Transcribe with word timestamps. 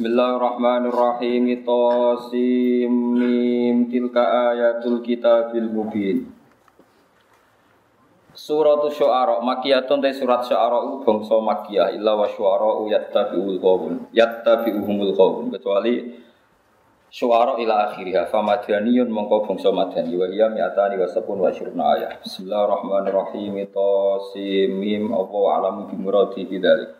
Bismillahirrahmanirrahim. 0.00 1.60
Tosim 1.60 3.20
mim. 3.20 3.84
Tilka 3.92 4.48
ayatul 4.48 5.04
kitabil 5.04 5.68
mubin. 5.68 6.24
Surat 8.32 8.80
Syu'ara. 8.96 9.44
Makiyatun 9.44 10.00
te 10.00 10.16
surat 10.16 10.48
Syu'ara 10.48 11.04
bangsa 11.04 11.36
makiyah. 11.44 11.92
Illa 12.00 12.16
wa 12.16 12.24
syu'ara 12.24 12.80
yattabi'ul 12.96 13.60
qawm 13.60 14.08
yattabi'uhumul 14.16 15.12
qawm 15.12 15.52
kecuali 15.52 16.16
Syu'ara 17.12 17.60
ila 17.60 17.92
akhiriha 17.92 18.32
famadaniyun 18.32 19.12
mongko 19.12 19.52
bangsa 19.52 19.68
madani 19.68 20.16
wa 20.16 20.24
hiya 20.32 20.48
mi'atani 20.48 20.96
wa 20.96 21.12
sabun 21.12 21.44
wa 21.44 21.52
syurna 21.52 22.00
ayat 22.00 22.24
Bismillahirrahmanirrahim. 22.24 23.68
Tosim 23.68 24.80
mim. 24.80 25.12
Apa 25.12 25.60
alamu 25.60 25.92
bimuradi 25.92 26.48
bidalik 26.48 26.99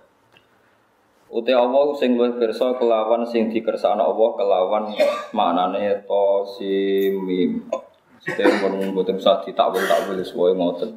Uti 1.30 1.54
Allah 1.54 1.94
sing 1.94 2.18
luwih 2.18 2.34
pirsa 2.42 2.74
kelawan 2.74 3.22
sing 3.22 3.54
dikersakno 3.54 4.02
Allah 4.02 4.30
kelawan 4.34 4.84
maknane 5.30 6.02
Tosim 6.02 7.22
mim 7.22 7.70
Sing 8.18 8.50
pun 8.58 8.74
mboten 8.90 9.16
usah 9.16 9.38
ditakwil-takwil 9.46 10.18
sesuai 10.26 10.58
ngoten 10.58 10.90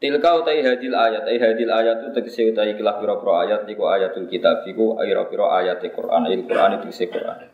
Tilka 0.00 0.30
utai 0.44 0.64
hadil 0.64 0.96
ayat, 0.96 1.28
ay 1.28 1.36
hadil 1.36 1.68
ayat 1.68 2.04
itu 2.04 2.08
tegese 2.16 2.52
utai 2.52 2.72
kilah 2.72 2.96
piro-piro 2.96 3.36
ayat 3.36 3.68
niku 3.68 3.84
ayatul 3.84 4.32
kitab 4.32 4.64
iku 4.64 4.96
piro-piro 4.96 5.52
ayat 5.52 5.84
Quran, 5.92 6.24
il 6.32 6.48
Quran 6.48 6.80
itu 6.80 6.88
tegese 6.88 7.12
Quran. 7.12 7.44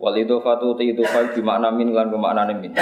Wal 0.00 0.16
idofatu 0.16 0.72
utai 0.72 0.96
idofah 0.96 1.36
bimakna 1.36 1.68
min 1.68 1.92
lan 1.92 2.08
bimakna 2.08 2.48
min. 2.56 2.72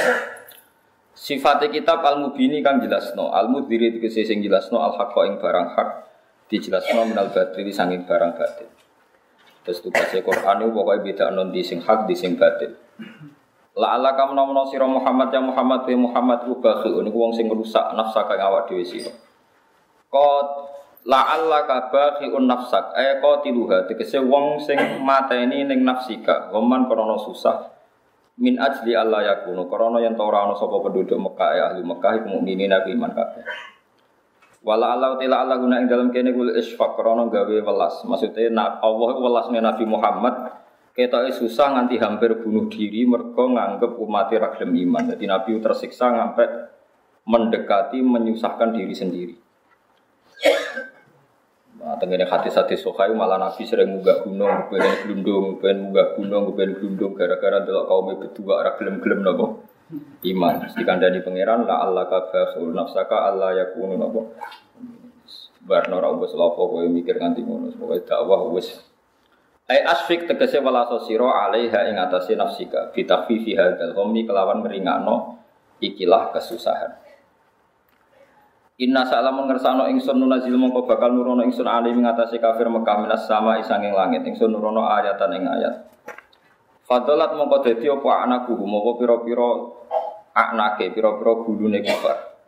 Sifat 1.18 1.66
kitab 1.66 1.98
al 2.06 2.22
mubini 2.22 2.62
kang 2.62 2.78
jelasno, 2.78 3.34
al 3.34 3.50
mudhiri 3.50 3.98
tegese 3.98 4.22
sing 4.22 4.38
jelasno 4.38 4.78
al 4.78 4.94
haqqa 4.94 5.34
ing 5.34 5.42
barang 5.42 5.66
hak 5.74 5.88
dijelasno 6.46 7.06
minal 7.06 7.30
batili 7.34 7.74
sanging 7.74 8.06
barang 8.06 8.32
batil. 8.38 8.68
Terus 9.66 9.82
tugasnya 9.82 10.22
Quran 10.22 10.62
itu 10.62 10.70
pokoknya 10.70 11.02
beda 11.02 11.24
non 11.34 11.50
di 11.50 11.62
sing 11.66 11.82
hak 11.82 12.06
di 12.06 12.14
sing 12.14 12.38
batil. 12.38 12.70
La 13.76 13.98
ala 13.98 14.16
kam 14.16 14.32
nomono 14.32 14.64
sira 14.70 14.88
Muhammad 14.88 15.28
ya 15.34 15.42
Muhammad 15.42 15.84
wa 15.84 15.98
Muhammad 16.08 16.38
ku 16.48 16.62
bakhi 16.62 16.88
niku 17.02 17.18
wong 17.18 17.34
sing 17.34 17.50
rusak 17.50 17.92
nafsa 17.92 18.24
kang 18.24 18.40
awak 18.40 18.70
dhewe 18.70 18.86
sira. 18.86 19.10
Qad 20.08 20.46
la 21.04 21.20
alla 21.34 21.66
ka 21.66 21.90
bakhi 21.92 22.30
un 22.30 22.46
nafsak 22.46 22.94
ay 22.94 23.18
qatiluha 23.18 23.90
tegese 23.90 24.22
wong 24.22 24.62
sing 24.62 24.78
mateni 25.02 25.66
ning 25.66 25.82
nafsika 25.82 26.48
goman 26.54 26.86
krana 26.86 27.18
susah 27.20 27.76
min 28.38 28.56
ajli 28.56 28.94
Allah 28.96 29.34
yakunu 29.34 29.68
krana 29.68 30.00
yen 30.00 30.16
ora 30.16 30.46
ana 30.46 30.54
sapa 30.54 30.80
penduduk 30.80 31.18
Mekah 31.18 31.50
ya 31.52 31.62
ahli 31.72 31.82
Mekah 31.84 32.22
iku 32.22 32.26
mukminin 32.38 32.72
nabi 32.72 32.94
iman 32.94 33.12
kabeh. 33.12 33.44
Wala 34.66 34.98
Allah 34.98 35.14
tila 35.14 35.46
Allah 35.46 35.62
guna 35.62 35.78
ing 35.78 35.86
dalam 35.86 36.10
kene 36.10 36.34
kul 36.34 36.50
isfaq 36.58 36.98
krana 36.98 37.30
gawe 37.30 37.54
welas. 37.62 38.02
Maksudnya 38.02 38.50
nak 38.50 38.82
Allah 38.82 39.14
welasne 39.14 39.62
Nabi 39.62 39.86
Muhammad 39.86 40.34
kita 40.90 41.22
susah 41.30 41.78
nganti 41.78 42.02
hampir 42.02 42.34
bunuh 42.42 42.66
diri 42.66 43.06
mergo 43.06 43.46
nganggep 43.46 43.94
umat 43.94 44.26
ra 44.34 44.50
iman. 44.58 45.02
Jadi 45.14 45.24
Nabi 45.30 45.62
tersiksa 45.62 46.10
sampai 46.10 46.66
mendekati 47.30 48.02
menyusahkan 48.02 48.74
diri 48.74 48.90
sendiri. 48.90 49.34
Nah, 51.86 51.94
tenggene 52.02 52.26
hati-hati 52.26 52.74
sokai 52.74 53.14
malah 53.14 53.38
Nabi 53.38 53.62
sering 53.62 53.94
munggah 53.94 54.26
gunung, 54.26 54.66
pengen 54.66 54.94
gelundung, 55.06 55.62
pengen 55.62 55.78
munggah 55.86 56.18
gunung, 56.18 56.44
pengen 56.58 56.82
gelundung 56.82 57.14
gara-gara 57.14 57.62
delok 57.62 57.86
kaum 57.86 58.10
berdua 58.18 58.66
ora 58.66 58.74
gelem-gelem 58.74 59.22
napa 59.22 59.46
iman. 60.26 60.54
Mesti 60.66 60.82
kandhani 60.82 61.22
pangeran 61.22 61.62
la 61.66 61.86
Allah 61.86 62.10
ka 62.10 62.30
basul 62.30 62.74
nafsaka 62.74 63.30
Allah 63.30 63.54
yakunu 63.54 63.94
napa. 63.94 64.22
Barno 65.66 65.98
ora 65.98 66.14
wis 66.14 66.34
lapo 66.34 66.70
kowe 66.70 66.86
mikir 66.86 67.18
nganti 67.18 67.42
ngono, 67.42 67.74
pokoke 67.74 68.06
dakwah 68.06 68.46
wis 68.54 68.70
Ai 69.66 69.82
asfik 69.82 70.30
tegese 70.30 70.62
wala 70.62 70.86
sosiro 70.86 71.26
alaiha 71.26 71.90
ing 71.90 71.98
atase 71.98 72.38
nafsika 72.38 72.94
fi 72.94 73.02
takhfifi 73.02 73.58
hadzal 73.58 73.98
ghammi 73.98 74.22
kelawan 74.22 74.62
meringano 74.62 75.42
ikilah 75.82 76.30
kesusahan. 76.30 77.02
Inna 78.78 79.02
salam 79.10 79.42
mengersano 79.42 79.90
ingsun 79.90 80.22
nunazil 80.22 80.54
mongko 80.54 80.86
bakal 80.86 81.10
nurono 81.10 81.42
ingsun 81.42 81.66
ali 81.66 81.90
ing 81.90 82.06
atase 82.06 82.38
kafir 82.38 82.70
Mekah 82.70 83.02
minas 83.02 83.26
sama 83.26 83.58
isanging 83.58 83.90
langit 83.90 84.22
ingsun 84.22 84.54
nurono 84.54 84.86
ayatan 84.86 85.34
ing 85.34 85.44
ayat. 85.50 85.74
Fadalat 86.86 87.34
mongko 87.34 87.66
dadi 87.66 87.90
apa 87.90 88.10
anakku? 88.22 88.54
Mongko 88.54 89.02
pira-pira 89.02 89.50
anake 90.38 90.94
pira-pira 90.94 91.32
gulune 91.42 91.82
kufar. 91.82 92.38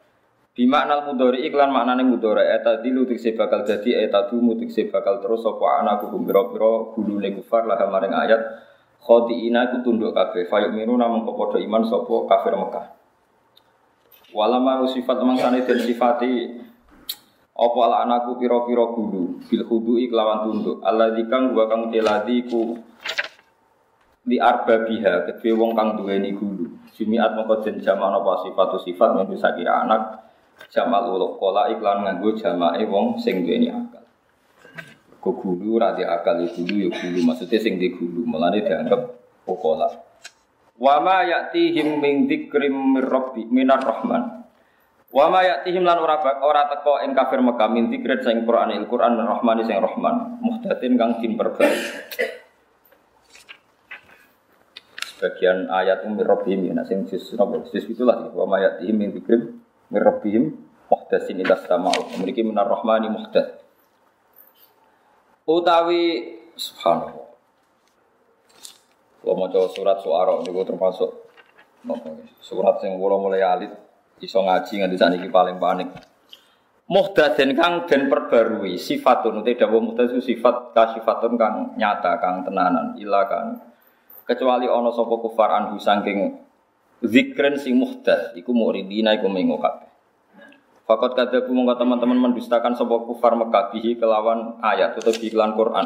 Bimakna 0.55 1.07
mudhari 1.11 1.43
iklan 1.51 1.75
maknane 1.75 2.07
mudhari. 2.07 2.47
Eta 2.47 2.79
dilu 2.79 3.03
tikse 3.03 3.35
bakal 3.35 3.67
dadi 3.67 3.99
eta 3.99 4.31
dumu 4.31 4.55
tikse 4.55 4.87
bakal 4.95 5.19
terus 5.19 5.43
apa 5.43 5.83
anak 5.83 6.07
hukum 6.07 6.23
pira-pira 6.23 6.95
gulune 6.95 7.35
kufar 7.35 7.67
lah 7.67 7.83
maring 7.83 8.15
ayat. 8.15 8.43
Khodiina 9.03 9.75
ku 9.75 9.83
tunduk 9.83 10.15
kabeh. 10.15 10.47
Fayuk 10.47 10.71
minu 10.71 10.95
namung 10.95 11.27
padha 11.27 11.59
iman 11.59 11.83
sapa 11.83 12.15
kafir 12.31 12.55
Mekah. 12.55 12.87
Walama 14.35 14.87
sifat 14.87 15.19
mangsane 15.19 15.67
den 15.67 15.83
sifati 15.83 16.63
apa 17.59 17.79
ala 17.83 18.07
anakku 18.07 18.39
pira-pira 18.39 18.87
gulu 18.95 19.43
bil 19.51 19.63
hudu 19.67 19.99
iklawan 19.99 20.47
tunduk. 20.47 20.79
Allah 20.87 21.11
dikang 21.11 21.51
gua 21.51 21.67
kang 21.67 21.91
teladi 21.91 22.47
ku 22.47 22.79
di 24.29 24.37
arba 24.37 24.85
biha 24.85 25.25
kedue 25.25 25.57
wong 25.57 25.73
kang 25.73 25.97
duweni 25.97 26.37
gulu 26.37 26.69
jumiat 26.93 27.33
mongko 27.33 27.65
den 27.65 27.81
jamak 27.81 28.13
apa 28.13 28.45
sifat 28.45 28.69
sifat 28.85 29.11
yang 29.17 29.29
bisa 29.33 29.57
kira 29.57 29.89
anak 29.89 30.29
Jamal 30.67 31.15
uluk 31.15 31.39
kola 31.39 31.71
iklan 31.71 32.03
nganggo 32.03 32.35
jamae 32.35 32.83
wong 32.85 33.23
sing 33.23 33.47
duweni 33.47 33.71
akal. 33.71 34.03
Kok 35.23 35.35
gulu 35.39 35.79
ra 35.79 35.95
akal 35.95 36.43
ya 36.43 36.49
gulu 36.51 36.75
ya 36.75 36.89
gulu 36.91 37.19
maksudnya 37.23 37.63
sing 37.63 37.79
di 37.79 37.95
gulu 37.95 38.27
melane 38.27 38.67
dianggap 38.67 39.01
pokola. 39.47 39.87
Wa 40.79 40.99
ma 41.03 41.23
ya'tihim 41.23 42.03
min 42.03 42.27
dzikrim 42.27 42.75
mir 42.99 43.07
rabbi 43.07 43.47
minar 43.47 43.81
rahman. 43.81 44.45
Wa 45.09 45.27
ma 45.33 45.41
ya'tihim 45.47 45.83
lan 45.87 45.99
ora 46.03 46.21
ora 46.43 46.69
teko 46.69 47.01
ing 47.07 47.17
kafir 47.17 47.41
Mekah 47.41 47.69
min 47.71 47.89
dzikrin 47.89 48.21
sing 48.21 48.37
Qur'an 48.45 48.75
il 48.75 48.85
Qur'an 48.85 49.17
rahmani 49.17 49.65
sing 49.65 49.79
rahman 49.79 50.43
muhdatin 50.43 51.01
kang 51.01 51.23
dimperbaiki. 51.23 51.87
Sebagian 55.19 55.67
ayat 55.67 56.07
umir 56.07 56.31
rabbihim 56.31 56.71
ya 56.71 56.87
sing 56.87 57.03
sis 57.11 57.35
napa 57.35 57.59
sis 57.67 57.91
itulah 57.91 58.31
wa 58.31 58.47
ma 58.47 58.63
ya'tihim 58.63 58.95
min 58.95 59.11
dzikrim 59.11 59.59
mirrabihim 59.91 60.55
muhdasin 60.87 61.43
ila 61.43 61.59
sama'u. 61.59 62.15
Memiliki 62.15 62.47
minar 62.47 62.71
rahmani 62.71 63.11
muhdad 63.11 63.59
utawi 65.49 66.37
subhanallah. 66.55 67.27
Kalau 69.19 69.35
mau 69.35 69.69
surat 69.73 69.99
suara 70.05 70.39
ini 70.45 70.63
termasuk 70.63 71.11
surat 72.45 72.77
yang 72.85 73.01
kalau 73.01 73.19
mulai 73.19 73.43
alit 73.43 73.73
iso 74.21 74.45
ngaji 74.45 74.85
nganti 74.85 74.97
saniki 75.01 75.29
paling 75.33 75.57
panik. 75.57 75.89
Muhdasin 76.89 77.53
kang 77.53 77.85
dan 77.85 78.09
perbarui 78.09 78.81
sifatun 78.81 79.45
tidak 79.45 79.69
dawa 79.69 79.83
muhdad 79.83 80.09
itu 80.09 80.33
sifat 80.33 80.73
kasifatun 80.73 81.37
kang 81.37 81.77
nyata 81.77 82.17
kang 82.17 82.47
tenanan 82.49 82.97
ila 82.97 83.29
kan 83.29 83.68
kecuali 84.29 84.69
ono 84.69 84.93
sopo 84.93 85.25
kufar 85.25 85.49
anhu 85.57 85.81
saking 85.81 86.37
zikren 87.01 87.57
sing 87.57 87.81
muhdas 87.81 88.37
iku 88.37 88.53
muridina 88.53 89.17
iku 89.17 89.33
mengo 89.33 89.57
kabeh. 89.57 89.89
Fakat 90.89 91.17
kadzabu 91.17 91.53
mongko 91.53 91.85
teman-teman 91.85 92.17
mendustakan 92.17 92.73
sapa 92.73 92.97
kufar 93.05 93.37
Mekah 93.37 93.73
bihi 93.77 94.01
kelawan 94.01 94.57
ayat 94.65 94.97
atau 94.97 95.13
iklan 95.13 95.53
Quran. 95.53 95.85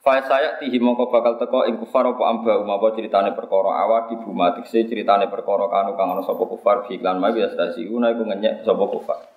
Fa 0.00 0.22
saya 0.24 0.56
tihi 0.56 0.80
mongko 0.80 1.12
bakal 1.12 1.36
teko 1.36 1.68
ing 1.68 1.76
kufar 1.76 2.08
apa 2.08 2.24
amba 2.24 2.56
umapa 2.60 2.96
ceritane 2.96 3.36
perkara 3.36 3.76
awak 3.84 4.16
ibu 4.16 4.32
matikse 4.32 4.88
ceritane 4.88 5.28
perkara 5.28 5.68
kanu 5.68 6.00
kang 6.00 6.16
ana 6.16 6.24
sapa 6.24 6.48
kufar 6.48 6.88
bi 6.88 6.96
iklan 6.96 7.20
ma 7.20 7.28
biasa 7.28 7.76
una 7.92 8.12
iku 8.12 8.24
ngenyek 8.24 8.64
sapa 8.64 8.84
kufar. 8.88 9.35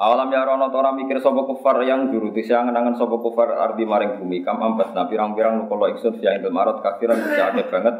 Awalam 0.00 0.32
ya 0.32 0.48
rono 0.48 0.72
tora 0.72 0.96
mikir 0.96 1.20
sapa 1.20 1.44
kufar 1.44 1.84
yang 1.84 2.08
juru 2.08 2.32
tisa 2.32 2.64
angen-angen 2.64 2.96
sapa 2.96 3.20
kufar 3.20 3.52
ardi 3.52 3.84
maring 3.84 4.16
bumi 4.16 4.40
kam 4.40 4.56
ambat 4.56 4.96
na 4.96 5.04
pirang-pirang 5.04 5.60
nukolo 5.60 5.92
ingsun 5.92 6.16
fiya 6.16 6.40
ing 6.40 6.48
marat 6.48 6.80
kafiran 6.80 7.20
bisa 7.20 7.52
banget 7.68 7.96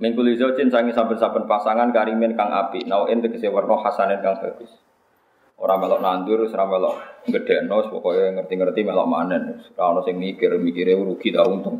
Mingkul 0.00 0.32
izojin 0.32 0.72
sangi 0.72 0.90
saben-saben 0.90 1.44
pasangan 1.44 1.92
karimin 1.92 2.32
kang 2.32 2.48
api, 2.48 2.88
nau 2.88 3.04
ente 3.06 3.28
kese 3.28 3.52
warna 3.52 3.76
hasanin 3.76 4.24
kang 4.24 4.40
bagus. 4.40 4.72
Orang 5.60 5.84
melok 5.84 6.00
nandur, 6.00 6.42
ora 6.42 6.64
melok 6.64 6.96
gedekno, 7.28 7.86
pokoknya 7.86 8.40
ngerti-ngerti 8.40 8.82
melok 8.88 9.06
manen. 9.06 9.62
Ora 9.76 9.92
ono 9.92 10.00
sing 10.02 10.16
mikir, 10.16 10.56
mikire 10.58 10.96
rugi 10.96 11.30
ta 11.30 11.44
untung. 11.44 11.78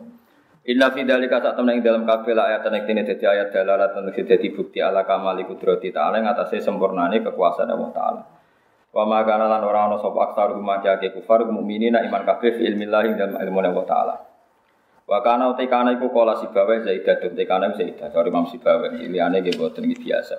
Inna 0.68 0.94
fi 0.94 1.02
dzalika 1.02 1.42
sak 1.42 1.58
temen 1.58 1.80
ing 1.80 1.82
dalam 1.82 2.06
kabeh 2.06 2.36
ayat 2.36 2.62
nek 2.62 2.86
dene 2.86 3.02
dadi 3.02 3.24
ayat 3.26 3.50
dalalatan 3.50 4.14
dadi 4.14 4.48
bukti 4.54 4.78
ala 4.78 5.02
kamali 5.02 5.42
kudrati 5.42 5.90
ta'ala 5.90 6.22
ing 6.22 6.30
atase 6.30 6.62
sempurnane 6.62 7.18
kekuasaan 7.26 7.74
Allah 7.74 7.90
taala. 7.90 8.22
Wa 8.92 9.08
ma 9.08 9.24
kana 9.24 9.48
lan 9.48 9.64
ora 9.64 9.88
ana 9.88 9.96
sapa 9.96 10.28
aksar 10.28 10.52
rumah 10.52 10.84
kufar 10.84 11.48
mukminina 11.48 12.04
iman 12.04 12.22
kabeh 12.28 12.60
fi 12.60 12.62
ilmillah 12.68 13.02
ing 13.08 13.14
dalam 13.16 13.40
ilmu 13.40 13.58
Allah 13.64 13.86
taala. 13.88 14.16
Wa 15.08 15.24
kana 15.24 15.48
uti 15.56 15.64
kana 15.64 15.96
iku 15.96 16.12
kala 16.12 16.36
sibawa 16.36 16.76
Zaidah 16.84 17.16
dum 17.24 17.32
te 17.32 17.48
kana 17.48 17.72
Zaidah 17.72 18.12
sorry 18.12 18.28
Imam 18.28 18.44
Sibawa 18.52 18.92
liyane 18.92 19.40
nggih 19.40 19.56
boten 19.56 19.88
biasa. 19.88 20.36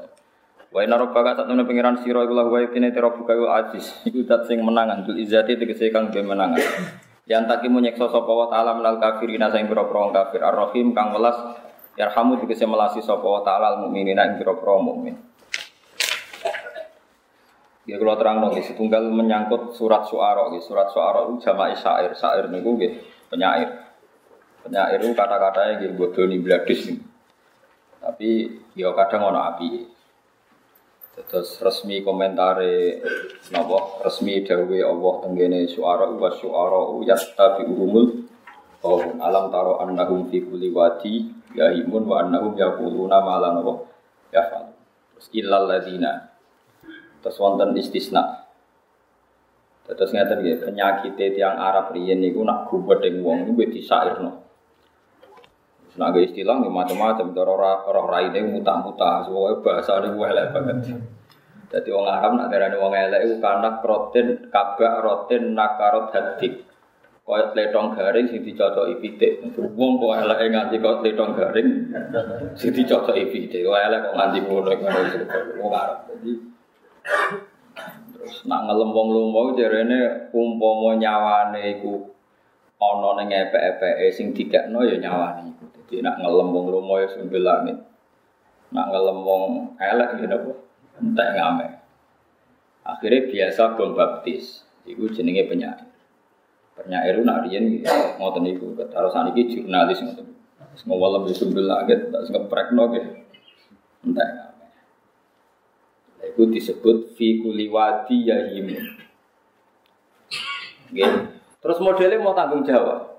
Wa 0.69 0.85
inna 0.85 1.01
rabbaka 1.01 1.33
satune 1.33 1.65
pangeran 1.65 2.05
sira 2.05 2.21
iku 2.21 2.33
lahu 2.37 2.53
wa 2.53 2.59
yakine 2.61 2.93
tira 2.93 3.09
buka 3.09 3.33
aziz 3.57 3.89
iku 4.05 4.21
dat 4.21 4.45
sing 4.45 4.61
menangan 4.61 5.01
dul 5.01 5.17
izati 5.17 5.57
tegese 5.57 5.89
kang 5.89 6.13
ge 6.13 6.21
menangan. 6.21 6.61
Yang 7.25 7.43
taki 7.49 7.67
menyeksa 7.73 8.05
sapa 8.11 8.27
wa 8.27 8.51
ta'ala 8.51 8.77
minal 8.77 8.99
kafirina 8.99 9.47
sing 9.47 9.65
pira-pira 9.65 10.11
kafir 10.11 10.43
Ar-Rahim 10.43 10.91
kang 10.91 11.15
welas 11.15 11.57
yarhamu 11.95 12.35
dikese 12.37 12.67
melasi 12.67 12.99
sapa 12.99 13.23
wa 13.23 13.41
ta'ala 13.41 13.79
al-mukminina 13.79 14.29
ing 14.29 14.33
pira-pira 14.37 14.77
mukmin. 14.77 15.15
Ya 17.83 17.99
kalau 17.99 18.15
terang 18.15 18.39
dong, 18.39 18.55
setunggal 18.55 19.11
menyangkut 19.11 19.75
surat 19.75 20.07
suara, 20.07 20.47
surat 20.63 20.87
suara 20.87 21.27
itu 21.27 21.43
jama'i 21.43 21.75
syair, 21.75 22.15
syair 22.15 22.47
niku 22.47 22.79
nggih 22.79 22.95
penyair. 23.27 23.69
Penyair 24.63 25.03
itu 25.03 25.11
kata-katanya 25.11 25.83
gitu 25.83 25.93
bodoh 25.99 26.23
nih 26.23 26.39
bladis 26.39 26.87
nih. 26.87 26.99
Tapi 27.99 28.29
ya 28.79 28.95
kadang 28.95 29.35
ono 29.35 29.39
api. 29.51 29.67
Terus 31.13 31.61
resmi 31.61 32.01
komentare 32.01 33.03
napa 33.53 34.01
resmi 34.01 34.41
dawe 34.41 34.77
Allah 34.81 35.13
tenggene 35.21 35.69
suara 35.69 36.09
wa 36.09 36.31
suara 36.33 36.79
yastabi 37.05 37.69
umul 37.69 38.25
Oh, 38.83 38.99
alam 38.99 39.47
taro 39.47 39.79
annahum 39.79 40.27
fi 40.27 40.43
kulli 40.43 40.67
wadi 40.67 41.23
yahimun 41.55 42.03
wa 42.03 42.19
annahum 42.19 42.51
yaquluna 42.51 43.23
ma 43.23 43.39
la 43.39 43.55
ya 44.35 44.43
Terus 45.15 45.27
illal 45.31 45.71
ladina 45.71 46.32
Terus 47.23 47.39
wonten 47.39 47.71
istisna. 47.79 48.43
Terus 49.87 50.11
ngeten 50.11 50.43
nggih, 50.43 50.59
penyakit 50.63 51.15
tiang 51.15 51.55
Arab 51.55 51.95
riyen 51.95 52.19
niku 52.19 52.43
nak 52.43 52.67
gubedeng 52.67 53.23
wong 53.23 53.47
niku 53.47 53.67
disairno. 53.71 54.43
Nah, 55.93 56.09
gak 56.09 56.25
istilah 56.25 56.57
macam-macam, 56.57 57.37
cara 57.37 57.85
roh 57.85 58.07
raine 58.09 58.49
mutah-mutah, 58.49 59.29
semua 59.29 59.53
bahasa 59.61 60.01
ini 60.01 60.17
elek 60.17 60.49
banget. 60.49 60.77
Jadi 61.69 61.89
orang 61.89 62.15
Arab 62.17 62.31
nak 62.37 62.47
darani 62.53 62.77
wong 62.77 62.93
elek 62.93 63.21
itu 63.25 63.35
karena 63.41 63.81
protein 63.81 64.49
kabak 64.53 65.01
rotin 65.01 65.57
nakarot 65.57 66.13
hadik. 66.13 66.69
Kaya 67.23 67.55
letong 67.55 67.97
garing 67.97 68.29
sing 68.29 68.45
dicocoki 68.45 68.99
pitik. 69.01 69.41
Wong 69.57 69.97
kok 69.97 70.13
elek 70.21 70.53
nganti 70.53 70.77
kok 70.77 71.01
letong 71.01 71.33
garing 71.33 71.69
sing 72.53 72.77
dicocoki 72.77 73.25
pitik. 73.25 73.65
Kok 73.65 73.79
elek 73.89 73.99
kok 74.05 74.15
nganti 74.17 74.37
ngono 74.45 74.69
ngono 74.69 75.01
wong 75.57 75.71
Arab. 75.73 75.99
Jadi 76.13 76.52
terus 78.15 78.47
nak 78.47 78.65
ngelem 78.67 78.89
wong 78.95 79.07
lomo 79.11 79.41
jarene 79.59 80.31
umpama 80.31 80.95
nyawane 80.95 81.79
iku 81.79 82.13
ana 82.83 83.09
ning 83.19 83.29
epek-epeke 83.31 84.07
sing 84.11 84.35
dikekno 84.35 84.83
ya 84.83 84.99
nyawane 84.99 85.55
iku. 85.55 85.65
Jadi 85.83 86.03
nak 86.03 86.19
ngelem 86.19 86.47
wong 86.51 86.65
lomo 86.71 86.93
ya 86.99 87.07
sing 87.11 87.27
langit. 87.31 87.79
Nak 88.73 88.85
ngelem 88.91 89.19
wong 89.23 89.43
elek 89.79 90.09
ya 90.19 90.27
napa? 90.27 90.51
Entek 90.99 91.29
ngame. 91.37 91.67
Akhirnya 92.83 93.27
biasa 93.31 93.79
bom 93.79 93.95
baptis. 93.95 94.67
Iku 94.83 95.07
jenenge 95.07 95.47
penyair. 95.47 95.79
Penyair 96.75 97.15
nak 97.23 97.47
riyen 97.47 97.79
ngoten 98.19 98.43
niku. 98.43 98.75
Terus 98.75 99.13
saniki 99.15 99.47
jurnalis 99.47 100.03
ngoten. 100.03 100.27
Semua 100.73 101.21
lebih 101.21 101.37
sumber 101.37 101.61
langit, 101.61 102.09
tak 102.09 102.33
ngeprekno 102.33 102.83
ge. 102.97 103.01
Entek. 104.01 104.52
Iku 106.23 106.47
disebut 106.47 107.19
fi 107.19 107.43
kuliwati. 107.43 108.31
Terus 111.59 111.77
modelnya 111.83 112.19
mau 112.19 112.31
tanggung 112.31 112.63
jawab. 112.63 113.13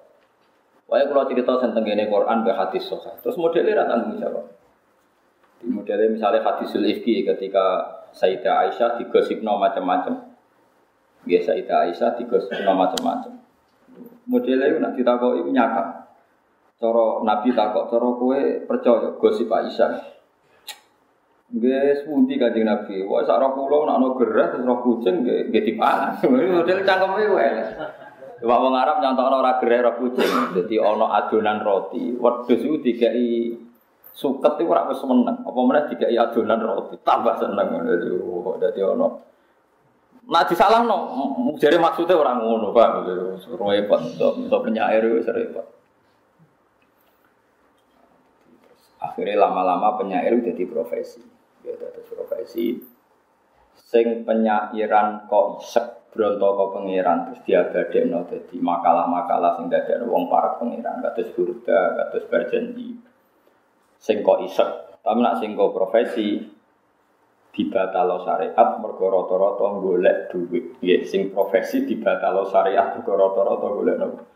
Wah, 0.84 1.00
kalau 1.00 1.24
cerita 1.24 1.56
tentang 1.58 1.84
ini 1.88 2.06
Quran 2.06 2.44
be 2.44 2.52
hadis 2.52 2.84
soha. 2.84 3.16
Terus 3.24 3.40
modelnya 3.40 3.82
ra 3.82 3.84
tanggung 3.88 4.20
jawab. 4.20 4.44
Di 5.60 5.66
modelnya 5.72 6.12
misalnya 6.12 6.44
hadisul 6.44 6.84
ifki 6.84 7.24
ketika 7.24 7.88
Sayyidah 8.12 8.68
Aisyah 8.68 9.00
digosipno 9.00 9.56
macam-macam. 9.56 10.36
Ya 11.24 11.40
Sayyidah 11.40 11.88
Aisyah 11.88 12.20
digosipno 12.20 12.72
macam-macam. 12.76 13.32
Modelnya 14.28 14.70
itu 14.70 14.78
nak 14.80 14.92
ditakok 14.94 15.40
itu 15.40 15.50
nyakap. 15.50 16.04
Coro 16.76 17.24
Nabi 17.24 17.56
takok, 17.56 17.88
coro 17.88 18.20
kue 18.20 18.68
percaya 18.68 19.16
gosip 19.16 19.48
Aisyah. 19.48 20.13
Nggih 21.54 22.02
sepundi 22.02 22.34
Kanjeng 22.34 22.66
Nabi. 22.66 23.06
Wah 23.06 23.22
sak 23.22 23.38
kula 23.54 23.86
nak 23.86 23.98
ono 24.02 24.08
gerah 24.18 24.50
terus 24.50 24.66
roh 24.66 24.82
kucing 24.82 25.22
nggih 25.22 25.62
dipangan. 25.62 26.18
Model 26.26 26.82
cangkeme 26.82 27.24
wae. 27.30 27.50
Wong 28.42 28.58
wong 28.58 28.74
Arab 28.74 28.98
nyontokno 28.98 29.38
ora 29.38 29.62
gerah 29.62 29.86
roh 29.86 29.94
kucing. 30.02 30.30
Dadi 30.50 30.82
ana 30.82 31.06
adonan 31.22 31.62
roti. 31.62 32.18
Wedhus 32.18 32.58
iku 32.58 32.82
dikai 32.82 33.54
suket 34.10 34.58
iku 34.58 34.74
ora 34.74 34.90
wis 34.90 34.98
meneng. 35.06 35.46
Apa 35.46 35.58
meneh 35.62 35.84
dikai 35.94 36.18
adonan 36.18 36.58
roti. 36.58 36.98
Tambah 37.06 37.38
seneng 37.38 37.66
ngono. 37.70 38.58
Dadi 38.58 38.82
ana 38.82 39.08
Nah 40.24 40.40
disalahno, 40.48 40.96
jare 41.60 41.76
maksudnya 41.76 42.16
orang 42.16 42.40
ngono, 42.40 42.72
Pak. 42.72 43.04
Repot, 43.60 44.00
untuk 44.16 44.60
penyair 44.64 45.04
wis 45.12 45.28
repot. 45.28 45.68
Akhirnya 49.04 49.36
lama-lama 49.36 50.00
penyair 50.00 50.32
jadi 50.40 50.64
profesi. 50.64 51.20
Ya 51.64 51.75
terus 51.81 52.12
profesi. 52.12 52.76
Sing 53.75 54.22
penyairan 54.28 55.26
kok 55.26 55.64
isek 55.64 56.12
bronto 56.14 56.46
kok 56.55 56.70
pangeran 56.78 57.26
terus 57.26 57.43
no 58.06 58.22
jadi 58.31 58.56
makalah-makalah 58.62 59.58
sing 59.58 59.66
dadekno 59.66 60.06
wong 60.06 60.31
para 60.31 60.55
pangeran 60.61 61.02
kados 61.02 61.32
burda, 61.34 61.99
kados 61.99 62.25
berjanji. 62.31 62.94
Sing 63.99 64.22
kok 64.22 64.44
isek, 64.46 65.00
tapi 65.02 65.19
nak 65.25 65.43
sing 65.43 65.58
kok 65.58 65.75
profesi 65.75 66.38
dibatalo 67.55 68.22
syariat 68.26 68.82
mergo 68.82 69.06
rata-rata 69.10 69.67
golek 69.78 70.17
duit. 70.31 70.78
Ya 70.82 71.02
sing 71.06 71.34
profesi 71.34 71.82
dibatalo 71.87 72.46
syariat 72.46 72.94
mergo 72.94 73.14
rata-rata 73.14 73.67
golek 73.72 73.96
duit. 73.99 74.26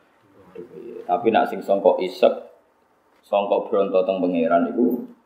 Tapi 1.06 1.26
nak 1.30 1.46
sing 1.50 1.62
songkok 1.62 2.02
isek 2.02 2.34
songkok 3.22 3.70
bronto 3.70 4.02
teng 4.02 4.18
pangeran 4.18 4.72
itu 4.72 5.17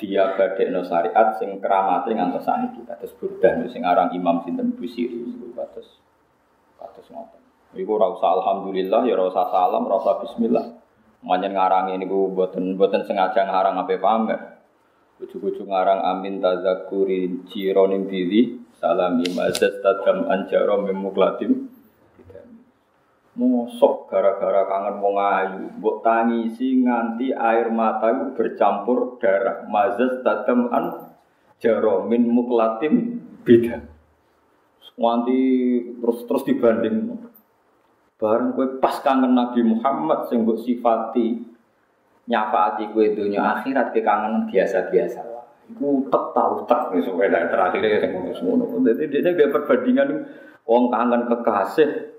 dia 0.00 0.34
no 0.74 0.82
syariat 0.82 1.38
sing 1.38 1.62
keramate 1.62 2.10
ngantos 2.10 2.42
saniki 2.42 2.82
kados 2.82 3.14
burdah 3.20 3.62
sing 3.70 3.86
aran 3.86 4.10
Imam 4.10 4.42
sinten 4.42 4.74
Busiri 4.74 5.14
niku 5.14 5.54
kados 5.54 6.02
kados 6.76 7.06
ngoten. 7.12 7.42
Iku 7.76 7.90
ora 8.00 8.10
alhamdulillah 8.10 9.04
ya 9.04 9.14
ora 9.14 9.28
usah 9.30 9.46
salam, 9.52 9.84
ora 9.86 9.96
usah 10.00 10.16
bismillah. 10.24 10.66
Manjen 11.22 11.54
ngarangi 11.54 11.98
niku 12.00 12.32
mboten 12.32 12.74
mboten 12.74 13.06
sengaja 13.06 13.46
ngarang 13.46 13.78
ape 13.82 13.96
pamer. 14.02 14.40
Bucu-bucu 15.16 15.64
ngarang 15.64 16.04
amin 16.04 16.44
tazakuri 16.44 17.48
cironim 17.48 18.04
diri 18.04 18.60
salami 18.76 19.24
mazat 19.32 19.80
tadam 19.80 20.28
anjaro 20.28 20.84
memuklatim 20.84 21.65
Mosok 23.36 24.08
gara-gara 24.08 24.64
kangen 24.64 24.96
wong 25.04 25.16
ayu, 25.20 25.68
mbok 25.76 26.00
tangisi 26.00 26.80
nganti 26.80 27.36
air 27.36 27.68
mata 27.68 28.32
bercampur 28.32 29.20
darah. 29.20 29.68
Mazas 29.68 30.24
tadam 30.24 30.72
an 30.72 31.12
jaromin 31.60 32.32
muklatim 32.32 33.20
beda. 33.44 33.84
Nganti 34.96 35.40
terus 36.00 36.18
terus 36.24 36.42
dibanding. 36.48 36.96
Bareng 38.16 38.56
kue 38.56 38.80
pas 38.80 39.04
kangen 39.04 39.36
Nabi 39.36 39.60
Muhammad 39.60 40.32
sing 40.32 40.48
mbok 40.48 40.64
sifati 40.64 41.36
nyafaati 42.24 42.88
kue 42.96 43.12
dunia 43.12 43.60
akhirat 43.60 43.92
ke 43.92 44.00
kangen 44.00 44.48
biasa-biasa. 44.48 45.20
Iku 45.76 46.08
tek 46.08 46.24
tahu 46.32 46.64
tek 46.64 46.88
nih 46.96 47.04
supaya 47.04 47.52
terakhirnya 47.52 48.00
sing 48.00 48.16
ngono. 48.48 48.80
Dia 48.80 49.20
dia 49.20 49.52
perbandingan 49.52 50.24
wong 50.64 50.88
kangen 50.88 51.28
kekasih 51.28 52.15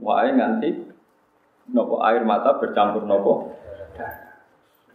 Wae 0.00 0.32
nganti 0.32 0.70
nopo 1.76 2.00
air 2.00 2.24
mata 2.24 2.56
bercampur 2.56 3.04
nopo? 3.04 3.52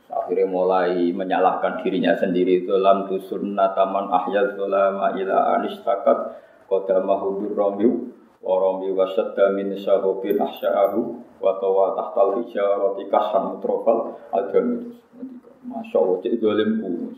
Akhirnya 0.05 0.49
mulai 0.49 1.13
menyalahkan 1.13 1.85
dirinya 1.85 2.17
sendiri. 2.17 2.65
Dalam 2.65 3.05
tusun 3.09 3.53
nataman 3.53 4.09
ahyal 4.09 4.57
zulama 4.57 5.13
ila 5.13 5.61
anistakat 5.61 6.41
kodama 6.65 7.21
hudur 7.21 7.53
romiu 7.53 8.15
Warami 8.45 8.93
wasadda 8.93 9.57
min 9.57 9.73
sahobin 9.73 10.37
ahsya'ahu 10.37 10.99
wa 11.41 11.57
tawa 11.57 11.97
tahtal 11.97 12.45
hijarati 12.45 13.09
kasan 13.09 13.57
mutrofal 13.57 14.21
agamitus 14.29 15.01
Masya 15.65 15.97
Allah, 15.97 16.17
cik 16.21 16.37
dolimku 16.37 17.17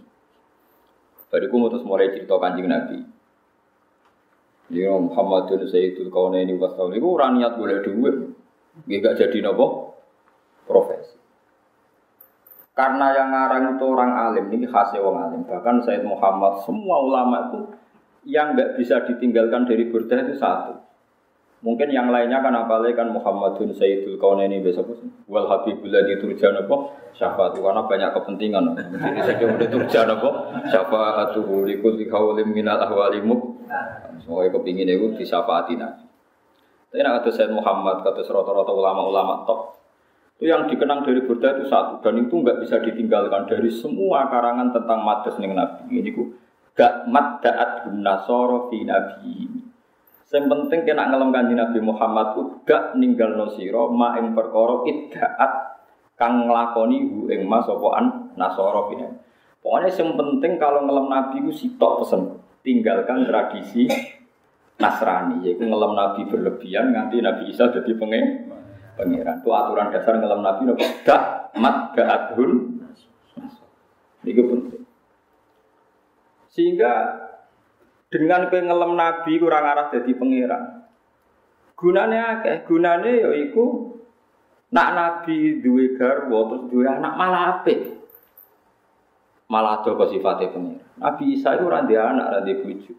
Bariku 1.27 1.55
mutus 1.59 1.83
mulai 1.83 2.15
cerita 2.15 2.39
kanjeng 2.39 2.71
Nabi 2.71 3.03
Ya 4.67 4.91
Muhammadun 4.91 5.63
Sayyidul 5.63 6.11
Kaunaini 6.11 6.59
wa 6.59 6.67
Ini 6.67 6.99
orang 6.99 7.39
niat 7.39 7.53
boleh 7.55 7.79
duit. 7.79 8.15
Dia 8.83 8.99
gak 8.99 9.15
jadi 9.15 9.47
nopo 9.47 9.95
profesi. 10.67 11.15
Karena 12.77 13.09
yang 13.09 13.33
ngarang 13.33 13.73
itu 13.73 13.85
orang 13.89 14.11
alim, 14.13 14.45
ini 14.53 14.69
khasnya 14.69 15.01
orang 15.01 15.33
alim. 15.33 15.41
Bahkan 15.49 15.81
Sayyid 15.81 16.05
Muhammad, 16.05 16.61
semua 16.61 17.01
ulama 17.01 17.49
itu 17.49 17.59
yang 18.27 18.53
nggak 18.53 18.77
bisa 18.77 19.01
ditinggalkan 19.07 19.65
dari 19.65 19.89
burdah 19.89 20.29
itu 20.29 20.37
satu. 20.37 20.77
Mungkin 21.65 21.89
yang 21.89 22.13
lainnya 22.13 22.37
kan 22.45 22.53
apalagi 22.53 22.93
kan 22.93 23.09
Muhammadun 23.09 23.73
Sayyidul 23.73 24.21
Kaunaini 24.21 24.61
besok 24.61 24.93
wal 25.25 25.49
Habibul 25.49 25.89
ladzi 25.89 26.21
turja 26.21 26.53
napa 26.53 26.93
syafaat 27.17 27.57
karena 27.57 27.81
banyak 27.81 28.13
kepentingan. 28.13 28.77
Jadi 28.77 29.19
saya 29.25 29.35
cuma 29.41 29.57
turja 29.65 30.05
napa 30.05 30.29
syafaatuhu 30.69 31.65
likulli 31.65 32.05
qaulim 32.05 32.53
minal 32.53 32.77
ahwalimuk 32.77 33.56
Semuanya 34.23 34.49
kepingin 34.55 34.89
itu 34.89 35.15
disyafaati 35.19 35.75
Nabi. 35.75 36.05
Tapi 36.87 37.03
nak 37.03 37.21
kata 37.21 37.29
Sayyid 37.35 37.51
Muhammad, 37.51 37.99
kata 37.99 38.23
rata-rata 38.23 38.71
ulama-ulama 38.71 39.43
top, 39.43 39.75
itu 40.37 40.53
yang 40.53 40.69
dikenang 40.69 41.01
dari 41.01 41.25
Burda 41.25 41.57
itu 41.57 41.65
satu 41.65 41.97
dan 42.05 42.13
itu 42.21 42.29
nggak 42.29 42.61
bisa 42.61 42.77
ditinggalkan 42.77 43.49
dari 43.49 43.73
semua 43.73 44.29
karangan 44.29 44.69
tentang 44.69 45.01
madas 45.01 45.35
ning 45.41 45.57
Nabi. 45.57 45.89
Ini 45.89 46.09
ku 46.13 46.29
gak 46.77 47.09
maddaat 47.09 47.89
nasoro 47.97 48.69
fi 48.69 48.85
nabi. 48.85 49.49
Yang 50.29 50.45
penting 50.45 50.79
kena 50.85 51.09
ngelem 51.09 51.33
Nabi 51.33 51.79
Muhammad 51.81 52.37
ku 52.37 52.61
gak 52.69 52.93
ninggal 52.93 53.33
nosiro 53.33 53.89
ma 53.89 54.13
ing 54.21 54.37
perkara 54.37 54.85
iddaat 54.85 55.51
kang 56.13 56.45
nglakoni 56.45 57.01
hu 57.09 57.33
ing 57.33 57.49
mas 57.49 57.65
nasoro 58.37 58.93
fi 58.93 58.95
nabi. 59.01 59.17
Pokoknya 59.57 59.89
yang 59.89 60.09
penting 60.13 60.53
kalau 60.61 60.85
ngelem 60.85 61.09
Nabi 61.09 61.35
ku 61.41 61.51
sitok 61.51 62.05
pesen 62.05 62.37
tinggalkan 62.61 63.27
tradisi 63.27 63.89
Nasrani, 64.77 65.41
yaitu 65.41 65.65
ngelam 65.65 65.97
Nabi 65.97 66.29
berlebihan 66.29 66.93
nganti 66.93 67.17
Nabi 67.17 67.49
Isa 67.49 67.73
jadi 67.73 67.97
pengen 67.97 68.53
pangeran. 68.93 69.41
Itu 69.41 69.49
aturan 69.49 69.89
dasar 69.89 70.21
ngelam 70.21 70.45
Nabi 70.45 70.61
nopo 70.69 70.85
dak 71.01 71.53
mat 71.57 71.97
gaadhun. 71.97 72.77
Ini 74.21 74.43
penting. 74.43 74.83
Sehingga 76.53 76.93
dengan 78.13 78.53
pengelam 78.53 78.93
Nabi 78.93 79.41
kurang 79.41 79.65
arah 79.65 79.89
jadi 79.89 80.13
pangeran. 80.13 80.63
Gunanya 81.77 82.41
akeh, 82.41 82.65
gunanya 82.65 83.33
yaiku 83.33 83.97
nak 84.73 84.89
Nabi 84.93 85.61
duwe 85.61 85.97
garwa 85.97 86.53
terus 86.53 86.63
duwe 86.69 86.85
anak 86.85 87.13
malah 87.17 87.43
apik. 87.61 87.96
Malah 89.47 89.79
ada 89.79 89.95
sifatnya 90.11 90.51
pangeran. 90.51 90.83
Nabi 90.99 91.23
Isa 91.39 91.55
itu 91.55 91.65
randy 91.71 91.95
anak, 91.95 92.35
randy 92.35 92.53
bujuk. 92.59 92.97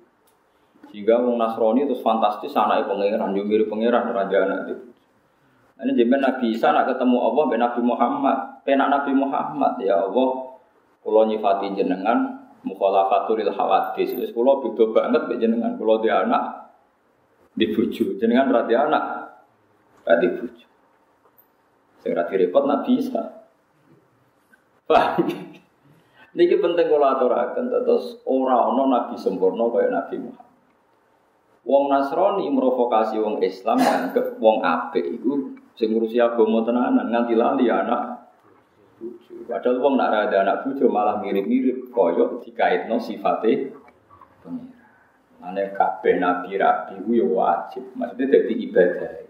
Sehingga 0.88 1.20
wong 1.20 1.36
Nasrani 1.36 1.84
itu 1.84 2.00
fantastis 2.00 2.56
anaknya 2.56 2.88
pangeran, 2.88 3.36
yo 3.36 3.44
mirip 3.44 3.68
pangeran 3.68 4.08
raja 4.08 4.48
anak 4.48 4.58
itu. 4.72 4.74
Ini 5.78 5.92
jadi 5.94 6.16
Nabi 6.16 6.46
Isa 6.56 6.72
nak 6.72 6.88
ketemu 6.88 7.16
Allah 7.20 7.44
ben 7.52 7.60
Nabi 7.60 7.80
Muhammad, 7.84 8.38
penak 8.64 8.88
Nabi 8.88 9.12
Muhammad 9.12 9.76
ya 9.84 10.08
Allah. 10.08 10.58
Kulo 11.04 11.24
nyifati 11.28 11.76
jenengan 11.76 12.50
mukhalafatul 12.66 13.38
hawadis. 13.46 14.16
Wis 14.18 14.34
kulo 14.34 14.64
beda 14.64 14.90
banget 14.90 15.30
mbek 15.30 15.38
jenengan. 15.38 15.78
Kulo 15.78 16.02
di 16.02 16.10
anak 16.10 16.74
dibuju. 17.54 18.18
Jenengan 18.18 18.50
ra 18.50 18.66
anak 18.66 19.04
ra 20.02 20.14
dibuju. 20.18 20.66
Sing 22.02 22.10
repot 22.16 22.64
Nabi 22.66 22.98
Isa. 22.98 23.22
Paham? 24.88 25.47
Niki 26.38 26.54
penting 26.62 26.86
kula 26.86 27.18
aturaken 27.18 27.66
terus 27.66 28.22
ora 28.22 28.70
ana 28.70 28.86
nabi 28.86 29.18
sempurna 29.18 29.66
kaya 29.74 29.90
Nabi 29.90 30.22
Muhammad. 30.22 30.46
Wong 31.66 31.84
Nasrani 31.90 32.46
merovokasi 32.46 33.18
wong 33.18 33.42
Islam 33.42 33.82
nganggep 33.82 34.38
wong 34.38 34.62
apik 34.62 35.02
iku 35.18 35.58
sing 35.74 35.90
ngurusi 35.90 36.22
agama 36.22 36.62
tenanan 36.62 37.10
nganti 37.10 37.34
lali 37.34 37.66
anak 37.66 38.30
bojo. 39.02 39.34
Padahal 39.50 39.82
wong 39.82 39.98
nak 39.98 40.30
ada 40.30 40.46
anak 40.46 40.62
bojo 40.62 40.86
malah 40.86 41.18
mirip-mirip 41.18 41.90
kaya 41.90 42.38
dikaitno 42.38 43.02
sifate 43.02 43.74
pengira. 44.46 44.86
Ane 45.42 45.74
kabeh 45.74 46.22
nabi 46.22 46.54
rabi 46.54 47.02
ku 47.02 47.18
ya 47.18 47.26
wajib, 47.26 47.94
maksudnya 47.98 48.30
dadi 48.30 48.54
ibadah. 48.62 49.27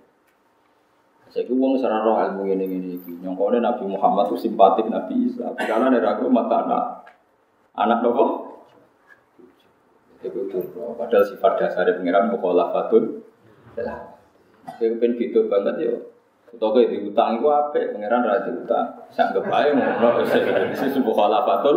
Saya 1.28 1.44
wong 1.52 1.76
sarang 1.76 2.08
roh 2.08 2.16
ilmu 2.16 2.48
ini 2.48 2.64
ini 2.64 2.76
ini. 2.96 3.12
Nyongkone 3.20 3.60
Nabi 3.60 3.84
Muhammad 3.84 4.32
itu 4.32 4.48
simpatik 4.48 4.88
Nabi 4.88 5.28
Isa. 5.28 5.52
Karena 5.60 5.92
ada 5.92 6.00
ragu 6.00 6.28
mata 6.32 6.64
anak, 6.64 6.84
anak 7.76 8.00
nopo 8.00 8.48
itu 10.18 10.58
padahal 10.98 11.22
sifat 11.22 11.52
dasar 11.62 11.86
pengiran 11.94 12.34
fatul 12.34 13.22
lah 13.78 14.18
saya 14.74 14.98
pengen 14.98 15.14
gitu 15.14 15.46
banget 15.46 15.76
ya 15.78 15.94
Utang 16.48 16.72
kayak 16.72 16.88
diutang 16.96 17.36
itu 17.36 17.44
apa? 17.52 17.76
Pangeran 17.76 18.24
raja 18.24 18.48
utang. 18.48 18.88
Saya 19.12 19.28
anggap 19.28 19.52
aja 19.52 19.68
ngono. 19.68 20.08
Ini 20.24 20.88
sebuah 20.96 21.44
fatul 21.44 21.76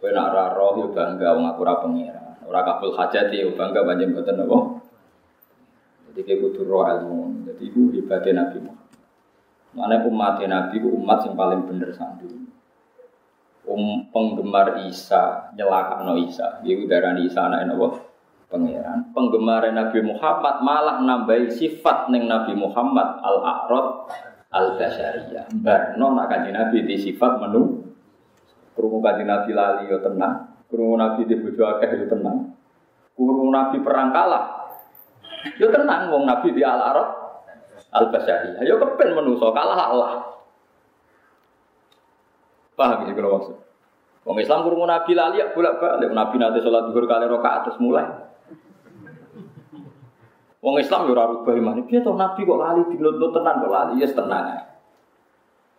Kue 0.00 0.10
nak 0.12 0.56
roh 0.56 0.72
yo 0.80 0.86
bangga 0.96 1.36
wong 1.36 1.44
aku 1.52 1.60
ora 1.68 1.84
pangeran. 1.84 2.40
Ora 2.48 2.64
kabul 2.64 2.96
hajat 2.96 3.28
yo 3.28 3.52
bangga 3.52 3.84
banjir 3.84 4.08
mboten 4.08 4.40
apa. 4.40 4.75
Jadi 6.16 6.24
kayak 6.24 6.40
kudu 6.48 6.64
roh 6.64 6.88
ilmu. 6.88 7.44
Jadi 7.44 7.62
itu 7.68 7.92
hebatnya 7.92 8.48
Nabi 8.48 8.64
Muhammad. 8.64 8.88
Mana 9.76 10.00
umat 10.08 10.40
Nabi 10.40 10.74
itu 10.80 10.88
umat 10.88 11.28
yang 11.28 11.36
paling 11.36 11.60
bener 11.68 11.92
sandu 11.92 12.46
um, 13.66 14.06
penggemar 14.14 14.86
Isa 14.88 15.52
nyelakakno 15.52 16.16
Isa. 16.24 16.62
Iku 16.62 16.86
darani 16.86 17.26
Isa 17.28 17.44
anak 17.44 17.68
Allah 17.68 17.92
pangeran. 18.48 19.12
Penggemar 19.12 19.66
Nabi 19.68 20.00
Muhammad 20.06 20.62
malah 20.62 21.02
nambahi 21.02 21.50
sifat 21.50 22.08
neng 22.14 22.30
Nabi 22.30 22.54
Muhammad 22.54 23.20
al-a'rad 23.20 23.86
al-basyariyah. 24.54 25.52
Barno 25.60 26.14
nak 26.14 26.30
kanjeng 26.30 26.56
Nabi 26.56 26.86
di 26.86 26.96
sifat 26.96 27.42
menu 27.42 27.82
krungu 28.72 29.02
kanjeng 29.02 29.28
Nabi 29.28 29.50
lali 29.52 29.88
yo 29.90 29.98
tenang, 30.00 30.64
krungu 30.70 30.96
Nabi 30.96 31.26
di 31.26 31.34
bojo 31.36 31.62
akeh 31.76 32.06
tenang. 32.06 32.54
Krungu 33.16 33.48
Nabi 33.50 33.80
perang 33.82 34.12
kalah. 34.12 34.65
Yo 35.56 35.70
tenang 35.70 36.10
wong 36.10 36.26
Nabi 36.26 36.50
di 36.50 36.62
al-a'rad 36.66 37.08
al-basyariyah. 37.94 38.62
Yo 38.66 38.76
kepen 38.82 39.14
menuso 39.14 39.54
kalah 39.54 39.80
Allah. 39.92 40.12
Paham 42.76 43.08
ya 43.08 43.12
kalau 43.16 43.40
maksud? 43.40 43.56
Wong 44.26 44.36
Islam 44.42 44.66
kurung 44.66 44.84
Nabi 44.84 45.12
lali 45.14 45.38
ya 45.38 45.54
bolak 45.54 45.78
balik. 45.78 46.10
Nabi 46.10 46.34
nanti 46.36 46.58
sholat 46.60 46.90
duhur 46.90 47.06
kali 47.06 47.30
rokaat 47.30 47.64
terus 47.64 47.78
mulai. 47.78 48.04
Wong 50.60 50.82
Islam 50.82 51.06
ya 51.06 51.14
ora 51.14 51.24
rubah 51.30 51.54
iman. 51.54 51.86
Piye 51.86 52.02
to 52.02 52.10
Nabi 52.12 52.42
kok 52.42 52.58
lali 52.58 52.82
dinuntut 52.90 53.30
tenan 53.30 53.62
kok 53.62 53.70
lali 53.70 54.02
ya 54.02 54.10
tenang 54.10 54.44
ae. 54.50 54.60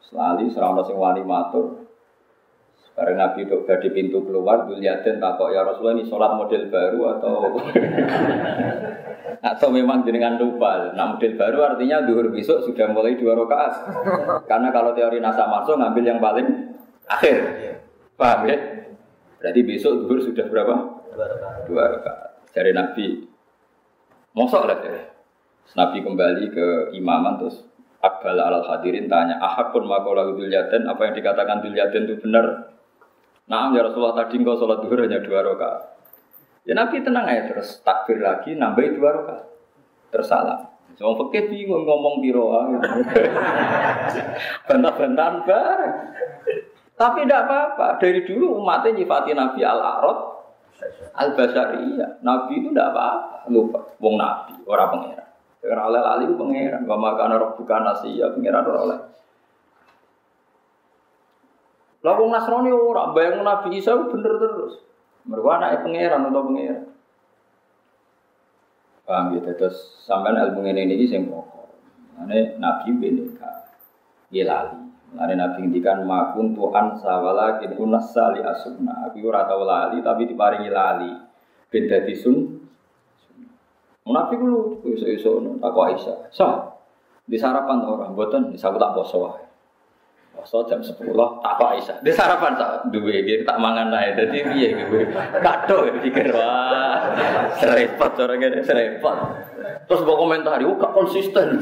Selali 0.07 0.47
serana 0.49 0.81
sing 0.87 0.95
wani 0.95 1.21
matur. 1.27 1.83
Bareng 2.97 3.13
Nabi 3.21 3.45
dok 3.45 3.69
di 3.77 3.93
pintu 3.93 4.25
keluar, 4.25 4.65
Duliaden 4.65 5.21
takok 5.21 5.53
ya 5.53 5.61
Rasulullah 5.61 6.01
ini 6.01 6.09
sholat 6.09 6.33
model 6.33 6.65
baru 6.65 7.01
atau 7.13 7.35
atau 9.53 9.67
memang 9.69 10.01
jenengan 10.01 10.41
lupa. 10.41 10.97
Nah 10.97 11.13
model 11.13 11.37
baru 11.37 11.57
artinya 11.61 12.01
duhur 12.09 12.33
besok 12.33 12.65
sudah 12.65 12.89
mulai 12.89 13.13
dua 13.13 13.37
rakaat. 13.37 13.73
Karena 14.49 14.73
kalau 14.73 14.97
teori 14.97 15.21
nasa 15.21 15.45
masuk 15.45 15.77
ngambil 15.77 16.03
yang 16.09 16.17
paling 16.17 16.73
akhir. 17.05 17.37
Paham 18.17 18.49
ya? 18.49 18.57
Berarti 19.45 19.61
besok 19.61 19.93
zuhur 20.01 20.17
sudah 20.17 20.49
berapa? 20.49 20.75
Dua 21.69 21.83
rakaat. 22.01 22.49
Dari 22.49 22.73
Nabi. 22.73 23.29
Mosok 24.33 24.65
lah 24.65 24.81
ya. 24.81 25.05
Nabi 25.77 26.01
kembali 26.01 26.49
ke 26.49 26.97
imaman 26.97 27.45
terus 27.45 27.61
Akbal 27.97 28.37
al 28.37 28.61
hadirin 28.61 29.09
tanya, 29.09 29.41
ahakun 29.41 29.89
makola 29.89 30.29
dulyaden, 30.29 30.85
apa 30.85 31.01
yang 31.09 31.13
dikatakan 31.17 31.65
dulyaden 31.65 32.05
itu 32.05 32.15
benar? 32.21 32.76
Nah, 33.47 33.71
ya 33.71 33.87
Rasulullah 33.87 34.15
tadi 34.15 34.43
engkau 34.43 34.59
sholat 34.59 34.83
duhur 34.83 35.07
hanya 35.07 35.23
dua 35.23 35.39
rakaat. 35.39 35.81
Ya 36.67 36.75
Nabi 36.75 36.99
tenang 36.99 37.23
aja 37.23 37.47
terus 37.47 37.79
takbir 37.79 38.19
lagi 38.19 38.59
nambahin 38.59 38.99
dua 38.99 39.09
rakaat. 39.15 39.45
Tersalah. 40.11 40.75
Wong 40.97 41.13
fakir 41.13 41.53
bingung 41.53 41.85
ngomong 41.85 42.25
biro 42.25 42.49
Bantah-bantahan 44.67 45.45
bareng. 45.45 45.95
Tapi 46.97 47.19
tidak 47.23 47.45
apa-apa. 47.45 48.01
Dari 48.01 48.25
dulu 48.25 48.57
umatnya 48.57 48.97
nyifati 48.97 49.37
Nabi 49.37 49.61
Al-Arad 49.61 50.19
Al-Basariyah. 51.13 52.25
Nabi 52.25 52.53
itu 52.57 52.73
tidak 52.73 52.97
apa-apa. 52.97 53.45
Lupa. 53.53 53.79
Wong 54.01 54.17
Nabi, 54.17 54.57
orang 54.65 54.89
pengeran. 54.89 55.29
Karena 55.61 55.83
oleh 55.85 56.01
lali 56.01 56.23
itu 56.25 56.33
pengeran. 56.33 56.81
Wa 56.89 56.97
makana 56.97 57.37
bukan 57.53 57.81
nasi 57.85 58.17
ya 58.17 58.33
pengeran 58.33 58.65
oleh. 58.65 58.97
Lah 62.07 62.15
wong 62.15 62.31
Nasrani 62.31 62.71
ora 62.71 63.11
bayang 63.11 63.43
Nabi 63.43 63.83
Isa 63.83 63.91
bener 63.99 64.39
terus. 64.39 64.79
Mergo 65.27 65.51
anake 65.51 65.83
pangeran 65.83 66.31
atau 66.31 66.47
pangeran. 66.47 66.87
Paham 69.03 69.35
ya 69.35 69.51
terus 69.51 69.75
sampean 70.07 70.39
ilmu 70.39 70.63
ngene 70.63 70.87
iki 70.95 71.11
sing 71.11 71.27
pokok. 71.27 71.67
Ane 72.23 72.55
Nabi 72.63 72.95
beneka. 72.95 73.75
Nggih 74.31 74.47
Lari 74.47 75.35
Nabi 75.35 75.67
ngendikan 75.67 76.07
makun 76.07 76.55
Tuhan 76.55 76.95
sawala 76.99 77.59
kin 77.59 77.75
unas 77.75 78.11
sali 78.15 78.39
asuna. 78.39 79.11
Aku 79.11 79.23
ora 79.27 79.43
tau 79.43 79.67
lali 79.67 79.99
tapi 79.99 80.31
diparingi 80.31 80.71
lali. 80.71 81.11
Ben 81.67 81.91
dadi 81.91 82.15
sun. 82.15 82.55
Nabi 84.07 84.33
kulo 84.39 84.79
iso-iso 84.87 85.43
tak 85.59 85.71
kok. 85.75 85.87
So, 86.31 86.47
di 87.27 87.35
sarapan 87.35 87.83
orang 87.83 88.15
mboten 88.15 88.55
bisa 88.55 88.71
aku 88.71 88.79
tak 88.79 88.95
poso 88.95 89.17
wae. 89.27 89.46
Poso 90.37 90.61
jam 90.69 90.77
10 90.77 90.93
tak 91.41 91.53
kok 91.57 91.69
Aisyah. 91.73 91.97
Di 92.05 92.13
sarapan 92.13 92.53
tak 92.53 92.93
duwe 92.93 93.25
iki 93.25 93.41
tak 93.41 93.57
mangan 93.57 93.89
ae. 93.89 94.13
Dadi 94.13 94.45
piye 94.45 94.67
iki? 94.77 94.85
Kado 95.41 95.89
pikir 95.97 96.29
wah. 96.29 97.01
Serepot 97.57 98.13
orang 98.21 98.37
ngene 98.37 98.61
serepot. 98.61 99.17
Terus 99.89 100.03
mbok 100.05 100.19
komentari, 100.21 100.63
"Oh, 100.67 100.77
gak 100.77 100.93
konsisten." 100.93 101.57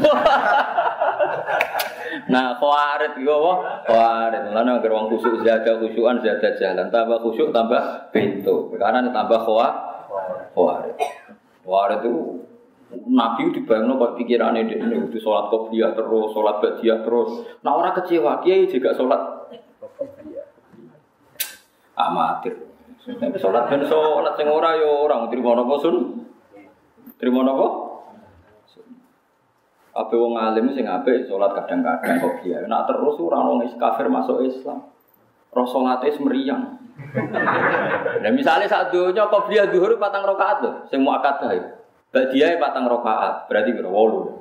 Nah, 2.25 2.57
khawarit 2.57 3.21
iku 3.21 3.29
apa? 3.37 3.53
Khawarit. 3.85 4.43
Lan 4.49 4.65
agar 4.65 4.91
wong 4.97 5.13
khusuk 5.13 5.45
zada 5.45 5.77
khusyukan 5.77 6.25
zada 6.25 6.57
jalan, 6.57 6.89
tambah 6.89 7.21
khusyuk 7.21 7.53
tambah 7.53 8.09
pintu. 8.09 8.73
Karena 8.81 9.05
tambah 9.13 9.45
khawarit. 9.45 10.97
Khawarit 11.61 11.99
itu 12.01 12.44
Nabi 12.93 13.49
dibayangno 13.49 13.97
kok 13.97 14.13
pikirane 14.21 14.69
dia 14.69 14.77
ini 14.77 15.09
itu 15.09 15.17
sholat 15.17 15.49
qobliyah 15.49 15.97
terus, 15.97 16.29
sholat 16.31 16.61
ba'diyah 16.61 17.01
terus. 17.01 17.41
Nah 17.65 17.73
orang 17.73 17.97
kecewa, 17.97 18.45
kiai 18.45 18.69
juga 18.69 18.93
sholat 18.93 19.21
amatir. 21.97 22.55
Tapi 23.05 23.37
sholat 23.41 23.69
ben 23.69 23.85
sholat 23.89 24.33
sing 24.37 24.47
ora 24.49 24.77
yo 24.77 25.09
orang 25.09 25.33
terima 25.33 25.57
napa 25.57 25.75
sun? 25.81 26.25
Terima 27.17 27.41
napa? 27.41 27.67
Apa 29.95 30.13
wong 30.13 30.35
alim 30.37 30.75
sing 30.75 30.85
apik 30.85 31.25
sholat 31.25 31.57
kadang-kadang 31.57 32.21
qobliyah. 32.21 32.69
Nak 32.69 32.85
terus 32.85 33.17
ora 33.17 33.41
wong 33.41 33.65
kafir 33.81 34.07
masuk 34.13 34.45
Islam. 34.45 34.93
Roh 35.55 35.67
salate 35.67 36.11
meriang. 36.21 36.77
Nah 38.21 38.31
misalnya 38.31 38.67
saat 38.69 38.91
dunia 38.91 39.25
qobliyah 39.31 39.71
zuhur 39.71 39.97
patang 39.97 40.27
lho, 40.27 40.85
sing 40.91 41.01
muakkadah 41.01 41.51
itu. 41.55 41.84
Badiah 42.15 42.55
patang 42.63 42.87
rokaat, 42.87 43.51
berarti 43.51 43.75
kira 43.75 43.91
wolu. 43.91 44.39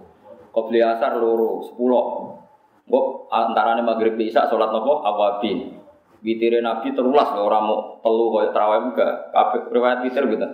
Kobli 0.55 0.79
asar 0.79 1.19
loro, 1.19 1.67
sepuluh. 1.67 2.39
Gue 2.87 3.03
antaranya 3.35 3.83
maghrib 3.83 4.15
bisa 4.15 4.47
sholat 4.47 4.71
nopo 4.71 5.03
awabin. 5.03 5.83
Witire 6.23 6.63
Nabi 6.63 6.95
terulas 6.95 7.35
loh 7.35 7.51
orang 7.51 7.63
mau 7.67 7.79
telu 7.99 8.31
kaya 8.31 8.55
terawih 8.55 8.81
juga. 8.95 9.09
Kabeh 9.35 9.61
riwayat 9.75 9.99
witir 10.07 10.23
gitu. 10.31 10.49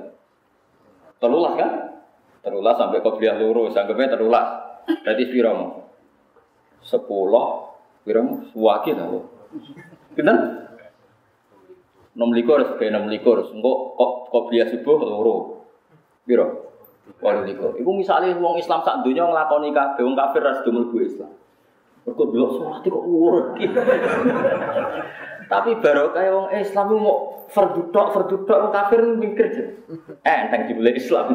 Terulas 1.20 1.52
kan? 1.60 1.70
Terulas 2.40 2.80
sampai 2.80 3.04
qobliyah 3.04 3.36
loro, 3.36 3.68
sanggupnya 3.68 4.16
terulas. 4.16 4.48
Berarti 5.04 5.22
sepiro 5.28 5.50
mau? 5.52 5.70
Sepuluh, 6.80 7.76
piro 8.00 8.20
mau? 8.24 8.36
Suwaki 8.48 8.96
tau. 8.96 9.28
Kita? 10.16 10.34
Enam 12.16 12.32
likur, 12.32 12.64
sebagai 12.64 12.88
enam 12.88 13.12
likur. 13.12 13.44
Kok 13.44 14.16
qobliyah 14.32 14.72
subuh 14.72 14.96
loro. 15.04 15.36
Piro? 16.24 16.69
Walau 17.18 17.42
likur. 17.42 17.74
Iku 17.74 17.90
misalnya 17.90 18.38
wong 18.38 18.62
Islam 18.62 18.86
sak 18.86 19.02
dunia 19.02 19.26
ngelakoni 19.26 19.74
kabeh, 19.74 20.02
wong 20.06 20.14
kafir 20.14 20.42
ras 20.46 20.62
do 20.62 20.70
mlebu 20.70 20.96
Islam. 21.02 21.32
Mergo 22.06 22.24
delok 22.30 22.50
salat 22.56 22.86
kok 22.86 23.04
urut. 23.04 23.46
Tapi 25.52 25.70
baru 25.82 26.14
kayak 26.14 26.32
wong 26.32 26.48
Islam 26.54 26.86
mau 27.02 27.42
fardhu 27.50 27.90
tok, 27.90 28.14
wong 28.46 28.72
kafir 28.72 29.00
mikir. 29.18 29.46
Eh, 30.22 30.36
enteng 30.46 30.70
dibeli 30.70 30.94
Islam. 30.96 31.26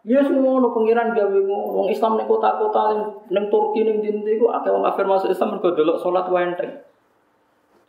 Ya 0.00 0.24
semua 0.24 0.64
no 0.64 0.72
pengiran 0.72 1.12
gawe 1.12 1.38
wong 1.44 1.92
Islam 1.92 2.16
ning 2.16 2.24
kota-kota 2.24 2.96
ning 3.28 3.52
Turki 3.52 3.84
ning 3.84 4.00
ndi-ndi 4.00 4.40
ku 4.40 4.48
akeh 4.48 4.72
wong 4.72 4.80
kafir 4.80 5.04
masuk 5.04 5.28
Islam 5.28 5.52
mergo 5.52 5.76
delok 5.76 6.00
salat 6.00 6.24
wae. 6.32 6.56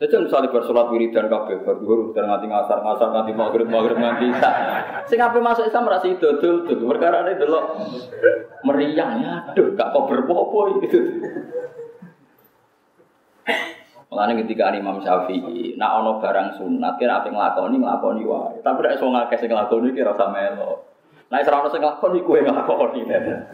Jadi 0.02 0.18
misalnya 0.18 0.50
bersolat 0.50 0.90
wiridan 0.90 1.30
kabeh, 1.30 1.62
berduhur 1.62 2.10
dan 2.18 2.26
nganti 2.26 2.50
ngasar 2.50 2.82
ngasar 2.82 3.14
nganti 3.14 3.38
maghrib 3.38 3.70
maghrib 3.70 4.02
nganti 4.02 4.34
isa. 4.34 4.50
Sing 5.06 5.22
apa 5.22 5.38
masuk 5.38 5.70
Islam 5.70 5.86
merasa 5.86 6.10
itu 6.10 6.26
dul. 6.42 6.66
Perkara 6.66 7.22
ini 7.30 7.38
dulu 7.38 7.60
meriang 8.66 9.22
ya, 9.22 9.46
aduh 9.54 9.78
gak 9.78 9.94
kok 9.94 10.06
berpopo 10.10 10.82
itu. 10.82 11.22
Mulane 14.10 14.42
ketika 14.42 14.74
Imam 14.74 15.06
Syafi'i, 15.06 15.78
nak 15.78 16.02
ono 16.02 16.18
barang 16.18 16.58
sunat 16.58 16.98
kira 16.98 17.22
apa 17.22 17.30
nglakoni 17.30 17.78
nglakoni 17.78 18.26
wae. 18.26 18.58
Tapi 18.66 18.98
iso 18.98 19.06
ngakeh 19.06 19.38
sing 19.38 19.54
nglakoni 19.54 19.94
kira 19.94 20.18
melo. 20.18 20.98
Nek 21.30 21.46
ora 21.46 21.62
ono 21.62 21.70
sing 21.70 21.78
nglakoni 21.78 22.26
kuwe 22.26 22.42
nglakoni. 22.42 23.06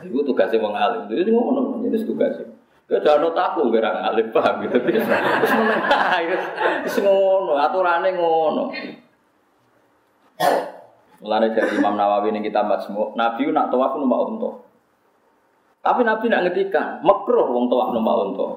Iku 0.08 0.24
tugasnya 0.24 0.64
wong 0.64 0.80
alim. 0.80 1.12
Itu 1.12 1.28
ngono 1.28 1.84
jenis 1.84 2.08
tugasnya. 2.08 2.48
Ya 2.88 3.04
jangan 3.04 3.36
taku 3.36 3.68
kira 3.68 3.92
ngalim 3.92 4.32
paham 4.32 4.64
gitu. 4.64 4.80
Terus 4.80 5.04
terus 6.88 6.98
ngono, 7.04 7.60
aturannya 7.60 8.16
ngono. 8.16 8.72
Mulane 11.20 11.52
dari 11.52 11.76
Imam 11.76 12.00
Nawawi 12.00 12.32
ini 12.32 12.46
kita 12.46 12.64
semua, 12.80 13.12
Nabi 13.18 13.52
nak 13.52 13.68
tawaf 13.74 14.00
numpak 14.00 14.22
unta. 14.32 14.52
Tapi 15.84 16.02
Nabi 16.08 16.32
nak 16.32 16.48
ngetikan, 16.48 17.04
makruh 17.04 17.52
wong 17.52 17.68
tawaf 17.68 17.92
numpak 17.92 18.16
unta. 18.24 18.48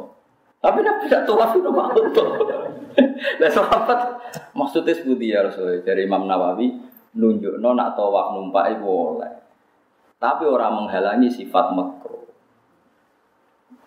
Tapi 0.63 0.79
Nabi 0.85 1.05
nak 1.11 1.25
tawaf 1.27 1.51
numpak 1.59 1.87
unta. 1.99 2.25
Lah 3.41 3.51
sahabat 3.51 4.01
maksudnya 4.55 4.95
seperti 4.95 5.31
ya 5.31 5.47
Rasul 5.47 5.83
dari 5.83 6.07
Imam 6.07 6.31
Nawawi 6.31 6.71
nunjuk 7.19 7.59
nak 7.59 7.99
tawaf 7.99 8.39
numpak 8.39 8.79
itu 8.79 8.87
boleh. 8.87 9.33
Tapi 10.21 10.45
orang 10.47 10.85
menghalangi 10.85 11.33
sifat 11.33 11.73
makruh. 11.75 12.20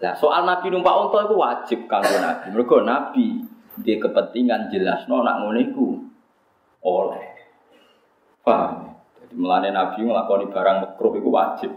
Nah, 0.03 0.19
soal 0.19 0.43
Nabi 0.43 0.67
numpak 0.67 0.91
unta 0.99 1.23
itu 1.23 1.35
wajib 1.39 1.79
kanggo 1.87 2.19
Nabi. 2.19 2.51
Mergo 2.51 2.83
Nabi 2.83 3.39
dia 3.79 3.95
kepentingan 4.03 4.67
jelas 4.67 5.07
no 5.07 5.23
nak 5.23 5.39
ngono 5.39 5.63
oleh. 6.83 7.25
Paham? 8.43 8.99
Jadi 9.23 9.33
melane 9.39 9.71
Nabi 9.71 10.03
ngelakoni 10.03 10.51
barang 10.51 10.77
makruh 10.83 11.13
itu 11.15 11.29
wajib. 11.31 11.71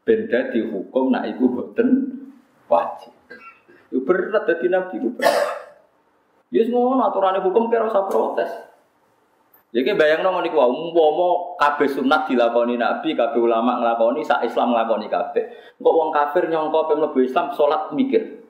Benda 0.00 0.48
dihukum 0.48 1.12
nak 1.12 1.28
iku 1.28 1.44
boten 1.52 1.88
wajib. 2.64 3.12
Itu 3.92 4.08
berat 4.08 4.48
jadi 4.48 4.66
Nabi 4.72 4.96
itu 4.96 5.12
berat. 5.12 5.60
Ya 6.48 6.64
semua 6.64 7.12
aturan 7.12 7.44
hukum 7.44 7.68
kira 7.68 7.92
usah 7.92 8.08
protes. 8.08 8.69
Jadi 9.70 9.94
bayang 9.94 10.26
nong 10.26 10.42
niku 10.42 10.58
umpama 10.58 11.54
kabeh 11.54 11.86
sunat 11.86 12.26
dilakoni 12.26 12.74
Nabi, 12.74 13.14
kabeh 13.14 13.38
ulama 13.38 13.78
nglakoni, 13.78 14.26
sak 14.26 14.42
Islam 14.42 14.74
nglakoni 14.74 15.06
kabeh. 15.06 15.44
Kok 15.78 15.94
wong 15.94 16.10
kafir 16.10 16.50
nyongko 16.50 16.90
pe 16.90 16.94
mlebu 16.98 17.18
Islam 17.22 17.54
salat 17.54 17.94
mikir. 17.94 18.42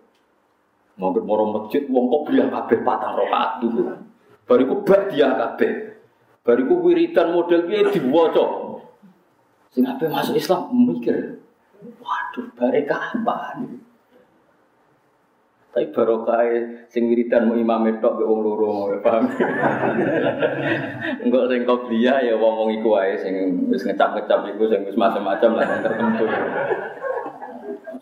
Mungkin 0.97 1.25
moro 1.29 1.45
masjid 1.53 1.85
wong 1.93 2.09
bilang 2.25 2.49
kabeh 2.49 2.81
patang 2.81 3.21
rakaat 3.21 3.61
dulu. 3.61 3.85
Bariku 4.49 4.81
bak 4.81 5.13
dia 5.13 5.29
kabeh. 5.37 5.73
Bariku 6.41 6.81
wiridan 6.81 7.37
model 7.37 7.69
piye 7.69 7.85
diwaca. 7.93 8.45
Sing 9.77 9.85
kabeh 9.85 10.09
masuk 10.09 10.41
Islam 10.41 10.73
mikir. 10.73 11.37
Waduh, 12.01 12.49
bareka 12.57 12.97
apa 12.97 13.61
nih? 13.61 13.90
Tapi 15.71 15.95
barokah 15.95 16.43
sing 16.91 17.07
wiridan 17.07 17.47
mau 17.47 17.55
imam 17.55 17.87
tok 18.03 18.19
be 18.19 18.27
wong 18.27 18.43
loro, 18.43 18.91
paham? 19.07 19.31
Enggak 21.23 21.47
sing 21.47 21.63
dia 21.87 22.15
ya 22.27 22.35
wong 22.35 22.55
wong 22.59 22.71
iku 22.75 22.99
wae 22.99 23.15
sing 23.15 23.35
wis 23.71 23.87
ngecap-ngecap 23.87 24.51
iku 24.51 24.67
sing 24.67 24.83
wis 24.83 24.99
macam-macam 24.99 25.51
lah 25.55 25.65
yang 25.71 25.83
tertentu. 25.87 26.27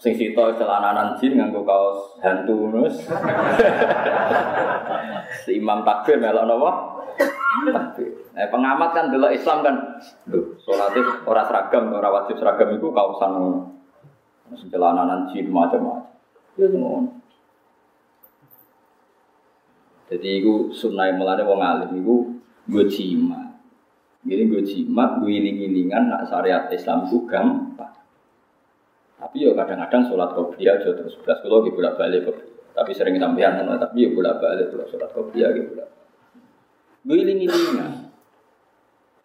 Sing 0.00 0.16
sito 0.16 0.48
celananan 0.56 1.20
jin 1.20 1.36
nganggo 1.36 1.60
kaos 1.68 2.16
hantu 2.24 2.72
nus. 2.72 3.04
si 5.44 5.60
imam 5.60 5.84
takbir 5.84 6.16
melok 6.16 6.48
napa? 6.48 6.70
Nah, 7.68 8.48
pengamat 8.48 8.90
kan 8.96 9.12
dulu 9.12 9.28
Islam 9.28 9.60
kan, 9.60 9.76
sholatnya 10.62 11.26
orang 11.26 11.46
seragam, 11.50 11.84
orang 11.90 12.14
wajib 12.22 12.38
seragam 12.40 12.70
itu 12.72 12.88
kaosan 12.94 13.32
celananan 14.72 15.28
jin 15.28 15.52
macam-macam. 15.52 16.08
Ya. 16.56 17.17
Jadi 20.08 20.40
itu 20.40 20.72
sunnah 20.72 21.12
melane 21.12 21.44
wong 21.44 21.60
alim 21.60 21.90
itu 22.00 22.16
gue 22.68 22.84
jimat. 22.88 23.60
Jadi 24.24 24.42
gue 24.48 24.62
jimat, 24.64 25.20
gue 25.20 25.30
iling-ilingan 25.30 26.08
nak 26.08 26.28
syariat 26.28 26.68
Islam 26.72 27.08
itu 27.08 27.28
gampang. 27.28 27.92
Tapi 29.18 29.36
ya 29.44 29.52
kadang-kadang 29.52 30.08
sholat 30.08 30.32
qobliyah 30.32 30.80
aja 30.80 30.94
terus 30.96 31.18
belas 31.20 31.38
kalau 31.42 31.60
gue 31.60 31.74
bolak 31.74 31.98
balik 31.98 32.24
Tapi 32.78 32.94
sering 32.94 33.18
sampean 33.18 33.58
ngono, 33.58 33.74
tapi 33.76 34.06
ya 34.06 34.08
bolak 34.14 34.38
balik 34.40 34.72
kalau 34.72 34.86
sholat 34.88 35.10
qobliyah 35.12 35.52
gitu 35.52 35.76
bolak. 35.76 35.88
Gue 37.04 37.16
iling-ilingan. 37.24 38.08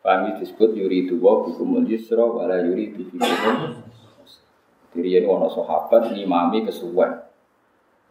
Pahami 0.04 0.36
disebut 0.36 0.76
yuri 0.76 1.08
itu 1.08 1.16
wa 1.16 1.48
bikumul 1.48 1.88
yusra 1.88 2.28
wala 2.28 2.60
yuri 2.60 2.92
bikumul 2.92 3.88
ini 4.94 5.26
ono 5.26 5.50
sahabat 5.50 6.14
ngimami 6.14 6.70
kesuwen 6.70 7.23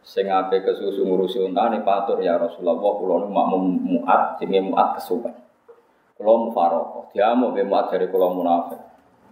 sing 0.03 0.27
ape 0.27 0.59
kesusu 0.67 1.07
ngurusi 1.07 1.39
untane 1.39 1.79
patur 1.81 2.19
ya 2.19 2.35
Rasulullah 2.35 2.75
kula 2.75 3.23
nu 3.23 3.27
makmum 3.31 3.63
muat 3.79 4.35
jenenge 4.37 4.67
muat 4.67 4.99
kesuwen. 4.99 5.31
Kula 6.19 6.33
mufaraqah 6.47 7.15
diamuk 7.15 7.55
be 7.55 7.63
muat 7.63 7.87
dari 7.87 8.11
kula 8.11 8.27
munafik. 8.35 8.83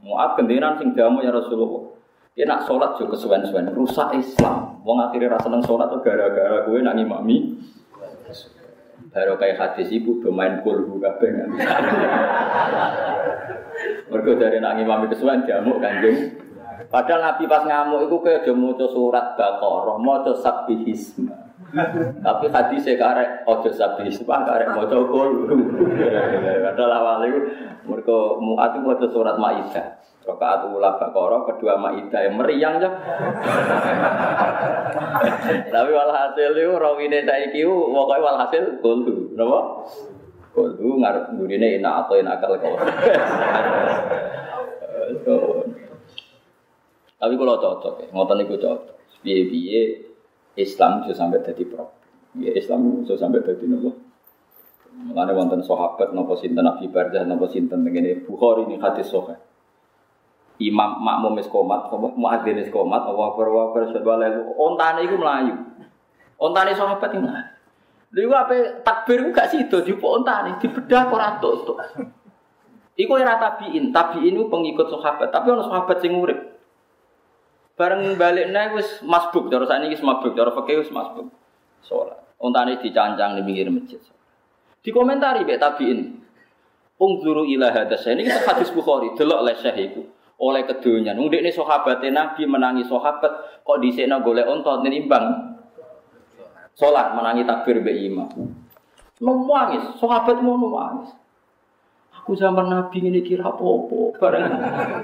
Muat 0.02 0.40
kendinan 0.40 0.80
sing 0.80 0.96
ya 0.96 1.30
Rasulullah. 1.30 1.92
Dia 2.32 2.48
nak 2.48 2.64
sholat 2.64 2.96
juga 2.96 3.20
kesuwen-suwen 3.20 3.76
rusak 3.76 4.16
Islam. 4.16 4.80
Wong 4.88 5.04
akhirnya 5.04 5.36
rasa 5.36 5.52
seneng 5.52 5.68
sholat 5.68 5.92
tuh 5.92 6.00
gara-gara 6.00 6.64
gue 6.64 6.80
nak 6.80 6.96
ngimami. 6.96 7.60
Baru 9.12 9.36
kayak 9.36 9.60
hadis 9.60 9.92
ibu 9.92 10.24
bermain 10.24 10.64
kulhu 10.64 10.96
kabeh. 11.04 11.28
Mereka 14.16 14.32
dari 14.40 14.64
nak 14.64 14.80
ngimami 14.80 15.12
kesuwen 15.12 15.44
diamuk 15.44 15.84
kanjeng 15.84 16.41
Padahal 16.92 17.24
Nabi 17.24 17.48
pas 17.48 17.64
ngamuk 17.64 18.12
itu 18.12 18.20
kayak 18.20 18.52
maca 18.52 18.84
surat 18.92 19.40
Baqarah, 19.40 19.96
maca 19.96 20.36
sabbihisma. 20.36 21.32
Tapi 22.20 22.52
hadis 22.52 22.84
saya 22.84 23.00
karek 23.00 23.48
ojo 23.48 23.72
sabbihisma, 23.72 24.44
karek 24.44 24.76
maca 24.76 25.00
qul. 25.08 25.48
Padahal 26.68 26.92
awal 26.92 27.24
itu 27.32 27.40
mereka 27.88 28.18
muat 28.44 28.76
itu 28.76 29.08
surat 29.08 29.40
Maidah. 29.40 30.04
Rakaat 30.28 30.68
ula 30.68 31.00
Baqarah, 31.00 31.48
kedua 31.48 31.80
Maidah 31.80 32.28
yang 32.28 32.36
meriang 32.36 32.76
ya. 32.84 32.92
Tapi 35.72 35.90
walhasil 35.96 36.52
itu 36.60 36.76
rawine 36.76 37.24
saiki 37.24 37.64
pokoknya 37.64 38.20
walhasil 38.20 38.84
qul. 38.84 39.32
Napa? 39.40 39.88
Qul 40.52 40.76
ngarep 40.76 41.40
gurine 41.40 41.80
enak 41.80 42.04
atau 42.04 42.20
enak 42.20 42.36
kau. 42.44 42.76
Tapi 47.22 47.34
kalau 47.38 47.62
cocok 47.62 47.94
ya, 48.02 48.08
ngotot 48.10 48.36
niku 48.42 48.58
cocok. 48.58 48.98
Biye-biye 49.22 50.10
Islam 50.58 51.06
bisa 51.06 51.22
sampai 51.22 51.46
jadi 51.46 51.62
problem. 51.70 51.94
Ya 52.42 52.52
Islam 52.58 53.06
bisa 53.06 53.14
sampai 53.22 53.46
jadi 53.46 53.70
nopo. 53.70 53.94
Mengenai 54.92 55.38
wonten 55.38 55.62
sahabat 55.62 56.18
nopo 56.18 56.34
sinten 56.42 56.66
Nabi 56.66 56.90
Barzah 56.90 57.22
nopo 57.24 57.46
sinten 57.46 57.86
begini 57.86 58.26
Bukhari 58.26 58.66
ini 58.66 58.82
hadis 58.82 59.14
sahih. 59.14 59.38
Imam 60.62 61.02
makmum 61.02 61.38
wis 61.42 61.50
komat, 61.50 61.90
muadzin 61.94 62.58
wis 62.58 62.70
komat, 62.70 63.02
Allah 63.06 63.34
akbar 63.34 63.86
syadallahu. 63.90 64.58
Ontane 64.58 65.06
iku 65.06 65.18
melayu. 65.18 65.58
Ontane 66.42 66.74
sahabat 66.74 67.10
iki 67.14 67.22
melayu. 67.22 67.50
Lha 68.12 68.38
apa 68.44 68.56
takbir 68.84 69.24
gak 69.32 69.56
sido 69.56 69.80
dipo 69.88 70.20
ontane 70.20 70.60
dibedah 70.60 71.08
ora 71.08 71.40
tutuk. 71.40 71.80
Iku 73.00 73.16
era 73.16 73.40
tabiin, 73.40 73.96
tabiin 73.96 74.36
itu 74.36 74.52
pengikut 74.52 74.92
sahabat, 74.92 75.32
tapi 75.32 75.48
ono 75.50 75.64
sahabat 75.64 76.04
sing 76.04 76.12
urip. 76.12 76.51
Bareng 77.82 78.14
balik 78.14 78.54
naik 78.54 78.78
wis 78.78 79.02
masbuk, 79.02 79.50
cara 79.50 79.66
saat 79.66 79.82
ini 79.82 79.98
masbuk, 79.98 80.38
cara 80.38 80.54
fakih 80.54 80.86
wis 80.86 80.94
masbuk. 80.94 81.34
Sholat. 81.82 82.38
Ontane 82.38 82.78
dicancang 82.78 83.34
di 83.34 83.42
pinggir 83.42 83.74
masjid. 83.74 83.98
Dikomentari 84.86 85.42
be 85.50 85.58
tabiin. 85.58 86.22
Ungzuru 87.02 87.42
ila 87.50 87.74
hadas. 87.74 88.06
Ini 88.06 88.22
kita 88.22 88.46
hadis 88.46 88.70
Bukhari, 88.70 89.18
delok 89.18 89.42
oleh 89.42 89.58
syekh. 89.58 89.98
Oleh 90.38 90.62
kedunya. 90.70 91.18
Nung 91.18 91.34
ini 91.34 91.50
sahabat 91.50 92.06
Nabi 92.06 92.46
menangi 92.46 92.86
sahabat 92.86 93.66
kok 93.66 93.78
disekno 93.82 94.22
golek 94.22 94.46
unta 94.46 94.78
nimbang. 94.86 95.58
Sholat 96.78 97.18
menangi 97.18 97.50
takbir 97.50 97.82
be 97.82 97.98
imam. 97.98 98.30
Nangis, 99.26 99.98
sahabat 99.98 100.38
mau 100.46 100.54
nangis. 100.58 101.18
Aku 102.22 102.38
zaman 102.38 102.70
Nabi 102.70 103.02
ini 103.02 103.26
kira 103.26 103.50
popo, 103.50 104.14
bareng 104.14 104.46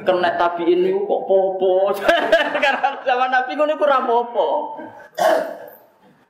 kena 0.05 0.37
tapi 0.37 0.69
ini 0.69 0.93
kok 0.93 1.21
popo. 1.25 1.89
Karena 2.63 2.93
zaman 3.01 3.33
Nabi 3.33 3.57
ini 3.57 3.73
kurang 3.73 4.05
popo. 4.05 4.77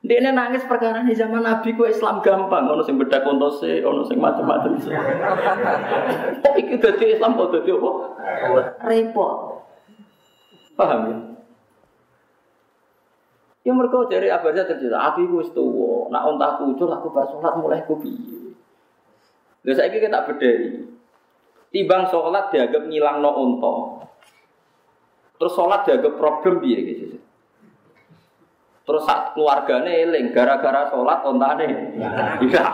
Dia 0.08 0.24
ini 0.24 0.32
nangis 0.32 0.64
perkara 0.64 1.04
ini 1.04 1.12
zaman 1.12 1.44
Nabi 1.44 1.76
ku 1.76 1.84
Islam 1.84 2.24
gampang, 2.24 2.72
ono 2.72 2.80
sing 2.88 2.96
beda 2.96 3.20
kontose, 3.20 3.84
ono 3.84 4.08
sing 4.08 4.16
macam-macam. 4.16 4.80
Kok 6.40 6.56
iki 6.56 6.80
dadi 6.80 7.20
Islam 7.20 7.36
kok 7.36 7.52
dadi 7.52 7.70
apa? 7.76 7.92
Repot. 8.88 9.36
Paham 10.80 11.02
ya? 11.12 11.18
Ya 13.68 13.72
mereka 13.76 14.08
dari 14.08 14.32
abadnya 14.32 14.64
terjadi, 14.64 14.96
aku 14.96 15.28
itu 15.28 15.52
tuwa, 15.52 16.08
nak 16.08 16.24
ontah 16.32 16.56
kucul 16.56 16.88
aku 16.88 17.12
bar 17.12 17.28
salat 17.28 17.60
mulai 17.60 17.84
ku 17.84 18.00
piye. 18.00 18.47
Lha 19.66 19.74
saiki 19.74 19.98
kita 19.98 20.28
bedhei. 20.28 20.86
Timbang 21.74 22.08
sholat 22.08 22.54
dianggap 22.54 22.84
ngilang 22.88 23.18
no 23.24 23.32
unta. 23.38 23.76
Terus 25.38 25.54
sholat 25.54 25.86
dianggap 25.86 26.14
problem 26.18 26.64
piye 26.64 26.80
gitu. 26.86 27.06
Terus 28.88 29.04
saat 29.04 29.36
keluarganya 29.36 29.92
eling 29.92 30.32
gara-gara 30.32 30.88
sholat 30.88 31.20
ontane. 31.28 31.68
Iya. 32.40 32.66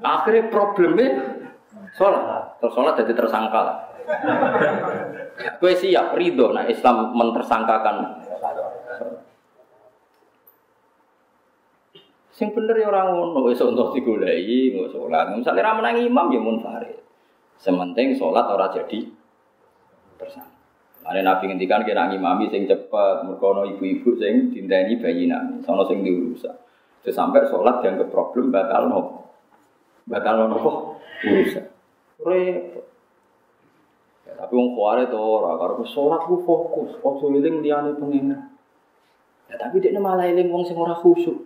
Akhirnya 0.00 0.48
problemnya 0.48 1.08
sholat. 1.94 2.56
Terus 2.64 2.72
sholat 2.72 2.94
jadi 3.04 3.12
tersangka 3.12 3.60
lah. 3.60 3.76
Kue 5.60 5.72
siap 5.76 6.16
ridho 6.16 6.52
nah 6.52 6.64
Islam 6.68 7.16
mentersangkakan 7.16 8.23
Sing 12.34 12.50
bener 12.50 12.74
ya 12.74 12.90
orang 12.90 13.14
ngono, 13.14 13.46
wis 13.46 13.62
untuk 13.62 13.94
digoleki, 13.94 14.74
nggak 14.74 14.90
sholat. 14.90 15.30
Misalnya 15.38 15.70
ra 15.70 15.78
menang 15.78 16.02
imam 16.02 16.26
ya 16.34 16.42
munfarid. 16.42 16.98
Sementing 17.62 18.18
sholat 18.18 18.50
ora 18.50 18.74
jadi 18.74 19.06
tersangka. 20.18 20.50
Ada 21.04 21.20
nabi 21.20 21.52
ngendikan 21.52 21.86
kira 21.86 22.10
ngimami 22.10 22.50
sing 22.50 22.66
cepet, 22.66 23.16
merkono 23.28 23.68
ibu-ibu 23.68 24.18
sing 24.18 24.50
dinteni 24.50 24.98
bayi 24.98 25.30
nami, 25.30 25.62
sono 25.62 25.86
sing 25.86 26.02
diurusan. 26.02 26.56
Terus 27.04 27.14
sampai 27.14 27.46
sholat 27.46 27.84
yang 27.86 28.00
ke 28.00 28.08
problem 28.08 28.48
batal 28.48 28.88
no, 28.88 29.30
batal 30.08 30.48
no 30.48 30.56
kok 30.58 30.76
urusan. 31.28 31.64
Repot. 32.24 32.84
Ya, 34.24 34.32
tapi 34.40 34.52
wong 34.56 34.72
kuare 34.72 35.04
to 35.12 35.20
ora 35.20 35.60
karo 35.60 35.84
sholat 35.84 36.24
ku 36.24 36.40
fokus, 36.42 36.96
ojo 37.04 37.30
eling 37.30 37.60
liyane 37.60 37.94
pengen. 38.00 38.34
Ya 39.52 39.54
tapi 39.60 39.84
dia 39.84 39.92
malah 40.00 40.24
eling 40.24 40.48
wong 40.48 40.64
sing 40.64 40.74
ora 40.74 40.96
khusyuk. 40.96 41.36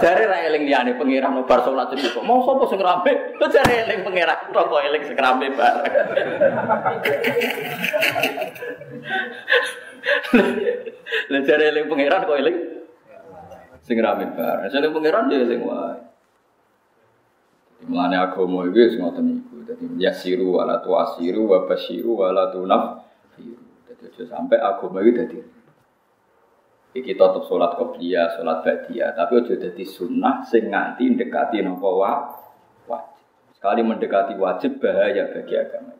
Jare 0.00 0.24
ra 0.24 0.36
eling 0.48 0.64
liyane 0.64 0.96
pangeran 0.96 1.44
bar 1.44 1.60
salat 1.60 1.92
cukup. 1.92 2.24
Mau 2.24 2.40
sapa 2.40 2.64
sing 2.72 2.80
rame? 2.80 3.12
Jare 3.52 3.74
eling 3.84 4.00
pangeran 4.00 4.38
rokok 4.48 4.80
eling 4.80 5.02
sing 5.04 5.16
rame 5.20 5.46
bareng. 5.52 5.92
Lah 11.28 11.40
jare 11.44 11.64
eling 11.68 11.86
pangeran 11.92 12.24
kok 12.24 12.38
eling 12.40 12.56
sing 13.84 14.00
rame 14.00 14.24
bareng. 14.32 14.72
Sing 14.72 14.88
pangeran 14.88 15.28
dia 15.28 15.44
eling 15.44 15.60
wae. 15.60 16.00
Mulane 17.92 18.16
agama 18.16 18.64
iki 18.68 18.80
wis 18.88 18.96
ngoten 18.96 19.24
niku. 19.24 19.56
Dadi 19.68 19.84
yasiru 20.00 20.56
wala 20.56 20.80
tuasiru 20.80 21.44
wa 21.44 21.68
basyiru 21.68 22.16
wala 22.24 22.48
tunaf. 22.48 23.04
Dadi 23.84 24.04
aja 24.08 24.24
sampai 24.32 24.56
agama 24.56 25.04
iki 25.04 25.12
dadi 25.12 25.59
Iki 26.90 27.14
tetap 27.14 27.46
sholat 27.46 27.78
qobliyah, 27.78 28.34
sholat 28.34 28.66
ba'diyah, 28.66 29.14
tapi 29.14 29.38
aja 29.38 29.54
dadi 29.54 29.86
sunnah 29.86 30.42
sing 30.42 30.74
nganti 30.74 31.06
mendekati 31.06 31.62
nopo 31.62 32.02
wa 32.02 32.34
wajib. 32.90 33.22
Sekali 33.54 33.80
mendekati 33.86 34.34
wajib 34.34 34.82
bahaya 34.82 35.30
bagi 35.30 35.54
agama. 35.54 35.94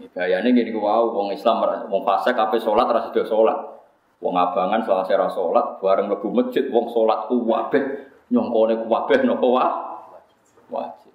Ini 0.00 0.08
bahayanya 0.08 0.48
gini 0.56 0.72
wow, 0.72 1.12
wong 1.12 1.36
Islam, 1.36 1.60
wong 1.92 2.02
fase 2.08 2.32
kape 2.32 2.56
sholat 2.56 2.88
rasa 2.88 3.12
dia 3.12 3.28
sholat. 3.28 3.76
Wong 4.24 4.32
abangan 4.32 4.80
salah 4.88 5.04
saya 5.04 5.28
sholat, 5.28 5.84
bareng 5.84 6.08
lebu 6.08 6.32
masjid, 6.32 6.64
wong 6.72 6.88
sholat 6.88 7.28
ku 7.28 7.44
wabeh, 7.44 8.08
nyongkone 8.32 8.80
ku 8.80 8.86
wabeh 8.88 9.20
nopo 9.20 9.52
wa 9.52 9.68
wajib. 10.72 11.12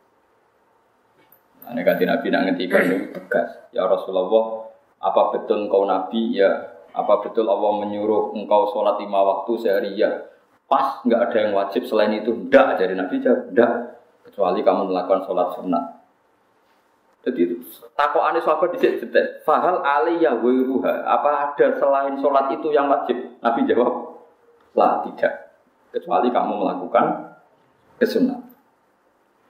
Nah, 1.65 1.73
ini 1.73 1.81
ganti 1.81 2.05
Nabi 2.05 2.27
nak 2.29 2.41
ngetikan 2.53 3.09
tegas. 3.17 3.49
Ya 3.73 3.89
Rasulullah, 3.89 4.69
apa 5.01 5.21
betul 5.33 5.65
kau 5.65 5.89
Nabi? 5.89 6.37
Ya 6.37 6.70
apa 6.91 7.13
betul 7.23 7.47
Allah 7.47 7.71
menyuruh 7.83 8.35
engkau 8.35 8.71
sholat 8.75 8.99
lima 8.99 9.19
waktu 9.23 9.51
sehari 9.59 9.91
ya? 9.95 10.27
Pas 10.67 11.03
nggak 11.03 11.21
ada 11.31 11.37
yang 11.43 11.53
wajib 11.55 11.83
selain 11.83 12.15
itu. 12.15 12.31
Tidak 12.47 12.79
dari 12.79 12.95
Nabi 12.95 13.19
jawab, 13.19 13.51
tidak. 13.51 13.71
Kecuali 14.27 14.59
kamu 14.63 14.91
melakukan 14.91 15.27
sholat 15.27 15.47
sunat. 15.59 15.85
Jadi 17.21 17.53
takut 17.93 18.23
aneh 18.25 18.41
sahabat 18.41 18.73
di 18.73 18.81
sini 18.81 18.97
Fahal 19.45 19.83
aliyah 19.83 20.41
wiruha. 20.41 21.05
Apa 21.05 21.53
ada 21.53 21.77
selain 21.77 22.17
sholat 22.17 22.49
itu 22.55 22.73
yang 22.73 22.89
wajib? 22.89 23.17
Nabi 23.43 23.67
jawab, 23.69 23.93
lah 24.73 25.05
tidak. 25.05 25.53
Kecuali 25.91 26.31
kamu 26.31 26.53
melakukan 26.55 27.35
kesunat. 27.99 28.39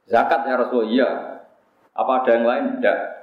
Zakat 0.09 0.43
ya 0.43 0.57
Rasulullah, 0.57 0.89
iya. 0.89 1.09
Apa 1.95 2.11
ada 2.25 2.29
yang 2.35 2.45
lain? 2.49 2.65
Tidak. 2.81 3.20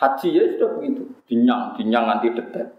Haji 0.00 0.28
ya 0.32 0.42
sudah 0.56 0.80
begitu 0.80 1.04
dinyang, 1.28 1.76
dinyang 1.76 2.04
nanti 2.08 2.32
detek. 2.32 2.72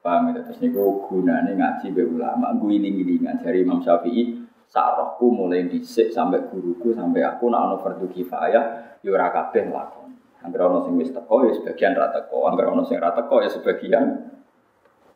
Paham 0.00 0.32
ya? 0.32 0.40
Terus 0.40 0.56
niku 0.64 1.04
gunane 1.04 1.52
ngaji 1.52 1.92
be 1.92 2.00
ulama, 2.08 2.56
gue 2.56 2.80
iling-ilingan 2.80 3.44
dari 3.44 3.60
Imam 3.60 3.84
Syafi'i. 3.84 4.40
Sarahku 4.70 5.28
mulai 5.28 5.66
disik 5.66 6.14
sampai 6.14 6.46
guruku 6.46 6.94
sampai 6.94 7.26
aku 7.26 7.50
nak 7.50 7.60
ono 7.66 7.76
fardu 7.82 8.06
kifayah, 8.06 8.96
yo 9.02 9.18
ora 9.18 9.34
kabeh 9.34 9.66
lakon. 9.66 10.14
Angger 10.40 10.62
ono 10.64 10.86
sing 10.86 10.94
wis 10.96 11.10
teko 11.12 11.44
ya 11.44 11.52
sebagian 11.52 11.92
ra 11.92 12.08
teko, 12.14 12.48
angger 12.48 12.70
ono 12.70 12.86
sing 12.86 12.96
ra 12.96 13.12
teko 13.12 13.42
ya 13.44 13.50
sebagian. 13.50 14.30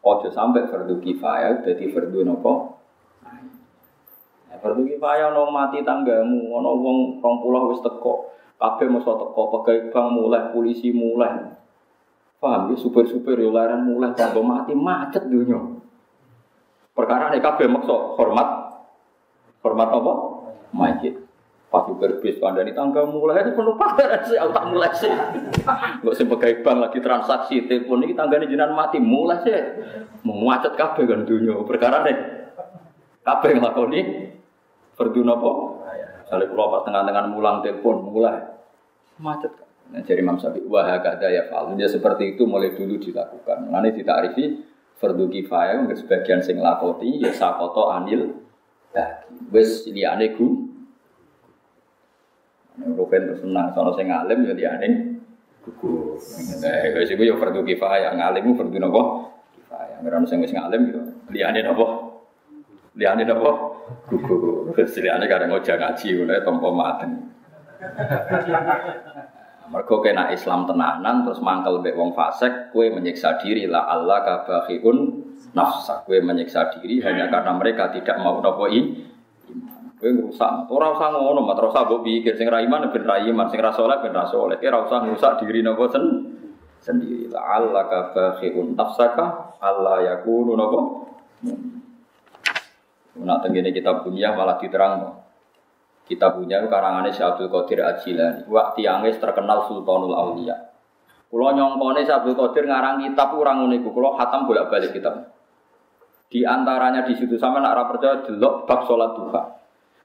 Ojo 0.05 0.29
sampai 0.29 0.69
fardu 0.69 1.01
kifayah 1.01 1.65
dadi 1.65 1.87
fardu 1.89 2.27
nopo? 2.27 2.53
Fardu 4.59 4.83
kifayah 4.85 5.33
ono 5.33 5.55
mati 5.55 5.81
tanggamu, 5.87 6.51
ono 6.51 6.71
wong 6.77 6.99
20 7.23 7.71
wis 7.73 7.81
teko. 7.81 8.34
Kabeh 8.55 8.87
mesti 8.87 9.13
teko, 9.13 9.43
pegawai 9.51 9.91
bank 9.91 10.07
mulai, 10.15 10.43
polisi 10.55 10.89
mulai. 10.95 11.53
Paham 12.39 12.73
ya, 12.73 12.77
super-super 12.77 13.41
ya 13.41 13.49
laran 13.49 13.89
mulai 13.89 14.13
tanpa 14.13 14.41
mati 14.45 14.77
macet 14.77 15.27
dunia. 15.27 15.59
Perkara 16.95 17.35
ini 17.35 17.43
kabeh 17.43 17.67
maksa 17.67 17.97
hormat 18.15 18.49
hormat 19.65 19.89
apa? 19.91 20.13
Majid. 20.71 21.15
Pas 21.73 21.83
super 21.91 22.23
bis 22.23 22.39
kandani 22.39 22.71
tangga 22.71 23.03
mulai 23.03 23.43
itu 23.43 23.51
penuh 23.59 23.75
pamer 23.75 24.23
sih, 24.23 24.39
aku 24.39 24.55
mulai 24.71 24.95
sih. 24.95 25.11
Gak 26.05 26.15
sebagai 26.15 26.63
bank 26.63 26.79
lagi 26.87 27.03
transaksi 27.03 27.67
telepon 27.67 28.07
ini 28.07 28.15
tangga 28.15 28.39
ini 28.39 28.47
jinan 28.47 28.79
mati 28.79 29.03
mulai 29.03 29.43
sih. 29.43 29.59
Mau 30.23 30.39
macet 30.39 30.79
kabeh 30.79 31.03
kan 31.03 31.27
dunia. 31.27 31.59
Perkara 31.67 32.07
ini 32.07 32.15
kabeh 33.27 33.51
ngelakoni 33.59 34.01
berdua 34.95 35.35
apa? 35.35 35.51
Misalnya 36.35 36.51
kalau 36.51 36.67
pas 36.75 36.83
tengah-tengah 36.83 37.25
mulang 37.31 37.63
telepon 37.63 38.11
mulai 38.11 38.43
macet. 39.23 39.55
Nah, 39.95 40.03
jadi 40.03 40.19
Imam 40.19 40.35
Syafi'i 40.35 40.67
wah 40.67 40.99
kata 40.99 41.31
ya 41.31 41.47
fal. 41.47 41.71
Dia 41.79 41.87
seperti 41.87 42.35
itu 42.35 42.43
mulai 42.43 42.75
dulu 42.75 42.99
dilakukan. 42.99 43.71
Nanti 43.71 44.03
ditarifi 44.03 44.67
fardu 44.99 45.31
kifayah 45.31 45.87
nggak 45.87 45.95
sebagian 46.03 46.43
sing 46.43 46.59
lakoti 46.59 47.23
ya 47.23 47.31
sakoto 47.31 47.87
anil 47.95 48.35
bagi. 48.91 49.55
Wes 49.55 49.87
liyane 49.87 50.35
gu. 50.35 50.47
Rupen 52.83 53.31
terus 53.31 53.39
senang 53.39 53.71
sono 53.71 53.95
sing 53.95 54.11
alim 54.11 54.43
ya 54.43 54.59
liyane 54.59 54.89
gugur. 55.63 56.19
Nah, 56.19 56.99
wis 56.99 57.15
iku 57.15 57.23
yo 57.23 57.39
fardu 57.39 57.63
kifayah, 57.63 58.11
ngalim 58.19 58.59
fardu 58.59 58.83
napa? 58.83 59.31
Kifayah. 59.55 60.03
Ono 60.03 60.27
sing 60.27 60.43
wis 60.43 60.51
ngalim 60.51 60.83
yo 60.91 60.99
liyane 61.31 61.63
napa? 61.63 62.04
Liyane 62.95 63.27
napa? 63.27 63.51
Gugur. 64.07 64.71
Wis 64.79 64.95
liyane 65.03 65.27
kadang 65.27 65.51
ojo 65.51 65.75
ngaji 65.75 66.09
oleh 66.23 66.39
tompo 66.47 66.71
maten. 66.71 67.35
Mergo 69.65 69.97
kena 70.05 70.31
Islam 70.31 70.69
tenanan 70.69 71.25
terus 71.25 71.41
mangkel 71.41 71.81
mbek 71.81 71.97
wong 71.97 72.13
fasik, 72.13 72.71
kue 72.71 72.93
menyiksa 72.93 73.41
diri 73.41 73.65
la 73.67 73.89
Allah 73.91 74.23
kabahiun 74.23 74.99
nafsa. 75.57 76.07
Kue 76.07 76.23
menyiksa 76.23 76.71
diri 76.79 77.03
hanya 77.03 77.33
karena 77.33 77.53
mereka 77.57 77.91
tidak 77.91 78.21
mau 78.23 78.39
nopo 78.39 78.71
Kowe 79.95 80.11
ngrusak. 80.11 80.69
Ora 80.69 80.93
usah 80.93 81.17
ngono, 81.17 81.49
mat 81.49 81.57
ora 81.57 81.71
usah 81.73 81.87
mbok 81.89 82.05
pikir 82.05 82.37
sing 82.37 82.51
ra 82.51 82.61
iman 82.61 82.93
ben 82.93 83.09
ra 83.09 83.25
iman, 83.25 83.49
sing 83.49 83.63
ra 83.63 83.73
saleh 83.73 84.05
ben 84.05 84.13
ra 84.13 84.29
saleh. 84.29 84.61
Ora 84.61 84.85
usah 84.85 85.01
ngrusak 85.01 85.41
diri 85.41 85.65
napa 85.65 85.89
sen 85.89 86.05
sendiri. 86.83 87.33
La'allaka 87.33 88.13
bakhi'un 88.13 88.77
nafsaka 88.77 89.57
alla 89.65 90.05
yakunu 90.05 90.53
napa. 90.61 90.81
Nak 93.21 93.47
tengene 93.47 93.71
kita 93.71 94.03
punya 94.03 94.35
malah 94.35 94.59
diterang. 94.59 95.23
Kita 96.05 96.35
punya 96.37 96.61
karangane 96.67 97.15
Syekh 97.15 97.37
Abdul 97.37 97.49
Qadir 97.49 97.81
Ajilani. 97.87 98.45
Wak 98.51 98.75
tiange 98.77 99.15
terkenal 99.17 99.65
Sultanul 99.71 100.13
Aulia. 100.13 100.57
Kulo 101.31 101.55
nyongkone 101.55 102.03
Syekh 102.03 102.25
Abdul 102.25 102.37
Qadir 102.37 102.65
ngarang 102.67 103.01
kitab 103.05 103.33
kurang 103.33 103.65
ngene 103.65 103.81
iku. 103.81 103.95
Kulo 103.95 104.19
khatam 104.19 104.45
bolak-balik 104.45 104.91
kitab. 104.93 105.33
Di 106.29 106.43
antaranya 106.43 107.07
di 107.07 107.15
situ 107.15 107.39
sama 107.39 107.63
nak 107.63 107.79
percaya 107.87 108.19
delok 108.27 108.67
bab 108.67 108.83
salat 108.91 109.15
duha 109.15 109.65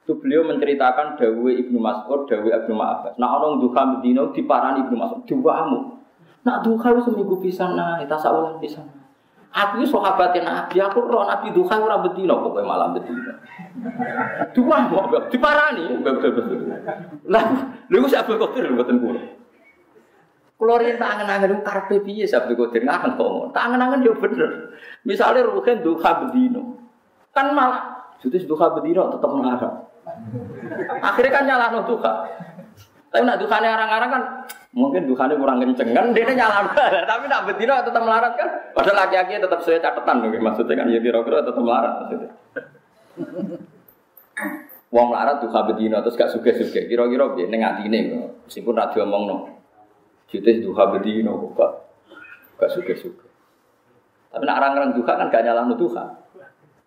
itu 0.09 0.17
beliau 0.25 0.41
menceritakan 0.41 1.21
Dawe 1.21 1.51
Ibnu 1.53 1.77
Mas'ud, 1.77 2.25
Dawe 2.25 2.49
Ibnu 2.49 2.73
Abbas. 2.81 3.13
Nah 3.21 3.29
orang 3.29 3.61
duha 3.61 3.85
Medina 3.93 4.25
diparani 4.33 4.81
Ibnu 4.81 4.97
Mas'ud, 4.97 5.21
duamu. 5.21 6.01
Nak 6.41 6.65
duha 6.65 6.97
seminggu 6.97 7.37
pisan 7.37 7.77
nah, 7.77 8.01
tasawulan 8.01 8.57
pisan. 8.57 8.89
Aku 9.49 9.81
itu 9.81 9.89
sahabatnya 9.89 10.45
Nabi, 10.45 10.77
aku 10.77 11.09
roh 11.09 11.25
Nabi 11.25 11.49
duha 11.49 11.73
ora 11.81 11.97
bedino 12.05 12.37
pokoknya 12.37 12.69
malam 12.69 12.93
bedino. 12.93 13.33
Dua 14.53 14.77
mau 14.85 15.09
diparani, 15.25 16.05
betul 16.05 16.31
betul. 16.37 16.57
Lah, 17.25 17.45
lu 17.89 18.05
siapa 18.05 18.37
kau 18.37 18.53
tiru 18.53 18.77
betul 18.77 19.01
kulo. 19.01 19.21
Kulo 20.59 20.75
rinta 20.77 21.07
angen-angen 21.17 21.65
karpe 21.65 22.03
piye 22.03 22.29
sabtu 22.29 22.53
kodir 22.53 22.85
ngangen 22.85 23.17
kok. 23.17 23.55
Tak 23.55 23.63
angen-angen 23.71 24.05
yo 24.05 24.13
bener. 24.19 24.75
Misalnya 25.07 25.47
ruhen 25.47 25.81
duha 25.81 26.11
bedino. 26.27 26.77
Kan 27.31 27.55
malah 27.55 28.11
Jadi 28.19 28.43
duha 28.43 28.67
bedino 28.75 29.07
tetap 29.15 29.31
mengharap. 29.31 29.73
Akhirnya 30.99 31.31
kan 31.31 31.43
nyala 31.47 31.65
no 31.71 31.87
duha. 31.87 32.13
Tapi 33.09 33.23
nak 33.23 33.39
duhane 33.39 33.67
orang-orang 33.71 34.09
kan 34.11 34.23
mungkin 34.69 35.09
duhane 35.09 35.33
kurang 35.33 35.57
kenceng 35.57 35.97
kan 35.97 36.13
dia 36.13 36.29
nyala 36.29 36.69
tapi 37.09 37.25
nak 37.25 37.49
betina 37.49 37.81
tetap 37.81 38.05
melarat 38.05 38.37
kan? 38.37 38.49
Padahal 38.77 39.05
laki-laki 39.05 39.41
tetap 39.41 39.59
sesuai 39.65 39.81
catatan 39.81 40.21
loh 40.21 40.29
maksudnya 40.29 40.77
kan? 40.77 40.87
Ya 40.93 41.01
kira-kira 41.01 41.41
tetap 41.41 41.61
melarat 41.61 42.05
maksudnya. 42.05 42.31
Wong 44.93 45.07
melarat 45.09 45.41
duha 45.41 45.59
betina 45.69 46.01
terus 46.05 46.17
gak 46.17 46.29
suge-suge 46.33 46.85
kira-kira 46.85 47.33
dia 47.33 47.49
neng 47.49 47.65
hati 47.65 47.89
ini 47.89 48.13
meskipun 48.45 48.77
radio 48.77 49.05
ngomong 49.05 49.23
no 49.25 49.37
jadi 50.29 50.61
duha 50.61 50.83
betina 50.93 51.33
kok 51.33 51.49
gak 51.57 51.71
gak 52.61 52.71
suge-suge 52.77 53.25
tapi 54.29 54.43
nak 54.45 54.61
orang-orang 54.61 54.93
duha 54.93 55.13
kan 55.17 55.27
gak 55.33 55.41
nyala 55.41 55.65
no 55.65 55.73
duha. 55.73 56.05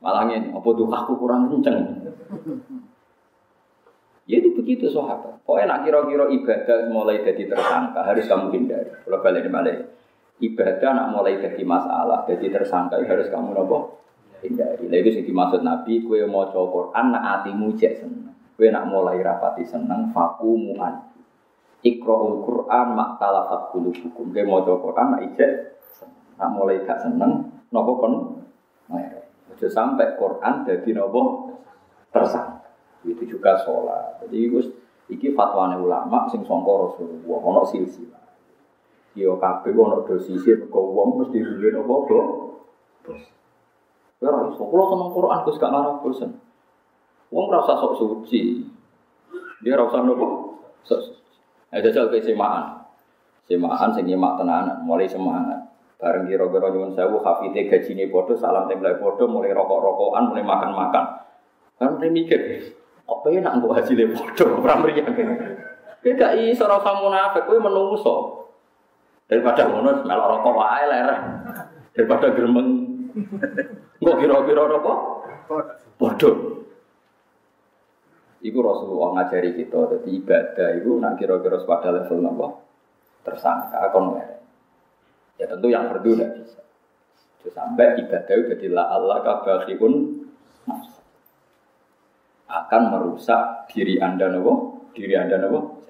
Malah 0.03 0.27
ini 0.27 0.51
apa 0.51 0.67
duhaku 0.67 1.15
kurang 1.15 1.47
kenceng 1.47 1.79
Ya 4.31 4.39
itu 4.39 4.55
begitu 4.55 4.87
sahabat. 4.87 5.43
Pokoknya 5.43 5.67
nak 5.67 5.81
kira-kira 5.83 6.31
ibadah 6.31 6.79
mulai 6.95 7.27
jadi 7.27 7.43
tersangka 7.51 8.07
harus 8.07 8.25
kamu 8.31 8.55
hindari. 8.55 8.91
Kalau 9.03 9.19
balik 9.19 9.51
balik 9.51 9.79
ibadah 10.43 10.91
nak 10.95 11.09
mulai 11.15 11.39
jadi 11.39 11.63
masalah, 11.63 12.27
jadi 12.27 12.47
tersangka 12.51 13.03
harus 13.03 13.31
kamu 13.31 13.55
nopo 13.55 14.03
hindari. 14.43 14.91
Lalu 14.91 14.99
itu 15.07 15.11
sih 15.19 15.25
dimaksud 15.27 15.63
Nabi, 15.63 16.03
kue 16.03 16.23
mau 16.27 16.47
coba 16.51 16.71
Quran 16.71 17.05
nak 17.15 17.25
hatimu 17.27 17.75
seneng. 17.79 18.35
Kue 18.59 18.69
nak 18.71 18.87
mulai 18.91 19.23
rapati 19.23 19.67
seneng, 19.67 20.11
faku 20.11 20.55
muan. 20.55 21.11
Iqra'ul 21.83 22.47
Quran 22.47 22.87
mak 22.95 23.19
talafat 23.19 23.75
bulu 23.75 23.91
hukum. 23.91 24.31
Kue 24.31 24.43
mau 24.47 24.63
coba 24.63 24.79
Quran 24.83 25.07
nak 25.19 25.23
ijek 25.31 25.51
nak 26.39 26.51
mulai 26.55 26.83
gak 26.83 27.03
seneng, 27.03 27.51
nopo 27.71 27.93
kon. 27.99 28.15
Nah, 28.91 29.23
sampai 29.59 30.15
Quran 30.19 30.55
jadi 30.67 30.91
nopo 30.95 31.55
tersangka. 32.11 32.62
Itu 33.03 33.23
juga 33.27 33.59
sholat. 33.63 34.23
Jadi 34.23 34.37
itu 34.47 34.59
iki 35.11 35.35
fatwane 35.35 35.79
ulama 35.79 36.31
sing 36.31 36.47
sangka 36.47 36.71
Rasulullah 36.71 37.41
ana 37.43 37.63
silsilah. 37.67 38.25
Yo 39.19 39.37
kabeh 39.37 39.75
ana 39.75 40.07
dosise 40.07 40.57
mergo 40.57 40.81
wong 40.95 41.09
mesti 41.21 41.39
duwe 41.43 41.69
apa 41.75 41.95
kok. 42.07 42.27
Ora 44.23 44.39
iso 44.55 44.63
kula 44.63 44.85
seneng 44.87 45.11
Quran 45.11 45.43
Gus 45.43 45.59
gak 45.59 45.73
ngarep 45.75 45.97
bosen. 45.99 46.31
Wong 47.35 47.45
ora 47.51 47.67
usah 47.67 47.75
sok 47.75 47.99
suci. 47.99 48.63
Dia 49.67 49.75
ora 49.75 49.91
usah 49.91 50.01
nopo? 50.07 50.27
Ada 51.73 51.91
jajal 51.91 52.07
ke 52.13 52.23
semaan. 52.23 52.87
Semaan 53.43 53.91
sing 53.91 54.07
nyemak 54.07 54.39
tenanan, 54.39 54.87
mulai 54.87 55.11
semangat. 55.11 55.59
Bareng 55.99 56.31
kira-kira 56.31 56.71
nyuwun 56.71 56.95
sewu 56.95 57.23
hafite 57.23 57.67
gajine 57.67 58.11
padha, 58.11 58.35
salam 58.39 58.67
template 58.71 58.99
padha, 58.99 59.25
mulai 59.27 59.55
rokok-rokokan, 59.55 60.35
mulai 60.35 60.43
makan-makan. 60.47 61.05
Kan 61.79 61.99
mikir, 61.99 62.39
Kok 63.13 63.29
pengen 63.29 63.45
nak 63.45 63.61
mbok 63.61 63.77
hasilnya 63.77 64.09
bodoh, 64.09 64.65
ora 64.65 64.81
mriyang. 64.81 65.13
Kowe 66.01 66.13
gak 66.17 66.33
iso 66.49 66.65
ora 66.65 66.81
usah 66.81 66.97
munafik, 66.97 67.45
kowe 67.45 67.61
menungso. 67.61 68.15
Daripada 69.29 69.69
ngono 69.69 70.01
melok 70.09 70.29
rokok 70.33 70.57
wae. 70.57 70.89
Daripada 71.93 72.33
gremeng. 72.33 72.69
Kok 74.01 74.17
kira-kira 74.17 74.65
apa? 74.65 74.93
Bodoh. 76.01 76.37
Iku 78.41 78.59
Rasulullah 78.65 79.21
ngajari 79.21 79.61
kita, 79.61 79.93
jadi 79.93 80.09
ibadah 80.09 80.69
itu 80.81 80.97
nak 80.97 81.21
kira-kira 81.21 81.61
pada 81.69 81.93
level 81.93 82.33
apa? 82.33 82.49
Tersangka, 83.29 83.93
kon 83.93 84.17
Ya 85.37 85.45
tentu 85.53 85.69
yang 85.69 85.93
berdua 85.93 86.17
tidak 86.17 86.33
bisa. 86.41 86.65
Sampai 87.53 88.01
ibadah 88.01 88.35
itu 88.41 88.57
jadi 88.57 88.67
la 88.73 88.89
Allah 88.89 89.21
kabahiun 89.21 89.93
nafsu 89.93 90.22
akan 92.53 92.83
merusak 92.93 93.73
diri 93.73 93.97
anda 93.97 94.29
nopo, 94.29 94.85
diri 94.93 95.17
anda 95.17 95.41
nopo. 95.41 95.81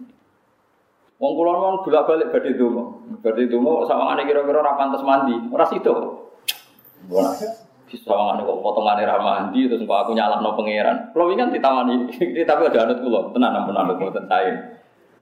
Wong 1.18 1.32
kula 1.38 1.52
nuwun 1.54 1.76
bolak-balik 1.86 2.30
badhe 2.30 2.54
donga. 2.54 2.82
Badhe 3.22 3.46
donga 3.50 3.86
sawangane 3.86 4.26
kira-kira 4.26 4.58
ora 4.62 4.78
pantes 4.78 5.02
mandi, 5.02 5.34
ora 5.50 5.66
sida. 5.66 5.90
Ora. 7.10 7.30
Sawangane 7.92 8.40
kok 8.48 8.58
potongane 8.64 9.04
ra 9.04 9.20
mandi 9.20 9.68
terus 9.68 9.84
kok 9.84 9.98
aku 10.06 10.14
nyalahno 10.14 10.54
pangeran. 10.54 11.10
Kula 11.14 11.22
wingi 11.28 11.42
kan 11.42 11.50
ditawani, 11.54 11.94
tapi 12.48 12.62
ada 12.70 12.78
anut 12.88 12.98
kula, 13.02 13.20
tenan 13.34 13.52
ampun 13.58 13.76
anut 13.76 13.98
mboten 13.98 14.26
sae. 14.30 14.50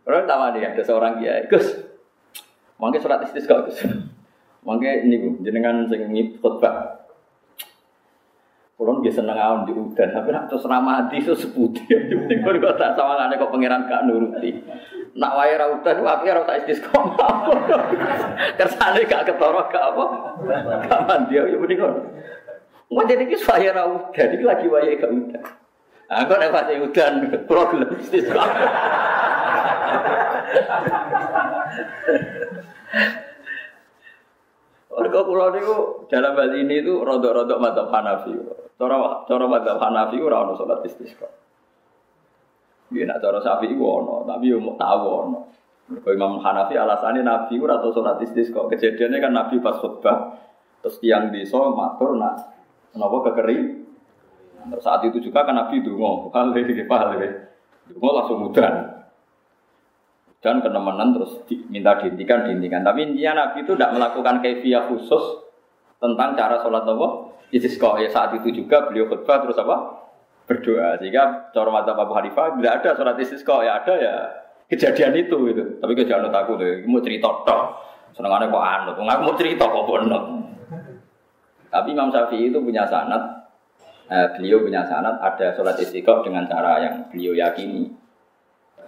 Ora 0.05 0.25
tawani 0.25 0.61
ada 0.65 0.83
seorang 0.85 1.21
kiai, 1.21 1.49
Gus. 1.49 1.67
Mangke 2.81 3.01
surat 3.01 3.21
istisqa 3.25 3.69
Gus. 3.69 3.81
Mangke 4.65 5.05
niku 5.09 5.41
jenengan 5.45 5.89
sing 5.89 6.09
khotbah 6.41 7.00
Kulon 8.81 9.05
biasa 9.05 9.21
seneng 9.21 9.37
awan 9.37 9.69
di 9.69 9.77
udan, 9.77 10.09
tapi 10.09 10.33
nak 10.33 10.49
terus 10.49 10.65
ramadi 10.65 11.21
itu. 11.21 11.37
Yang 11.93 12.25
penting 12.25 12.41
kalau 12.41 12.81
tak 12.81 12.97
sama 12.97 13.21
ngane 13.21 13.37
kok 13.37 13.53
pangeran 13.53 13.85
gak 13.85 14.09
nuruti. 14.09 14.57
Nak 15.21 15.37
wae 15.37 15.53
ra 15.53 15.69
udan, 15.69 16.01
tapi 16.01 16.33
ora 16.33 16.49
tak 16.49 16.65
istisqa. 16.65 16.97
Kersane 18.57 19.05
gak 19.05 19.29
ketara 19.29 19.69
gak 19.69 19.85
apa. 19.85 20.05
Gak 20.89 21.01
mandi 21.05 21.37
ya 21.37 21.45
mending 21.61 21.77
ngono. 21.77 22.09
Mau 22.89 23.05
jadi 23.05 23.29
kis 23.29 23.45
wae 23.45 23.69
ra 23.69 23.85
udan, 23.85 24.29
iki 24.33 24.45
lagi 24.49 24.65
wae 24.73 24.97
gak 24.97 25.13
udan. 25.13 25.45
Ah 26.09 26.25
kok 26.25 26.41
nek 26.41 26.49
pas 26.49 26.73
udan, 26.73 27.13
problem 27.45 28.01
istisqa. 28.01 28.45
Warga 34.91 35.23
pulau 35.23 35.55
itu 35.55 35.75
dalam 36.11 36.35
hal 36.35 36.51
ini 36.51 36.83
itu 36.83 36.99
rodok-rodok 36.99 37.59
mata 37.63 37.87
Hanafi. 37.87 38.35
Cara 38.75 39.23
cara 39.23 39.45
mata 39.47 39.79
Hanafi 39.79 40.19
ora 40.19 40.43
ono 40.43 40.59
salat 40.59 40.83
istisqa. 40.83 41.31
Iya 42.91 43.07
nak 43.07 43.23
cara 43.23 43.39
Syafi'i 43.39 43.79
ku 43.79 43.87
ono, 43.87 44.27
tapi 44.27 44.51
yo 44.51 44.59
mau 44.59 44.75
tahu 44.75 45.05
ono. 45.07 45.39
Kalau 45.91 46.11
Imam 46.11 46.43
Hanafi 46.43 46.75
alasannya 46.75 47.23
Nabi 47.23 47.55
ora 47.63 47.79
tau 47.79 47.95
salat 47.95 48.19
istisqa. 48.19 48.67
Kejadiannya 48.67 49.19
kan 49.23 49.31
Nabi 49.31 49.63
pas 49.63 49.79
khutbah 49.79 50.43
terus 50.83 50.99
tiang 50.99 51.31
di 51.31 51.47
so 51.47 51.71
matur 51.71 52.19
nak 52.19 52.51
kenapa 52.91 53.31
kekering. 53.31 53.87
Terus 54.75 54.83
saat 54.83 55.07
itu 55.07 55.23
juga 55.23 55.47
kan 55.47 55.55
Nabi 55.55 55.81
mau, 55.87 56.29
kali 56.29 56.67
kali, 56.67 57.29
mau 57.97 58.13
langsung 58.13 58.45
mudah 58.45 59.00
dan 60.41 60.65
kenemenan 60.65 61.13
terus 61.17 61.45
minta 61.69 62.01
dihentikan 62.01 62.49
dihentikan. 62.49 62.81
Tapi 62.81 63.13
intinya 63.13 63.45
Nabi 63.45 63.65
itu 63.65 63.77
tidak 63.77 63.93
melakukan 63.93 64.41
kefiah 64.41 64.89
khusus 64.89 65.45
tentang 66.01 66.33
cara 66.33 66.65
sholat 66.65 66.85
apa? 66.89 67.09
Istisqa 67.53 68.01
ya 68.01 68.09
saat 68.09 68.33
itu 68.41 68.49
juga 68.65 68.89
beliau 68.89 69.05
khutbah 69.13 69.45
terus 69.45 69.61
apa? 69.61 70.01
Berdoa. 70.49 70.97
Sehingga 70.97 71.53
cara 71.53 71.69
mata 71.69 71.93
Abu 71.93 72.17
Hanifah 72.17 72.57
tidak 72.57 72.73
ada 72.81 72.91
sholat 72.97 73.17
istisqa 73.21 73.57
ya 73.61 73.85
ada 73.85 73.95
ya. 74.01 74.15
Kejadian 74.71 75.13
itu 75.19 75.37
gitu. 75.51 75.63
Tapi 75.83 75.93
kejadian 75.99 76.31
aku 76.31 76.57
tuh, 76.57 76.87
mau 76.89 77.03
cerita 77.03 77.29
tok. 77.45 77.63
Senengannya 78.15 78.51
kok 78.51 78.65
anut, 78.65 78.95
aku 78.99 79.23
mau 79.23 79.35
cerita 79.39 79.65
kok 79.71 79.87
bonot. 79.87 80.25
Tapi 81.71 81.95
Imam 81.95 82.11
Syafi'i 82.11 82.51
itu 82.51 82.59
punya 82.59 82.83
sanat, 82.83 83.47
eh, 84.11 84.27
beliau 84.35 84.67
punya 84.67 84.83
sanat 84.83 85.23
ada 85.23 85.55
sholat 85.55 85.79
istiqomah 85.79 86.27
dengan 86.27 86.43
cara 86.51 86.83
yang 86.83 86.95
beliau 87.07 87.39
yakini. 87.39 88.00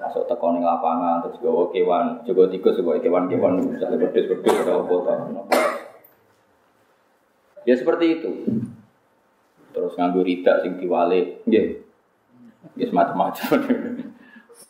Masuk 0.01 0.25
tekon 0.31 0.59
di 0.59 0.65
lapangan, 0.65 1.23
terus 1.25 1.39
gawa 1.43 1.69
kewan, 1.71 2.21
juga 2.25 2.49
tikus, 2.49 2.81
gawa 2.81 2.99
kewan-kewan, 2.99 3.61
misalnya 3.61 4.03
berdus-berdus, 4.03 4.67
atau 4.67 4.83
apa 4.85 5.53
Ya 7.63 7.75
seperti 7.79 8.19
itu. 8.19 8.31
Terus 9.73 9.95
nganggo 9.95 10.27
ridak 10.27 10.67
sing 10.67 10.77
diwale, 10.83 11.43
nggih. 11.47 11.67
Nggih 12.77 12.91
macam-macam. 12.91 13.49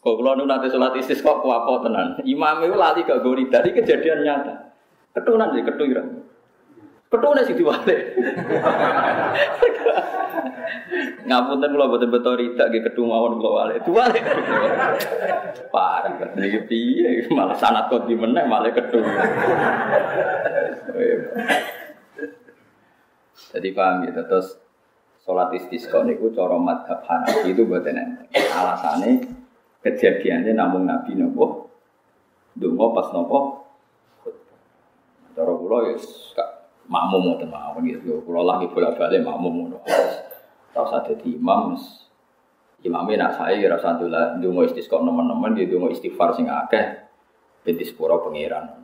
Kok 0.03 0.15
kula 0.19 0.35
nu 0.35 0.51
nanti 0.51 0.67
sholat 0.67 0.99
istis 0.99 1.23
kok 1.23 1.47
tenan. 1.47 2.19
Imam 2.27 2.59
itu 2.67 2.75
lali 2.75 3.07
gak 3.07 3.23
gori 3.23 3.47
dari 3.47 3.71
kejadian 3.71 4.27
nyata. 4.27 4.75
Ketunan 5.15 5.55
sih 5.55 5.63
ketuiran. 5.63 6.32
Ketune 7.13 7.45
sing 7.45 7.61
diwale. 7.61 7.97
Ngapunten 11.29 11.71
kula 11.77 11.93
boten 11.93 12.09
beto 12.09 12.33
ridak 12.41 12.73
nggih 12.73 12.89
ketu 12.89 13.05
mawon 13.05 13.37
kula 13.37 13.51
wale. 13.53 13.75
Diwale. 13.85 14.17
Parah 15.69 16.17
kan 16.17 16.33
niki 16.41 16.65
piye 16.65 17.29
malah 17.29 17.53
sanat 17.53 17.93
kok 17.93 18.09
di 18.09 18.17
meneh 18.17 18.49
malah 18.49 18.73
ketu. 18.73 19.05
Jadi 23.53 23.69
paham 23.77 24.09
gitu 24.09 24.25
terus 24.25 24.57
sholat 25.21 25.53
istisqa 25.53 26.01
niku 26.09 26.33
cara 26.33 26.57
madhab 26.57 27.05
Hanafi 27.05 27.53
itu 27.53 27.69
buatan 27.69 28.01
enten. 28.01 28.25
Alasannya 28.33 29.21
kejadiannya 29.85 30.57
namun 30.57 30.89
Nabi 30.89 31.13
nopo 31.13 31.69
dungo 32.57 32.97
pas 32.97 33.13
nopo 33.13 33.69
cara 35.37 35.53
kula 35.53 35.93
ya 35.93 35.97
makmum 36.87 37.35
ngoten 37.35 37.51
mawon 37.51 37.83
gitu. 37.87 38.23
Kula 38.23 38.43
lagi 38.43 38.67
bolak-balik 38.71 39.23
makmum 39.23 39.53
ngono. 39.67 39.79
Ora 40.73 40.81
usah 40.89 41.01
dadi 41.05 41.37
imam 41.37 41.77
Imamnya 42.83 43.31
nak 43.31 43.39
saya 43.39 43.55
kira 43.63 43.79
satu 43.79 44.11
lah 44.11 44.43
dungo 44.43 44.67
istisqa 44.67 44.99
teman-teman 44.99 45.55
dia 45.55 45.71
dungo 45.71 45.87
istighfar 45.87 46.35
sing 46.35 46.51
akeh 46.51 47.07
ben 47.63 47.79
sepuro 47.79 48.19
pangeran. 48.27 48.75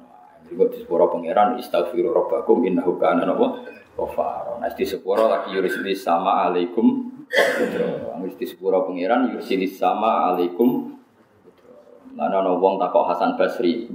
Jadi 0.46 0.54
kok 0.54 0.70
sepuro 0.78 1.10
pangeran 1.10 1.58
istighfiru 1.58 2.14
rabbakum 2.14 2.62
innahu 2.62 2.94
kana 2.94 3.26
napa 3.26 3.58
ghafara. 3.98 4.62
Nah 4.62 4.70
di 4.70 4.86
sepuro 4.86 5.26
lagi 5.26 5.50
yurisilis 5.50 6.06
sama 6.06 6.46
alaikum 6.46 7.10
Wis 8.22 8.38
di 8.38 8.46
sepuro 8.46 8.86
pangeran 8.86 9.34
yurisilis 9.34 9.82
sama 9.82 10.30
alaikum 10.30 10.94
Mana 12.14 12.42
ana 12.42 12.54
wong 12.54 12.78
takok 12.78 13.14
Hasan 13.14 13.34
Basri. 13.34 13.90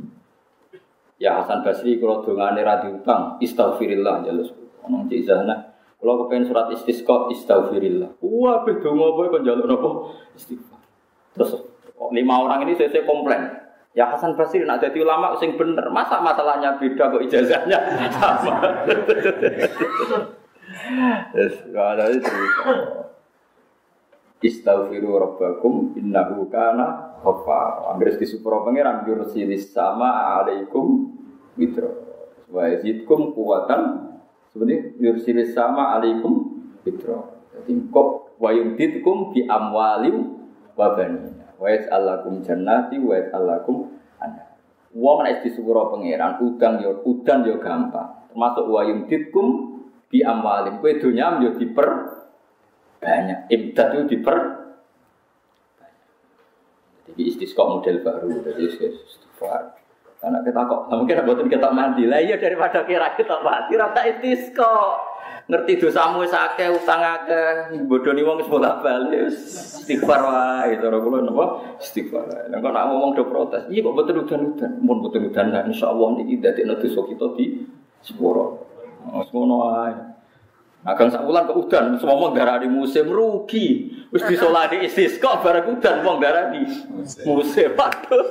Ya 1.24 1.40
Hasan 1.40 1.64
Basri 1.64 2.04
kalau 2.04 2.20
dongane 2.20 2.68
ra 2.68 2.84
diutang, 2.84 3.40
istighfirillah 3.40 4.28
jalus. 4.28 4.52
Ono 4.84 5.08
cizahna. 5.08 5.72
Kalau 5.96 6.28
kepengen 6.28 6.52
surat 6.52 6.68
istisqa, 6.76 7.32
istighfirillah. 7.32 8.20
Wah, 8.20 8.68
be 8.68 8.76
donga 8.84 9.16
apa 9.16 9.32
kok 9.32 9.42
njaluk 9.48 9.66
napa? 9.72 9.90
Istighfar. 10.36 10.84
Terus 11.32 11.64
lima 12.12 12.44
orang 12.44 12.68
ini 12.68 12.76
saya 12.76 13.08
komplain. 13.08 13.56
Ya 13.96 14.12
Hasan 14.12 14.36
Basri 14.36 14.68
nak 14.68 14.84
jadi 14.84 15.00
ulama 15.00 15.40
sing 15.40 15.56
bener. 15.56 15.88
Masa 15.96 16.20
masalahnya 16.20 16.76
beda 16.76 17.08
kok 17.08 17.24
ijazahnya 17.24 17.80
sama. 18.12 18.60
Yes, 21.32 21.56
ada. 21.72 22.12
Istaghfiru 24.44 25.24
rabbakum 25.24 25.96
innahu 25.96 26.52
kana 26.52 27.16
ghaffar. 27.24 27.96
Anggere 27.96 28.20
supra 28.28 28.60
pangeran 28.66 29.08
yursilis 29.08 29.72
sama 29.72 30.42
alaikum 30.42 31.13
mitra. 31.58 31.90
Wa 32.50 32.70
yazidkum 32.70 33.34
kuwatan. 33.34 34.14
Sebenarnya 34.54 34.94
yursilis 35.02 35.58
sama 35.58 35.98
alaikum 35.98 36.62
mitra. 36.86 37.34
Jadi 37.54 37.90
kok 37.90 38.38
wa 38.38 38.50
yumditkum 38.54 39.34
bi 39.34 39.46
amwalim 39.50 40.46
wa 40.78 40.94
banina. 40.94 41.54
Wa 41.58 41.68
yaj'alakum 41.74 42.46
jannati 42.46 43.02
wa 43.02 43.18
yaj'alakum 43.18 43.94
ana. 44.22 44.54
Wong 44.94 45.26
nek 45.26 45.42
di 45.42 45.50
supra 45.50 45.90
pangeran 45.90 46.38
udang 46.46 46.82
yo 46.86 47.02
udan 47.02 47.46
yo 47.50 47.58
gampang. 47.58 48.30
Termasuk 48.30 48.66
wa 48.70 48.82
yumditkum 48.86 49.48
bi 50.14 50.22
amwalim. 50.22 50.78
Kowe 50.78 50.94
donya 51.02 51.42
yo 51.42 51.58
diper 51.58 51.90
banyak. 53.02 53.50
Imdad 53.50 53.88
itu 53.98 54.04
diper 54.18 54.38
jadi 57.04 57.30
istisqa 57.30 57.62
model 57.68 58.00
baru, 58.00 58.42
jadi 58.42 58.64
istighfar. 58.74 59.83
Karena 60.24 60.40
kita 60.40 60.64
kok, 60.64 60.88
mungkin 60.88 61.20
buatin 61.28 61.52
kita 61.52 61.68
mandi 61.76 62.08
lah, 62.08 62.24
iya 62.24 62.40
daripada 62.40 62.88
kira 62.88 63.12
kita 63.20 63.44
mati, 63.44 63.76
rata 63.76 64.08
istisqa. 64.08 64.76
Ngerti 65.44 65.76
dosamu 65.76 66.24
sakit, 66.24 66.72
utang 66.72 67.04
bodoh 67.92 68.16
nih 68.16 68.24
wong 68.24 68.48
sekolah 68.48 68.80
balik, 68.80 69.28
istighfar 69.28 70.24
wae, 70.24 70.80
itu 70.80 70.88
orang 70.88 71.04
kula 71.04 71.20
napa 71.28 71.46
istighfar. 71.84 72.48
Kok 72.48 72.72
nak 72.72 72.88
ngomong 72.88 73.12
do 73.12 73.28
protes, 73.28 73.68
iya 73.68 73.84
kok 73.84 73.92
betul 74.00 74.24
udan-udan, 74.24 74.80
mun 74.80 75.04
betul 75.04 75.28
udan 75.28 75.52
lah, 75.52 75.68
insyaallah 75.68 76.24
niki 76.24 76.40
dadekno 76.40 76.80
dosa 76.80 77.04
kita 77.04 77.26
di 77.36 77.60
sepuro. 78.00 78.64
Ngono 79.04 79.56
wae. 79.68 79.94
Agang 80.84 81.08
sak 81.08 81.24
wulan 81.24 81.48
ke 81.48 81.56
udan, 81.56 81.96
semua 81.96 82.20
mau 82.20 82.36
darah 82.36 82.60
di 82.60 82.68
musim 82.68 83.08
rugi. 83.08 83.88
Wis 84.12 84.20
disolati 84.28 84.84
istisqa 84.88 85.40
bareng 85.40 85.80
udan 85.80 86.04
wong 86.04 86.20
darah 86.20 86.52
di 86.52 86.60
musim. 87.24 87.72
Waduh. 87.72 88.24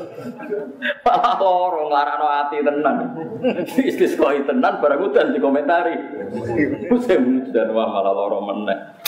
Malah 1.01 1.35
loro 1.41 1.89
nglarano 1.89 2.27
ati 2.29 2.61
tenan. 2.61 2.97
Istisqa 3.73 4.37
tenan 4.45 4.85
bareng 4.85 5.01
udan 5.01 5.33
dikomentari. 5.33 5.97
Musim 6.93 7.49
udan 7.49 7.69
wah 7.73 7.89
malah 7.89 8.13
loro 8.13 8.45
meneh. 8.45 9.01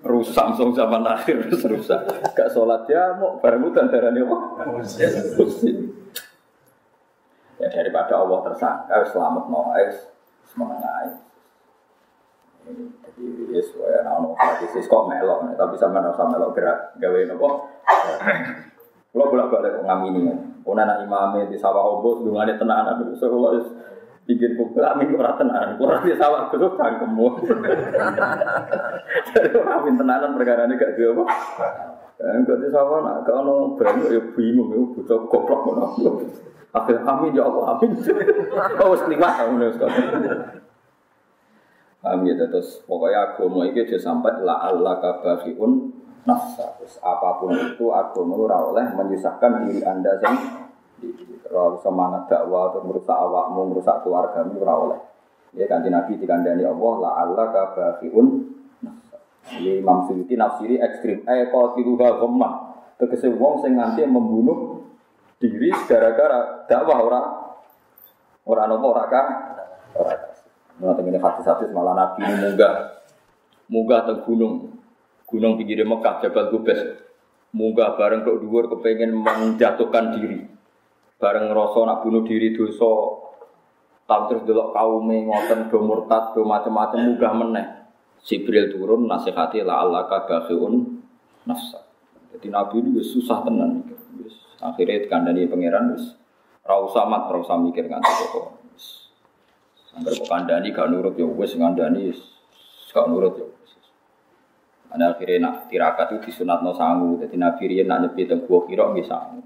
Rusak 0.00 0.56
song 0.56 0.72
zaman 0.72 1.04
akhir 1.04 1.52
terus 1.52 1.68
rusak. 1.68 2.00
Gak 2.32 2.48
sholat 2.48 2.88
ya 2.88 3.12
mau 3.20 3.36
bareng 3.44 3.60
udan 3.60 3.92
darah 3.92 4.08
di 4.08 4.24
apa? 4.24 4.38
Musim. 4.72 5.92
Ya 7.60 7.68
daripada 7.68 8.24
Allah 8.24 8.40
tersangka 8.40 9.04
selamat 9.12 9.44
noes 9.52 9.96
semangat 10.48 11.25
jadi 12.66 13.24
yes, 13.54 13.70
ya 13.78 14.02
nono 14.02 14.34
hadis 14.34 14.74
kok 14.74 15.06
melok, 15.06 15.54
tapi 15.54 15.74
sama 15.78 16.02
nono 16.02 16.18
sama 16.18 16.34
melok 16.34 16.50
gerak 16.58 16.98
gawe 16.98 17.20
nopo. 17.30 17.48
Kalau 19.14 19.32
bolak 19.32 19.48
balik 19.48 19.80
kok 19.80 19.86
ngamini, 19.86 20.28
kau 20.60 20.76
anak 20.76 21.06
imamnya 21.06 21.48
di 21.48 21.56
sawah 21.56 21.96
obo, 21.96 22.20
sedungannya 22.20 22.58
tenanan, 22.58 23.00
so 23.16 23.30
kalau 23.30 23.54
bikin 24.26 24.58
buku 24.58 24.82
amin 24.82 25.14
ora 25.14 25.38
tenanan, 25.38 25.78
kurang 25.78 26.02
di 26.02 26.18
sawah 26.18 26.50
kudu 26.50 26.74
cangkemmu. 26.74 27.26
Jadi 29.38 29.48
amin 29.56 29.94
tenanan 29.94 30.34
perkara 30.34 30.66
ini 30.66 30.74
gak 30.74 30.98
dia. 30.98 31.14
Kan 32.16 32.42
kok 32.44 32.58
di 32.58 32.68
sawah 32.74 32.98
nak 33.06 33.22
kalau 33.22 33.78
banyak 33.78 34.10
ya 34.10 34.20
bingung 34.34 34.74
ya 34.74 34.82
bocah 34.82 35.18
goblok 35.30 35.60
ngono. 35.64 35.86
Akhir 36.74 36.98
amin 37.06 37.38
ya 37.38 37.46
Allah 37.46 37.78
amin. 37.78 37.90
Oh 38.82 38.98
kliwat 38.98 39.32
ngono 39.46 39.66
sekarang. 39.70 40.65
Paham 42.06 42.22
ya, 42.22 42.38
terus 42.38 42.86
pokoknya 42.86 43.34
agama 43.34 43.66
itu 43.66 43.82
aja 43.82 43.98
sampai 43.98 44.38
la 44.46 44.62
Allah 44.62 45.02
kabafiun 45.02 45.90
nafsa. 46.22 46.78
Terus 46.78 47.02
apa 47.02 47.42
pun 47.42 47.50
itu 47.50 47.90
agama 47.90 48.46
ora 48.46 48.62
oleh 48.62 48.94
menyusahkan 48.94 49.66
diri 49.66 49.82
anda 49.82 50.14
sendiri. 50.22 51.42
Terus 51.42 51.82
semangat 51.82 52.30
dakwah 52.30 52.70
atau 52.70 52.86
merusak 52.86 53.10
awakmu, 53.10 53.74
merusak 53.74 54.06
keluargamu 54.06 54.54
ora 54.62 54.74
oleh. 54.78 55.00
Ya 55.58 55.66
kanji 55.66 55.90
Nabi 55.90 56.14
dikandani 56.14 56.62
Allah 56.62 56.94
la 57.02 57.10
Allah 57.26 57.46
kabafiun 57.50 58.54
nafsa. 58.86 59.18
Ini 59.58 59.82
Imam 59.82 60.06
Suyuti 60.06 60.38
nafsiri 60.38 60.78
ekstrim. 60.78 61.26
Eh 61.26 61.50
kalau 61.50 61.74
tiruha 61.74 62.22
gomah. 62.22 62.54
Tegese 63.02 63.34
wong 63.34 63.66
sing 63.66 63.74
nganti 63.82 64.06
membunuh 64.06 64.78
diri 65.42 65.74
gara-gara 65.90 66.70
dakwah 66.70 67.02
ora 67.02 67.20
ora 68.46 68.62
nopo 68.70 68.94
ora 68.94 69.04
kan 69.10 69.26
Nah, 70.76 70.92
ini 71.00 71.16
hadis-hadis 71.16 71.72
malah 71.72 71.96
Nabi 71.96 72.20
munggah, 72.20 72.74
munggah 73.72 74.00
ke 74.04 74.14
gunung, 74.28 74.76
gunung 75.24 75.56
pinggir 75.56 75.80
Mekah, 75.88 76.20
Jabal 76.20 76.52
Gubes, 76.52 77.00
munggah 77.56 77.96
bareng 77.96 78.20
ke 78.20 78.30
dhuwur 78.36 78.68
kepengen 78.68 79.16
menjatuhkan 79.16 80.20
diri, 80.20 80.44
bareng 81.16 81.48
ngerasa 81.48 81.78
nak 81.80 81.98
bunuh 82.04 82.28
diri 82.28 82.52
dosa, 82.52 82.92
tapi 84.04 84.22
terus 84.30 84.44
delok 84.44 84.76
kaume 84.76 85.26
ngoten 85.26 85.72
do 85.72 85.80
murtad 85.80 86.36
do 86.36 86.44
macam-macam 86.44 86.98
munggah 87.00 87.32
meneh. 87.32 87.66
Jibril 88.22 88.70
turun 88.70 89.08
nasihati 89.08 89.64
la 89.64 89.80
Allah 89.80 90.04
kabahun 90.06 90.74
nafsa. 91.48 91.88
Jadi 92.36 92.52
Nabi 92.52 92.84
ini 92.84 93.00
susah 93.00 93.42
tenan. 93.42 93.80
Akhirnya 94.60 95.02
dikandani 95.02 95.48
pangeran 95.48 95.96
wis 95.96 96.14
ra 96.66 96.76
usah 96.82 97.06
mat, 97.06 97.30
mikir. 97.64 97.86
Angger 99.96 100.12
kok 100.12 100.28
kandani 100.28 100.68
gak 100.76 100.92
nurut 100.92 101.16
ya 101.16 101.24
wis 101.24 101.56
ngandani 101.56 102.12
gak 102.92 103.06
nurut 103.08 103.34
ya. 103.40 103.46
Ana 104.92 105.16
akhirnya 105.16 105.48
nak 105.48 105.54
tirakat 105.72 106.14
itu 106.14 106.30
disunatno 106.30 106.76
sangu. 106.76 107.16
Dadi 107.16 107.36
Nabi 107.40 107.64
riyen 107.64 107.88
nak 107.88 108.04
nyepi 108.04 108.28
teng 108.28 108.44
gua 108.44 108.68
kira 108.68 108.92
nggih 108.92 109.08
sangu. 109.08 109.40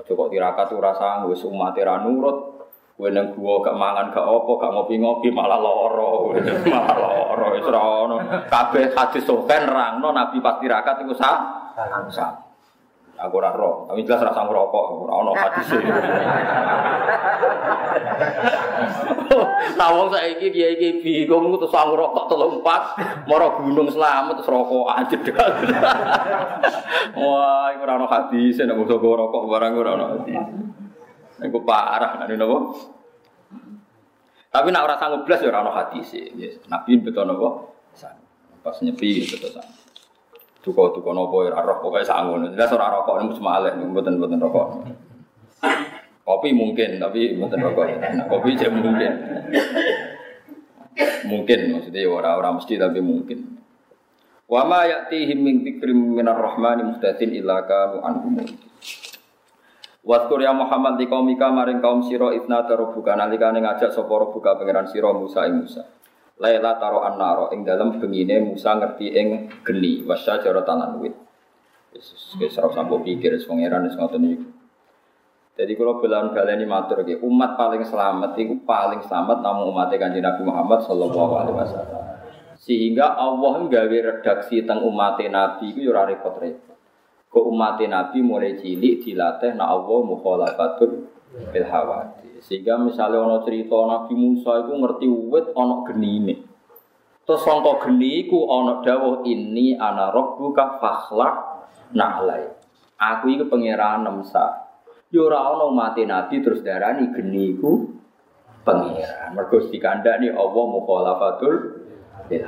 Aja 0.00 0.10
kok 0.16 0.30
tirakat 0.32 0.72
ora 0.72 0.92
sanggup 0.96 1.36
wis 1.36 1.44
umat 1.44 1.76
ra 1.76 2.00
nurut. 2.00 2.58
Kowe 2.96 3.08
nang 3.08 3.32
gua 3.32 3.64
gak 3.64 3.76
mangan 3.76 4.12
gak 4.12 4.24
apa, 4.24 4.52
gak 4.60 4.72
ngopi-ngopi 4.76 5.28
malah 5.32 5.60
lara. 5.60 6.10
malah 6.72 6.96
lara 6.96 7.46
wis 7.52 7.64
ora 7.68 7.80
ono. 8.08 8.16
Kabeh 8.48 8.92
rangno 9.68 10.08
Nabi 10.16 10.36
pas 10.40 10.56
tirakat 10.60 11.04
iku 11.04 11.12
sah. 11.12 11.38
Sah. 12.08 12.49
Aku 13.20 13.36
ora 13.36 13.52
roh, 13.52 13.84
tapi 13.84 14.00
jelas 14.08 14.24
rasa 14.24 14.48
ngerokok, 14.48 14.84
ora 15.04 15.12
ono 15.20 15.32
hadis. 15.36 15.68
Nah 19.76 19.88
wong 19.92 20.08
saiki 20.08 20.48
kiai 20.48 20.74
kiai 20.80 20.96
bingung 21.28 21.52
terus 21.60 21.68
sang 21.68 21.92
rokok 21.92 22.32
telung 22.32 22.64
pas, 22.64 22.96
moro 23.28 23.60
gunung 23.60 23.92
selamat 23.92 24.40
terus 24.40 24.48
rokok 24.48 24.88
aja 24.88 25.16
Wah, 27.12 27.68
iku 27.76 27.82
ora 27.84 27.94
ono 28.00 28.08
hadis, 28.08 28.56
nek 28.56 28.72
mung 28.72 28.88
rokok 28.88 29.42
barang 29.52 29.72
ora 29.76 29.90
ono 30.00 30.06
hadis. 30.16 30.40
Iku 31.44 31.60
parah, 31.60 32.24
nek 32.24 32.36
napa? 32.40 32.58
Tapi 34.50 34.68
nak 34.72 34.82
ora 34.88 34.96
sanggup 34.96 35.28
blas 35.28 35.44
ya 35.44 35.52
ora 35.52 35.60
ono 35.60 35.72
hadis. 35.76 36.08
Nabi 36.72 37.04
betul 37.04 37.28
napa? 37.28 37.68
Pas 38.64 38.76
nyepi 38.80 39.28
betul 39.28 39.52
sanggup. 39.52 39.79
Tuko 40.60 40.92
tuko 40.92 41.16
nopo 41.16 41.48
ya 41.48 41.56
roh 41.56 41.80
pokoknya 41.80 42.04
sangun. 42.04 42.52
Jelas 42.52 42.72
orang 42.76 43.00
rokok 43.00 43.16
ini 43.24 43.36
cuma 43.40 43.50
aleh, 43.56 43.72
buatan 43.80 44.20
buatan 44.20 44.40
rokok. 44.44 44.66
Kopi 46.20 46.52
mungkin 46.52 47.00
tapi 47.00 47.34
buatan 47.40 47.60
rokok. 47.64 47.84
Nah, 47.96 48.26
kopi 48.28 48.60
jadi 48.60 48.68
mungkin. 48.68 49.12
mungkin 51.24 51.58
maksudnya 51.72 52.04
orang-orang 52.12 52.60
mesti 52.60 52.74
tapi 52.76 53.00
mungkin. 53.00 53.38
Wa 54.50 54.66
ma 54.66 54.84
ya'tihim 54.84 55.38
min 55.40 55.56
minar 56.12 56.36
rahmani 56.36 56.82
muhtadin 56.92 57.30
illa 57.32 57.64
kanu 57.64 58.02
anhum. 58.02 58.42
Waskur 60.00 60.40
ya 60.40 60.50
Muhammad 60.56 60.96
di 60.96 61.06
kaum 61.06 61.28
maring 61.28 61.78
kaum 61.78 62.00
sira 62.02 62.32
itna 62.32 62.64
tarubuka 62.64 63.14
nalikane 63.14 63.60
ngajak 63.60 63.92
sapa 63.92 64.10
buka 64.10 64.56
pangeran 64.56 64.88
sira 64.88 65.12
Musa 65.12 65.44
Musa. 65.52 65.99
Laila 66.40 66.80
taro 66.80 67.04
annaro 67.04 67.52
ing 67.52 67.68
dalam 67.68 68.00
bengine 68.00 68.40
Musa 68.40 68.72
ngerti 68.72 69.12
ing 69.12 69.28
geni 69.60 70.00
wasya 70.08 70.40
cara 70.40 70.64
tanan 70.64 70.96
wit. 70.96 71.12
Yesus 71.92 72.40
wis 72.40 72.56
ora 72.56 72.72
sampo 72.72 73.04
pikir 73.04 73.36
wis 73.36 73.44
pangeran 73.44 73.84
wis 73.84 73.94
ngoten 74.00 74.24
iki. 74.24 74.48
Jadi 75.60 75.76
kalau 75.76 76.00
bilang 76.00 76.32
ini 76.32 76.64
matur 76.64 77.04
gitu, 77.04 77.20
umat 77.28 77.60
paling 77.60 77.84
selamat 77.84 78.32
itu 78.40 78.56
paling 78.64 79.04
selamat 79.04 79.44
namun 79.44 79.68
umat 79.76 79.92
kanjeng 79.92 80.24
Nabi 80.24 80.40
Muhammad 80.48 80.80
Shallallahu 80.80 81.32
Alaihi 81.36 81.56
Wasallam. 81.60 82.00
Sehingga 82.56 83.20
Allah 83.20 83.68
nggawe 83.68 83.98
redaksi 84.00 84.64
tentang 84.64 84.80
umat 84.88 85.20
Nabi 85.20 85.76
itu 85.76 85.84
ya 85.84 85.92
repot-repot. 85.92 86.76
Ke 87.28 87.40
umat 87.44 87.76
Nabi 87.76 88.18
mulai 88.24 88.56
cilik 88.56 89.04
dilatih 89.04 89.52
na 89.52 89.68
Allah 89.68 90.00
mukhalafatul 90.00 91.12
bil 91.52 91.66
sehingga 92.40 92.80
misalnya 92.80 93.20
ono 93.20 93.44
cerita 93.44 93.76
Nabi 93.76 94.12
Musa 94.16 94.64
itu 94.64 94.72
ngerti 94.72 95.06
wit 95.06 95.46
ono 95.52 95.84
ini. 95.92 96.34
Terus 97.28 97.46
sangka 97.46 97.86
geni 97.86 98.26
iku 98.26 98.48
ono 98.48 98.80
dawuh 98.80 99.22
ini 99.28 99.76
ana 99.76 100.10
rabbuka 100.10 100.80
fakhlaq 100.80 101.34
na'lai. 101.94 102.48
Aku 102.96 103.30
iki 103.30 103.44
pangeran 103.46 104.08
Musa. 104.08 104.66
Yo 105.12 105.28
ora 105.28 105.52
ono 105.52 105.70
mati 105.70 106.08
Nabi 106.08 106.40
terus 106.40 106.64
darani 106.64 107.12
geni 107.12 107.54
iku 107.54 107.86
pangeran. 108.64 109.36
Mergo 109.36 109.60
dikandani 109.62 110.32
Allah 110.32 110.64
mukhalafatul 110.64 111.54
bil 112.26 112.44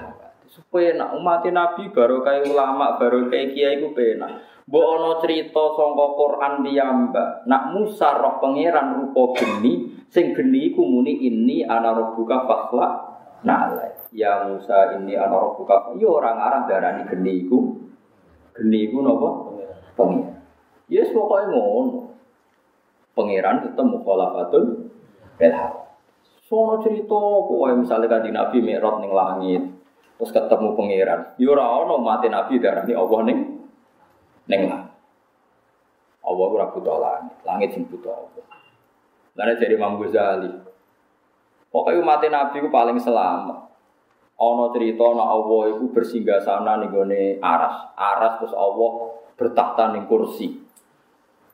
Supaya 0.53 0.93
nak 0.93 1.17
umat 1.17 1.49
Nabi 1.49 1.89
baru 1.89 2.21
kayak 2.21 2.45
ulama, 2.53 3.01
baru 3.01 3.33
kayak 3.33 3.57
kiai 3.57 3.81
ku 3.81 3.97
penak. 3.97 4.52
Mbok 4.63 4.87
ana 4.95 5.11
cerita 5.19 5.75
sangka 5.75 6.07
Quran 6.15 6.63
piyambak, 6.63 7.51
nak 7.51 7.75
Musa 7.75 8.15
roh 8.15 8.39
pangeran 8.39 8.95
rupa 8.95 9.35
geni, 9.35 9.91
sing 10.07 10.31
geni 10.39 10.71
iku 10.71 10.87
muni 10.87 11.19
ini 11.19 11.67
ana 11.67 11.91
rabbuka 11.91 12.47
fakhla 12.47 12.87
na'ala. 13.43 13.91
Ya 14.15 14.47
Musa 14.47 14.95
ini 14.95 15.19
ana 15.19 15.35
rabbuka. 15.35 15.99
Ya 15.99 16.07
ora 16.07 16.39
ngarang 16.39 16.71
darani 16.71 17.03
geni 17.11 17.43
iku. 17.43 17.59
Geni 18.55 18.87
iku 18.87 19.03
napa? 19.03 19.29
Pangeran. 19.99 20.39
Yes 20.87 21.11
pokoke 21.11 21.43
ngono. 21.51 22.01
Pangeran 23.19 23.67
ketemu 23.67 23.97
khalafatul 24.07 24.65
belha. 25.43 25.69
Sono 26.47 26.79
cerita 26.87 27.19
pokoknya 27.19 27.83
misalnya 27.83 28.07
kan 28.13 28.29
Nabi 28.31 28.61
Mi'raj 28.63 29.01
ning 29.03 29.11
langit, 29.11 29.63
terus 30.21 30.31
ketemu 30.31 30.79
pangeran. 30.79 31.35
Ya 31.35 31.51
ora 31.51 31.83
ana 31.83 31.99
mati 31.99 32.31
Nabi 32.31 32.63
darani 32.63 32.95
Allah 32.95 33.21
ning 33.27 33.39
Neng 34.51 34.63
lah. 34.67 34.83
Allah 36.23 36.47
ora 36.47 36.67
butuh 36.71 36.99
langit, 37.03 37.37
langit 37.43 37.69
sing 37.75 37.85
butuh 37.91 38.15
Allah. 38.15 38.47
Lalu 39.35 39.53
dari 39.59 39.75
Imam 39.75 39.99
Ghazali. 39.99 40.53
Pokoknya 41.73 42.01
umat 42.05 42.23
Nabi 42.29 42.57
itu 42.61 42.69
paling 42.69 43.01
selamat. 43.01 43.73
Ono 44.37 44.65
cerita 44.75 45.07
nak 45.15 45.29
Allah 45.29 45.63
itu 45.73 45.85
bersinggah 45.89 46.43
sana 46.43 46.77
nih 46.83 46.91
gone 46.93 47.23
aras, 47.41 47.95
aras 47.97 48.33
terus 48.43 48.55
Allah 48.55 48.91
bertakhta 49.39 49.95
nih 49.97 50.05
kursi. 50.05 50.53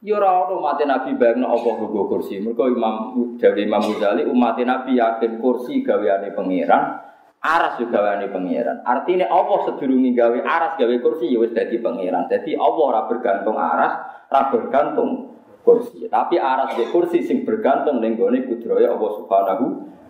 Ya 0.03 0.19
ora 0.19 0.47
ono 0.47 0.59
umat 0.59 0.79
Nabi 0.83 1.15
bayang 1.15 1.47
Allah 1.47 1.73
nggo 1.79 2.11
kursi. 2.11 2.43
Mergo 2.43 2.67
Imam 2.67 3.15
dari 3.39 3.67
Imam 3.67 3.83
Ghazali 3.95 4.27
umat 4.27 4.59
Nabi 4.59 4.99
yakin 4.99 5.39
kursi 5.39 5.87
gaweane 5.87 6.35
pangeran, 6.35 6.99
Aras 7.39 7.79
juga 7.79 8.03
wani 8.03 8.27
pangeran. 8.35 8.83
Artinya 8.83 9.31
Allah 9.31 9.71
sedurungi 9.71 10.11
gawe 10.11 10.39
aras 10.43 10.75
gawe 10.75 10.97
kursi 10.99 11.31
ya 11.31 11.39
wis 11.39 11.55
dadi 11.55 11.79
pangeran. 11.79 12.27
Jadi 12.27 12.59
Allah 12.59 12.83
ora 12.83 13.03
bergantung 13.07 13.55
aras, 13.55 13.95
ora 14.27 14.43
bergantung 14.51 15.39
kursi. 15.63 16.11
Tapi 16.11 16.35
aras 16.35 16.75
di 16.75 16.83
kursi 16.91 17.23
sing 17.23 17.47
bergantung 17.47 18.03
ning 18.03 18.19
gone 18.19 18.43
kudroya 18.43 18.91
Allah 18.91 19.11
Subhanahu 19.23 19.65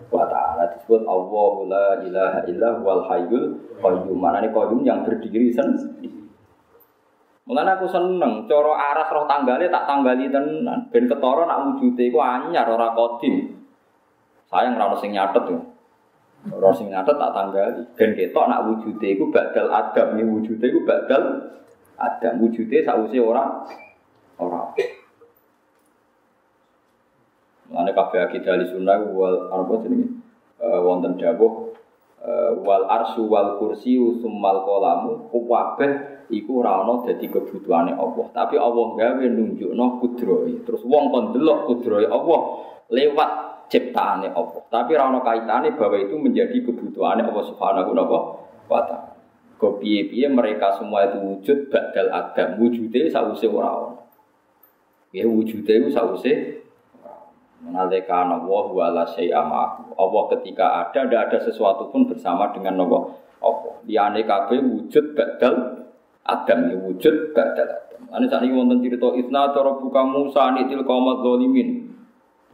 wa 0.09 0.25
taala 0.25 0.73
disebut 0.73 1.05
Allah 1.05 1.53
la 1.69 1.87
ilaha 2.01 2.39
illa 2.49 2.69
wal 2.81 3.05
hayyul 3.05 3.77
qayyum. 3.77 4.17
Manane 4.17 4.49
qayyum 4.49 4.81
yang 4.81 5.05
berdiri 5.05 5.53
sendiri. 5.53 6.09
Mulane 7.45 7.77
aku 7.77 7.89
seneng 7.89 8.49
cara 8.49 8.73
aras 8.73 9.09
roh 9.09 9.29
tanggale 9.29 9.69
tak 9.69 9.85
tanggali 9.85 10.29
tenan 10.33 10.89
ben 10.89 11.05
ketara 11.05 11.45
nak 11.45 11.61
wujude 11.65 12.09
iku 12.09 12.21
anyar 12.21 12.65
ora 12.65 12.93
kodim. 12.97 13.53
Sayang 14.49 14.81
ono 14.81 14.97
sing 14.97 15.13
nyatet 15.13 15.45
tuh. 15.45 15.61
Orang 16.47 16.71
sing 16.71 16.87
ngatet 16.87 17.19
tak 17.19 17.33
tanggali. 17.35 17.83
Ben 17.99 18.15
ketok 18.15 18.47
nak 18.47 18.63
wujude 18.63 19.07
iku 19.11 19.27
badal 19.27 19.67
adam, 19.75 20.15
ini 20.15 20.23
wujude 20.23 20.63
iku 20.71 20.87
badal 20.87 21.23
adam. 21.99 22.33
Wujude 22.39 22.79
sausi 22.87 23.19
orang 23.19 23.67
orang. 24.39 24.71
Mana 27.69 27.91
kabeh 27.91 28.23
akidah 28.23 28.55
di 28.55 28.71
sunnah 28.71 29.03
wal 29.11 29.51
apa 29.51 29.83
jenenge? 29.83 30.07
Uh, 30.59 30.79
wonten 30.83 31.15
dawuh 31.19 31.75
uh, 32.23 32.51
wal 32.59 32.87
arsu 32.87 33.27
wal 33.27 33.59
kursi 33.59 33.95
summal 34.19 34.63
kolamu 34.67 35.27
kabeh 35.31 35.91
iku 36.31 36.63
ora 36.63 36.87
ana 36.87 37.03
dadi 37.03 37.27
kebutuhane 37.27 37.99
Allah. 37.99 38.25
Tapi 38.31 38.55
Allah 38.55 38.85
gawe 38.95 39.23
nunjukno 39.27 39.85
kudrohe. 39.99 40.63
Terus 40.63 40.87
wong 40.87 41.11
kon 41.11 41.25
delok 41.35 41.67
kudrohe 41.67 42.07
Allah 42.07 42.39
lewat 42.89 43.31
ciptaane 43.69 44.33
Allah. 44.33 44.61
Tapi 44.67 44.97
ora 44.97 45.13
ana 45.13 45.19
kaitane 45.21 45.77
bahwa 45.77 45.97
itu 46.01 46.17
menjadi 46.17 46.57
kebutuhane 46.65 47.23
Allah 47.23 47.45
Subhanahu 47.47 47.93
wa 47.95 48.81
taala. 48.83 49.15
Kok 49.59 49.83
piye-piye 49.83 50.31
mereka 50.31 50.71
semua 50.79 51.03
itu 51.07 51.19
wujud 51.19 51.67
badal 51.67 52.09
adam, 52.09 52.57
wujude 52.59 53.11
sause 53.11 53.45
ora 53.47 53.69
ana. 53.69 53.89
Ya 55.13 55.29
wujude 55.29 55.69
itu 55.69 55.89
sause 55.93 56.59
Menalika 57.59 58.23
Allah 58.23 58.65
wa 58.71 58.83
ala 58.87 59.03
Allah 59.03 60.23
ketika 60.31 60.65
ada, 60.87 61.03
tidak 61.03 61.21
ada 61.27 61.37
sesuatu 61.43 61.91
pun 61.91 62.07
bersama 62.07 62.55
dengan 62.55 62.87
Allah. 62.87 63.19
Allah. 63.43 63.75
Liane 63.83 64.23
kabeh 64.23 64.63
wujud 64.63 65.11
badal 65.11 65.83
Adam 66.23 66.59
ya 66.71 66.75
wujud 66.79 67.35
badal 67.35 67.67
Adam. 67.67 68.01
Ane 68.15 68.25
sakniki 68.31 68.55
wonten 68.55 68.79
cerita 68.79 69.11
Isna 69.11 69.51
cara 69.51 69.75
buka 69.75 70.01
Musa 70.07 70.55
nitil 70.55 70.87
qaumaz 70.87 71.19
zalimin. 71.19 71.98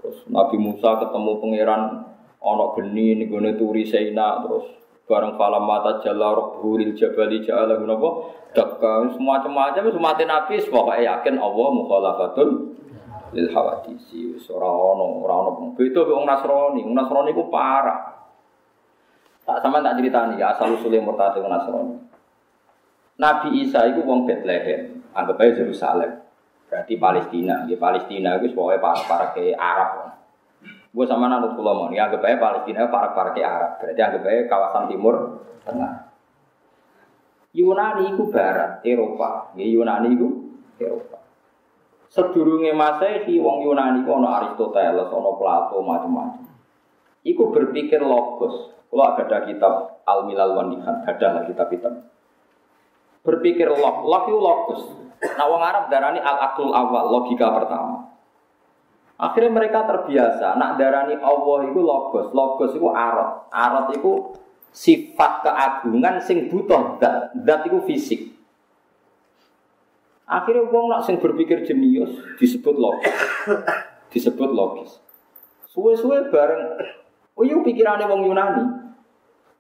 Terus 0.06 0.22
Nabi 0.30 0.62
Musa 0.62 1.02
ketemu 1.02 1.42
pangeran 1.42 1.82
ana 2.38 2.66
geni 2.78 3.26
gone 3.26 3.58
turi 3.58 3.90
Saina 3.90 4.38
terus 4.46 4.70
bareng 5.10 5.34
falam 5.34 5.66
mata 5.66 5.98
jalla 6.06 6.30
rabbuhul 6.38 6.94
jabali 6.94 7.42
ja'ala 7.42 7.82
napa? 7.82 8.10
Dakka 8.54 9.18
semacam-macam 9.18 9.82
wis 9.90 9.98
mati 9.98 10.30
Nabi 10.30 10.62
pokoke 10.62 11.02
yakin 11.02 11.42
Allah 11.42 11.68
mukhalafatul 11.74 12.50
lil 13.34 13.50
hawadisi. 13.50 14.38
Wis 14.38 14.46
ora 14.54 14.70
ana 14.70 15.06
ora 15.26 15.34
ana 15.42 15.52
wong 15.74 16.24
Nasrani. 16.30 16.86
Nasrani 16.86 17.34
ku 17.34 17.50
parah. 17.50 18.14
Tak 19.42 19.66
sama 19.66 19.82
tak 19.82 19.98
ceritani 19.98 20.38
ya 20.38 20.54
asal 20.54 20.78
usulnya 20.78 21.02
murtad 21.02 21.34
Nasrani. 21.42 21.98
Nabi 23.18 23.66
Isa 23.66 23.90
itu 23.90 24.06
wong 24.06 24.30
Bethlehem 24.30 25.02
anggap 25.18 25.42
aja 25.42 25.66
Yerusalem 25.66 26.25
Berarti 26.76 27.00
Palestina, 27.00 27.64
ya 27.72 27.80
Palestina 27.80 28.36
itu 28.36 28.52
pokoknya 28.52 28.84
para 28.84 29.00
para 29.08 29.28
ke 29.32 29.56
Arab. 29.56 30.12
Gue 30.92 31.08
sama 31.08 31.32
nanut 31.32 31.56
pulau 31.56 31.72
mau, 31.72 31.88
ya 31.88 32.12
aja 32.12 32.20
Palestina 32.20 32.92
para 32.92 33.16
para 33.16 33.32
ke 33.32 33.40
Arab. 33.40 33.80
Berarti 33.80 34.02
anggap 34.04 34.28
aja 34.28 34.44
kawasan 34.52 34.92
Timur 34.92 35.16
Tengah. 35.64 36.12
Yunani 37.56 38.12
itu 38.12 38.28
Barat, 38.28 38.84
Eropa. 38.84 39.56
Ya 39.56 39.64
Yunani 39.64 40.20
itu 40.20 40.28
Eropa. 40.76 41.24
sedurunge 42.12 42.76
Masehi 42.76 43.40
wong 43.40 43.64
Yunani 43.72 44.04
ku 44.04 44.20
ana 44.20 44.44
Aristoteles, 44.44 45.08
ana 45.08 45.32
Plato, 45.40 45.80
macam-macam. 45.80 46.44
Iku 47.24 47.56
berpikir 47.56 48.04
logos. 48.04 48.76
Kalau 48.92 49.16
ada 49.16 49.48
kitab 49.48 50.04
Al 50.04 50.28
Milal 50.28 50.52
wan 50.52 50.76
Nihan, 50.76 51.08
ada 51.08 51.48
kitab-kitab. 51.48 52.04
Berpikir 53.24 53.72
log, 53.72 54.04
log 54.04 54.24
itu 54.28 54.40
logos. 54.44 55.05
Nah, 55.34 55.46
wong 55.50 55.62
Arab 55.66 55.90
darani 55.90 56.22
al 56.22 56.38
aklul 56.52 56.70
awal, 56.70 57.10
logika 57.10 57.50
pertama. 57.50 58.14
Akhirnya 59.16 59.52
mereka 59.52 59.88
terbiasa, 59.88 60.60
nak 60.60 60.76
darani 60.76 61.16
Allah 61.18 61.72
itu 61.72 61.80
logos, 61.80 62.36
logos 62.36 62.76
itu 62.76 62.86
arot, 62.92 63.48
arot 63.48 63.88
itu 63.96 64.12
sifat 64.76 65.48
keagungan 65.48 66.20
sing 66.20 66.52
butuh 66.52 67.00
dat, 67.00 67.32
dat 67.32 67.64
itu 67.64 67.80
fisik. 67.88 68.36
Akhirnya 70.28 70.68
wong 70.68 70.92
nak 70.92 71.08
sing 71.08 71.22
berpikir 71.24 71.64
jenius 71.64 72.12
disebut 72.36 72.76
logis. 72.76 73.16
disebut 74.14 74.52
logis. 74.52 75.00
Suwe-suwe 75.72 76.28
bareng 76.28 76.82
oh 77.40 77.44
iya 77.48 77.56
pikirannya 77.64 78.10
wong 78.10 78.22
Yunani. 78.28 78.66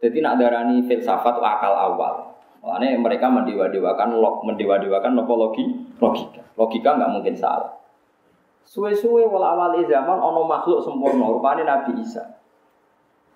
Jadi 0.03 0.19
nak 0.19 0.35
darani 0.35 0.83
filsafat 0.83 1.39
akal 1.39 1.71
awal. 1.71 2.34
Makanya 2.65 2.97
mereka 2.97 3.29
mendewa-dewakan 3.29 4.17
log, 4.17 4.41
mendewa-dewakan 4.41 5.13
logi, 5.13 5.85
logika. 6.01 6.41
Logika 6.57 6.97
nggak 6.97 7.13
mungkin 7.13 7.37
salah. 7.37 7.77
Suwe-suwe 8.65 9.29
wala 9.29 9.53
awal 9.53 9.77
zaman 9.85 10.17
ono 10.17 10.49
makhluk 10.49 10.81
sempurna 10.81 11.29
rupane 11.29 11.61
Nabi 11.61 12.01
Isa. 12.01 12.41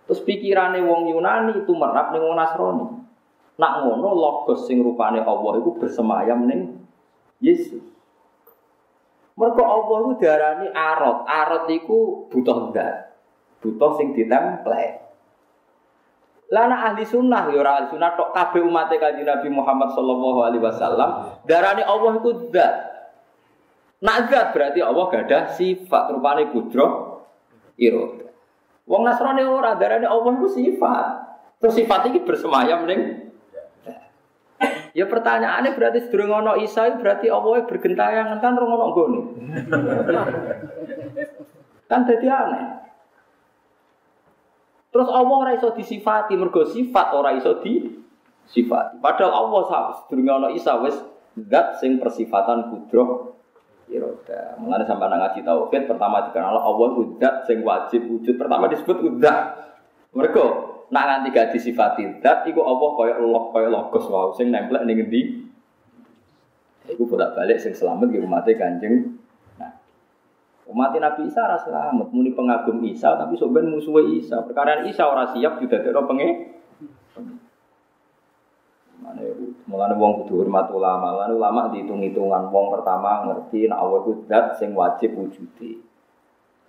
Terus 0.09 0.25
pikirannya 0.25 0.81
wong 0.81 1.13
Yunani 1.13 1.61
itu 1.61 1.69
merap 1.77 2.09
ning 2.09 2.25
wong 2.25 2.33
Nasrani. 2.33 2.85
Nak 3.61 3.73
ngono 3.85 4.17
logos 4.17 4.65
sing 4.65 4.81
rupane 4.81 5.21
Allah 5.21 5.53
itu 5.61 5.77
bersemayam 5.77 6.49
ning 6.49 6.81
Yesus. 7.37 7.85
Mereka 9.37 9.61
Allah 9.61 9.97
itu 10.01 10.13
darani 10.17 10.67
arot. 10.73 11.29
Arot 11.29 11.69
itu 11.69 12.25
butuh 12.33 12.73
zat. 12.73 13.13
Butuh 13.61 13.93
sing 14.01 14.17
ditemplate. 14.17 15.08
Lana 16.49 16.89
ahli 16.89 17.05
sunnah 17.05 17.53
ya 17.53 17.61
ahli 17.61 17.93
sunnah 17.93 18.17
tok 18.17 18.33
kabeh 18.33 18.65
umat 18.65 18.89
kanjeng 18.89 19.29
Nabi 19.29 19.53
Muhammad 19.53 19.93
sallallahu 19.93 20.39
alaihi 20.41 20.63
wasallam 20.65 21.09
darani 21.45 21.85
Allah 21.85 22.17
itu 22.17 22.49
zat. 22.49 22.75
Nak 24.01 24.17
zat 24.33 24.47
berarti 24.55 24.79
Allah 24.81 25.03
gak 25.13 25.23
ada 25.29 25.39
sifat 25.53 26.03
rupane 26.09 26.49
kudro 26.49 26.87
iro. 27.77 28.17
Wong 28.89 29.05
Nasrani 29.05 29.45
ora 29.45 29.77
darani 29.77 30.09
Allah 30.09 30.33
itu 30.41 30.49
sifat. 30.49 31.05
Terus 31.61 31.73
sifat 31.77 32.09
ini 32.09 32.25
bersemayam 32.25 32.89
ning 32.89 33.29
Ya 34.97 35.05
pertanyaannya 35.05 35.77
berarti 35.77 36.09
sedurung 36.09 36.43
ono 36.43 36.57
Isa 36.59 36.89
berarti 36.97 37.29
Allah 37.29 37.63
bergentayangan 37.63 38.41
kan 38.41 38.57
rong 38.57 38.73
gone. 38.91 39.21
kan 41.89 42.03
jadi 42.09 42.27
aneh. 42.27 42.88
Terus 44.89 45.09
Allah 45.09 45.35
ora 45.37 45.51
iso 45.53 45.69
disifati 45.73 46.33
mergo 46.33 46.65
sifat 46.65 47.13
ora 47.13 47.37
iso 47.37 47.61
disifati. 47.61 48.97
Padahal 48.97 49.31
Allah 49.33 49.61
sedurung 50.01 50.29
ono 50.29 50.47
Isa 50.49 50.81
wis 50.81 50.97
zat 51.37 51.77
sing 51.77 52.01
persifatan 52.01 52.73
kudro 52.73 53.37
iroda. 53.89 54.57
Mengenai 54.57 54.85
sampai 54.85 55.05
anak 55.09 55.19
ngaji 55.33 55.39
tauhid 55.45 55.83
pertama 55.85 56.25
dikenal 56.29 56.57
Allah 56.57 56.89
udah 56.97 57.33
sing 57.45 57.61
wajib 57.61 58.05
wujud 58.09 58.35
pertama 58.37 58.65
disebut 58.65 58.97
udah. 58.97 59.37
Mereka 60.09 60.43
nak 60.89 61.05
nanti 61.05 61.29
gak 61.29 61.53
disifati 61.53 62.17
dat 62.17 62.49
iku 62.49 62.65
Allah 62.65 62.89
kaya 62.97 63.13
log 63.21 63.53
kaya 63.53 63.69
logos 63.69 64.09
wow 64.09 64.33
sing 64.33 64.49
nempel 64.49 64.81
ning 64.89 64.97
ngendi 64.97 65.45
iku 66.89 67.05
bolak-balik 67.05 67.61
sing 67.61 67.77
selamat 67.77 68.09
ki 68.09 68.17
umat 68.25 68.49
Kanjeng 68.57 69.21
umat 70.69 70.93
Nabi 70.93 71.25
Isa 71.25 71.49
ora 71.49 71.57
selamat 71.57 72.13
muni 72.13 72.31
pengagum 72.37 72.77
Isa 72.85 73.17
tapi 73.17 73.33
sok 73.33 73.57
ben 73.57 73.73
musuhe 73.73 74.21
Isa 74.21 74.45
perkara 74.45 74.85
Isa 74.85 75.09
ora 75.09 75.33
siap 75.33 75.57
didadekno 75.57 76.05
penge 76.05 76.29
Mane 78.99 79.23
mulane 79.63 79.95
wong 79.95 80.23
kudu 80.23 80.43
hormat 80.43 80.67
ulama. 80.75 81.15
Mulane 81.15 81.33
ulama 81.33 81.61
dihitung-hitungan 81.71 82.51
wong 82.51 82.67
pertama 82.75 83.25
ngerti 83.31 83.71
nek 83.71 83.79
Allah 83.79 83.97
iku 84.03 84.11
zat 84.27 84.59
sing 84.59 84.75
wajib 84.75 85.15
wujude. 85.15 85.81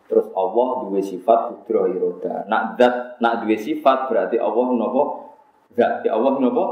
Terus 0.06 0.26
Allah 0.34 0.68
dua 0.86 1.02
sifat 1.02 1.40
kudroh 1.50 1.90
iroda. 1.90 2.46
Nak 2.46 2.78
dat, 2.78 3.18
nak 3.18 3.42
dua 3.42 3.58
sifat 3.58 4.10
berarti 4.10 4.38
Allah 4.38 4.66
nopo 4.74 5.02
zat. 5.74 6.06
Ya 6.06 6.14
Allah 6.14 6.38
nopo. 6.38 6.64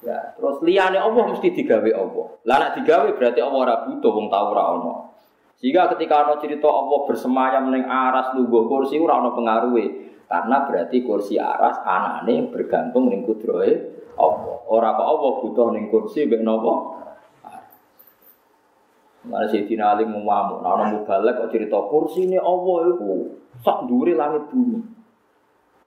Ya. 0.00 0.32
Terus 0.38 0.62
liane 0.64 0.96
Allah 0.96 1.22
mesti 1.28 1.52
digawe 1.52 1.90
Allah. 1.92 2.26
Lah 2.46 2.56
nak 2.56 2.72
digawe 2.80 3.10
berarti 3.12 3.40
Allah 3.42 3.60
ora 3.60 3.76
butuh 3.84 4.10
wong 4.14 4.26
tau 4.30 4.46
ora 4.54 4.64
ono. 4.78 4.94
Sehingga 5.60 5.92
ketika 5.92 6.24
ana 6.24 6.40
cerita 6.40 6.66
Allah 6.72 7.04
bersemayam 7.04 7.68
ning 7.68 7.84
aras 7.84 8.32
lungguh 8.32 8.64
kursi 8.64 8.96
ora 8.96 9.20
ono 9.20 9.36
pengaruhe. 9.36 10.08
Karena 10.24 10.64
berarti 10.64 11.04
kursi 11.04 11.36
aras 11.36 11.84
anane 11.84 12.48
bergantung 12.48 13.12
ning 13.12 13.28
kudrohe 13.28 13.72
Allah. 14.16 14.56
Ora 14.72 14.96
kok 14.96 15.04
Allah 15.04 15.32
butuh 15.44 15.68
ning 15.76 15.92
kursi 15.92 16.24
mek 16.24 16.40
nopo? 16.40 16.96
Mana 19.20 19.44
sih 19.52 19.68
Tina 19.68 19.92
Ali 19.92 20.08
muamu, 20.08 20.64
nah 20.64 20.80
orang 20.80 20.96
mubalek 20.96 21.36
kok 21.36 21.52
cerita 21.52 21.76
kursi 21.92 22.24
ini 22.24 22.40
Allah 22.40 22.88
itu 22.88 23.36
sak 23.60 23.84
duri 23.84 24.16
langit 24.16 24.48
bumi. 24.48 24.80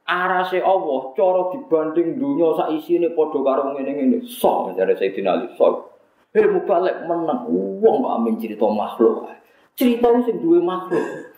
Arase 0.05 0.61
Allah, 0.61 1.01
cara 1.17 1.49
dibanding 1.49 2.21
dunia 2.21 2.53
sak 2.53 2.69
isi 2.78 3.01
ini 3.01 3.09
podo 3.17 3.41
karo 3.41 3.74
ngene 3.74 3.89
ngene, 3.89 4.17
sok 4.21 4.69
mencari 4.69 4.93
Sayyidina 4.93 5.34
Ali, 5.34 5.49
sok. 5.57 5.97
Hei 6.30 6.45
mubalek 6.45 7.09
menang, 7.09 7.49
uang 7.49 8.05
gak 8.05 8.13
amin 8.21 8.36
cerita 8.38 8.69
makhluk. 8.69 9.26
Cerita 9.74 10.07
sing 10.26 10.38
duwe 10.38 10.61
makhluk. 10.61 11.34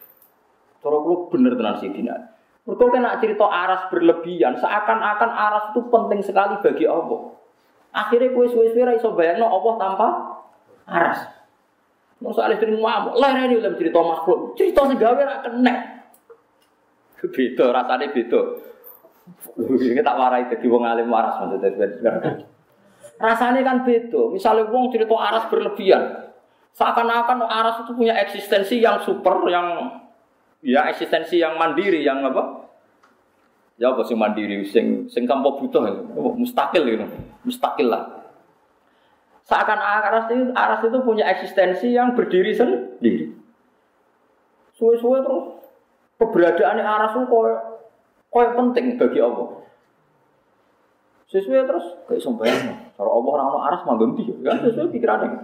Cara 0.83 0.97
kulo 1.01 1.31
bener 1.31 1.55
tenan 1.55 1.79
Sayyidina 1.79 2.11
Ali. 2.13 2.27
Mereka 2.65 2.85
kena 2.97 3.21
cerita 3.21 3.45
aras 3.45 3.81
berlebihan, 3.93 4.57
seakan-akan 4.57 5.29
aras 5.29 5.69
itu 5.69 5.85
penting 5.85 6.19
sekali 6.25 6.57
bagi 6.65 6.89
Allah. 6.89 7.29
Akhirnya 7.93 8.33
kue 8.33 8.49
suwe-suwe 8.49 9.13
bayangno 9.13 9.45
Allah 9.45 9.73
tanpa 9.77 10.07
aras. 10.89 11.19
Masa 12.17 12.49
alih 12.49 12.57
dari 12.57 12.73
ngamuk, 12.73 13.21
lereni 13.21 13.61
dalam 13.61 13.77
cerita 13.77 13.99
makhluk. 14.01 14.57
Cerita 14.57 14.81
segawe 14.89 15.21
rak 15.21 15.39
kena. 15.45 15.73
Beda, 17.25 17.65
rasanya 17.73 18.13
beda. 18.13 18.41
Ini 19.57 20.01
tak 20.05 20.17
warai 20.17 20.45
jadi 20.49 20.65
wong 20.69 20.83
alim 20.85 21.09
waras 21.09 21.37
maksudnya. 21.41 21.69
Rasanya 23.21 23.61
kan 23.61 23.85
beda. 23.85 24.21
Misalnya 24.33 24.69
wong 24.73 24.89
cerita 24.89 25.13
aras 25.13 25.45
berlebihan. 25.53 26.33
Seakan-akan 26.75 27.47
aras 27.47 27.87
itu 27.87 27.95
punya 27.95 28.11
eksistensi 28.19 28.83
yang 28.83 28.99
super, 28.99 29.47
yang 29.47 29.95
ya 30.59 30.91
eksistensi 30.91 31.39
yang 31.39 31.55
mandiri, 31.55 32.03
yang 32.03 32.19
apa? 32.27 32.67
Ya 33.79 33.95
apa 33.95 34.03
sih 34.03 34.15
mandiri, 34.15 34.59
sing 34.67 35.07
sing 35.07 35.23
tanpa 35.23 35.55
butuh, 35.55 35.87
mustakil 36.35 36.83
gitu, 36.83 37.07
mustakil 37.47 37.87
lah. 37.87 38.03
Seakan 39.47 39.79
aras 39.79 40.27
itu, 40.27 40.51
aras 40.51 40.81
itu 40.83 40.97
punya 40.99 41.23
eksistensi 41.31 41.95
yang 41.95 42.11
berdiri 42.11 42.51
sendiri. 42.51 43.31
Suwe-suwe 44.75 45.23
terus 45.23 45.45
keberadaan 46.19 46.83
aras 46.83 47.15
itu 47.15 47.23
koyo 47.31 47.55
koyo 48.27 48.51
penting 48.51 48.99
bagi 48.99 49.23
Allah. 49.23 49.63
Sesuai 51.31 51.71
terus 51.71 51.87
kayak 52.03 52.19
sembahyang. 52.19 52.91
Kalau 52.99 53.11
Allah 53.23 53.31
orang 53.31 53.63
aras 53.71 53.81
mah 53.87 53.95
ganti 53.95 54.27
kan 54.43 54.59
sesuai 54.59 54.91
pikirannya. 54.91 55.39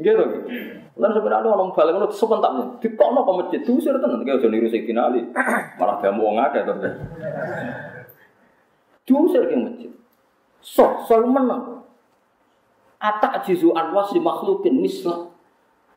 Gitu 0.00 0.22
gitu. 0.22 0.48
Lalu 0.96 1.12
sebenarnya 1.16 1.50
orang 1.52 1.72
balik 1.72 1.94
itu 1.96 2.16
sebentar 2.16 2.52
di 2.80 2.88
kono 2.96 3.24
ke 3.24 3.32
masjid 3.32 3.60
diusir 3.64 3.96
tenan 3.96 4.24
kayak 4.24 4.44
udah 4.44 4.50
niru 4.52 4.68
Sayyidina 4.68 5.00
Ali. 5.08 5.20
Malah 5.80 5.96
dia 6.00 6.12
mau 6.12 6.32
ngake 6.36 6.58
terus. 6.68 6.96
Diusir 9.08 9.42
ke 9.48 9.56
masjid. 9.56 9.90
So, 10.62 11.02
selalu 11.08 11.28
menang. 11.32 11.62
Atak 13.02 13.42
jizu 13.48 13.74
anwas 13.74 14.14
di 14.14 14.20
makhlukin 14.22 14.78
mislah. 14.78 15.32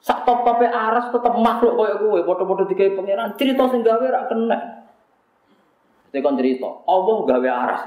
Sak 0.02 0.26
top 0.26 0.46
tope 0.46 0.66
aras 0.70 1.10
tetap 1.10 1.34
makhluk 1.38 1.82
kaya 1.82 1.98
gue, 1.98 2.22
bodoh-bodoh 2.26 2.66
dikai 2.70 2.94
pangeran. 2.94 3.34
Cerita 3.38 3.66
sing 3.70 3.82
gawe 3.82 4.06
rak 4.06 4.26
kena. 4.30 4.86
Tekan 6.10 6.38
cerita, 6.38 6.70
Allah 6.86 7.18
gawe 7.26 7.50
aras. 7.50 7.82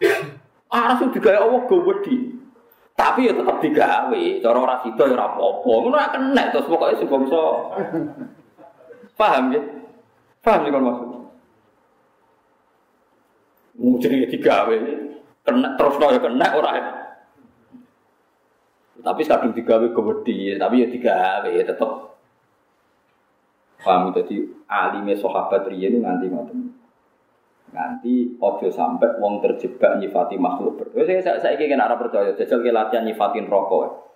Aras 0.72 1.04
itu 1.04 1.20
digawe 1.20 1.36
Allah 1.36 1.68
gawedi. 1.68 2.32
Tapi 3.02 3.26
ya 3.26 3.34
tetap 3.34 3.58
digawe. 3.58 4.22
Cara 4.38 4.58
ora 4.62 4.78
sida 4.86 5.10
ya 5.10 5.18
ora 5.18 5.26
apa-apa. 5.34 5.72
Ngono 5.74 5.96
rak 5.98 6.10
kena 6.14 6.42
terus 6.54 6.70
pokoke 6.70 6.94
sing 7.02 7.10
bangsa. 7.10 7.42
Paham 9.18 9.50
ya? 9.50 9.62
Paham 10.38 10.62
ya 10.62 10.70
kan 10.70 10.86
maksud? 10.86 11.08
Mau 13.82 13.98
jadi 13.98 14.30
digawe. 14.30 14.74
Kena 15.42 15.74
terus 15.74 15.98
ya 15.98 16.20
kena 16.22 16.46
ora 16.54 16.70
ya. 16.78 16.84
Tapi 19.02 19.26
kadung 19.26 19.50
digawe 19.50 19.86
gede, 19.90 20.62
tapi 20.62 20.74
ya 20.78 20.86
digawe 20.86 21.50
ya 21.50 21.64
tetep. 21.66 21.90
Paham 23.82 24.14
jadi 24.14 24.46
alime 24.70 25.18
sahabat 25.18 25.66
riyen 25.66 26.06
nganti 26.06 26.30
ngoten. 26.30 26.81
Nganti 27.72 28.36
ojo 28.36 28.68
sampai 28.68 29.16
wong 29.16 29.40
terjebak 29.40 29.96
nyifati 29.96 30.36
makhluk. 30.36 30.92
Saya 30.92 31.24
saya 31.24 31.40
saya 31.40 31.56
kira 31.56 31.80
ora 31.80 31.96
percaya 31.96 32.36
jajal 32.36 32.60
ke 32.60 32.68
latihan 32.68 33.08
nyifatin 33.08 33.48
rokok. 33.48 34.12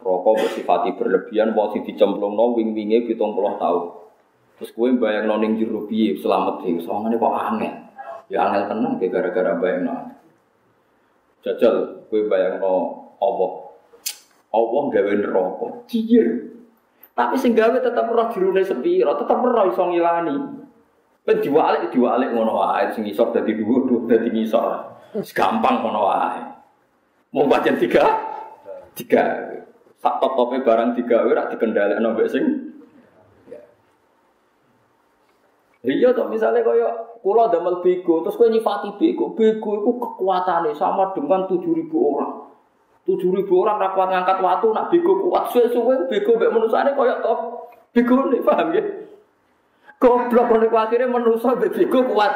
rokok 0.00 0.32
bersifati 0.40 0.96
berlebihan, 0.96 1.52
mau 1.52 1.68
sing 1.76 1.84
dicemplungno 1.84 2.56
wing-winge 2.56 3.04
70 3.04 3.60
tahun. 3.60 3.84
Terus 4.56 4.72
kowe 4.72 4.88
bayang 4.96 5.28
ning 5.40 5.60
jero 5.60 5.84
piye 5.84 6.16
selamat 6.16 6.64
iki, 6.64 6.80
sawangane 6.84 7.20
kok 7.20 7.36
angel. 7.36 7.74
Ya 8.32 8.48
angel 8.48 8.64
tenan 8.64 8.96
ge 8.96 9.12
gara-gara 9.12 9.60
bayangno. 9.60 10.16
Jajal 11.44 12.08
kowe 12.08 12.20
bayangno 12.28 12.72
apa? 13.20 13.46
Allah 14.50 14.82
gawe 14.88 15.12
neraka. 15.14 15.68
Ciyer. 15.86 16.28
Tapi 17.12 17.36
sing 17.36 17.52
gawe 17.52 17.76
tetep 17.76 18.08
roh 18.08 18.28
jerone 18.32 18.64
sepiro, 18.64 19.12
tetep 19.20 19.36
roh 19.36 19.64
iso 19.68 19.84
ngilani. 19.84 20.59
Ben 21.30 21.38
diwalik 21.38 21.94
diwalik 21.94 22.34
ngono 22.34 22.58
wae 22.58 22.90
sing 22.90 23.06
isor 23.06 23.30
dadi 23.30 23.54
dhuwur, 23.54 23.86
dhuwur 23.86 24.10
dadi 24.10 24.34
ngisor. 24.34 24.82
Gampang 25.30 25.78
ngono 25.78 26.10
wae. 26.10 26.42
Mau 27.30 27.46
baca 27.46 27.70
tiga, 27.78 28.02
tiga. 28.98 29.38
Sak 30.02 30.18
top 30.18 30.34
topnya 30.34 30.66
barang 30.66 30.98
tiga, 30.98 31.22
rak 31.22 31.54
dikendalikan 31.54 32.02
mbek 32.02 32.26
sing. 32.26 32.44
Iya 35.86 36.10
toh 36.10 36.26
misalnya 36.26 36.66
kaya 36.66 36.90
kula 37.22 37.46
damel 37.46 37.78
bego 37.78 38.26
terus 38.26 38.34
kowe 38.34 38.50
nyifati 38.50 38.98
bego, 38.98 39.30
bego 39.38 39.70
itu 39.86 39.90
kekuatannya 40.02 40.74
sama 40.74 41.14
dengan 41.14 41.46
tujuh 41.46 41.78
ribu 41.78 42.10
orang. 42.10 42.42
Tujuh 43.06 43.30
ribu 43.38 43.62
orang 43.62 43.78
rakwat 43.78 44.10
ngangkat 44.10 44.42
waktu 44.42 44.66
nak 44.74 44.90
bego 44.90 45.14
kuat 45.22 45.46
suwe-suwe 45.54 46.10
bego 46.10 46.34
mbek 46.34 46.50
manusane 46.50 46.90
kaya 46.90 47.22
toh 47.22 47.70
bego 47.94 48.34
nih 48.34 48.42
paham 48.42 48.74
ya? 48.74 48.82
Goblok 50.00 50.48
nek 50.56 50.72
akhirnya 50.72 51.12
manusa 51.12 51.52
mbek 51.52 51.76
bego 51.76 52.00
kuat. 52.08 52.32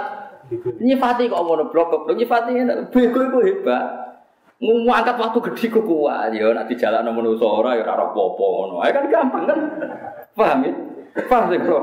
Nyifati 0.84 1.32
kok 1.32 1.40
ngono 1.40 1.72
blok 1.72 1.88
goblok 1.88 2.20
nyifati 2.20 2.60
bego 2.92 3.20
itu 3.24 3.38
hebat. 3.40 3.84
Ngumu 4.60 4.92
angkat 4.92 5.16
waktu 5.16 5.40
gede 5.50 5.66
ku 5.72 5.80
kuat 5.80 6.36
ya 6.36 6.52
nak 6.52 6.68
dijalakno 6.68 7.16
manusa 7.16 7.48
ora 7.48 7.80
ya 7.80 7.88
ora 7.88 8.04
apa-apa 8.04 8.44
ngono. 8.44 8.74
Ae 8.84 8.92
kan 8.92 9.08
gampang 9.08 9.44
kan. 9.48 9.58
Paham 10.36 10.60
ya? 10.60 10.72
Paham 11.24 11.44
sih, 11.48 11.60
Bro. 11.64 11.78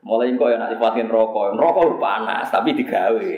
Mulai 0.00 0.32
kok 0.32 0.48
ya 0.48 0.56
nak 0.56 0.72
sifatin 0.72 1.12
rokok, 1.12 1.52
rokok 1.60 2.00
panas 2.00 2.48
tapi 2.48 2.72
digawe. 2.72 3.32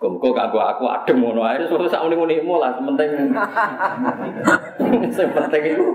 Muga-muga 0.00 0.48
kanggo 0.48 0.60
aku 0.64 0.84
adem 0.88 1.20
ngono 1.20 1.44
ae 1.44 1.60
wis 1.60 1.92
sak 1.92 2.06
muni-munimu 2.06 2.56
lah 2.56 2.72
penting. 2.78 3.36
Sing 5.12 5.28
penting 5.36 5.62
itu. 5.76 5.86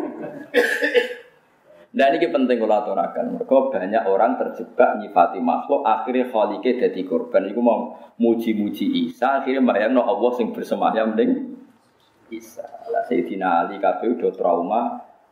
Dan 1.95 2.19
ini 2.19 2.27
penting 2.27 2.59
kalau 2.59 2.75
aturakan. 2.75 3.39
Mereka 3.39 3.71
banyak 3.71 4.03
orang 4.03 4.35
terjebak 4.35 4.99
nyifati 4.99 5.39
makhluk, 5.39 5.87
akhirnya 5.87 6.27
khalike 6.27 6.75
jadi 6.75 7.01
korban. 7.07 7.47
Iku 7.47 7.63
mau 7.63 7.95
muji-muji 8.19 9.07
Isa, 9.07 9.39
akhirnya 9.39 9.63
bayang 9.63 9.95
no 9.95 10.03
Allah 10.03 10.35
sing 10.35 10.51
bersemayam 10.51 11.15
ning 11.15 11.55
Isa. 12.35 12.67
Lah 12.91 13.07
Sayyidina 13.07 13.63
Ali 13.63 13.79
kabeh 13.79 14.11
udah 14.11 14.31
trauma 14.35 14.81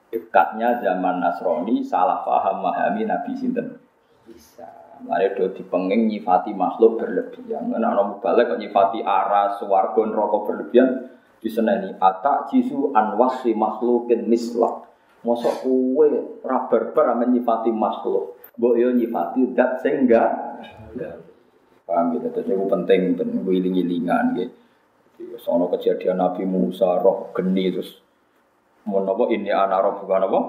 dekatnya 0.08 0.80
zaman 0.80 1.20
Nasrani 1.20 1.84
salah 1.84 2.24
paham 2.24 2.64
memahami 2.64 3.12
Nabi 3.12 3.36
sinten 3.36 3.84
Isa. 4.32 4.64
Mari 5.04 5.36
do 5.36 5.52
dipenging 5.52 6.08
nyifati 6.08 6.56
makhluk 6.56 6.96
berlebihan. 6.96 7.76
Nek 7.76 7.84
ana 7.84 8.16
balik 8.24 8.56
kok 8.56 8.60
nyifati 8.64 9.04
aras, 9.04 9.60
swarga, 9.60 10.00
neraka 10.00 10.48
berlebihan 10.48 11.12
diseneni 11.44 11.92
atak 12.00 12.48
jisu 12.56 12.96
anwasi 12.96 13.52
makhlukin 13.52 14.32
mislah. 14.32 14.93
Mosok 15.24 15.64
kowe 15.64 16.08
ora 16.44 16.68
barbar 16.68 17.16
ame 17.16 17.32
nyifati 17.32 17.72
makhluk. 17.72 18.40
Mbok 18.60 18.76
yo 18.76 18.92
nyifati 18.92 19.56
zat 19.56 19.80
sing 19.80 20.08
enggak. 20.08 20.30
Paham 21.84 22.16
gitu, 22.16 22.32
terus 22.32 22.48
itu 22.48 22.66
penting, 22.68 23.20
penting 23.20 23.44
wiling-wilingan 23.44 24.40
gitu. 24.40 24.56
Sono 25.40 25.68
kejadian 25.68 26.20
Nabi 26.20 26.48
Musa, 26.48 27.00
roh 27.00 27.32
geni 27.36 27.72
terus 27.72 28.04
mau 28.84 29.00
nopo 29.00 29.32
ini 29.32 29.48
anak 29.48 29.80
roh 29.80 29.94
bukan 30.04 30.20
nopo 30.28 30.40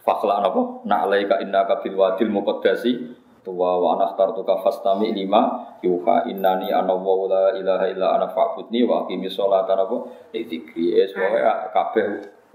fakla 0.00 0.40
nopo 0.40 0.80
nak 0.88 1.04
alaika 1.08 1.36
inna 1.44 1.68
kabil 1.68 1.92
wadil 1.92 2.32
muqaddasi 2.32 3.12
tuwa 3.44 3.76
wa 3.78 3.88
anak 4.00 4.16
tartuka 4.16 4.58
fastami 4.64 5.12
lima 5.12 5.76
yuha 5.84 6.26
innani 6.32 6.72
ana 6.72 6.96
wa 6.96 7.28
la 7.28 7.44
ilaha 7.54 7.84
illa 7.92 8.16
ana 8.16 8.26
fa'budni 8.32 8.88
wa 8.88 9.04
aqimi 9.04 9.28
sholata 9.28 9.76
nopo 9.76 10.08
dzikri 10.32 10.96
pokoke 11.12 11.40
kabeh 11.76 12.06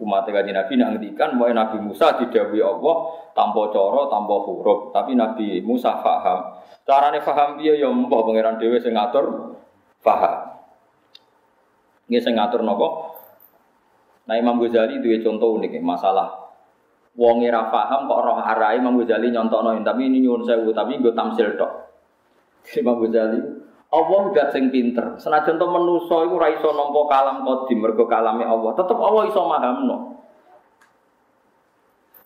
umat 0.02 0.26
kanjeng 0.26 0.58
Nabi 0.58 0.74
nak 0.82 0.98
ngendikan 0.98 1.38
bahwa 1.38 1.54
Nabi 1.54 1.78
Musa 1.78 2.18
didhawuhi 2.18 2.60
Allah 2.60 2.96
tanpa 3.38 3.70
cara 3.70 4.02
tanpa 4.10 4.36
huruf. 4.50 4.90
Tapi 4.90 5.14
Nabi 5.14 5.62
Musa 5.62 6.02
paham 6.02 6.58
carane 6.82 7.22
paham 7.22 7.62
piye? 7.62 7.78
Ya 7.78 7.88
mbah 7.94 8.22
pangeran 8.26 8.58
dhewe 8.58 8.82
sing 8.82 8.98
ngatur 8.98 9.56
paham 10.02 10.52
nggih 12.10 12.20
sing 12.20 12.36
ngatur 12.36 12.66
napa? 12.66 12.88
Nah 14.28 14.36
Imam 14.36 14.60
Ghazali 14.60 15.00
dua 15.00 15.22
contoh 15.22 15.56
unik 15.62 15.80
masalah. 15.80 16.52
Wong 17.16 17.44
ora 17.44 17.68
paham 17.70 18.08
kok 18.10 18.20
roh 18.26 18.38
arai 18.42 18.82
Imam 18.82 18.98
Ghazali 18.98 19.30
nyontokno 19.30 19.78
tapi 19.86 20.10
ini 20.10 20.26
nyuwun 20.26 20.44
sewu 20.44 20.74
tapi 20.74 20.98
gue 20.98 21.14
tamsil 21.14 21.56
tok. 21.56 21.72
Imam 22.82 22.98
Ghazali 23.00 23.61
Allah 23.92 24.20
udah 24.32 24.48
sing 24.56 24.72
pinter. 24.72 25.20
Senajan 25.20 25.60
to 25.60 25.68
manusa 25.68 26.24
iku 26.24 26.40
ora 26.40 26.48
iso 26.56 26.72
nampa 26.72 27.12
kalam 27.12 27.44
qadim 27.44 27.84
mergo 27.84 28.08
kalame 28.08 28.48
Allah, 28.48 28.72
tetep 28.72 28.96
Allah 28.96 29.24
iso 29.28 29.42
mahamno. 29.44 29.98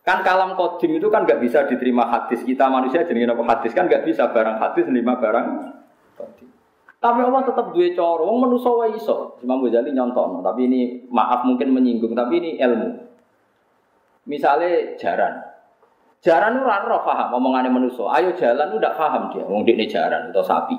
Kan 0.05 0.21
kalam 0.21 0.53
kodim 0.53 1.01
itu 1.01 1.09
kan 1.09 1.25
nggak 1.25 1.41
bisa 1.41 1.65
diterima 1.65 2.05
hadis 2.05 2.45
kita 2.45 2.69
manusia 2.69 3.01
jadi 3.09 3.25
apa 3.25 3.41
hadis 3.41 3.73
kan 3.73 3.89
nggak 3.89 4.05
bisa 4.05 4.29
barang 4.29 4.61
hadis 4.61 4.85
lima 4.85 5.17
barang 5.17 5.45
kodim. 6.13 6.53
Tapi 7.01 7.19
Allah 7.25 7.41
tetap 7.41 7.73
dua 7.73 7.89
cara. 7.97 8.21
Wong 8.21 8.37
manusa 8.45 8.69
wae 8.69 8.93
iso. 8.93 9.41
Imam 9.41 9.65
Ghazali 9.65 9.89
nyontono, 9.89 10.45
tapi 10.45 10.69
ini 10.69 11.09
maaf 11.09 11.49
mungkin 11.49 11.73
menyinggung, 11.73 12.13
tapi 12.13 12.37
ini 12.37 12.61
ilmu. 12.61 12.89
Misalnya 14.29 14.93
jaran. 15.01 15.41
Jaran 16.21 16.61
ora 16.61 16.85
roh 16.85 17.01
paham 17.01 17.41
omongane 17.41 17.73
manusa. 17.73 18.05
Ayo 18.13 18.37
jalan 18.37 18.77
udah 18.77 18.93
paham 18.93 19.33
dia 19.33 19.45
wong 19.45 19.65
dekne 19.65 19.89
jaran 19.89 20.29
atau 20.29 20.45
sapi. 20.45 20.77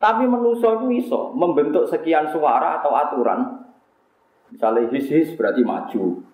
Tapi 0.00 0.24
manusa 0.24 0.80
itu 0.80 0.88
iso 0.96 1.36
membentuk 1.36 1.84
sekian 1.84 2.32
suara 2.32 2.80
atau 2.80 2.96
aturan. 2.96 3.68
Misalnya 4.48 4.88
his-his 4.96 5.36
berarti 5.36 5.60
maju. 5.60 6.24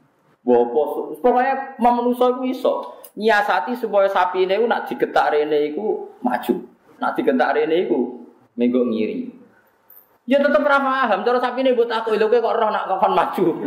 Bopo, 0.46 1.10
pokoknya 1.18 1.74
manusa 1.82 2.38
itu 2.38 2.54
iso 2.54 3.02
nyiasati 3.18 3.74
supaya 3.74 4.06
sapi 4.06 4.46
ini 4.46 4.62
nak 4.70 4.86
digetak 4.86 5.34
rene 5.34 5.74
iku 5.74 6.14
maju. 6.22 6.54
Nak 7.02 7.18
digetak 7.18 7.58
rene 7.58 7.90
iku 7.90 8.22
minggu 8.54 8.86
ngiri. 8.86 9.34
Ya 10.30 10.38
tetep 10.38 10.62
ora 10.62 10.78
paham, 10.78 11.26
cara 11.26 11.42
sapi 11.42 11.66
ini 11.66 11.74
buat 11.74 11.90
aku 11.90 12.14
lho 12.14 12.30
kok 12.30 12.54
roh 12.54 12.70
nak 12.70 12.86
kapan 12.86 13.12
maju. 13.18 13.46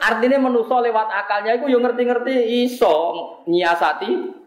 Artinya 0.00 0.40
menuso 0.40 0.80
lewat 0.80 1.12
akalnya 1.12 1.60
itu 1.60 1.68
yang 1.68 1.84
ngerti-ngerti 1.84 2.64
iso 2.64 2.96
nyiasati 3.44 4.39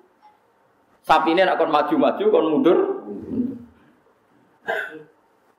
sapi 1.04 1.36
ini 1.36 1.43
nak 1.43 1.60
maju-maju 1.60 2.24
kon 2.32 2.47
mundur. 2.49 2.80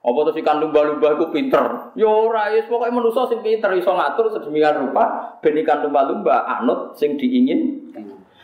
Apa 0.04 0.18
terus 0.28 0.36
ikan 0.44 0.60
lumba-lumba 0.60 1.16
itu 1.16 1.32
pinter? 1.32 1.64
Yo 1.96 2.04
ya 2.04 2.08
ora, 2.12 2.42
ya 2.52 2.68
pokoknya 2.68 2.92
manusia 2.92 3.24
sing 3.24 3.40
pinter 3.40 3.72
iso 3.72 3.88
ngatur 3.88 4.36
sedemikian 4.36 4.84
rupa 4.84 5.36
ben 5.40 5.56
ikan 5.64 5.80
lumba-lumba 5.80 6.44
anut 6.44 6.92
sing 7.00 7.16
diingin. 7.16 7.88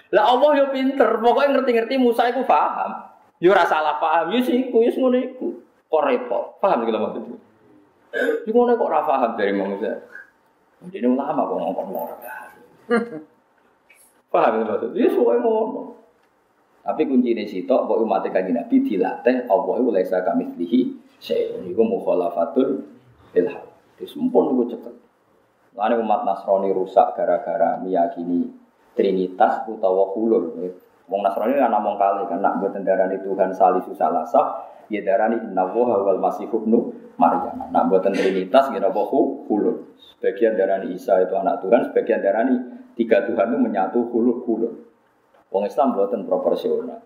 Lah 0.09 0.25
Allah 0.33 0.57
yo 0.57 0.65
ya 0.65 0.73
pinter, 0.73 1.21
pokoknya 1.21 1.61
ngerti-ngerti 1.61 2.01
Musa 2.01 2.33
itu 2.33 2.49
paham. 2.49 3.13
Yo 3.45 3.53
ora 3.53 3.69
salah 3.69 4.01
paham, 4.01 4.33
yo 4.33 4.41
sih 4.41 4.57
iku, 4.57 4.81
yo 4.81 4.93
ngono 4.97 5.21
iku. 5.21 5.49
Kok 5.93 6.05
repot. 6.09 6.45
Paham 6.65 6.89
lho 6.89 6.97
maksudku. 6.97 7.37
Yo 8.49 8.51
ngono 8.57 8.81
kok 8.81 8.89
ora 8.89 9.05
paham 9.05 9.37
dari 9.37 9.53
manusia. 9.53 10.01
Ini 10.81 11.13
ulama 11.13 11.45
kok 11.45 11.57
ngomong 11.61 11.77
ngomong. 11.93 12.09
Paham 14.33 14.53
iki 14.57 14.65
maksudku. 14.65 14.97
Yo 14.97 15.09
suwe 15.13 15.37
ngono. 15.45 16.00
Tapi 16.81 17.03
kunci 17.05 17.37
ini 17.37 17.45
sitok, 17.45 17.85
bahwa 17.85 18.09
umat 18.09 18.25
kanji 18.33 18.57
Nabi 18.57 18.77
dilatih, 18.81 19.45
Allah 19.47 19.75
itu 19.77 19.91
lesa 19.93 20.25
kami 20.25 20.49
lihi, 20.57 20.97
saya 21.21 21.61
itu 21.61 21.77
mukhalafatul 21.77 22.81
ilham. 23.37 23.67
Itu 24.01 24.09
sempun 24.09 24.57
itu 24.57 24.75
cekel. 24.77 24.97
Lalu 25.77 26.01
umat 26.03 26.25
Nasrani 26.25 26.73
rusak 26.73 27.15
gara-gara 27.15 27.79
meyakini 27.79 28.49
Trinitas 28.91 29.71
utawa 29.71 30.11
hulul. 30.13 30.51
Wong 31.07 31.21
Nasrani 31.23 31.55
kan 31.55 31.71
namung 31.71 31.95
kali 31.95 32.27
kan 32.27 32.43
nak 32.43 32.59
buat 32.59 32.75
darani 32.75 33.23
Tuhan 33.23 33.55
salisu 33.55 33.95
salasa, 33.95 34.67
ya 34.91 35.01
darani 35.07 35.39
innallaha 35.47 36.03
wal 36.03 36.19
masih 36.19 36.51
ibnu 36.51 36.91
Maryam. 37.15 37.71
Nak 37.71 37.87
buat 37.87 38.03
trinitas 38.03 38.73
ya 38.75 38.83
napa 38.83 39.07
hulul. 39.07 39.95
Sebagian 39.97 40.59
darani 40.59 40.91
Isa 40.97 41.23
itu 41.23 41.33
anak 41.39 41.63
Tuhan, 41.63 41.91
sebagian 41.91 42.19
darani 42.19 42.57
tiga 42.99 43.25
Tuhan 43.31 43.55
itu 43.55 43.59
menyatu 43.63 43.99
hulul 44.11 44.43
hulul. 44.43 44.90
Wong 45.51 45.67
Islam 45.67 45.99
buatan 45.99 46.27
proporsional. 46.27 47.03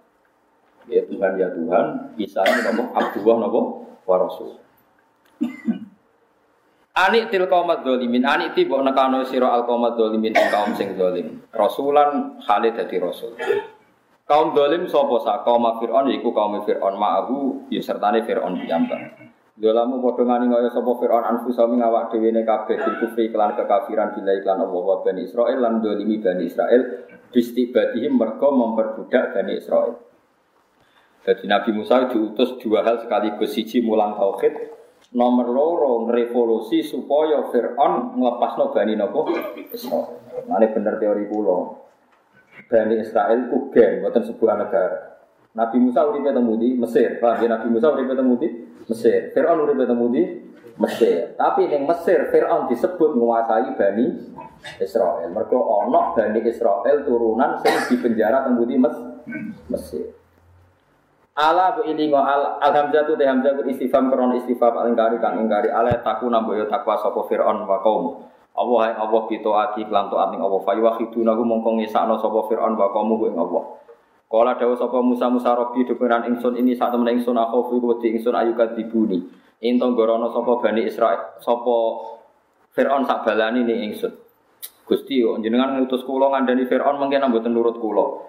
Ya 0.85 1.01
Tuhan 1.09 1.41
ya 1.41 1.49
Tuhan, 1.49 2.13
Isa 2.21 2.45
ini 2.45 2.61
napa 2.61 2.93
Abdullah 2.93 3.37
napa 3.41 3.61
wa 4.05 4.17
Rasul. 4.21 4.61
Anik 6.95 7.27
til 7.35 7.43
kaumat 7.51 7.83
dolimin, 7.83 8.23
anik 8.23 8.55
ti 8.55 8.71
bok 8.71 8.87
nekano 8.87 9.27
siro 9.27 9.51
al 9.51 9.67
kaumat 9.67 9.99
dolimin 9.99 10.31
kaum 10.31 10.79
sing 10.79 10.95
dolim. 10.95 11.43
Rasulan 11.51 12.39
Khalid 12.39 12.79
dadi 12.79 13.03
rasul. 13.03 13.35
Kaum 14.31 14.55
dolim 14.55 14.87
sopo 14.87 15.19
sa 15.19 15.43
kaum 15.43 15.67
Fir'aun 15.83 16.07
yaiku 16.07 16.31
kaum 16.31 16.63
Fir'aun 16.63 16.95
ma'ahu 16.95 17.67
ya 17.67 17.83
sertane 17.83 18.23
Fir'aun 18.23 18.63
piyambak. 18.63 19.24
Dolamu 19.55 20.03
padha 20.03 20.27
ngani 20.27 20.51
kaya 20.51 20.67
sapa 20.67 20.99
Firaun 20.99 21.23
anfusami 21.31 21.79
ngawak 21.79 22.11
dhewe 22.11 22.35
ne 22.35 22.43
kabeh 22.43 22.75
kufri 22.99 23.31
kekafiran 23.31 24.11
bila 24.11 24.35
iklan 24.35 24.59
Allah 24.67 24.83
wa 24.83 24.99
Bani 25.07 25.31
Israil 25.31 25.63
lan 25.63 25.79
dolimi 25.79 26.19
Bani 26.19 26.51
Israil 26.51 26.83
bistibadihim 27.31 28.19
mergo 28.19 28.51
memperbudak 28.51 29.31
Bani 29.31 29.55
Israil. 29.55 29.95
Jadi 31.23 31.47
Nabi 31.47 31.71
Musa 31.71 32.11
diutus 32.11 32.59
dua 32.59 32.83
hal 32.83 33.07
sekaligus 33.07 33.55
siji 33.55 33.79
mulang 33.79 34.19
tauhid, 34.19 34.75
nomor 35.15 35.47
loro 35.47 36.11
revolusi 36.11 36.83
supaya 36.83 37.47
Fir'aun 37.47 38.19
ngelepasno 38.19 38.75
Bani 38.75 38.99
nopo 38.99 39.31
Israil. 39.71 40.19
Ini 40.51 40.67
bener 40.75 40.99
teori 40.99 41.31
kulo. 41.31 41.79
Bani 42.67 42.99
Israel 42.99 43.47
ku 43.47 43.71
geng, 43.71 44.03
bukan 44.03 44.23
sebuah 44.27 44.67
negara. 44.67 45.15
Nabi 45.55 45.79
Musa 45.79 46.03
uripe 46.03 46.35
temu 46.35 46.59
di 46.59 46.75
Mesir. 46.75 47.23
Ya 47.23 47.47
Nabi 47.47 47.71
Musa 47.71 47.95
uripe 47.95 48.19
temu 48.19 48.35
di 48.35 48.64
Mesir. 48.89 49.33
Firaun 49.33 49.65
uripe 49.65 49.85
temu 49.89 50.07
di 50.13 50.23
Mesir. 50.77 51.39
Tapi 51.39 51.71
ning 51.71 51.87
Mesir 51.87 52.29
Firaun 52.29 52.69
disebut 52.69 53.15
menguasai 53.17 53.79
Bani 53.79 54.07
Israel. 54.81 55.29
Mergo 55.31 55.59
ana 55.85 56.13
Bani 56.13 56.41
Israel 56.45 56.97
turunan 57.05 57.61
sing 57.63 57.75
dipenjara 57.95 58.45
temu 58.49 58.63
di 58.67 58.77
Mes 58.77 58.97
Mesir. 59.71 60.13
Ala 61.35 61.75
bu 61.75 61.83
ilingo 61.91 62.15
al 62.15 62.63
alhamzah 62.63 63.11
tu 63.11 63.19
hamzah 63.19 63.59
bu 63.59 63.67
istifam 63.67 64.07
kron 64.07 64.39
istifam 64.39 64.71
alingkari 64.79 65.19
kang 65.19 65.43
ingkari 65.43 65.67
ala 65.67 65.91
taku 65.99 66.31
namboyo 66.31 66.71
takwa 66.71 66.95
sapa 66.95 67.27
Firaun 67.27 67.67
wa 67.67 67.83
kaum. 67.83 68.23
Allah 68.55 68.79
hai 68.87 68.95
Allah 68.95 69.23
pito 69.27 69.51
ati 69.51 69.83
klan 69.91 70.07
taat 70.07 70.31
ning 70.31 70.39
Allah 70.39 70.63
fa 70.63 70.79
yuwahidunahu 70.79 71.43
mongko 71.43 71.83
ngisakno 71.83 72.23
sapa 72.23 72.39
Firaun 72.47 72.79
wa 72.79 72.87
kaum 72.95 73.19
ing 73.27 73.35
Allah. 73.35 73.63
Kala 74.35 74.59
dawuh 74.59 74.75
sapa 74.75 74.99
Musa 74.99 75.31
Musa 75.31 75.55
Rabbi 75.55 75.87
dukuran 75.87 76.27
ingsun 76.27 76.59
ini 76.59 76.75
sak 76.75 76.91
temen 76.91 77.07
ingsun 77.07 77.39
aku 77.39 77.71
kuwi 77.71 77.95
wedi 77.95 78.19
ingsun 78.19 78.35
ayu 78.35 78.59
kadibuni. 78.59 79.23
Ento 79.63 79.87
gorono 79.95 80.27
sapa 80.35 80.59
Bani 80.59 80.83
Israil 80.91 81.39
sapa 81.39 81.75
Firaun 82.75 83.07
sak 83.07 83.23
balani 83.23 83.63
ning 83.63 83.95
ingsun. 83.95 84.11
Gusti 84.91 85.23
yo 85.23 85.39
jenengan 85.39 85.79
ngutus 85.79 86.03
kula 86.03 86.35
ngandani 86.35 86.67
Firaun 86.67 86.99
mungkin 86.99 87.23
mboten 87.31 87.55
nurut 87.55 87.79
kula. 87.79 88.27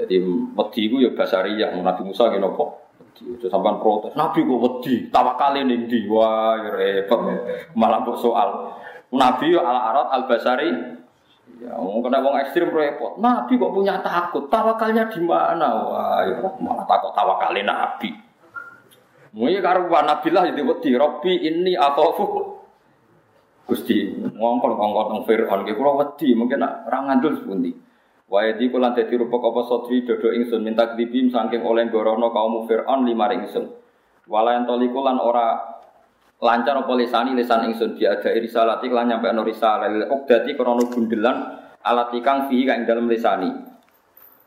Jadi 0.00 0.16
wedi 0.56 0.82
ku 0.88 0.96
ya 1.04 1.12
basariyah 1.12 1.76
Nabi 1.76 2.08
Musa 2.08 2.32
napa? 2.32 2.64
Wedi 2.96 3.36
itu 3.36 3.46
sampean 3.52 3.76
protes. 3.84 4.16
Nabi 4.16 4.48
kok 4.48 4.58
wedi, 4.64 5.12
tawakale 5.12 5.60
ning 5.60 5.92
ndi? 5.92 6.08
Wah, 6.08 6.56
ya 6.56 6.72
repot. 6.72 7.20
Malah 7.76 8.00
kok 8.00 8.16
soal. 8.16 8.48
Nabi 9.12 9.52
yo 9.52 9.60
ala 9.60 9.92
arat 9.92 10.08
al 10.08 10.24
basari 10.24 10.72
Ya, 11.64 11.76
kena 11.80 12.18
wong 12.20 12.34
ekstrim 12.44 12.68
repot. 12.74 13.16
Nabi 13.22 13.56
kok 13.56 13.72
punya 13.72 14.00
takut? 14.04 14.50
Tawakalnya 14.52 15.08
di 15.08 15.20
mana? 15.22 15.68
Wah, 15.86 16.20
ya, 16.26 16.36
malah 16.60 16.84
takut 16.84 17.14
tawakalnya 17.16 17.62
Nabi. 17.72 18.10
Mungkin 19.34 19.64
karuan 19.64 20.04
Nabi 20.06 20.28
lah 20.30 20.46
jadi 20.50 20.62
wedi. 20.62 20.90
Robbi 20.94 21.32
ini 21.42 21.72
atau 21.74 22.14
Gusti 23.64 24.12
ngongkon 24.20 24.76
ngongkon 24.76 25.06
nang 25.08 25.20
Fir'aun 25.24 25.64
ki 25.64 25.72
kula 25.72 25.92
wedi 25.96 26.36
mungkin 26.36 26.60
nak 26.60 26.84
ora 26.84 27.00
ngandul 27.08 27.40
sepundi. 27.40 27.72
Wae 28.28 28.60
di 28.60 28.68
kula 28.68 28.92
dadi 28.92 29.16
rupa 29.16 29.40
apa 29.40 29.64
sotri 29.64 30.04
dodo 30.04 30.36
ingsun 30.36 30.60
minta 30.60 30.92
kedibim 30.92 31.32
saking 31.32 31.64
oleh 31.64 31.88
gorono 31.88 32.28
kaum 32.28 32.68
Fir'aun 32.68 33.08
lima 33.08 33.32
ingsun. 33.32 33.64
Wala 34.28 34.60
entoliku 34.60 35.00
lan 35.00 35.16
ora 35.16 35.80
lancar 36.44 36.76
apa 36.76 36.92
lisani 36.92 37.32
lisan 37.32 37.72
ingsun 37.72 37.96
dia 37.96 38.20
ada 38.20 38.28
risalati 38.36 38.92
lan 38.92 39.08
nyampe 39.08 39.32
ana 39.32 39.40
risalah 39.40 39.88
lil 39.88 40.04
uqdati 40.04 40.52
krana 40.52 40.84
gundelan 40.92 41.36
alat 41.80 42.12
ikang 42.12 42.52
fihi 42.52 42.68
kang 42.68 42.84
dalam 42.84 43.08
lisani 43.08 43.72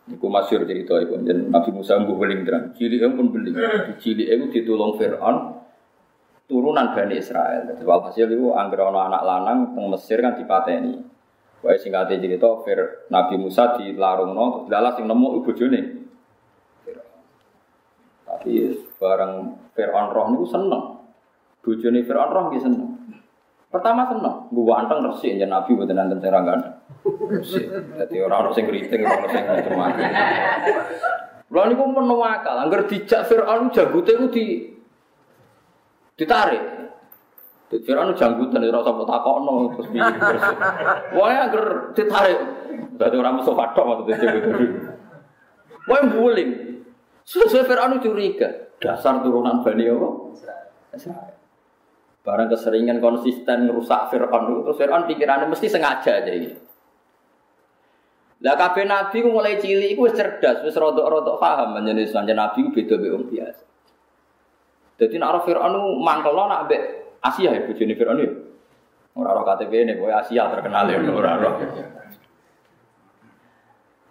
Iku 0.07 0.31
masyur 0.31 0.63
cerita 0.63 0.95
iku 1.03 1.19
dan 1.19 1.51
Nabi 1.51 1.75
Musa 1.75 1.99
mbuh 1.99 2.15
beling 2.15 2.47
terang. 2.47 2.71
Cilik 2.79 3.03
pun 3.11 3.27
beling. 3.27 3.59
Cilik 3.99 4.23
itu 4.23 4.45
ditulung 4.55 4.95
Fir'aun 4.95 5.59
turunan 6.47 6.95
Bani 6.95 7.19
Israel. 7.19 7.67
Jadi 7.67 7.83
walhasil 7.83 8.23
itu 8.31 8.55
angger 8.55 8.87
ana 8.87 9.11
anak 9.11 9.21
lanang 9.27 9.59
teng 9.75 9.91
Mesir 9.91 10.23
kan 10.23 10.39
dipateni. 10.39 10.95
Wae 11.59 11.75
singkate 11.75 12.23
cerita 12.23 12.47
Fir 12.63 13.11
Nabi 13.11 13.35
Musa 13.35 13.75
dilarungno 13.75 14.71
dalah 14.71 14.95
sing 14.95 15.11
nemu 15.11 15.27
iku 15.43 15.51
bojone. 15.51 15.81
Tapi 18.23 18.51
bareng 18.95 19.33
Fir'aun 19.75 20.07
roh 20.07 20.25
niku 20.31 20.47
seneng. 20.47 20.96
Bojone 21.67 21.99
Firaun 22.07 22.31
roh 22.31 22.43
nggih 22.47 22.63
seneng. 22.63 22.95
Pertama 23.67 24.07
seneng, 24.07 24.47
gua 24.55 24.79
anteng 24.79 25.03
resik 25.03 25.35
ya 25.35 25.43
Nabi 25.43 25.75
mboten 25.75 25.99
nanten 25.99 26.23
serangan. 26.23 26.79
Resik. 27.27 27.67
Dadi 27.99 28.15
ora 28.23 28.47
ono 28.47 28.55
sing 28.55 28.63
kriting, 28.63 29.03
ora 29.03 29.19
ono 29.19 29.27
sing 29.27 29.43
macam-macam. 29.43 30.07
Lha 31.51 31.61
niku 31.67 31.83
penuh 31.91 32.21
akal, 32.23 32.55
angger 32.63 32.81
dijak 32.87 33.27
Firaun 33.27 33.67
janggute 33.75 34.11
ku 34.15 34.27
di 34.31 34.71
ditarik. 36.15 36.63
Di 37.67 37.83
Firaun 37.83 38.15
janggutan 38.15 38.63
ora 38.63 38.79
usah 38.79 39.03
takokno 39.03 39.75
terus 39.75 39.87
piye. 39.91 40.07
Wae 41.11 41.35
angger 41.35 41.91
ditarik. 41.91 42.39
Dadi 42.95 43.15
ora 43.19 43.35
mesti 43.35 43.51
padha 43.51 43.81
maksudnya 43.83 44.15
janggute. 44.15 44.49
Wae 45.91 46.03
buling. 46.15 46.51
Sesuai 47.27 47.67
Firaun 47.67 47.99
curiga, 47.99 48.71
dasar 48.79 49.19
turunan 49.19 49.59
Bani 49.59 49.83
apa? 49.91 50.09
Israel. 50.95 51.36
Barang 52.25 52.51
keseringan 52.51 52.99
konsisten 52.99 53.71
merusak 53.71 54.11
Fir'aun 54.11 54.63
itu 54.63 54.73
Fir'aun 54.75 55.07
pikirannya 55.07 55.47
mesti 55.47 55.67
sengaja 55.71 56.21
aja 56.21 56.31
ini. 56.31 56.51
Lah 58.45 58.53
kabeh 58.53 58.85
nabi 58.85 59.25
ku 59.25 59.33
mulai 59.33 59.57
cilik 59.57 59.97
iku 59.97 60.05
wis 60.05 60.13
cerdas, 60.13 60.61
wis 60.61 60.77
rodok-rodok 60.77 61.41
paham 61.41 61.73
menjadi 61.73 62.05
sanjane 62.05 62.37
nabi 62.37 62.67
ku 62.67 62.69
beda 62.69 62.99
mbek 62.99 63.33
biasa. 63.33 63.63
Dadi 64.97 65.15
nek 65.17 65.41
Fir'aun 65.45 65.73
mangkelo 66.03 66.45
nak 66.45 66.69
mbek 66.69 66.81
Asia 67.23 67.49
ya 67.49 67.61
bojone 67.65 67.93
Fir'aun 67.97 68.21
ya. 68.21 68.29
Ora 69.17 69.33
ora 69.33 69.41
KTP 69.57 69.73
ini, 69.81 69.97
boy 69.97 70.13
Asia 70.13 70.45
terkenal 70.53 70.85
ya 70.93 71.01
ora 71.01 71.31
ora. 71.41 71.51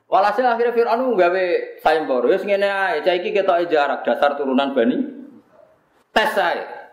Walhasil 0.07 0.47
akhirnya 0.47 0.75
Fir'aun 0.75 1.19
gawe 1.19 1.45
sayembara, 1.83 2.27
wis 2.31 2.43
ngene 2.43 2.67
ae, 2.67 3.03
cah 3.03 3.15
iki 3.15 3.31
ketoke 3.35 3.67
jarak 3.71 4.07
dasar 4.07 4.39
turunan 4.39 4.75
Bani. 4.75 4.99
Tes 6.15 6.35
ae. 6.39 6.86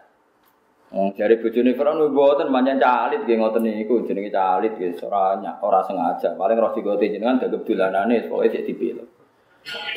Oh, 0.94 1.10
dari 1.10 1.42
bojone 1.42 1.74
Firaun 1.74 2.14
mboten 2.14 2.54
manjan 2.54 2.78
calit 2.78 3.26
nggih 3.26 3.42
ngoten 3.42 3.66
niku 3.66 4.06
jenenge 4.06 4.30
calit 4.30 4.78
nggih 4.78 4.94
ora 5.10 5.34
ora 5.66 5.82
sengaja. 5.82 6.38
Paling 6.38 6.54
roh 6.54 6.70
digote 6.70 7.10
jenengan 7.10 7.42
dagem 7.42 7.66
dolanane 7.66 8.30
pokoke 8.30 8.54
sik 8.54 8.70
dipilih. 8.70 9.02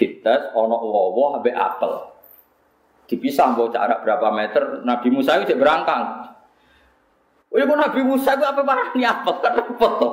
Dites 0.00 0.42
ana 0.56 0.76
wowo 0.80 1.36
ambek 1.36 1.52
apel. 1.52 2.16
Dipisah 3.12 3.52
mbok 3.52 3.76
jarak 3.76 4.08
berapa 4.08 4.32
meter 4.32 4.62
Nabi 4.88 5.08
Musa 5.12 5.36
itu 5.36 5.52
berangkang. 5.60 6.32
Oh 7.52 7.56
ya 7.60 7.68
Nabi 7.68 8.00
Musa 8.00 8.32
itu 8.32 8.44
apa 8.48 8.64
parah 8.64 8.88
ni 8.96 9.04
apel 9.04 9.36
kan 9.44 9.52
repot 9.52 9.92
to. 10.00 10.08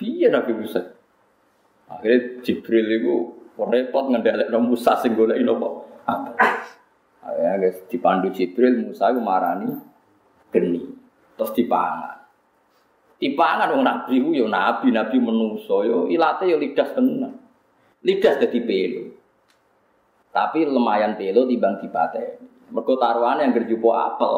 Piye 0.00 0.32
Nabi 0.32 0.56
Musa? 0.56 0.80
Akhirnya 1.92 2.40
Jibril 2.40 2.88
itu 2.88 3.14
repot 3.52 4.08
ngendhalekno 4.08 4.64
Musa 4.64 4.96
sing 4.96 5.12
goleki 5.12 5.44
napa? 5.44 5.68
Apel. 6.08 6.34
Ya 7.36 7.60
guys, 7.60 7.84
dipandu 7.92 8.32
Jibril 8.32 8.80
Musa 8.80 9.12
itu 9.12 9.20
marani 9.20 9.89
geni 10.52 10.82
terus 11.38 11.54
dipangan. 11.56 12.20
Dipangan 13.20 13.72
wong 13.72 13.82
nabi 13.84 14.14
ku 14.20 14.30
yo 14.36 14.46
nabi 14.46 14.92
nabi 14.92 15.16
menuso 15.16 15.82
yo 15.86 15.98
ilate 16.10 16.50
yo 16.50 16.60
lidah 16.60 16.88
tenan. 16.94 17.32
Lidah 18.00 18.34
dadi 18.40 18.60
pelo 18.64 19.04
tapi 20.30 20.62
lumayan 20.62 21.18
pelo 21.18 21.46
timbang 21.46 21.82
dipateni. 21.82 22.70
Mergo 22.70 22.94
taruhan 23.02 23.42
yang 23.42 23.50
gerjupo 23.50 23.90
apel 23.90 24.34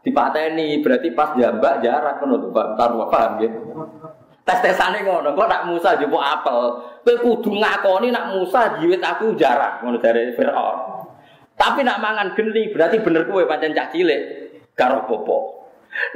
dipateni 0.00 0.80
berarti 0.80 1.12
pas 1.12 1.36
jambak 1.36 1.84
jarak 1.84 2.20
ngono 2.20 2.48
lho 2.48 2.48
taruh 2.52 3.08
paham 3.08 3.32
ya 3.40 3.48
tes-tesane 4.44 5.00
ngono 5.04 5.32
kok 5.32 5.48
nak 5.48 5.64
Musa 5.68 5.96
jupo 5.96 6.20
apel? 6.20 6.60
Kowe 7.04 7.16
kudu 7.20 7.50
ngakoni 7.60 8.12
nak 8.12 8.36
Musa 8.36 8.80
jiwit 8.80 9.00
aku 9.00 9.36
jarak 9.36 9.80
ngono 9.80 9.96
dari 10.00 10.32
Firaun. 10.36 11.08
Tapi 11.56 11.80
nak 11.80 12.00
mangan 12.00 12.36
geni 12.36 12.68
berarti 12.72 13.00
bener 13.00 13.24
kowe 13.24 13.44
pancen 13.48 13.72
cah 13.72 13.88
karo 14.74 15.06
popo 15.06 15.64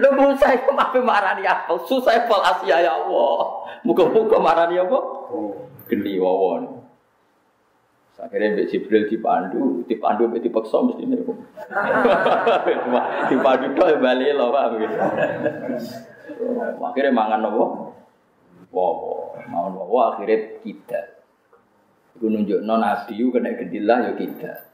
Lu 0.03 0.11
Musa 0.19 0.51
itu 0.55 0.71
mafi 0.75 0.99
marani 0.99 1.47
apa? 1.47 1.79
Susah 1.87 2.27
pol 2.27 2.43
Asia 2.43 2.83
ya 2.83 2.99
Allah. 2.99 3.63
Muka-muka 3.87 4.43
marani 4.43 4.75
apa? 4.75 4.99
Geni 5.87 6.19
wawon. 6.19 6.83
Akhirnya 8.19 8.59
Mbak 8.59 8.67
Jibril 8.75 9.07
dipandu, 9.07 9.87
dipandu 9.87 10.27
Mbak 10.27 10.43
dipaksa 10.43 10.83
mesti 10.83 11.07
ini. 11.07 11.23
dipandu 13.31 13.67
tuh 13.79 13.87
ya 13.87 13.97
balik 14.03 14.35
loh 14.35 14.51
pak. 14.51 14.75
Akhirnya 16.83 17.15
mangan 17.15 17.47
apa? 17.47 17.65
Wawo, 18.75 19.39
mangan 19.47 19.73
wawo 19.79 19.99
akhirnya 20.11 20.59
kita. 20.67 21.23
Itu 22.19 22.27
nunjuk 22.27 22.67
non 22.67 22.83
nabi 22.83 23.23
kena 23.23 23.55
gedilah 23.55 24.11
ya 24.11 24.13
kita. 24.19 24.68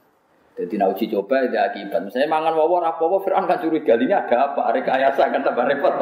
Jadi 0.55 0.79
nak 0.79 0.95
uji 0.95 1.11
coba 1.11 1.43
ada 1.43 1.67
akibat. 1.67 2.07
Misalnya 2.07 2.31
mangan 2.31 2.55
wawor 2.55 2.79
apa 2.79 3.03
wawo 3.03 3.19
Fir'aun 3.19 3.43
kan 3.43 3.59
curiga 3.59 3.99
ini 3.99 4.15
ada 4.15 4.55
apa? 4.55 4.71
Rekayasa 4.71 5.27
kan 5.27 5.43
tambah 5.43 5.67
repot. 5.67 5.99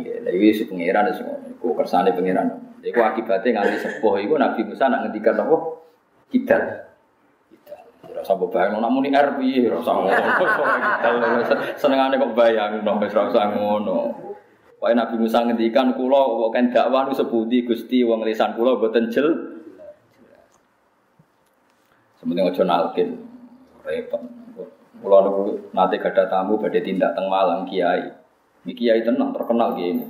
Lagi 0.00 0.48
si 0.56 0.64
pangeran 0.64 1.12
semua. 1.12 1.36
Iku 1.44 1.76
kersane 1.76 2.16
pangeran. 2.16 2.48
Iku 2.80 3.04
akibatnya 3.04 3.60
nganti 3.60 3.76
sepuh. 3.84 4.16
Iku 4.16 4.40
Nabi 4.40 4.64
Musa 4.64 4.88
nak 4.88 5.04
ngendikan 5.04 5.44
apa? 5.44 5.56
Kita. 6.32 6.58
Kita. 7.52 7.76
sapa 8.24 8.48
bayang 8.48 8.80
namun 8.80 9.04
ini 9.04 9.12
R 9.12 9.36
piye 9.36 9.68
ora 9.68 9.84
usah 9.84 9.94
ngono. 10.00 10.24
Senengane 11.80 12.16
kok 12.16 12.32
bayang 12.32 12.80
usah 12.80 13.44
ngono. 13.52 13.98
Wae 14.80 14.96
Nabi 14.96 15.20
Musa 15.20 15.44
ngendikan 15.44 15.92
kula 16.00 16.48
kok 16.48 16.50
kan 16.52 16.64
dakwah 16.72 17.04
nu 17.04 17.12
sepundi 17.12 17.68
Gusti 17.68 18.00
wong 18.08 18.24
lisan 18.24 18.56
kula 18.56 18.80
boten 18.80 19.12
jel. 19.12 19.53
Sementing 22.24 22.48
aja 22.48 22.64
nalkin. 22.64 23.20
Repot. 23.84 24.24
Kula 25.04 25.28
niku 25.28 25.68
nate 25.76 26.00
gadah 26.00 26.24
tamu 26.32 26.56
badhe 26.56 26.80
tindak 26.80 27.12
teng 27.12 27.28
Malang 27.28 27.68
Kiai. 27.68 28.08
Iki 28.64 28.72
Kiai 28.72 29.04
tenang 29.04 29.36
terkenal 29.36 29.76
kiai 29.76 29.92
ini. 29.92 30.08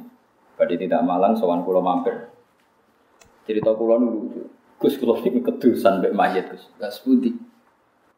Badhe 0.55 0.79
tindak 0.79 1.03
Malang 1.03 1.35
sowan 1.35 1.67
kula 1.67 1.83
mampir. 1.83 2.31
Cerita 3.51 3.75
kula 3.75 3.99
niku 3.99 4.47
Gus 4.79 4.95
kula 4.95 5.19
niku 5.27 5.43
kedusan 5.43 5.99
mbek 5.99 6.15
mayit 6.15 6.55
Gus. 6.55 6.71
Gas 6.79 7.03
pundi? 7.03 7.35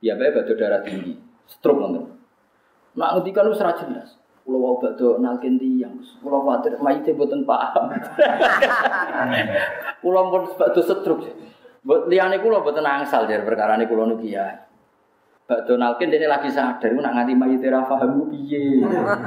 Ya 0.05 0.12
bae 0.12 0.28
batu 0.28 0.53
darah 0.61 0.84
tinggi, 0.84 1.16
stroke 1.49 1.80
nonton. 1.80 2.20
Nak 3.01 3.16
ngendikan 3.16 3.49
wis 3.49 3.64
ora 3.64 3.80
jelas. 3.80 4.20
Kula 4.44 4.61
wau 4.61 4.76
badhe 4.76 5.16
nalkin 5.24 5.57
tiyang. 5.57 5.97
Kula 6.20 6.44
kuwatir 6.44 6.76
mayite 6.84 7.16
mboten 7.16 7.49
paham. 7.49 7.97
Kula 10.05 10.20
pun 10.28 10.42
badhe 10.61 10.80
stroke. 10.84 11.55
Mbok 11.87 12.11
liyane 12.11 12.43
kula 12.43 12.66
mboten 12.66 12.82
angsal 12.82 13.30
jar 13.30 13.47
perkara 13.47 13.78
niku 13.78 13.95
kula 13.95 14.11
niku 14.11 14.26
kiai. 14.26 14.59
Badhe 15.47 15.78
nalkin 15.78 16.11
dene 16.11 16.26
lagi 16.26 16.51
sadar 16.51 16.91
nak 16.91 17.14
nganti 17.14 17.39
mayite 17.39 17.70
ra 17.70 17.87
paham 17.87 18.26
piye. 18.26 18.82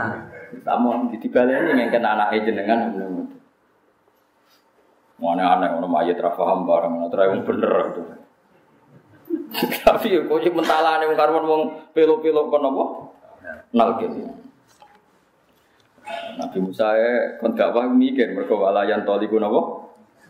Tamu 0.68 1.08
dibaleni 1.16 1.72
ngengken 1.80 2.04
anake 2.04 2.44
jenengan 2.44 2.92
ngono. 2.92 3.40
Mana 5.20 5.60
aneh, 5.60 5.76
orang 5.76 5.92
mayat 5.92 6.16
rafaham 6.16 6.64
barang, 6.64 7.12
terus 7.12 7.28
yang 7.28 7.44
bener 7.44 7.74
itu. 7.92 8.02
Tapi 9.86 10.16
ya, 10.16 10.20
kok 10.24 10.40
sih 10.40 10.52
mentala 10.56 10.96
nih, 11.04 11.12
karwan 11.12 11.44
wong 11.44 11.62
pelo-pelo 11.92 12.48
kon 12.48 12.64
apa? 12.64 12.84
Nalkin. 13.76 14.32
Nabi 16.40 16.58
Musa 16.64 16.96
ya, 16.96 17.36
kon 17.44 17.52
dakwah 17.52 17.92
mikir, 17.92 18.32
mereka 18.32 18.56
walayan 18.56 19.04
toli 19.04 19.28
guna 19.28 19.52
apa? 19.52 19.62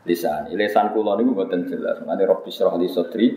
Lisan, 0.10 0.50
lisan 0.58 0.90
kulo 0.90 1.14
ini 1.22 1.30
buatan 1.30 1.70
jelas. 1.70 2.02
Nanti 2.02 2.26
Robbi 2.26 2.50
Syrah 2.50 2.74
li 2.82 2.90
Sodri, 2.90 3.30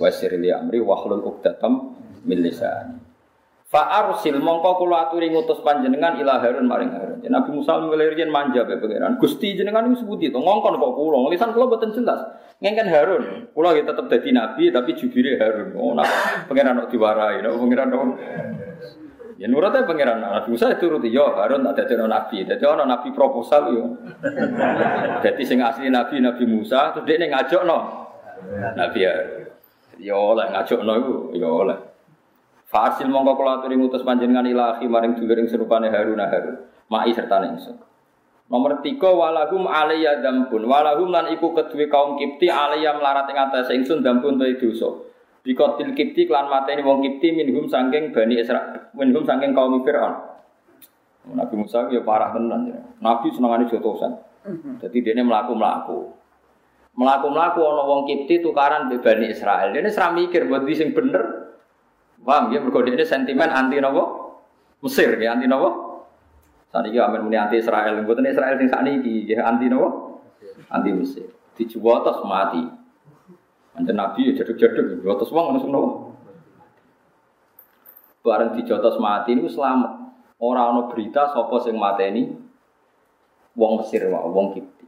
Wasir 0.00 0.32
li 0.40 0.48
Amri, 0.48 0.80
Wahlul 0.80 1.20
Uqdatam 1.20 1.92
min 2.24 2.40
lisan. 2.40 3.04
Fa'arsil 3.66 4.38
mongko 4.40 4.78
kula 4.78 5.10
aturi 5.10 5.28
ngutus 5.28 5.60
panjenengan 5.60 6.16
ila 6.16 6.38
Harun 6.40 6.64
maring 6.64 6.94
Harun. 6.94 7.18
Nabi 7.20 7.50
Musa 7.50 7.76
ngelirian 7.82 8.32
manja 8.32 8.64
be 8.64 8.78
pangeran. 8.80 9.18
Gusti 9.20 9.58
jenengan 9.58 9.90
wis 9.92 10.00
sebuti 10.00 10.32
to 10.32 10.38
ngongkon 10.38 10.78
kok 10.78 10.92
kula. 10.96 11.28
Lisan 11.28 11.50
kula 11.52 11.68
boten 11.68 11.92
jelas. 11.92 12.24
Ngengken 12.62 12.88
Harun. 12.88 13.24
Kula 13.52 13.76
ya 13.76 13.84
tetep 13.84 14.06
dadi 14.08 14.30
nabi 14.32 14.70
tapi 14.72 14.96
jubire 14.96 15.36
Harun. 15.36 15.74
Oh 15.76 15.92
nah 15.92 16.06
pangeran 16.48 16.86
kok 16.86 16.94
diwarai, 16.94 17.42
nah, 17.44 17.52
pangeran 17.58 17.90
kok 17.90 18.04
Ya 19.36 19.52
nurutnya 19.52 19.84
pangeran 19.84 20.24
Nabi 20.24 20.48
Musa 20.48 20.72
itu 20.72 20.88
turuti 20.88 21.12
yo 21.12 21.36
Harun 21.36 21.60
tak 21.60 21.84
dadi 21.84 22.00
nabi. 22.00 22.48
Dadi 22.48 22.64
ana 22.64 22.88
nabi 22.88 23.12
proposal 23.12 23.68
yo. 23.68 23.84
Dadi 25.24 25.42
sing 25.44 25.60
asli 25.60 25.92
nabi 25.92 26.24
Nabi 26.24 26.44
Musa 26.48 26.96
terus 26.96 27.04
dia 27.04 27.20
ngajak 27.20 27.68
no. 27.68 27.78
Nabi 28.72 29.00
Harun. 29.04 29.44
Yo 30.00 30.16
oleh 30.32 30.48
ngajak 30.56 30.80
no 30.80 30.92
iku 30.96 31.14
yo 31.36 31.48
oleh. 31.68 31.78
Fasil 32.66 33.12
mongko 33.12 33.36
kula 33.36 33.60
aturi 33.60 33.76
ngutus 33.76 34.02
panjenengan 34.02 34.48
ilahi 34.48 34.88
maring 34.88 35.20
dulur 35.20 35.36
ing 35.36 35.52
serupane 35.52 35.92
Harun 35.92 36.16
Harun. 36.16 36.56
Mai 36.88 37.12
serta 37.12 37.36
ningsun. 37.44 37.76
Nomor 38.48 38.80
tiga 38.80 39.12
walahum 39.12 39.68
alaiya 39.68 40.24
dambun 40.24 40.64
walahum 40.64 41.12
lan 41.12 41.28
iku 41.34 41.52
kedue 41.52 41.92
kaum 41.92 42.16
Kipti 42.16 42.48
alaiya 42.48 42.96
melarat 42.96 43.28
ing 43.28 43.36
atase 43.36 43.76
ingsun 43.76 44.00
dambun 44.00 44.40
te 44.40 44.56
dosa. 44.56 45.12
Bikotil 45.46 45.94
Kipti 45.94 46.26
klan 46.26 46.50
mateni 46.50 46.82
wong 46.82 47.06
Kipti 47.06 47.30
minhum 47.30 47.70
sangking 47.70 48.10
Bani 48.10 48.42
Isra 48.42 48.90
minhum 48.98 49.22
sangking 49.22 49.54
kaum 49.54 49.78
Fir'aun. 49.86 50.34
Nabi 51.38 51.54
Musa 51.54 51.86
ya 51.86 52.02
parah 52.02 52.34
tenan 52.34 52.66
ya. 52.66 52.82
Nabi 52.98 53.30
senengane 53.30 53.70
jotosan. 53.70 54.18
Jadi 54.82 55.06
dia 55.06 55.22
melaku 55.22 55.54
melaku. 55.54 55.98
Melaku 56.98 57.26
melaku 57.30 57.60
ono 57.62 57.82
wong 57.86 58.00
Kipti 58.10 58.42
tukaran 58.42 58.90
be 58.90 58.98
Bani 58.98 59.30
Israel. 59.30 59.70
Dia 59.70 59.86
serah 59.86 60.10
mikir 60.10 60.50
buat 60.50 60.66
sing 60.74 60.90
bener 60.90 61.46
Paham 62.26 62.50
ya? 62.50 62.58
Mergo 62.58 62.82
ini 62.82 63.06
sentimen 63.06 63.46
anti 63.46 63.78
nopo? 63.78 64.02
Mesir 64.82 65.14
ya 65.22 65.38
anti 65.38 65.46
nopo? 65.46 66.02
Saat 66.74 66.90
ini 66.90 66.98
amin 66.98 67.22
muni 67.22 67.38
anti 67.38 67.62
Israel. 67.62 68.02
Bukan 68.02 68.26
Israel 68.26 68.58
sing 68.58 68.66
ini 68.82 69.30
ya 69.30 69.46
anti 69.46 69.70
nopo? 69.70 70.18
Anti 70.66 70.90
Mesir. 70.90 71.30
Dijual 71.54 72.02
mati. 72.26 72.85
Manjen 73.76 73.96
Nabi 73.96 74.32
ya 74.32 74.40
jaduk-jaduk, 74.40 75.04
jotos 75.04 75.28
wong 75.28 75.52
langsung 75.52 75.68
nopo. 75.68 76.16
Bareng 78.24 78.56
dijotos 78.56 78.96
mati 78.96 79.36
ini 79.36 79.46
selamat. 79.46 79.92
Orang 80.40 80.66
ono 80.72 80.82
berita 80.88 81.28
sopo 81.32 81.60
sing 81.60 81.76
mateni 81.76 82.32
wong 83.52 83.72
Mesir 83.84 84.08
wae, 84.08 84.28
wong 84.32 84.56
Kipti. 84.56 84.84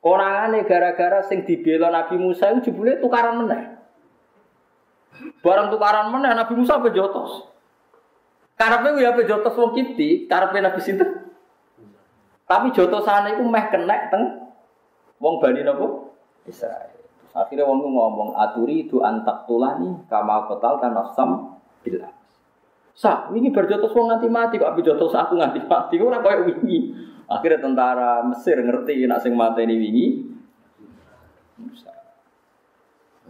Konangane 0.00 0.64
gara-gara 0.64 1.20
sing 1.26 1.44
dibela 1.44 1.92
Nabi 1.92 2.16
Musa 2.16 2.48
itu 2.54 2.70
jebule 2.70 2.96
tukaran 3.02 3.44
meneh. 3.44 3.76
Barang 5.44 5.68
tukaran 5.68 6.08
mana 6.08 6.32
Nabi 6.32 6.56
Musa 6.56 6.80
apa 6.80 6.88
jotos? 6.88 7.50
Karena 8.56 8.96
ya 8.96 9.12
apa 9.12 9.24
jotos 9.24 9.56
wong 9.56 9.72
kipti, 9.76 10.24
karena 10.24 10.68
Nabi 10.68 10.80
sinten. 10.80 11.32
Tapi 12.48 12.72
jotosane 12.72 13.36
itu 13.36 13.44
meh 13.44 13.64
kena 13.68 14.08
teng 14.08 14.52
wong 15.20 15.40
Bani 15.40 15.60
napa? 15.64 16.12
Israel. 16.48 16.99
Akhirnya 17.30 17.62
wong 17.62 17.86
ngomong 17.86 18.30
aturi 18.34 18.90
itu 18.90 18.98
antak 19.06 19.46
tulani 19.46 20.02
kama 20.10 20.50
kotal 20.50 20.82
kan 20.82 20.90
nafsam 20.90 21.62
bila. 21.86 22.10
Sa, 23.00 23.32
ini 23.32 23.48
berjotos 23.54 23.94
wong 23.96 24.12
nganti 24.12 24.28
mati 24.28 24.54
kok 24.60 24.76
abi 24.76 24.84
jotos 24.84 25.14
aku 25.16 25.38
nganti 25.38 25.62
mati 25.64 25.96
ora 25.96 26.20
koyo 26.20 26.50
wingi. 26.50 26.92
Akhirnya 27.30 27.62
tentara 27.62 28.26
Mesir 28.26 28.58
ngerti 28.58 29.06
nak 29.06 29.22
sing 29.22 29.32
mateni 29.38 29.78
wingi. 29.78 30.06
Musa. 31.62 31.94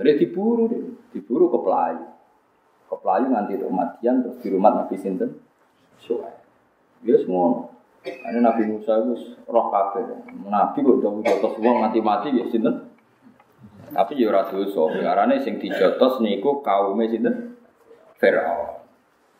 Jadi 0.00 0.26
diburu 0.26 0.64
deh, 0.66 0.82
diburu 1.12 1.52
ke 1.52 1.58
pelayu. 1.60 2.06
Ke 2.88 2.96
pelayu 2.98 3.26
nganti 3.30 3.52
matian 3.70 4.24
terus 4.24 4.42
di 4.42 4.48
rumah 4.50 4.74
Nabi 4.74 4.96
Sinten. 4.98 5.38
Soalnya, 6.02 6.42
dia 7.04 7.20
semua. 7.20 7.68
Ini 8.02 8.40
Nabi 8.40 8.64
Musa 8.64 8.96
itu 8.96 9.38
roh 9.46 9.70
kafir. 9.70 10.08
Nabi 10.48 10.78
kok 10.80 10.98
udah 10.98 11.10
jotos 11.20 11.54
uang 11.60 11.76
mati 11.84 12.00
mati 12.02 12.32
ya 12.34 12.48
Sinten. 12.50 12.89
Tapi 13.90 14.12
ya 14.18 14.30
ora 14.30 14.46
dosa. 14.46 14.90
Karena 14.94 15.34
sing 15.42 15.58
dijotos 15.58 16.22
niku 16.22 16.62
kaume 16.62 17.10
Sinten. 17.10 17.58
Firaun. 18.20 18.80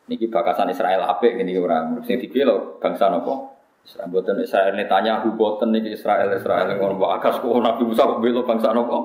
Niki 0.09 0.27
bakasan 0.27 0.67
Israel 0.73 1.07
apik 1.07 1.39
gini 1.39 1.55
orang. 1.55 2.03
Sing 2.03 2.19
dibelo 2.19 2.81
bangsa 2.83 3.07
napa? 3.07 3.51
Israel 3.81 4.09
boten 4.13 4.37
Israel 4.41 4.77
tanya 4.85 5.25
huboten 5.25 5.73
niki 5.73 5.97
Israel 5.97 6.29
Israel 6.35 6.77
ngono 6.77 7.01
akas 7.17 7.41
kok 7.41 7.49
Nabi 7.49 7.81
Musa 7.81 8.05
kok 8.05 8.21
belo 8.21 8.45
bangsa 8.45 8.75
napa? 8.75 8.97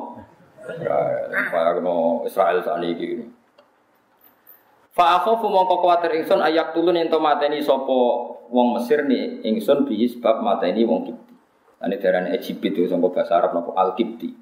Israel. 0.67 1.31
Kaya 1.31 1.71
Israel 2.27 2.59
saat 2.65 2.83
ini. 2.83 3.25
Fa 4.97 5.21
akhafu 5.21 5.53
mongko 5.53 5.85
kuwatir 5.85 6.09
ingsun 6.17 6.41
ayak 6.41 6.73
tulun 6.73 6.97
ento 6.97 7.21
mateni 7.21 7.61
sapa 7.61 7.97
wong 8.49 8.81
Mesir 8.81 9.05
ni 9.05 9.45
ingsun 9.45 9.85
bi 9.85 10.09
sebab 10.09 10.41
mateni 10.41 10.89
wong 10.89 11.13
Kipti. 11.13 11.35
Ane 11.85 12.01
darane 12.01 12.33
Egypt 12.33 12.65
itu 12.65 12.89
sangko 12.89 13.13
bahasa 13.13 13.37
Arab 13.37 13.53
napa 13.53 13.77
Al 13.77 13.93
Kipti. 13.93 14.33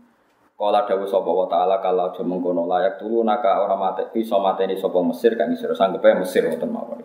Kala 0.55 0.86
dawuh 0.86 1.11
sapa 1.11 1.26
wa 1.26 1.50
taala 1.50 1.82
kalau 1.82 2.14
aja 2.14 2.22
mengkono 2.22 2.70
layak 2.70 3.02
tulu 3.02 3.26
naka 3.26 3.59
ora 3.59 3.74
mate 3.74 4.14
iso 4.14 4.38
mateni 4.38 4.78
sapa 4.78 5.02
Mesir 5.02 5.34
kang 5.34 5.50
isih 5.50 5.74
sanggepe 5.74 6.14
Mesir 6.14 6.46
wonten 6.46 6.70
mawon. 6.70 7.02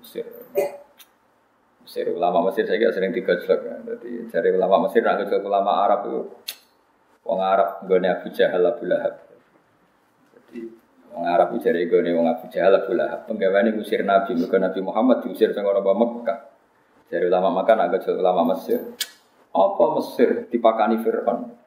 Mesir. 0.00 0.24
Mesir 1.84 2.06
ulama 2.16 2.48
Mesir 2.48 2.64
saya 2.64 2.88
sering 2.88 3.12
digojlok 3.12 3.60
ya. 3.60 3.76
Jadi 3.84 4.32
cari 4.32 4.48
ulama 4.56 4.88
Mesir 4.88 5.04
nggak 5.04 5.44
ulama 5.44 5.84
Arab 5.84 6.00
itu 6.08 6.20
Wong 7.24 7.40
Arab 7.40 7.88
nggone 7.88 8.08
Abu 8.12 8.28
Jahal 8.36 8.60
Abu 8.68 8.84
Lahab. 8.84 9.16
Jadi 10.36 10.60
wong 11.08 11.24
Arab 11.24 11.56
jare 11.56 11.80
nggone 11.88 12.10
wong 12.12 12.28
Abu 12.28 12.44
Jahal 12.52 12.76
Abu 12.76 12.92
Lahab. 12.92 13.24
Penggaweane 13.24 13.72
ngusir 13.72 14.04
Nabi, 14.04 14.36
mergo 14.36 14.60
Nabi 14.60 14.80
Muhammad 14.84 15.24
diusir 15.24 15.56
sing 15.56 15.64
ora 15.64 15.80
Mekah. 15.80 16.38
Jadi 17.08 17.24
ulama 17.24 17.64
makan 17.64 17.76
agak 17.80 18.04
jauh 18.04 18.20
ulama 18.20 18.52
Mesir. 18.52 18.80
Apa 19.56 19.84
Mesir 19.96 20.52
dipakani 20.52 21.00
Fir'aun? 21.00 21.63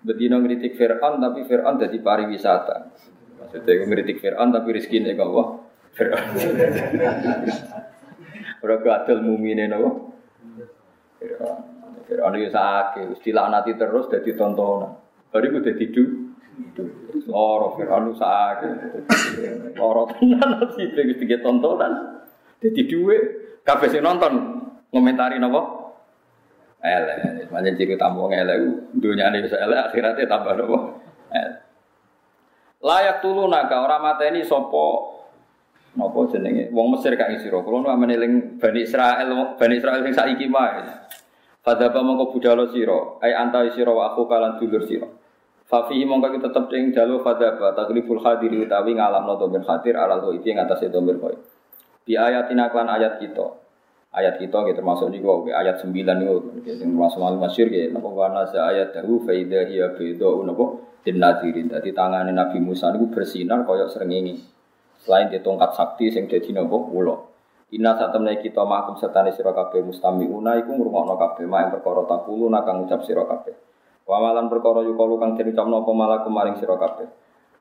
Bedino 0.00 0.40
ngeritik 0.40 0.80
Fir'aun 0.80 1.20
tapi 1.20 1.44
Fir'aun 1.44 1.76
jadi 1.76 2.00
pariwisata. 2.00 2.76
Maksudnya 3.40 3.84
ngeritik 3.84 4.16
Fir'aun 4.24 4.48
tapi 4.48 4.68
rezeki 4.72 5.04
ini 5.04 5.12
gak 5.12 5.28
Fir'aun. 5.92 6.28
Ora 8.64 8.76
gadel 8.80 9.20
mumine 9.20 9.68
napa? 9.68 9.90
Fir'aun. 11.20 11.56
Fir'aun 12.08 12.34
itu 12.40 12.48
sakit, 12.50 13.06
nanti 13.30 13.70
terus 13.78 14.10
jadi 14.10 14.34
tontonan. 14.34 14.98
Baru 15.30 15.46
itu 15.46 15.62
jadi 15.62 15.84
du. 15.94 16.04
Loro 17.30 17.76
Fir'aun 17.76 18.10
itu 18.10 18.18
sakit. 18.18 18.72
Loro 19.76 20.08
nanti 20.18 20.82
begitu 20.96 21.44
tontonan. 21.44 22.24
Jadi 22.60 22.84
kafe 23.64 23.88
si 23.88 24.00
nonton 24.00 24.32
ngomentari 24.92 25.40
nopo. 25.40 25.79
Ele, 26.80 27.44
macam 27.52 27.76
ciri 27.76 27.96
tamu 28.00 28.32
ngele, 28.32 28.56
dunia 28.96 29.28
ini 29.28 29.44
bisa 29.44 29.60
ele, 29.60 29.76
akhiratnya 29.76 30.24
tambah 30.24 30.56
nopo. 30.56 30.78
Layak 32.80 33.20
tulu 33.20 33.44
naga 33.44 33.84
orang 33.84 34.00
mata 34.00 34.24
ini 34.24 34.40
sopo 34.40 35.20
nopo 36.00 36.32
jenenge? 36.32 36.72
Wong 36.72 36.96
Mesir 36.96 37.12
kak 37.12 37.28
sira 37.36 37.60
kula 37.60 37.84
nu 37.84 37.88
amene 37.92 38.16
ling 38.16 38.32
Bani 38.56 38.88
Israel 38.88 39.28
Bani 39.60 39.74
Israel 39.76 40.00
sing 40.00 40.16
saiki 40.16 40.48
mah 40.48 40.80
Fadaba 41.60 42.00
mongko 42.00 42.32
budalo 42.32 42.72
sira. 42.72 43.20
Ai 43.20 43.36
antai 43.36 43.76
sira 43.76 43.92
wa 43.92 44.08
aku 44.08 44.24
kalan 44.24 44.56
dulur 44.56 44.80
sira. 44.88 45.04
Fafihi 45.68 46.08
mongko 46.08 46.40
tetep 46.40 46.72
ing 46.72 46.96
dalu 46.96 47.20
fadaba 47.20 47.76
tagliful 47.76 48.16
hadiri 48.24 48.64
utawi 48.64 48.96
ngalamno 48.96 49.36
domir 49.36 49.60
khatir 49.60 49.92
alal 50.00 50.32
itu 50.32 50.48
ing 50.48 50.56
atase 50.56 50.88
domir 50.88 51.20
koi 51.20 51.36
Di 52.00 52.16
ayatina 52.16 52.72
klan 52.72 52.88
ayat 52.88 53.20
kita 53.20 53.59
ayat 54.10 54.42
kita 54.42 54.66
gitu 54.66 54.82
termasuk 54.82 55.14
niku 55.14 55.46
ayat 55.54 55.78
9 55.78 55.94
niku 55.94 56.34
sing 56.66 56.88
termasuk 56.90 57.18
mal 57.22 57.38
masyhur 57.38 57.70
gitu 57.70 57.94
napa 57.94 58.08
wana 58.10 58.42
ayat 58.42 58.90
dahu 58.90 59.22
fa 59.22 59.30
idza 59.30 59.70
hiya 59.70 59.94
bidau 59.94 60.42
napa 60.42 60.82
dinadirin 61.06 61.70
dadi 61.70 61.94
tangane 61.94 62.34
Nabi 62.34 62.58
Musa 62.58 62.90
niku 62.90 63.08
bersinar 63.14 63.62
kaya 63.64 63.86
srengenge 63.86 64.42
Selain 65.00 65.32
di 65.32 65.40
tongkat 65.40 65.72
sakti 65.72 66.12
sing 66.12 66.28
dadi 66.28 66.52
napa 66.52 66.76
kula. 66.76 67.16
Inna 67.70 67.94
saat 67.94 68.10
temen 68.10 68.34
kita 68.36 68.66
makum 68.66 68.98
setane 68.98 69.30
sira 69.30 69.54
kabeh 69.54 69.80
mustamiuna 69.86 70.58
iku 70.58 70.74
ngrungokno 70.74 71.14
kabeh 71.14 71.46
mak 71.46 71.70
perkara 71.78 72.02
takulu 72.04 72.50
nakang 72.50 72.82
ngucap 72.82 73.06
sira 73.06 73.24
kabeh. 73.24 73.54
Wa 74.04 74.18
malan 74.18 74.50
perkara 74.50 74.82
kang 74.82 75.38
den 75.38 75.54
ucapno 75.54 75.86
apa 75.86 75.92
malakum 75.94 76.34
maring 76.34 76.58
sira 76.58 76.74
kabeh. 76.74 77.06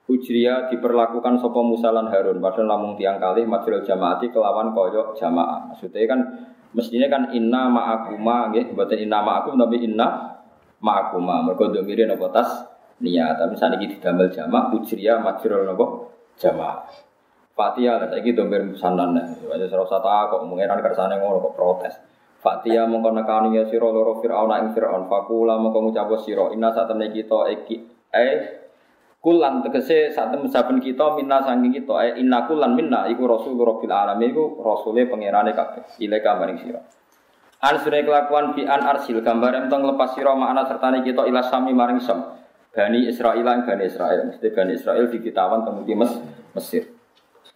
Ujriya 0.09 0.73
diperlakukan 0.73 1.37
sapa 1.37 1.61
Musa 1.61 1.93
lan 1.93 2.09
Harun 2.09 2.41
padahal 2.41 2.65
namung 2.65 2.97
tiang 2.97 3.21
kalih 3.21 3.45
majrul 3.45 3.85
jamaati 3.85 4.33
kelawan 4.33 4.73
koyok 4.73 5.13
jamaah. 5.13 5.69
Maksudnya 5.69 6.09
kan 6.09 6.19
mestinya 6.73 7.05
kan 7.13 7.29
inna 7.29 7.69
ma'akuma 7.69 8.49
nggih, 8.49 8.73
mboten 8.73 9.05
inna 9.05 9.21
ma'akum 9.21 9.53
tapi 9.53 9.85
inna 9.85 10.33
ma'akuma. 10.81 11.45
Mergo 11.45 11.69
ndomire 11.69 12.09
napa 12.09 12.25
tas 12.33 12.49
niat. 13.05 13.37
Tapi 13.37 13.53
saniki 13.53 13.85
didamel 13.85 14.33
jamak 14.33 14.73
ujriya 14.73 15.21
majrul 15.21 15.69
napa 15.69 15.85
jamaah. 16.41 16.89
Fatia 17.53 18.01
lah 18.01 18.09
saiki 18.09 18.33
domir 18.33 18.65
musanan 18.65 19.13
nih. 19.13 19.45
Wajah 19.45 19.67
serasa 19.69 20.01
tak 20.01 20.33
kok 20.33 20.41
mengeran 20.49 20.81
kersane 20.81 21.21
ngono 21.21 21.37
kok 21.43 21.53
protes. 21.53 21.93
Fatia 22.41 22.87
mongko 22.89 23.13
nekani 23.13 23.61
ya 23.61 23.67
sira 23.69 23.91
loro 23.93 24.17
Firaun 24.23 24.49
ing 24.57 24.71
Firaun 24.73 25.05
fakula 25.05 25.59
mongko 25.59 25.85
ngucap 25.85 26.09
sira 26.23 26.49
inna 26.55 26.71
sak 26.71 26.87
temne 26.87 27.11
kita 27.11 27.51
iki 27.51 27.83
eh 28.15 28.58
kulan 29.19 29.59
tegese 29.67 30.15
temne 30.15 30.47
saben 30.47 30.79
kita 30.79 31.19
minna 31.19 31.43
saking 31.43 31.75
kita 31.75 31.93
eh 32.07 32.11
inna 32.23 32.47
kulan 32.47 32.71
minna 32.71 33.05
iku 33.11 33.27
rasul 33.27 33.59
rabbil 33.59 33.91
alamin 33.91 34.31
iku 34.31 34.63
rasule 34.63 35.05
pangerane 35.11 35.51
kabeh 35.51 35.83
ilaika 35.99 36.39
maring 36.39 36.59
sira. 36.63 36.79
An 37.59 37.75
sure 37.83 37.99
kelakuan 37.99 38.55
bi 38.55 38.63
an 38.63 38.79
arsil 38.87 39.19
gambar 39.19 39.67
entong 39.67 39.83
lepas 39.83 40.15
sira 40.15 40.31
makna 40.31 40.63
sertane 40.63 41.03
kita 41.03 41.27
ila 41.27 41.43
sami 41.43 41.75
maring 41.75 41.99
sam. 41.99 42.39
Bani 42.71 43.11
Israil 43.11 43.43
lan 43.43 43.67
Bani 43.67 43.83
Israil. 43.91 44.31
Mesti 44.31 44.47
Bani 44.55 44.77
Israil 44.77 45.11
dikitawan 45.11 45.67
temu 45.67 45.83
di 45.83 45.93
Mesir. 46.55 46.87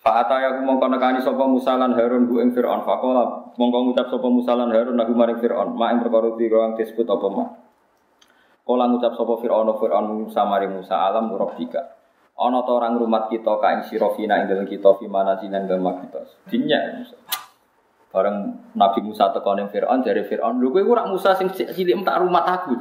Fa'ata 0.03 0.35
ya 0.43 0.59
mongko 0.59 0.91
nekani 0.91 1.23
sapa 1.23 1.47
Musa 1.47 1.79
lan 1.79 1.95
Harun 1.95 2.27
bu 2.27 2.43
ing 2.43 2.51
Firaun 2.51 2.83
faqala 2.83 3.55
mongko 3.55 3.77
ngucap 3.87 4.11
sapa 4.11 4.27
Musa 4.27 4.51
lan 4.51 4.67
Harun 4.75 4.99
nagu 4.99 5.15
maring 5.15 5.39
Firaun 5.39 5.79
mak 5.79 5.95
ing 5.95 5.99
perkara 6.03 6.35
disebut 6.75 7.07
apa 7.07 7.27
mak 7.31 7.62
Kala 8.63 8.87
ngucap 8.87 9.19
sapa 9.19 9.33
Firaun 9.43 9.75
Firaun 9.75 10.23
Musa 10.23 10.47
maring 10.47 10.79
Musa 10.79 10.95
alam 10.95 11.27
rabbika. 11.35 11.99
Ana 12.39 12.63
ta 12.63 12.71
orang 12.71 12.95
rumat 12.95 13.27
kita 13.27 13.59
ka 13.59 13.67
ing 13.75 13.81
sira 13.91 14.07
fina 14.15 14.39
ing 14.39 14.47
dalem 14.47 14.65
kita 14.65 14.95
fi 14.97 15.05
mana 15.05 15.35
jinan 15.35 15.67
dalem 15.67 15.83
kita. 16.07 16.23
Dinya 16.47 16.79
Musa. 16.95 17.19
Bareng 18.15 18.37
Nabi 18.71 18.99
Musa 19.03 19.35
teko 19.35 19.51
ning 19.59 19.67
Firaun 19.67 19.99
dari 19.99 20.23
Firaun 20.23 20.63
lho 20.63 20.71
kowe 20.71 20.79
ora 20.79 21.03
Musa 21.11 21.35
sing 21.35 21.51
cilik 21.51 22.07
tak 22.07 22.23
rumat 22.23 22.45
aku 22.47 22.73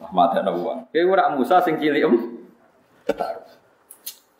Ahmad 0.00 0.40
ana 0.40 0.56
wong. 0.56 0.88
Kowe 0.88 1.02
ora 1.04 1.36
Musa 1.36 1.60
sing 1.60 1.76
cilik 1.76 2.08
tak 3.12 3.44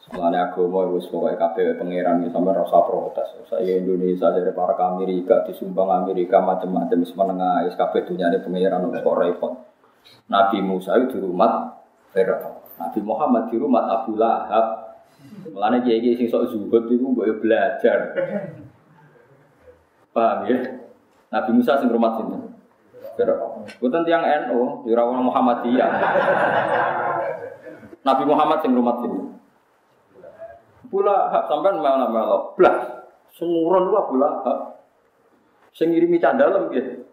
Mengenai 0.09 0.41
agama 0.41 0.89
itu 0.89 1.05
sebagai 1.05 1.37
KPW 1.37 1.85
pangeran 1.85 2.25
itu 2.25 2.33
sampai 2.33 2.57
rasa 2.57 2.81
protes. 2.81 3.29
Saya 3.45 3.77
Indonesia 3.77 4.33
dari 4.33 4.57
para 4.57 4.73
Amerika 4.89 5.45
disumbang 5.45 5.93
Amerika 5.93 6.41
macam-macam 6.41 7.05
menengah 7.05 7.69
SKP 7.69 8.09
dunia 8.09 8.33
ini 8.33 8.41
pangeran 8.41 8.89
kok 8.89 9.19
repot. 9.21 9.68
Nabi 10.29 10.59
Musa 10.61 10.97
itu 11.01 11.17
di 11.17 11.25
rumah 11.25 11.73
Fir'aun. 12.13 12.61
Nabi 12.79 13.01
Muhammad 13.03 13.43
di 13.49 13.57
rumah 13.57 13.85
Abu 13.89 14.15
Lahab. 14.15 14.97
Mulane 15.51 15.83
kiai 15.83 15.99
kiai 15.99 16.15
sing 16.15 16.29
sok 16.31 16.53
zuhud 16.53 16.85
itu 16.87 17.03
gue 17.03 17.33
belajar. 17.43 18.15
Paham 20.15 20.47
ya? 20.47 20.59
Nabi 21.33 21.51
Musa 21.57 21.81
sing 21.81 21.89
rumah 21.91 22.17
sini. 22.21 22.39
Fir'aun. 23.19 23.67
Bukan 23.83 24.03
tiang 24.07 24.23
NU, 24.23 24.87
di 24.87 24.95
Muhammadiyah. 24.95 25.91
Nabi 28.07 28.25
Muhammad 28.25 28.59
sing 28.63 28.73
rumah 28.73 28.97
sini. 29.03 29.21
Bula 30.89 31.29
hak 31.29 31.53
sampean 31.53 31.85
mana 31.85 32.09
melok. 32.09 32.57
Blah. 32.57 32.77
Sumuron 33.37 33.93
lu 33.93 34.01
bula 34.09 34.41
hak. 34.47 34.59
Sing 35.77 35.93
ngirimi 35.93 36.17
candalem 36.17 36.73
nggih. 36.73 37.05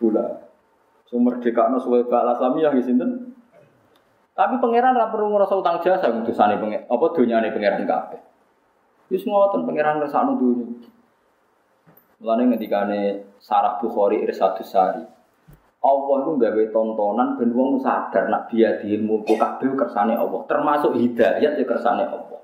Bula. 0.00 0.37
Sumber 1.08 1.40
dekakno 1.40 1.80
suwe 1.80 2.04
bak 2.04 2.36
Islamiyah 2.36 2.70
nggih 2.76 2.84
sinten? 2.84 3.10
Tapi 4.36 4.60
pangeran 4.60 4.94
ra 4.94 5.08
perlu 5.08 5.34
ngrasa 5.34 5.56
utang 5.56 5.80
jasa 5.80 6.12
utusane 6.12 6.60
pengen 6.60 6.84
apa 6.84 7.04
donyane 7.16 7.48
pangeran 7.50 7.88
kabeh. 7.88 8.20
Wis 9.08 9.24
ngoten 9.24 9.64
pangeran 9.64 10.04
ngersakno 10.04 10.36
dunya. 10.36 10.68
Mulane 12.20 12.42
ngendikane 12.52 13.00
Sarah 13.40 13.80
Bukhari 13.80 14.20
Irsadus 14.22 14.68
Sari. 14.68 15.02
Allah 15.78 16.16
itu 16.26 16.32
gawe 16.42 16.64
tontonan 16.74 17.38
ben 17.38 17.54
wong 17.54 17.78
sadar 17.78 18.26
nak 18.26 18.50
biadil 18.50 19.06
mulku 19.06 19.38
kabeh 19.38 19.78
kersane 19.78 20.18
Allah, 20.18 20.42
termasuk 20.50 20.98
hidayat 20.98 21.54
ya 21.54 21.64
kersane 21.64 22.02
Allah. 22.02 22.42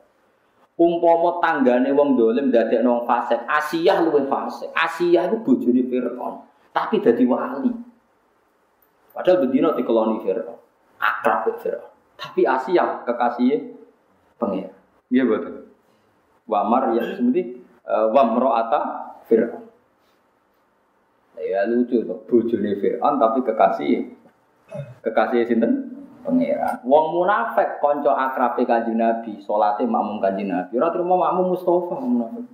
Umpama 0.79 1.43
tanggane 1.43 1.91
wong 1.91 2.15
dolim 2.15 2.55
dadekno 2.55 3.03
wong 3.03 3.03
fasik, 3.11 3.43
Asiyah 3.47 4.07
luwe 4.07 4.23
fasik. 4.31 4.71
Asiyah 4.71 5.27
iku 5.27 5.43
bojone 5.43 5.83
Firaun, 5.91 6.47
tapi 6.71 7.03
dadi 7.03 7.27
wali. 7.27 7.94
Padahal 9.15 9.47
bedino 9.47 9.73
dikeloni 9.79 10.27
Firaun. 10.27 10.59
Akrab 10.99 11.47
ke 11.47 11.51
Firaun. 11.63 11.91
Tapi 12.19 12.43
Asiyah 12.43 13.07
kekasihnya 13.07 13.59
pengen. 14.43 14.75
Iya 15.09 15.25
betul. 15.25 15.71
Wamar 16.51 16.93
ya 16.99 17.15
seperti 17.15 17.63
uh, 17.87 18.11
wamroata 18.11 18.81
Firaun. 19.31 19.71
Ya 21.39 21.67
lucu 21.71 22.03
tuh, 22.03 22.19
bojone 22.27 22.77
Firaun 22.83 23.15
tapi 23.23 23.47
kekasih 23.47 24.11
kekasih 25.07 25.47
sinten? 25.47 25.95
pangeran. 26.25 26.81
Wong 26.83 27.21
munafik 27.21 27.79
konco 27.79 28.11
akrabe 28.11 28.65
kanjeng 28.65 28.97
Nabi, 28.97 29.37
salate 29.45 29.85
makmum 29.85 30.19
kanjeng 30.19 30.49
Nabi. 30.49 30.73
Ora 30.81 30.89
terima 30.91 31.21
makmum 31.21 31.53
Mustafa 31.55 31.95
munafik. 32.01 32.49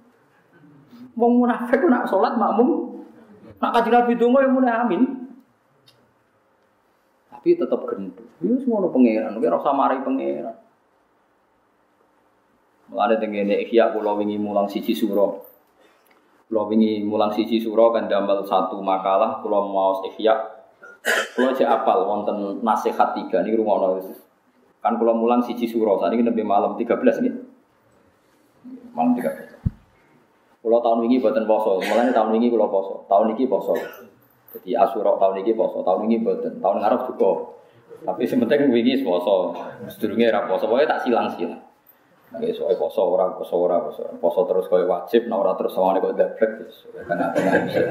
Wong 1.14 1.32
munafik 1.38 1.80
nak 1.86 2.11
salat 2.11 2.34
makmum 2.34 2.98
nak 3.62 3.70
kanjeng 3.78 3.94
Nabi 3.94 4.12
donga 4.18 4.42
ya 4.42 4.50
muni 4.50 4.68
amin. 4.68 5.02
Tapi 7.41 7.57
tetap 7.57 7.80
gendut. 7.88 8.28
Yo 8.45 8.53
semono 8.61 8.93
pangeran, 8.93 9.32
ora 9.41 9.57
usah 9.57 9.72
mari 9.72 10.05
pangeran. 10.05 10.53
Mulane 12.93 13.16
tengene 13.16 13.64
ikhya 13.64 13.97
kula 13.97 14.12
wingi 14.20 14.36
mulang 14.36 14.68
siji 14.68 14.93
sura. 14.93 15.24
Kula 16.53 16.68
wingi 16.68 17.01
mulang 17.01 17.32
siji 17.32 17.57
sura 17.57 17.97
kan 17.97 18.12
damel 18.12 18.45
satu 18.45 18.76
makalah 18.84 19.41
kula 19.41 19.64
mau 19.64 20.05
ikhya 20.05 20.61
kalau 21.01 21.57
aja 21.57 21.64
apal 21.80 22.05
wonten 22.05 22.61
nasihat 22.61 23.16
tiga 23.16 23.41
ini 23.41 23.57
rumah 23.57 23.97
Kan 24.80 24.97
kalau 24.97 25.12
mulang 25.12 25.45
siji 25.45 25.68
suro, 25.68 26.01
saat 26.01 26.16
ini 26.16 26.24
lebih 26.24 26.41
malam 26.41 26.72
13 26.72 27.20
nih. 27.20 27.34
Malam 28.97 29.12
13. 29.12 29.61
Kalau 30.61 30.80
tahun 30.80 31.05
ini 31.09 31.20
buatan 31.20 31.45
poso, 31.45 31.80
mulanya 31.84 32.12
tahun 32.16 32.41
ini 32.41 32.49
kalau 32.49 32.68
poso, 32.68 32.95
tahun 33.05 33.36
ini 33.36 33.45
poso. 33.45 33.76
Jadi 34.51 34.74
asurok 34.74 35.22
tahun 35.22 35.46
ini 35.46 35.53
poso, 35.55 35.86
tahun 35.86 36.11
ini 36.11 36.26
buatan, 36.26 36.59
tahun 36.59 36.76
ngarep 36.82 37.01
juga. 37.14 37.32
Tapi 38.01 38.22
sementing 38.26 38.72
wingi 38.72 39.07
poso, 39.07 39.55
sedurunge 39.86 40.26
ra 40.32 40.48
poso, 40.51 40.66
pokoknya 40.66 40.98
tak 40.98 41.03
silang-silang. 41.07 41.62
Nggih 42.30 42.55
soal 42.55 42.78
poso 42.78 43.03
ora 43.11 43.30
poso 43.34 43.55
ora 43.59 43.82
poso. 43.82 44.07
Poso 44.22 44.46
terus 44.46 44.70
koyo 44.70 44.86
wajib, 44.86 45.26
nek 45.26 45.38
ora 45.38 45.53
terus 45.59 45.74
sawane 45.74 45.98
kok 45.98 46.14
dablek 46.14 46.51
wis. 46.62 46.86
Tengah-tengah 46.94 47.55
bisa 47.66 47.82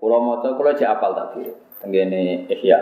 Kulo 0.00 0.20
maca 0.20 0.52
kulo 0.52 0.76
jek 0.76 0.88
apal 0.88 1.16
tadi. 1.16 1.48
Tenggene 1.80 2.44
Ihya. 2.48 2.76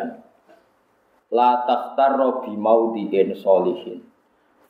La 1.30 1.62
takhtarra 1.66 2.42
bi 2.42 2.54
maudhi'in 2.58 3.30
solihin. 3.38 4.02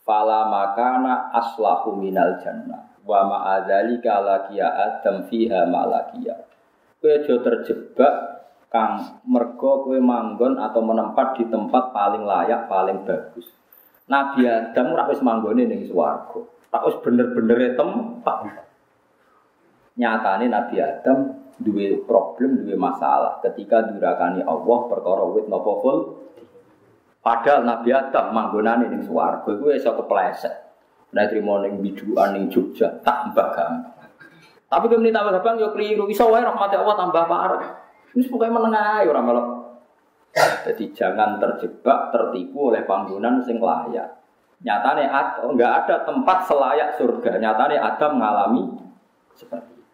Fala 0.04 0.52
makana 0.52 1.32
aslahu 1.32 1.96
minal 1.96 2.36
jannah. 2.44 2.91
Wa 3.02 3.26
ma'adzalika 3.26 4.22
lakiya 4.22 4.68
adam 4.70 5.26
fiha 5.26 5.66
ma'lakiya. 5.66 6.34
Kowe 7.02 7.10
aja 7.10 7.34
terjebak 7.42 8.14
kang 8.70 9.20
mergo 9.26 9.82
kowe 9.82 9.98
manggon 9.98 10.56
atau 10.56 10.80
menempat 10.80 11.34
di 11.36 11.44
tempat 11.50 11.90
paling 11.90 12.22
layak, 12.22 12.70
paling 12.70 13.02
bagus. 13.02 13.50
Nabi 14.06 14.46
Adam 14.46 14.94
ora 14.94 15.10
wis 15.10 15.18
manggone 15.18 15.66
ning 15.66 15.82
swarga. 15.86 16.46
Tak 16.72 16.82
wis 16.88 16.96
bener-bener 17.02 17.74
tempat. 17.74 18.38
Nyatane 19.98 20.46
Nabi 20.48 20.76
Adam 20.78 21.50
duwe 21.58 22.00
problem, 22.06 22.64
duwe 22.64 22.78
masalah 22.78 23.42
ketika 23.44 23.82
durakani 23.92 24.46
Allah 24.46 24.78
perkara 24.88 25.24
wit 25.26 25.46
napa. 25.50 25.72
Padahal 27.22 27.62
Nabi 27.66 27.90
Adam 27.94 28.26
manggonane 28.30 28.90
ning 28.90 29.02
swarga 29.02 29.48
iku 29.50 29.74
iso 29.74 29.90
kepleset. 29.94 30.54
Nek 31.12 31.28
trimo 31.28 31.60
ning 31.60 31.84
biduan 31.84 32.32
ning 32.32 32.48
Jogja 32.48 32.88
tambah 33.04 33.52
gampang. 33.52 34.08
Tapi 34.72 34.84
kemudian 34.88 35.12
tambah 35.12 35.36
gampang 35.36 35.60
yo 35.60 35.68
keliru. 35.76 36.08
Iso 36.08 36.32
wae 36.32 36.40
rahmat 36.40 36.72
Allah 36.72 36.96
tambah 36.96 37.24
parah. 37.28 37.64
Wis 38.16 38.28
pokoke 38.32 38.48
menengah 38.48 39.04
ae 39.04 39.08
ora 39.08 39.20
melok. 39.20 39.48
Jadi 40.32 40.96
jangan 40.96 41.36
terjebak 41.36 42.08
tertipu 42.08 42.72
oleh 42.72 42.88
panggonan 42.88 43.44
sing 43.44 43.60
layak. 43.60 44.24
Nyatane 44.64 45.04
enggak 45.44 45.72
ada 45.84 46.08
tempat 46.08 46.48
selayak 46.48 46.96
surga. 46.96 47.36
Nyatane 47.36 47.76
Adam 47.76 48.16
mengalami 48.16 48.62
seperti 49.36 49.72
itu. 49.76 49.84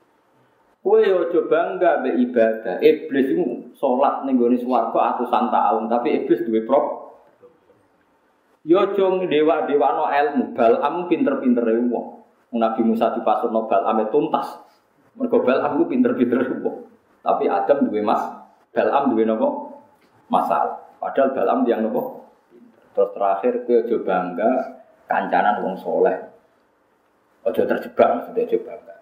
Kue 0.79 1.03
yo 1.03 1.27
coba 1.35 1.75
enggak 1.75 2.07
be 2.07 2.11
ibadah. 2.31 2.79
Iblis 2.79 3.35
itu 3.35 3.75
sholat 3.75 4.23
ning 4.23 4.39
gone 4.39 4.55
swarga 4.55 5.19
atusan 5.19 5.51
tahun, 5.51 5.91
tapi 5.91 6.23
iblis 6.23 6.47
duwe 6.47 6.63
prop 6.63 7.08
Yo 8.69 8.93
jong 8.93 9.33
dewa 9.33 9.65
dewa 9.65 9.97
no 9.97 10.05
ilmu, 10.13 10.53
Balam 10.53 11.09
pinter-pinter 11.09 11.65
wong. 11.89 12.21
Nabi 12.53 12.85
Musa 12.85 13.17
dipasut 13.17 13.49
no 13.49 13.65
Balam 13.65 14.05
tuntas. 14.13 14.61
Mergo 15.17 15.41
Balam 15.41 15.81
ku 15.81 15.89
pinter-pinter 15.89 16.45
wong. 16.61 16.85
Tapi 17.25 17.49
Adam 17.49 17.89
duwe 17.89 18.05
mas, 18.05 18.21
Balam 18.77 19.17
duwe 19.17 19.25
nopo? 19.25 19.73
Masalah. 20.29 21.01
Padahal 21.01 21.33
Balam 21.33 21.65
yang 21.65 21.89
nopo? 21.89 22.29
Terus 22.93 23.09
terakhir 23.17 23.65
ke 23.65 23.89
ojo 23.89 24.05
bangga 24.05 24.85
kancanan 25.09 25.65
wong 25.65 25.81
soleh. 25.81 26.29
Ojo 27.49 27.65
terjebak, 27.65 28.29
sudah 28.29 28.45
coba 28.53 28.73
bangga. 28.85 28.97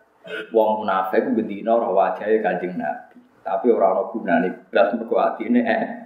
Wong 0.55 0.87
munafik 0.87 1.27
bendina 1.35 1.75
ora 1.75 1.91
wajahe 1.91 2.39
Kanjeng 2.39 2.79
Nabi. 2.79 3.19
Tapi 3.43 3.67
ora 3.75 3.99
ana 3.99 4.15
gunane 4.15 4.71
blas 4.71 4.95
mergo 4.95 5.19
atine 5.19 5.63
eh 5.67 5.83
Ya, 5.83 6.06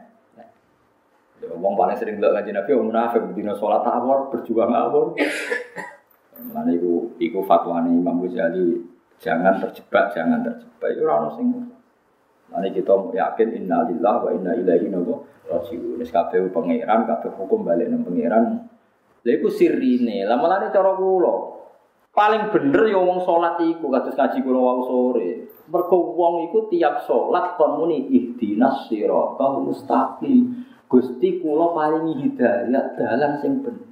wong 1.49 1.75
paling 1.77 1.97
sering 1.97 2.21
bilang 2.21 2.37
ngaji 2.37 2.51
Nabi, 2.53 2.71
wong 2.77 2.89
munafik, 2.93 3.21
berdina 3.25 3.57
sholat 3.57 3.85
awal, 3.87 4.29
berjuang 4.29 4.73
awal. 4.73 5.17
Mana 6.41 6.73
iku, 6.73 7.17
iku 7.21 7.45
nih 7.45 7.93
Imam 8.01 8.25
Ghazali, 8.25 8.81
jangan 9.21 9.61
terjebak, 9.61 10.13
jangan 10.17 10.41
terjebak. 10.41 10.89
Itu 10.97 11.05
orang 11.05 11.33
sing. 11.37 11.49
Mana 12.51 12.67
kita 12.73 12.93
yakin 12.93 13.49
inna 13.57 13.87
lillah 13.87 14.17
wa 14.25 14.31
inna 14.35 14.53
ilaihi 14.57 14.91
rajiun. 15.51 16.01
Ini 16.01 16.05
kabeh 16.09 16.51
pangeran, 16.51 17.07
kabeh 17.07 17.31
hukum 17.37 17.63
balik 17.63 17.91
nang 17.91 18.03
pangeran. 18.03 18.67
Lha 19.21 19.31
iku 19.37 19.53
sirine, 19.53 20.25
lama 20.25 20.49
lama 20.49 20.73
cara 20.73 20.97
kula. 20.97 21.35
Paling 22.11 22.51
bener 22.51 22.91
ya 22.91 22.99
wong 22.99 23.23
salat 23.23 23.63
iku 23.63 23.87
kados 23.87 24.19
ngaji 24.19 24.39
kula 24.43 24.59
wau 24.59 24.81
sore. 24.83 25.31
Mergo 25.71 25.99
wong 26.19 26.51
iku 26.51 26.67
tiap 26.67 27.07
salat 27.07 27.55
kon 27.55 27.79
muni 27.79 28.11
ihdinas 28.11 28.91
siratal 28.91 29.63
mustaqim. 29.63 30.70
Gusti 30.91 31.39
kula 31.39 31.71
paringi 31.71 32.19
hidayah 32.19 32.99
dalan 32.99 33.39
sing 33.39 33.63
bener. 33.63 33.91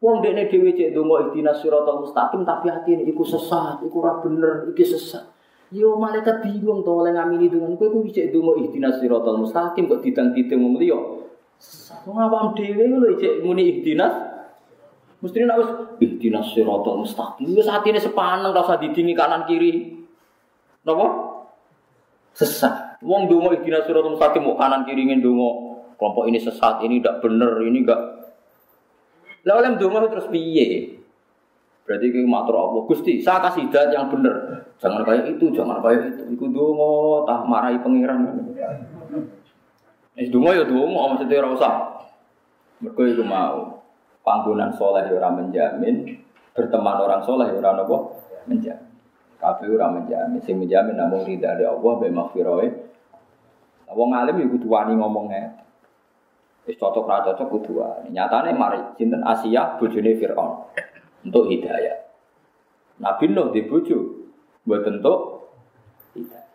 Wong 0.00 0.24
dekne 0.24 0.48
dhewe 0.48 0.72
cek 0.72 0.96
donga 0.96 1.28
ihdinas 1.28 1.60
siratal 1.60 2.00
mustaqim 2.00 2.40
tapi 2.46 2.72
atine 2.72 3.04
iku 3.04 3.20
sesat, 3.20 3.84
iku 3.84 4.00
ora 4.00 4.22
bener, 4.22 4.70
iki 4.72 4.86
sesat. 4.86 5.26
Yo 5.74 5.98
malaikat 6.00 6.40
bingung 6.40 6.80
to 6.86 7.04
oleh 7.04 7.12
ngamini 7.12 7.52
dengan 7.52 7.76
kowe 7.76 7.90
kuwi 7.90 8.08
cek 8.08 8.32
donga 8.32 8.56
ihdinas 8.64 8.96
siratal 9.02 9.42
mustaqim 9.42 9.90
kok 9.90 10.00
didang-didang 10.00 10.62
wong 10.62 10.80
liya. 10.80 10.98
Sesat. 11.60 12.06
Wong 12.08 12.16
awam 12.16 12.54
dhewe 12.54 12.86
lho 12.86 13.18
cek 13.18 13.42
muni 13.42 13.62
ihdinas 13.76 14.30
Mesti 15.20 15.44
nek 15.44 15.58
wis 15.60 15.70
ihdinas 16.00 16.48
siratal 16.56 17.04
mustaqim 17.04 17.50
wis 17.52 17.68
atine 17.68 18.00
sepaneng 18.00 18.56
ora 18.56 18.64
usah 18.64 18.80
didingi 18.80 19.12
kanan 19.12 19.44
kiri. 19.44 20.00
Napa? 20.86 21.06
Sesat. 22.32 23.04
Wong 23.04 23.28
donga 23.28 23.52
ihdinas 23.52 23.84
siratal 23.84 24.16
mustaqim 24.16 24.48
kok 24.48 24.56
kanan 24.56 24.88
kiri 24.88 25.12
ngene 25.12 25.20
kelompok 26.00 26.24
ini 26.32 26.40
sesat, 26.40 26.80
ini 26.80 26.96
tidak 27.04 27.20
benar, 27.20 27.60
ini 27.60 27.84
enggak. 27.84 28.00
Lah 29.44 29.60
oleh 29.60 29.76
donga 29.76 30.08
terus 30.08 30.32
piye? 30.32 30.96
Berarti 31.84 32.06
kita 32.08 32.24
matur 32.24 32.56
Allah, 32.56 32.82
Gusti, 32.88 33.20
saya 33.20 33.44
kasih 33.44 33.68
hidayat 33.68 33.92
yang 33.92 34.08
benar. 34.08 34.64
Jangan 34.80 35.04
kayak 35.04 35.36
itu, 35.36 35.52
jangan 35.52 35.84
kayak 35.84 36.16
itu. 36.16 36.22
Iku 36.40 36.48
donga 36.48 37.28
tah 37.28 37.40
marahi 37.44 37.76
pangeran. 37.84 38.48
Eh 40.16 40.26
donga 40.32 40.56
ya 40.56 40.64
donga, 40.64 41.02
maksudnya 41.12 41.44
ora 41.44 41.50
usah. 41.52 41.74
Mergo 42.80 43.02
iku 43.04 43.20
mau 43.20 43.84
panggonan 44.24 44.72
soleh 44.72 45.04
ya 45.04 45.20
ora 45.20 45.28
menjamin, 45.36 46.16
berteman 46.56 46.96
orang 46.96 47.20
soleh 47.28 47.52
ya 47.52 47.60
ora 47.60 47.76
napa 47.76 47.96
menjamin. 48.48 48.88
Kabeh 49.36 49.68
ora 49.68 49.92
menjamin, 49.92 50.40
sing 50.40 50.56
menjamin 50.56 50.96
namung 50.96 51.28
ridha 51.28 51.60
Allah 51.60 51.92
be 52.00 52.08
maghfirah. 52.08 52.88
Wong 53.90 54.10
alim 54.14 54.36
ya 54.40 54.46
kudu 54.48 54.66
wani 54.70 54.96
ngomongnya. 54.96 55.60
Wis 56.68 56.76
cocok 56.76 57.08
ra 57.08 57.24
cocok 57.24 57.46
kudu 57.48 57.80
wae. 57.80 58.10
Nyatane 58.12 58.52
mari 58.52 58.80
sinten 59.00 59.24
Asia 59.24 59.80
bojone 59.80 60.16
Firaun 60.16 60.68
untuk 61.24 61.48
hidayah. 61.48 61.96
Nabi 63.00 63.32
Nuh 63.32 63.48
di 63.52 63.64
bojo 63.64 64.28
buat 64.68 64.84
tentu 64.84 65.44
hidayah. 66.16 66.48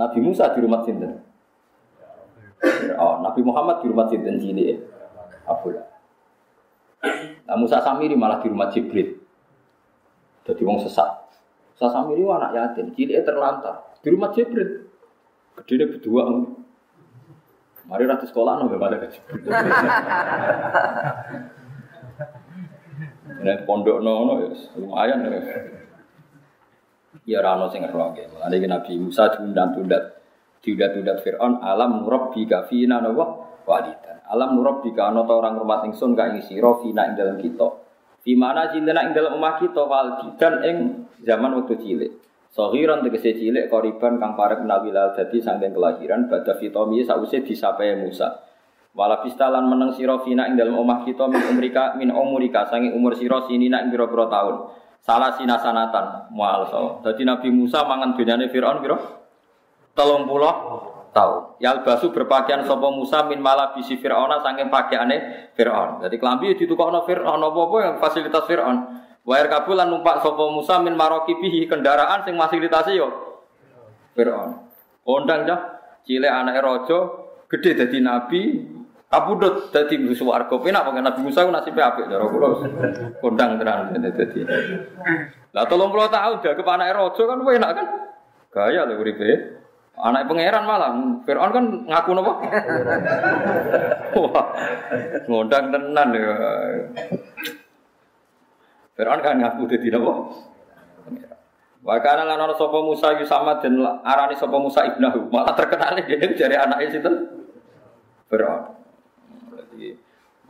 Nabi 0.00 0.18
Musa 0.24 0.48
di 0.56 0.58
rumah 0.64 0.80
sinten? 0.86 1.20
Oh, 2.96 3.20
Nabi 3.20 3.40
Muhammad 3.44 3.84
di 3.84 3.86
rumah 3.88 4.08
sinten 4.08 4.40
cilik 4.40 4.80
Abdullah. 5.44 5.88
Nah, 7.48 7.56
Musa 7.56 7.80
Samiri 7.80 8.14
malah 8.14 8.44
di 8.44 8.48
rumah 8.52 8.68
Jibril. 8.68 9.16
Jadi 10.44 10.62
wong 10.64 10.80
sesat. 10.84 11.10
Musa 11.76 11.88
Samiri 11.88 12.24
anak 12.28 12.52
yatim, 12.52 12.92
cilik 12.92 13.24
terlantar 13.24 13.96
di 14.00 14.08
rumah 14.12 14.30
Jibril. 14.32 14.88
Gedene 15.60 15.84
berdua 15.96 16.22
Mari 17.90 18.06
ratu 18.06 18.22
sekolah 18.22 18.62
no 18.62 18.70
pada 18.70 19.02
gaji. 19.02 19.18
Nek 23.42 23.66
pondok 23.66 23.98
no 23.98 24.30
no 24.30 24.38
ya 24.46 24.54
lumayan 24.78 25.26
ya. 25.26 25.42
Ya 27.26 27.42
rano 27.42 27.66
sing 27.66 27.82
ngeroke. 27.82 28.30
Mulane 28.30 28.62
Nabi 28.70 28.94
Musa 28.94 29.34
diundang-tundat 29.34 30.22
diundat-undat 30.62 31.18
Fir'aun 31.26 31.58
alam 31.58 32.06
nurab 32.06 32.30
bika 32.30 32.70
fina 32.70 33.02
nawa 33.02 33.58
walidan. 33.66 34.22
Alam 34.30 34.54
nurab 34.54 34.86
bika 34.86 35.10
ana 35.10 35.26
orang 35.26 35.58
rumah 35.58 35.82
ingsun 35.82 36.14
ka 36.14 36.30
ing 36.30 36.46
sira 36.46 36.70
fina 36.78 37.10
ing 37.10 37.18
dalam 37.18 37.42
kita. 37.42 37.66
Di 38.22 38.38
mana 38.38 38.70
cintana 38.70 39.02
ing 39.02 39.18
dalam 39.18 39.34
omah 39.34 39.58
kita 39.58 39.82
walidan 39.82 40.54
ing 40.62 40.76
zaman 41.26 41.58
waktu 41.58 41.74
cilik. 41.74 42.12
Sohiran 42.50 43.06
tegese 43.06 43.38
cilik 43.38 43.70
koriban 43.70 44.18
kang 44.18 44.34
parek 44.34 44.66
nawilal 44.66 45.14
dadi 45.14 45.38
sangking 45.38 45.70
kelahiran 45.70 46.26
badha 46.26 46.58
fitomi 46.58 47.06
sause 47.06 47.46
disapai 47.46 47.94
Musa. 47.94 48.42
Wala 48.90 49.22
pistalan 49.22 49.70
meneng 49.70 49.94
sira 49.94 50.18
fina 50.26 50.50
ing 50.50 50.58
dalam 50.58 50.74
omah 50.74 51.06
kita 51.06 51.30
min 51.30 51.38
umrika 51.46 51.94
min 51.94 52.10
umurika 52.10 52.66
sange 52.66 52.90
umur 52.90 53.14
sira 53.14 53.46
sinina 53.46 53.86
ing 53.86 53.94
pira-pira 53.94 54.26
taun. 54.26 54.66
Salah 54.98 55.38
sinasanatan 55.38 56.34
mual 56.34 56.66
so. 56.66 56.98
Dadi 57.06 57.22
Nabi 57.22 57.54
Musa 57.54 57.86
mangan 57.86 58.18
dunyane 58.18 58.50
Firaun 58.50 58.82
pira? 58.82 58.98
30 59.94 60.26
tahun. 61.14 61.40
Yal 61.62 61.86
basu 61.86 62.10
berpakaian 62.10 62.66
sapa 62.66 62.88
Musa 62.90 63.30
min 63.30 63.38
malah 63.38 63.70
bisi 63.78 63.94
Firauna 63.94 64.42
sange 64.42 64.66
pakaiane 64.66 65.54
Firaun. 65.54 66.02
Dadi 66.02 66.18
klambi 66.18 66.50
ditukokno 66.58 67.06
Firaun 67.06 67.38
apa-apa 67.38 67.76
yang 67.78 67.94
fasilitas 68.02 68.42
Firaun. 68.50 69.06
Wair 69.28 69.46
kabulan 69.52 69.92
numpak 69.92 70.24
sopo 70.24 70.48
Musa 70.48 70.80
min 70.80 70.96
maroki 70.96 71.36
bihi 71.36 71.68
kendaraan 71.68 72.24
sing 72.24 72.40
fasilitasi 72.40 72.96
yo. 72.96 73.08
Fir'aun. 74.16 74.66
Kondang 75.04 75.44
cah, 75.44 75.60
cile 76.04 76.28
anak 76.28 76.60
rojo, 76.60 76.98
gede 77.48 77.76
jadi 77.76 77.98
nabi, 78.00 78.64
kabudut 79.10 79.74
jadi 79.74 79.96
musuh 80.00 80.30
warga. 80.30 80.54
Penak 80.60 80.86
pakai 80.86 81.02
Nabi 81.02 81.20
Musa 81.26 81.44
ku 81.44 81.50
nasibnya 81.52 81.90
apik 81.92 82.06
cara 82.08 82.24
kula. 82.30 82.48
Kondang 83.20 83.58
tenan 83.60 83.92
dadi. 83.96 84.40
Lah 85.50 85.66
30 85.66 86.14
tahun 86.14 86.36
jaga 86.46 86.62
anak 86.78 86.94
rojo 86.94 87.22
kan 87.26 87.38
enak 87.42 87.70
kan? 87.74 87.86
Gaya 88.50 88.86
lho 88.86 88.98
uripe. 88.98 89.58
Anak 90.00 90.32
pangeran 90.32 90.64
malah, 90.64 90.96
Fir'aun 91.28 91.52
kan 91.52 91.64
ngaku 91.84 92.10
nopo? 92.16 92.32
Wah, 94.16 94.46
ngondang 95.28 95.68
tenan 95.68 96.08
ya. 96.16 96.32
Fir'aun 99.00 99.24
kan 99.24 99.40
ngaku 99.40 99.64
dadi 99.64 99.88
napa? 99.88 100.12
Wa 101.80 101.96
kana 102.04 102.28
lan 102.28 102.36
ana 102.36 102.52
sapa 102.52 102.84
Musa 102.84 103.16
sama 103.24 103.56
dan 103.56 103.80
arani 104.04 104.36
sapa 104.36 104.60
Musa 104.60 104.84
ibnahu. 104.84 105.32
Malah 105.32 105.56
terkenal 105.56 105.96
dia 106.04 106.20
dari 106.20 106.52
anaknya 106.52 106.92
sinten? 106.92 107.14
Fir'aun. 108.28 108.76
Jadi 109.56 109.96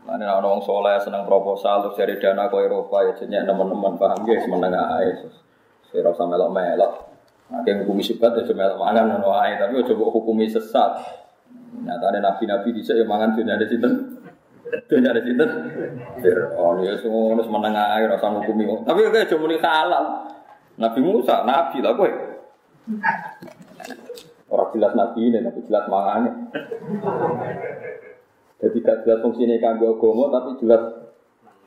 mana 0.03 0.43
ana 0.43 0.51
wong 0.51 0.67
saleh 0.67 0.99
seneng 0.99 1.23
proposal 1.31 1.87
terus 1.87 1.95
cari 1.95 2.19
dana 2.19 2.51
ke 2.51 2.59
Eropa 2.59 3.07
ya 3.07 3.15
jenenge 3.15 3.47
teman-teman 3.47 3.95
paham 3.95 4.27
guys 4.27 4.43
menengah 4.51 4.99
ae. 4.99 5.31
Sira 5.87 6.11
usah 6.11 6.27
melok-melok. 6.27 7.07
Akeh 7.55 7.87
hukumi 7.87 8.03
sebat 8.03 8.35
ya 8.35 8.43
melok 8.51 8.83
mangan 8.83 9.23
ae 9.47 9.63
tapi 9.63 9.79
aja 9.79 9.95
hukumi 9.95 10.51
sesat. 10.51 10.99
Nyatane 11.87 12.19
nabi-nabi 12.19 12.75
dhisik 12.75 12.99
ya 12.99 13.07
mangan 13.07 13.39
dunyane 13.39 13.63
sinten? 13.71 14.19
Dunia 14.87 15.11
ada 15.11 15.23
cinta. 15.23 15.47
Oh, 16.55 16.79
ya 16.83 16.95
semua 17.01 17.35
menengah 17.35 17.87
air 17.99 18.07
rasa 18.11 18.31
hukumi. 18.31 18.67
Tapi 18.87 19.01
kayak 19.11 19.31
cuma 19.31 19.51
halal. 19.59 20.05
Nabi 20.81 21.01
Musa, 21.05 21.45
Nabi 21.45 21.85
lah 21.85 21.93
gue. 21.95 22.11
Orang 24.51 24.71
jelas 24.75 24.93
Nabi 24.97 25.21
ini, 25.31 25.39
tapi 25.45 25.61
jelas 25.69 25.85
mangannya. 25.87 26.33
Jadi 28.61 28.77
gak 28.85 29.09
jelas 29.09 29.25
fungsinya 29.25 29.57
kanggo 29.57 29.97
agama 29.97 30.29
tapi 30.37 30.61
jelas 30.61 30.83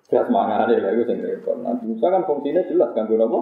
jelas 0.05 0.29
ada 0.29 0.69
lagi 0.77 1.01
sing 1.09 1.25
repot. 1.25 1.57
Nabi 1.57 1.89
Musa 1.89 2.05
kan 2.05 2.21
fungsinya 2.29 2.61
jelas 2.69 2.89
kanggo 2.93 3.17
apa? 3.17 3.39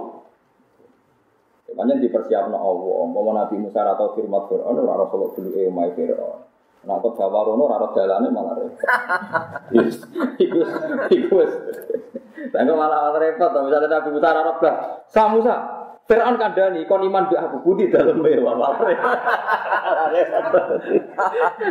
Makanya 1.71 2.03
dipersiapkan 2.03 2.55
Allah. 2.55 2.99
Mau 3.07 3.31
Nabi 3.31 3.55
Musa 3.59 3.83
atau 3.83 4.11
firman 4.15 4.43
Fir'aun, 4.51 4.75
ora 4.75 5.07
rasul 5.07 5.31
dulu 5.35 5.55
eh 5.55 5.71
mai 5.71 5.91
Fir'aun. 5.95 6.50
Nah, 6.81 6.97
kok 6.97 7.13
Jawa 7.13 7.45
rono 7.45 7.69
raro 7.69 7.93
jalannya 7.93 8.33
malah 8.33 8.57
repot. 8.57 8.89
Iku, 10.41 10.59
iku, 11.13 11.35
Tengok 12.49 12.73
malah 12.73 13.13
repot. 13.21 13.53
Misalnya 13.53 14.01
Nabi 14.01 14.09
Musa 14.09 14.29
raro 14.33 14.57
bah, 14.57 15.05
Sa 15.05 15.29
Musa, 15.29 15.55
Fir'aun 16.09 16.41
kandani, 16.41 16.89
kon 16.89 17.05
iman 17.05 17.29
bi 17.29 17.37
aku 17.37 17.61
budi 17.61 17.93
dalam 17.93 18.17
mewah 18.17 18.57
malah 18.57 18.81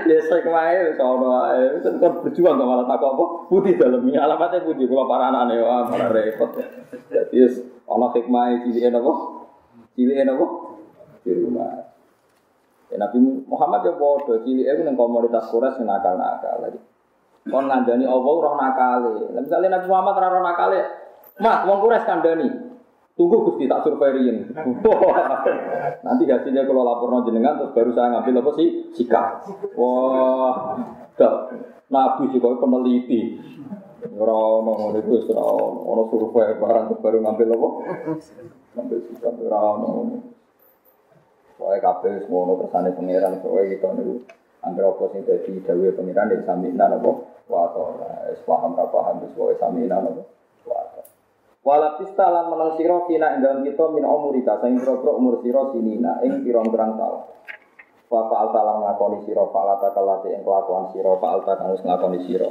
Desa 0.07 0.39
kemarin, 0.47 0.95
sono 0.95 1.43
ae, 1.51 1.83
kon 1.99 2.23
berjuang 2.23 2.55
gak 2.55 2.69
malah 2.71 2.87
takut 2.87 3.11
apa? 3.19 3.25
Budi 3.51 3.75
dalam 3.75 4.07
alamatnya 4.07 4.63
budi, 4.63 4.87
kalau 4.87 5.11
para 5.11 5.35
anak 5.35 5.59
wah 5.59 5.91
malah 5.91 6.09
repot. 6.15 6.55
Jadi, 7.11 7.67
Allah 7.91 8.09
hikmah 8.15 8.63
cilik 8.63 8.95
apa? 8.95 9.13
Cilik 9.99 10.17
apa? 10.23 10.47
Di 11.27 11.33
rumah. 11.35 11.90
Ya, 12.91 12.97
Nabi 12.99 13.19
Muhammad 13.47 13.87
ya 13.87 13.95
bodoh, 13.95 14.43
cilik 14.43 14.67
itu 14.67 14.83
yang 14.83 14.99
komoditas 14.99 15.47
kuras 15.55 15.79
yang 15.79 15.87
nakal-nakal 15.87 16.59
lagi. 16.59 16.81
Kon 17.47 17.71
ngandani 17.71 18.05
Allah 18.05 18.35
roh 18.35 18.55
nakale. 18.59 19.31
Lah 19.31 19.41
misalnya 19.41 19.79
Nabi 19.79 19.87
Muhammad 19.87 20.15
ora 20.19 20.29
roh 20.35 20.43
nakale, 20.43 20.81
Mas, 21.41 21.65
wong 21.65 21.79
kuras 21.81 22.03
kandani. 22.05 22.49
Tunggu 23.15 23.37
Gusti 23.47 23.69
tak 23.69 23.85
surveiin. 23.85 24.49
Nanti 26.07 26.25
hasilnya 26.25 26.65
kalau 26.65 26.83
lapor 26.83 27.21
jenengan 27.29 27.61
terus 27.61 27.73
baru 27.77 27.91
saya 27.93 28.17
ngambil 28.17 28.41
apa 28.41 28.51
sih 28.57 28.69
sikap. 28.97 29.45
Wah, 29.77 30.81
dah 31.21 31.53
Nabi 31.93 32.33
juga 32.33 32.57
peneliti. 32.57 33.37
Ora 34.17 34.33
ono 34.33 34.73
ngono 34.73 34.97
iku 34.97 35.21
ora 35.37 35.45
ono 35.85 36.03
survei 36.09 36.57
barang 36.57 36.97
baru 37.05 37.19
ngambil 37.21 37.49
apa? 37.53 37.69
Ngambil 38.77 38.99
sikap 39.13 39.35
ora. 39.37 39.61
Soalnya 41.61 41.85
kabeh 41.85 42.25
semua 42.25 42.49
ono 42.49 42.57
kersane 42.65 42.97
pangeran, 42.97 43.45
soalnya 43.45 43.77
kita 43.77 43.89
niku 43.93 44.25
angger 44.65 44.85
apa 44.89 45.05
sing 45.13 45.21
dadi 45.29 45.61
dawuhe 45.61 45.93
pangeran 45.93 46.33
nek 46.33 46.49
samina 46.49 46.89
napa 46.89 47.11
wa 47.53 47.69
ta. 47.69 47.85
Wis 48.33 48.41
paham 48.49 48.73
ra 48.81 48.89
paham 48.89 49.29
wis 49.29 49.37
wae 49.37 49.53
samina 49.61 50.01
napa 50.01 50.25
wa 50.65 50.81
ta. 50.97 51.05
Wala 51.61 52.01
pistalan 52.01 52.49
menang 52.49 52.81
sira 52.81 53.05
kina 53.05 53.37
ing 53.37 53.45
dalem 53.45 53.61
kita 53.69 53.93
min 53.93 54.09
umurika 54.09 54.57
sing 54.65 54.81
pira 54.81 55.13
umur 55.13 55.45
sira 55.45 55.69
sinina 55.77 56.25
ing 56.25 56.41
pirang-pirang 56.49 56.97
taun. 56.97 57.29
Wa 58.09 58.21
fa'al 58.33 58.49
talam 58.57 58.81
ngakoni 58.81 59.29
sira 59.29 59.45
fa'alata 59.45 59.93
kalate 59.93 60.33
ing 60.33 60.41
kelakuan 60.41 60.89
sira 60.97 61.13
fa'alta 61.21 61.61
kang 61.61 61.77
wis 61.77 61.85
ngakoni 61.85 62.25
sira. 62.25 62.49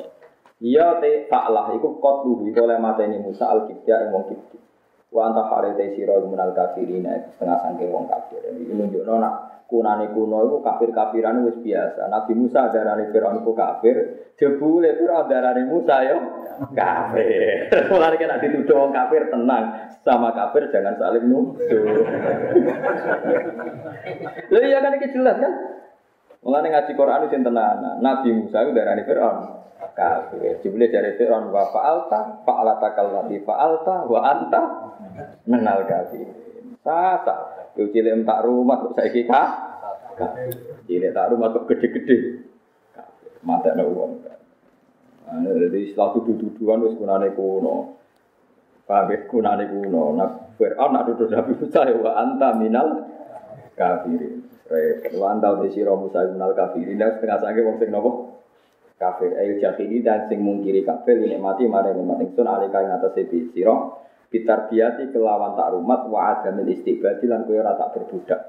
Iya 0.61 1.01
te 1.01 1.25
fa'lah 1.25 1.73
iku 1.73 1.97
qatlu 1.97 2.45
iku 2.45 2.61
oleh 2.61 2.77
mateni 2.77 3.17
Musa 3.25 3.49
al-Kibya 3.49 4.05
ing 4.05 4.09
wong 4.13 4.29
Kibya. 4.29 4.68
Wa 5.09 5.33
anta 5.33 5.41
harite 5.49 5.97
sira 5.97 6.21
minal 6.21 6.53
kafirin 6.53 7.09
setengah 7.33 7.57
sangking 7.65 7.89
wong 7.89 8.05
kafir. 8.05 8.45
Ini 8.45 8.77
nunjukno 8.77 9.17
nak 9.17 9.65
kunane 9.65 10.13
kuno 10.13 10.45
iku 10.49 10.57
kafir-kafiran 10.65 11.45
wis 11.49 11.57
biasa. 11.61 12.09
Nabi 12.09 12.33
Musa 12.37 12.69
darane 12.69 13.09
Firaun 13.13 13.41
iku 13.41 13.57
kafir, 13.57 13.95
jebule 14.37 14.97
Firaun 14.97 15.25
darane 15.25 15.65
Musa 15.65 16.05
yo 16.05 16.17
kafir. 16.77 17.69
Mulane 17.89 18.15
kena 18.21 18.37
dituduh 18.37 18.85
wong 18.85 18.93
kafir 18.93 19.33
tenang, 19.33 19.93
sama 20.05 20.29
kafir 20.33 20.69
jangan 20.73 20.97
saling 20.97 21.25
nuduh. 21.25 21.85
Lha 24.53 24.59
iya 24.65 24.81
kan 24.81 24.97
iki 24.97 25.13
jelas 25.13 25.37
kan? 25.37 25.53
Mulane 26.39 26.67
ngaji 26.71 26.91
Quran 26.95 27.27
sing 27.27 27.43
tenanan. 27.43 27.99
Nabi 27.99 28.31
Musa 28.31 28.63
iku 28.63 28.71
darane 28.71 29.03
Firaun 29.03 29.59
kafir. 29.99 30.63
Jebule 30.63 30.87
dari 30.87 31.19
Firaun 31.19 31.51
wa 31.51 31.67
fa'alta 31.67 32.47
fa'alata 32.47 32.87
kallati 32.95 33.43
fa'alta 33.43 33.95
wa 34.07 34.19
anta 34.23 34.61
menal 35.51 35.83
kafir. 35.83 36.27
Sasa, 36.79 37.35
yo 37.75 37.91
cilik 37.91 38.23
tak 38.23 38.47
rumah 38.47 38.79
kok 38.79 38.95
saiki 38.95 39.27
ka. 39.27 39.43
Cilik 40.87 41.11
tak 41.11 41.35
rumah 41.35 41.51
kok 41.51 41.67
gede-gede. 41.67 42.47
Mata 43.43 43.75
ada 43.75 43.83
uang. 43.83 44.19
Jadi 45.29 45.93
setelah 45.93 46.09
tuduh-tuduhan 46.17 46.83
wis 46.87 46.95
kunane 46.95 47.35
kuno. 47.35 47.99
Paham 48.87 49.11
kuno. 49.29 50.03
Nah, 50.17 50.49
Fir'aun 50.55 50.91
nak 50.91 51.05
duduk 51.11 51.29
Nabi 51.29 51.51
Musa 51.59 51.83
wa 51.99 52.11
anta 52.15 52.49
minal 52.55 52.87
kafirin. 53.75 54.38
Repot. 54.69 55.11
Wa 55.17 55.33
anta 55.33 55.57
uti 55.57 55.73
sira 55.73 55.97
Musa 55.97 56.29
minal 56.29 56.53
kafirin. 56.53 57.01
Dan 57.01 57.17
setengah 57.17 57.37
sange 57.41 57.61
wong 57.65 57.81
sing 57.81 57.89
nopo? 57.89 58.11
Kafir. 59.01 59.33
Ayo 59.33 59.57
jahili 59.57 60.05
dan 60.05 60.29
sing 60.29 60.45
mungkiri 60.45 60.85
kafir 60.85 61.17
ini 61.17 61.41
mati 61.41 61.65
mare 61.65 61.97
nikmat 61.97 62.21
ingsun 62.21 62.45
alika 62.45 62.85
ing 62.85 62.93
atase 62.93 63.25
sira 63.51 63.75
bitarbiati 64.29 65.09
kelawan 65.09 65.57
takrumat 65.57 66.05
wa 66.05 66.19
adamil 66.37 66.69
istiqbal 66.69 67.17
lan 67.25 67.49
kowe 67.49 67.57
ora 67.57 67.73
tak 67.73 67.89
berbudak. 67.97 68.41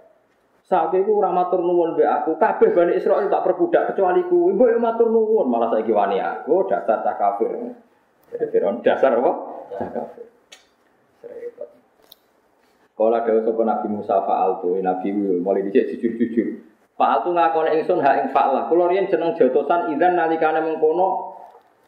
Saiki 0.71 1.03
ku 1.03 1.19
ora 1.19 1.35
nuwun 1.35 1.99
mbek 1.99 2.07
aku, 2.07 2.39
kabeh 2.39 2.71
Bani 2.71 2.95
Israil 2.95 3.27
tak 3.27 3.43
berbudak 3.43 3.91
kecuali 3.91 4.23
ku. 4.29 4.55
Mbok 4.55 4.79
matur 4.79 5.11
nuwun, 5.11 5.51
malah 5.51 5.73
saiki 5.73 5.91
wani 5.91 6.23
aku 6.23 6.69
dasar 6.71 7.03
tak 7.03 7.19
kafir. 7.19 7.75
Jadi 8.31 8.47
Firaun 8.55 8.79
dasar 8.79 9.19
apa? 9.19 9.33
Tak 9.75 9.91
kafir. 9.91 10.27
Repot. 11.27 11.80
Kala 13.01 13.25
dawuh 13.25 13.49
sapa 13.49 13.63
Nabi 13.65 13.87
Musa 13.89 14.21
fa'al 14.29 14.61
tu, 14.61 14.77
Nabi 14.77 15.09
mulai 15.41 15.65
dicek 15.65 15.97
jujur-jujur. 15.97 16.61
Fa'al 17.01 17.25
tu 17.25 17.33
ngakoni 17.33 17.81
ingsun 17.81 18.05
hak 18.05 18.17
ing 18.21 18.29
fa'lah. 18.29 18.69
Kula 18.69 18.93
riyen 18.93 19.09
jeneng 19.09 19.33
jotosan 19.41 19.97
idzan 19.97 20.21
nalikane 20.21 20.61
mengkono 20.61 21.41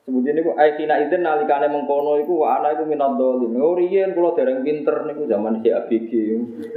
Sebutin 0.03 0.35
niku 0.35 0.51
aikina 0.59 0.99
itu 0.99 1.15
nalikane 1.15 1.71
mengkono 1.71 2.19
iku 2.19 2.43
wa 2.43 2.59
ana 2.59 2.75
iku 2.75 2.83
minad 2.91 3.15
dolin. 3.15 3.55
Oh 3.63 3.79
riyen 3.79 4.19
kula 4.19 4.35
dereng 4.35 4.67
pinter 4.67 5.07
niku 5.07 5.31
zaman 5.31 5.63
si 5.63 5.71
ABG. 5.71 6.11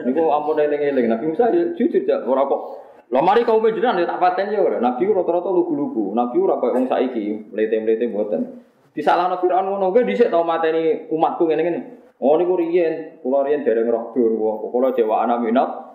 Niku 0.05 0.29
ampun 0.29 0.61
eling-eling. 0.61 1.09
Nabi 1.09 1.33
Musa 1.33 1.49
jujur 1.49 2.05
jak 2.05 2.21
ora 2.21 2.45
kok. 2.45 2.61
Lah 3.09 3.25
mari 3.25 3.41
kaum 3.41 3.65
jenengan 3.65 4.05
tak 4.05 4.21
paten 4.21 4.53
ya 4.53 4.61
ora. 4.61 4.77
Nabi 4.77 5.09
rata-rata 5.09 5.49
lugu-lugu. 5.49 6.13
Nabi 6.13 6.37
ora 6.37 6.61
koyo 6.61 6.77
wong 6.77 6.85
saiki, 6.85 7.49
mlete-mlete 7.49 8.05
mboten. 8.13 8.41
Disalahno 8.93 9.41
Firaun 9.41 9.73
ngono 9.73 9.89
kuwi 9.89 10.05
dhisik 10.05 10.29
tau 10.29 10.45
mateni 10.45 11.09
umatku 11.09 11.49
ngene-ngene. 11.49 12.04
Oh 12.25 12.33
niku 12.41 12.57
riyen, 12.57 13.21
kula 13.21 13.45
riyen 13.45 13.61
dereng 13.61 13.85
roh 13.85 14.09
dur. 14.17 14.33
Kula 14.73 14.97
jewa 14.97 15.21
ana 15.21 15.37
minat 15.37 15.85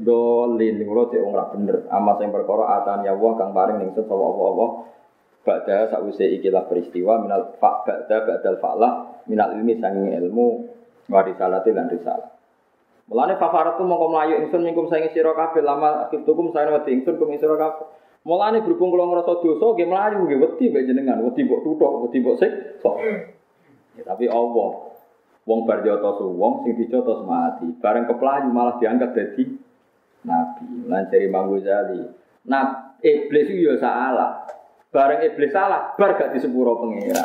dolin 0.00 0.80
kula 0.80 1.12
cek 1.12 1.20
wong 1.20 1.36
bener. 1.52 1.84
Amas 1.92 2.16
sing 2.16 2.32
perkara 2.32 2.80
atan 2.80 3.04
ya 3.04 3.12
Allah 3.12 3.32
kang 3.36 3.52
paring 3.52 3.76
ning 3.84 3.92
sapa 3.92 4.14
Allah 4.16 4.88
Ba'da 5.46 5.86
sakwise 5.94 6.26
ikilah 6.40 6.66
peristiwa 6.66 7.22
minal 7.22 7.54
fa' 7.62 7.86
ba'da 7.86 8.26
ba'dal 8.26 8.58
fa'lah 8.58 9.22
minal 9.30 9.54
ilmi 9.54 9.78
sanging 9.78 10.10
ilmu 10.18 10.46
wa 11.06 11.22
risalati 11.22 11.70
lan 11.70 11.86
risalah. 11.86 12.34
Mulane 13.06 13.38
fafaratu 13.38 13.86
mongko 13.86 14.10
mlayu 14.10 14.42
ingsun 14.42 14.66
mingkum 14.66 14.90
saing 14.90 15.06
sira 15.14 15.30
kabeh 15.38 15.62
lama 15.62 16.10
akibtukum 16.10 16.50
saen 16.50 16.74
wedi 16.74 16.98
ingsun 16.98 17.14
kum 17.14 17.30
sira 17.38 17.54
kabeh. 17.54 17.86
Mulane 18.26 18.66
berhubung 18.66 18.90
kula 18.90 19.06
ngrasa 19.06 19.38
dosa 19.38 19.66
nggih 19.70 19.86
mlayu 19.86 20.26
nggih 20.26 20.38
wedi 20.42 20.64
mbek 20.66 20.82
jenengan, 20.82 21.22
wedi 21.22 21.46
mbok 21.46 21.62
tuthuk, 21.62 21.92
wedi 22.02 22.18
mbok 22.26 22.36
sik. 22.42 22.52
Ya, 23.94 24.02
tapi 24.02 24.26
Allah 24.26 24.95
wong 25.46 25.62
bar 25.62 25.86
jotos 25.86 26.18
wong 26.26 26.66
sing 26.66 26.74
dijotos 26.74 27.22
mati, 27.22 27.70
bareng 27.78 28.10
keplayu 28.10 28.50
malah 28.50 28.76
diangkat 28.82 29.14
dadi 29.14 29.44
nabi. 30.26 30.66
Lan 30.90 31.06
cari 31.06 31.24
Imam 31.30 31.54
Ghazali. 31.54 32.02
Nah, 32.50 32.98
iblis 32.98 33.46
itu 33.46 33.70
ya 33.70 33.78
salah. 33.78 34.42
Bareng 34.90 35.22
iblis 35.22 35.54
salah, 35.54 35.94
bar 35.94 36.18
gak 36.18 36.34
disepuro 36.34 36.82
pengira. 36.82 37.22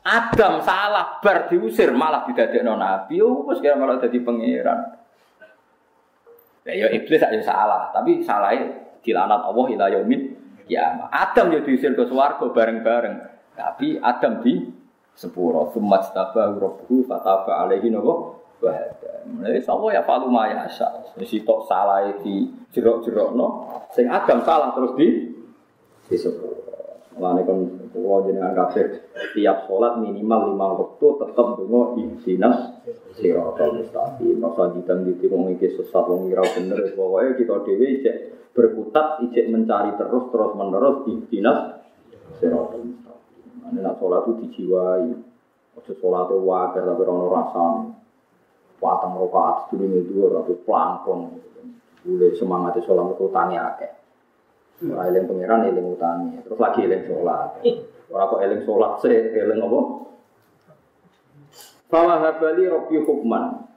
Adam 0.00 0.64
salah, 0.64 1.20
bar 1.20 1.52
diusir 1.52 1.92
malah 1.92 2.24
didadekno 2.24 2.80
nabi. 2.80 3.20
Oh, 3.20 3.44
wis 3.44 3.60
kira 3.60 3.76
malah 3.76 4.00
dadi 4.00 4.18
pangeran. 4.24 4.96
Ya, 6.64 6.88
iblis 6.92 7.20
aja 7.20 7.40
salah, 7.44 7.92
tapi 7.92 8.24
salahnya 8.24 8.96
dilanat 9.00 9.40
Allah 9.44 9.66
ila 9.74 9.86
kiamah. 10.68 11.08
Adam 11.10 11.50
ya 11.50 11.60
diusir 11.66 11.92
ke 11.98 12.04
swarga 12.08 12.46
bareng-bareng. 12.52 13.16
Tapi 13.58 13.98
Adam 14.00 14.40
di 14.40 14.79
sepuro 15.20 15.68
sumat 15.76 16.16
tabahu 16.16 16.56
rabbuhu 16.56 17.04
fataba 17.04 17.68
alaihi 17.68 17.92
nawa 17.92 18.40
wahada. 18.64 19.28
Mulai 19.28 19.60
sapa 19.60 19.92
ya 19.92 20.00
falu 20.08 20.32
maya 20.32 20.64
asa. 20.64 21.04
Sitok 21.20 21.68
salah 21.68 22.08
di 22.24 22.48
jerok-jerokno, 22.72 23.68
sing 23.92 24.08
Adam 24.08 24.40
salah 24.40 24.72
terus 24.72 24.96
di 24.96 25.08
di 26.08 26.16
sepuro. 26.16 26.56
Mulane 27.20 27.44
kon 27.44 27.68
kula 27.92 28.24
jenengan 28.24 28.56
kafir 28.56 29.12
tiap 29.36 29.68
sholat 29.68 30.00
minimal 30.00 30.56
lima 30.56 30.66
waktu 30.72 31.06
tetap 31.20 31.46
donga 31.60 31.82
ihdinas 32.00 32.80
siratal 33.12 33.76
mustaqim. 33.76 34.40
Masa 34.40 34.72
ditang 34.72 35.04
di 35.04 35.28
wong 35.28 35.52
iki 35.52 35.68
sesat 35.76 36.08
wong 36.08 36.32
ora 36.32 36.48
bener 36.48 36.80
pokoke 36.96 37.44
kita 37.44 37.60
dhewe 37.66 37.88
cek 38.00 38.16
berkutat 38.56 39.20
ijek 39.28 39.52
mencari 39.52 40.00
terus 40.00 40.32
terus 40.32 40.52
menerus 40.56 41.04
ihdinas 41.12 41.58
siratal 42.40 42.88
mustaqim. 42.88 43.09
Ane 43.70 43.86
nak 43.86 44.02
sholat 44.02 44.26
itu 44.26 44.32
dijiwai. 44.42 45.06
Ojo 45.78 45.92
sholat 46.02 46.26
itu 46.26 46.36
wajar 46.42 46.82
tapi 46.82 47.02
ono 47.06 47.26
rasane. 47.30 47.86
Watang 48.82 49.14
rokaat 49.14 49.70
sedurunge 49.70 50.10
dhuwur 50.10 50.42
atau 50.42 50.56
pelan-pelan. 50.66 51.38
Boleh 52.02 52.32
semangat 52.34 52.82
sholat 52.82 53.14
itu 53.14 53.30
tanya 53.30 53.76
akeh. 53.76 53.92
Ora 54.90 55.12
eling 55.12 55.28
pangeran 55.28 55.68
eling 55.68 55.86
utami, 55.92 56.40
terus 56.40 56.56
lagi 56.56 56.88
eling 56.88 57.04
sholat. 57.04 57.60
Ora 58.08 58.24
kok 58.32 58.40
eling 58.40 58.64
sholat 58.64 58.92
sih, 59.04 59.12
eling 59.12 59.60
apa? 59.60 59.80
Fawahabali 61.92 62.64
Rabbi 62.64 62.96
hukman. 63.04 63.69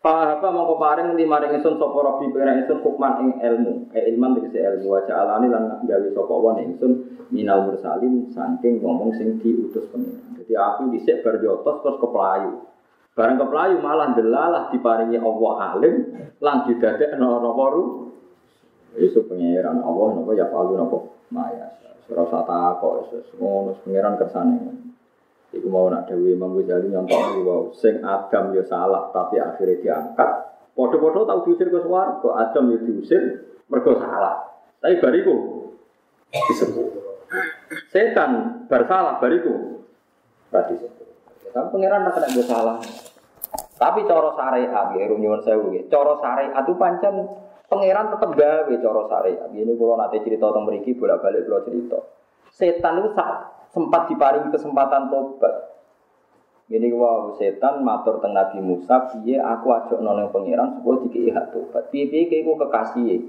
Fahaba 0.00 0.48
mongko 0.48 0.80
paring 0.80 1.12
li 1.12 1.28
maring 1.28 1.60
ingsun 1.60 1.76
sapa 1.76 1.98
Rabbi 2.00 2.32
pengen 2.32 2.64
ingsun 2.64 2.80
hukman 2.80 3.20
ing 3.20 3.28
ilmu. 3.36 3.92
Eh 3.92 4.08
ilman 4.08 4.32
tegese 4.32 4.56
ilmu 4.56 4.96
wa 4.96 5.04
ja'alani 5.04 5.52
lan 5.52 5.84
gawe 5.84 6.08
sapa 6.16 6.34
wa 6.40 6.56
ingsun 6.56 7.20
minal 7.28 7.68
mursalin 7.68 8.32
saking 8.32 8.80
ngomong 8.80 9.12
sing 9.20 9.36
diutus 9.44 9.84
pengiran. 9.92 10.40
Jadi 10.40 10.56
aku 10.56 10.88
dhisik 10.96 11.20
bar 11.20 11.36
jotos 11.44 11.84
terus 11.84 12.00
keplayu. 12.00 12.64
Barang 13.12 13.36
keplayu 13.44 13.76
malah 13.84 14.16
delalah 14.16 14.72
diparingi 14.72 15.20
Allah 15.20 15.52
alim 15.76 15.94
lan 16.40 16.56
didadekno 16.64 17.44
napa 17.44 17.64
ru. 17.68 17.84
Isu 18.96 19.28
pengiran 19.28 19.84
Allah 19.84 20.06
napa 20.16 20.32
ya 20.32 20.48
palu 20.48 20.80
napa 20.80 20.96
maya. 21.28 21.76
Ora 22.08 22.24
usah 22.24 22.42
takok 22.48 23.12
ngono 23.36 23.76
pengiran 23.84 24.16
kersane. 24.16 24.89
Iku 25.50 25.66
mau 25.66 25.90
nak 25.90 26.06
Dewi 26.06 26.38
Imam 26.38 26.54
Ghazali 26.54 26.94
nyontok 26.94 27.42
wow, 27.42 27.62
sing 27.74 27.98
Adam 28.06 28.54
ya 28.54 28.62
salah 28.70 29.10
tapi 29.10 29.42
akhirnya 29.42 29.82
diangkat. 29.82 30.30
Podo-podo 30.78 31.26
tahu 31.26 31.50
diusir 31.50 31.66
ke 31.66 31.82
kok 31.82 32.34
Adam 32.38 32.70
ya 32.70 32.78
diusir 32.86 33.22
mergo 33.66 33.98
salah. 33.98 34.46
Tapi 34.78 35.02
bariku 35.02 35.34
disebut. 36.30 36.88
Setan 37.90 38.62
bersalah 38.70 39.18
bariku 39.18 39.82
berarti. 40.54 40.78
Tapi 41.50 41.66
pangeran 41.74 42.06
nak 42.06 42.14
kena 42.14 42.42
salah. 42.46 42.78
Tapi 43.80 44.04
coro 44.04 44.36
syariat, 44.36 44.92
ya 44.92 45.08
nyuwun 45.08 45.40
sewu 45.42 45.72
ya. 45.72 45.82
Coro 45.90 46.20
syariat 46.20 46.62
itu 46.62 46.76
pancen 46.78 47.14
pangeran 47.66 48.12
tetep 48.14 48.30
gawe 48.38 48.74
coro 48.86 49.02
syariat. 49.10 49.48
Ini 49.50 49.72
kalau 49.74 49.98
nanti 49.98 50.22
cerita 50.22 50.46
tentang 50.46 50.68
meriki 50.70 50.94
bolak-balik 50.94 51.42
kalau 51.48 51.64
cerita. 51.66 51.98
Setan 52.54 53.02
itu 53.02 53.10
sempat 53.70 54.10
diparingi 54.10 54.50
kesempatan 54.50 55.10
tobat. 55.10 55.70
Ini 56.70 56.86
wow 56.94 57.34
setan 57.34 57.82
matur 57.82 58.22
teng 58.22 58.30
Nabi 58.30 58.62
Musa, 58.62 59.10
piye 59.10 59.42
aku 59.42 59.74
ajak 59.74 59.98
noneng 59.98 60.30
pangeran 60.30 60.78
supaya 60.78 61.02
dikei 61.02 61.34
hak 61.34 61.50
tobat. 61.50 61.90
Piye 61.90 62.06
piye 62.06 62.30
keiku 62.30 62.54
kekasih. 62.54 63.26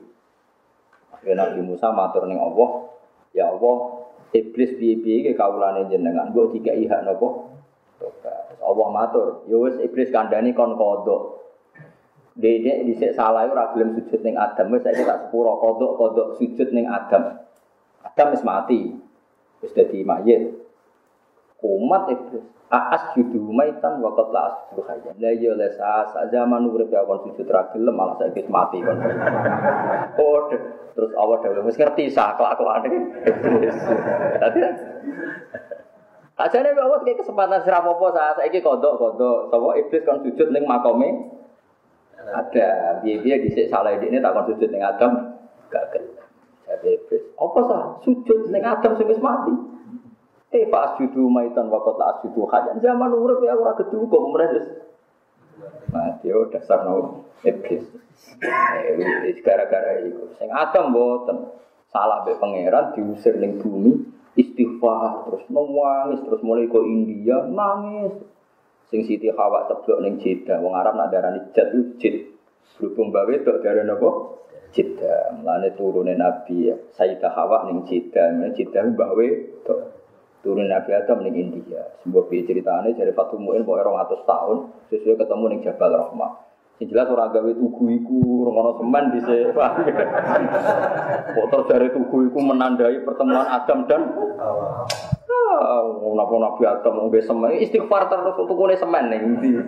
Akhirnya 1.10 1.50
Nabi 1.50 1.66
Musa 1.66 1.90
matur 1.90 2.30
neng 2.30 2.38
Allah, 2.38 2.94
ya 3.34 3.50
Allah, 3.50 4.06
iblis 4.30 4.78
piye 4.78 5.02
piye 5.02 5.26
ke 5.26 5.32
kaulane 5.34 5.90
jenengan, 5.90 6.30
mbok 6.30 6.54
dikei 6.54 6.86
hak 6.86 7.02
nopo 7.02 7.50
tobat. 7.98 8.62
Allah 8.62 8.88
matur, 8.94 9.42
ya 9.50 9.58
wis 9.58 9.82
iblis 9.82 10.14
kandhani 10.14 10.54
kon 10.54 10.78
kodok. 10.78 11.42
Dede 12.38 12.86
dhisik 12.88 13.18
salah 13.18 13.44
ora 13.50 13.74
gelem 13.74 13.98
sujud 13.98 14.22
ning 14.22 14.38
Adam, 14.38 14.70
wis 14.72 14.86
saiki 14.86 15.04
tak 15.04 15.28
sepuro 15.28 15.58
kodok-kodok 15.58 16.38
sujud 16.38 16.70
ning 16.78 16.86
Adam. 16.86 17.42
Adam 18.06 18.28
wis 18.38 18.46
mati. 18.46 19.11
Wis 19.62 19.72
dadi 19.78 20.02
mayit. 20.02 20.58
Umat 21.62 22.10
iblis. 22.10 22.46
Aas 22.72 23.12
judu 23.20 23.52
maitan 23.52 24.00
wakat 24.00 24.32
la 24.32 24.42
asjudu 24.48 24.82
hayyan. 24.88 25.16
Lah 25.20 25.32
iya 25.36 25.52
les 25.60 25.76
as 25.76 26.16
zaman 26.32 26.72
urip 26.72 26.88
ya 26.88 27.04
kon 27.04 27.20
sujud 27.28 27.44
ra 27.52 27.68
gelem 27.76 27.92
malah 27.92 28.16
saiki 28.16 28.48
mati 28.48 28.80
kon. 28.80 28.96
Oh, 30.16 30.48
terus 30.96 31.12
awak 31.20 31.44
dhewe 31.44 31.68
wis 31.68 31.76
ngerti 31.76 32.08
sah 32.08 32.40
kelakuane 32.40 32.88
iblis. 32.88 33.76
Dadi 34.40 34.60
Ajane 36.42 36.74
Allah 36.74 37.04
kayak 37.06 37.22
kesempatan 37.22 37.62
sira 37.62 37.84
apa 37.84 38.08
saya 38.16 38.34
saiki 38.40 38.64
kodok-kodok 38.64 39.52
sapa 39.52 39.68
iblis 39.78 40.02
kon 40.08 40.24
sujud 40.24 40.48
ning 40.56 40.64
makome 40.64 41.28
ada 42.18 42.98
biaya 43.04 43.36
dhisik 43.44 43.68
salah 43.68 43.94
ini 44.00 44.18
tak 44.24 44.32
kon 44.32 44.48
sujud 44.48 44.72
Adam 44.80 45.38
gak 45.68 45.92
gelem. 45.92 46.21
Iblis. 46.88 47.24
Apa 47.38 47.60
sah? 47.70 47.84
Sujud 48.02 48.50
ning 48.50 48.64
Adam 48.66 48.98
sing 48.98 49.08
mati. 49.22 49.54
Eh 50.52 50.68
pas 50.68 51.00
judu 51.00 51.32
maitan 51.32 51.72
wakot 51.72 51.96
la 51.96 52.20
judu 52.20 52.44
hajan 52.52 52.84
zaman 52.84 53.12
urip 53.16 53.40
ya 53.46 53.56
ora 53.56 53.78
gedu 53.80 54.10
kok 54.10 54.24
mres. 54.36 54.56
Mati 55.94 56.28
yo 56.28 56.50
dasar 56.52 56.84
no 56.84 57.26
iblis. 57.46 57.86
Eh 58.42 59.38
gara-gara 59.46 60.02
iku. 60.04 60.36
Sing 60.42 60.50
Adam 60.52 60.92
mboten 60.92 61.62
salah 61.92 62.24
be 62.24 62.36
pangeran 62.40 62.96
diusir 62.96 63.36
ning 63.38 63.60
bumi 63.60 64.00
istighfar 64.40 65.28
terus 65.28 65.44
nangis 65.52 66.24
terus 66.24 66.42
mulai 66.44 66.72
ke 66.72 66.80
India 66.88 67.44
nangis 67.52 68.16
sing 68.88 69.04
Siti 69.04 69.28
Hawa 69.32 69.68
ceblok 69.68 70.00
ning 70.00 70.16
Jeddah 70.20 70.64
wong 70.64 70.72
Arab 70.76 70.96
nak 70.96 71.12
darani 71.12 71.52
jad 71.52 71.72
jid 72.00 72.32
berhubung 72.80 73.12
bawe 73.12 73.34
tok 73.44 73.60
darane 73.60 73.92
apa 73.92 74.10
Jeddah. 74.72 75.36
Mulane 75.36 75.76
turune 75.76 76.16
Nabi 76.16 76.72
Sayyidah 76.96 77.32
Hawa 77.36 77.68
ning 77.68 77.84
Jeddah. 77.88 78.32
Jeddah 78.56 78.84
mbahwe 78.96 79.28
turun 80.42 80.68
Nabi 80.68 80.92
Adam 80.96 81.24
ning 81.28 81.36
India. 81.38 81.84
Sebuah 82.02 82.26
piye 82.32 82.48
ceritane 82.48 82.96
dari 82.96 83.12
Fatul 83.14 83.44
Mu'in 83.44 83.68
pokoke 83.68 83.86
200 83.86 84.26
tahun 84.26 84.58
sesuai 84.90 85.20
ketemu 85.20 85.46
ning 85.52 85.60
Jabal 85.62 85.94
Rahmah. 85.94 86.32
Sing 86.82 86.90
jelas 86.90 87.14
ora 87.14 87.30
gawe 87.30 87.52
tugu 87.54 87.94
iku 87.94 88.50
ngono 88.50 88.74
semen 88.82 89.14
dhisik. 89.14 89.54
Kok 91.38 91.48
terjare 91.54 91.94
tugu 91.94 92.26
iku 92.26 92.40
menandai 92.42 93.06
pertemuan 93.06 93.46
Adam 93.46 93.86
dan 93.86 94.02
Hawa. 94.42 94.90
Ah, 95.52 95.84
napa 96.16 96.36
Nabi 96.42 96.64
Adam 96.64 96.96
ngombe 96.96 97.20
semen 97.22 97.60
istighfar 97.60 98.08
terus 98.08 98.40
untuk 98.40 98.56
kune 98.56 98.74
semen 98.80 99.12
ning 99.14 99.22
ndi. 99.38 99.52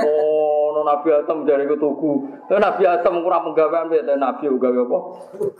Oh, 0.00 0.29
Nabi 0.90 1.08
Adam 1.14 1.46
dari 1.46 1.62
itu 1.62 1.78
tugu. 1.78 2.26
Nabi 2.50 2.82
Adam 2.82 3.22
kurang 3.22 3.46
menggawean 3.46 3.94
ya, 3.94 4.18
Nabi 4.18 4.50
juga 4.50 4.74
apa? 4.74 4.98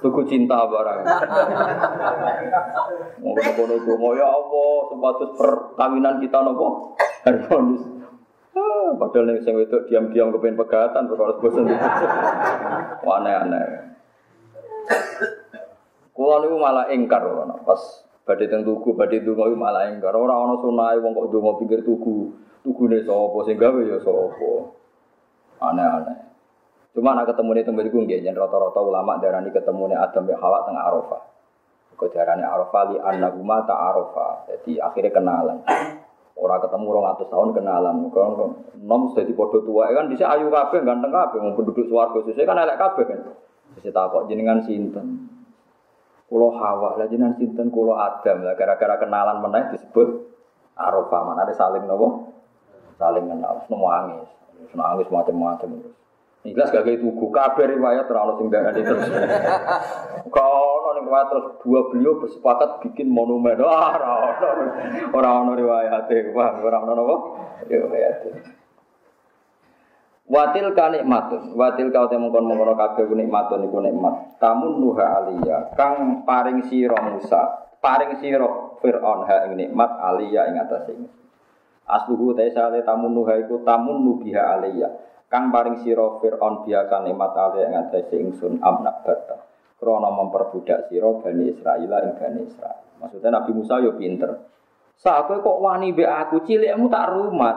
Tugu 0.03 0.27
cinta 0.27 0.67
barang. 0.67 1.07
Mau 3.23 3.37
kono 3.37 3.77
mau 4.01 4.17
ya 4.17 4.27
Allah, 4.27 4.73
sebatas 4.91 5.31
perkawinan 5.39 6.19
kita 6.19 6.43
nopo 6.43 6.99
harmonis. 7.23 7.85
Ah, 8.51 8.91
padahal 8.99 9.31
nih 9.31 9.47
saya 9.47 9.63
itu 9.63 9.79
diam-diam 9.87 10.35
kepengen 10.35 10.59
pegatan, 10.59 11.07
harus 11.07 11.39
bosan. 11.39 11.71
Aneh-aneh. 13.07 13.95
Kulo 16.11 16.35
niku 16.43 16.57
malah 16.59 16.91
ingkar 16.91 17.23
pas 17.63 17.81
badhe 18.27 18.51
teng 18.51 18.67
tugu, 18.67 18.99
badhe 18.99 19.23
donga 19.23 19.47
malah 19.55 19.87
ingkar. 19.89 20.13
Ora 20.13 20.35
ana 20.35 20.59
sunah 20.59 20.99
wong 20.99 21.15
kok 21.15 21.31
donga 21.31 21.51
pinggir 21.63 21.81
tugu. 21.87 22.35
Tugune 22.61 23.01
sapa 23.07 23.39
sing 23.49 23.57
gawe 23.57 23.81
ya 23.81 23.97
sapa. 24.05 24.80
Aneh-aneh. 25.61 26.19
Cuma 26.91 27.15
nak 27.15 27.31
ketemu 27.31 27.51
nih 27.55 27.65
tempat 27.69 27.85
itu 27.87 27.99
nggak, 28.03 28.35
rata-rata 28.35 28.81
ulama 28.83 29.21
darani 29.23 29.55
ketemu 29.55 29.95
nih 29.95 29.99
Adam 30.01 30.27
bin 30.27 30.37
Hawa 30.41 30.67
tengah 30.67 30.83
Arafah. 30.91 31.23
Darani 32.01 32.43
Arafah 32.43 32.83
li 32.91 32.97
annahuma 32.97 33.63
ta 33.69 33.77
Arafah. 33.77 34.49
Jadi 34.49 34.81
akhirnya 34.81 35.13
kenalan. 35.13 35.61
Orang 36.41 36.65
ketemu 36.65 36.85
orang 36.97 37.13
atas 37.13 37.29
tahun 37.29 37.53
kenalan. 37.53 37.95
Kalau 38.09 38.57
nom 38.81 39.13
sudah 39.13 39.25
di 39.29 39.37
tua 39.37 39.85
kan 39.93 40.09
bisa 40.09 40.25
ayu 40.33 40.49
kafe 40.49 40.81
ganteng 40.81 41.13
kafe 41.13 41.37
mau 41.37 41.53
penduduk 41.53 41.85
suwargo 41.85 42.25
sesuai 42.25 42.49
kan 42.49 42.57
elek 42.57 42.81
kafe 42.81 43.03
kan. 43.05 43.21
Bisa 43.77 43.93
takut 43.93 44.25
jenengan 44.33 44.65
sinten. 44.65 45.29
Kulo 46.33 46.57
Hawa 46.57 46.97
lah 46.97 47.07
jenengan 47.13 47.37
sinten 47.37 47.69
kulo 47.69 48.01
Adam 48.01 48.49
lah 48.49 48.57
gara-gara 48.57 48.97
kenalan 48.97 49.45
menaik 49.45 49.77
disebut 49.77 50.33
Arafah 50.81 51.21
mana 51.29 51.45
ada 51.45 51.53
saling 51.53 51.85
nopo 51.85 52.33
saling 53.01 53.25
kenal, 53.33 53.65
semua 53.65 54.05
nangis, 54.05 54.29
nangis 54.73 55.09
macam-macam. 55.09 55.81
Ikhlas 56.41 56.73
gak 56.73 56.89
kayak 56.89 57.05
tugu, 57.05 57.29
kabar 57.29 57.69
riwayat 57.69 58.09
terlalu 58.09 58.49
darah 58.49 58.73
itu 58.73 58.81
terus. 58.81 59.13
Kalau 60.37 60.97
ning 60.97 61.05
riwayat 61.05 61.29
terus 61.29 61.47
dua 61.61 61.81
beliau 61.93 62.17
bersepakat 62.17 62.81
bikin 62.81 63.13
monumen. 63.13 63.61
Wah, 63.61 63.93
orang 65.13 65.53
orang 65.53 65.57
riwayat 65.61 66.09
wah 66.33 66.57
orang 66.65 66.83
orang 66.89 66.97
apa? 66.97 67.17
Riwayat. 67.69 68.17
Watil 70.31 70.73
ka 70.73 70.95
nikmatun, 70.95 71.59
watil 71.59 71.91
ka 71.93 72.09
utem 72.09 72.25
mongkon 72.25 72.47
mongkon 72.47 72.73
kabeh 72.73 73.05
nikmatun 73.21 73.67
iku 73.69 73.85
nikmat. 73.85 74.41
Tamun 74.41 74.81
nuha 74.81 75.21
aliyah, 75.21 75.77
kang 75.77 76.25
paring 76.25 76.65
sira 76.73 76.97
Musa, 77.05 77.69
paring 77.85 78.17
sira 78.17 78.49
Fir'aun 78.81 79.29
ha 79.29 79.45
ing 79.45 79.61
nikmat 79.61 79.91
aliyah 79.93 80.49
ing 80.49 80.57
atase 80.57 80.95
Asluhu 81.91 82.39
ta 82.39 82.47
sale 82.55 82.87
tamun 82.87 83.11
nuha 83.11 83.35
iku 83.43 83.67
tamun 83.67 84.07
nubiha 84.07 84.59
alaiya. 84.59 84.89
Kang 85.31 85.51
paring 85.51 85.83
sira 85.83 86.19
Firaun 86.23 86.67
biasa 86.67 87.03
nikmat 87.07 87.33
alaiya 87.35 87.67
ing 87.71 87.75
atase 87.87 88.17
ingsun 88.19 88.63
amnak 88.63 89.03
bata. 89.03 89.37
Krana 89.79 90.11
memperbudak 90.13 90.87
sira 90.87 91.11
Bani 91.19 91.51
Israil 91.51 91.91
ing 91.91 92.15
Bani 92.19 92.41
Israil. 92.47 92.81
Maksudnya 93.01 93.31
Nabi 93.33 93.51
Musa 93.57 93.81
yo 93.81 93.97
pinter. 93.97 94.31
Sa 95.01 95.25
kok 95.25 95.59
wani 95.65 95.97
mbek 95.97 96.05
aku 96.05 96.45
cilikmu 96.45 96.93
tak 96.93 97.09
rumat. 97.17 97.57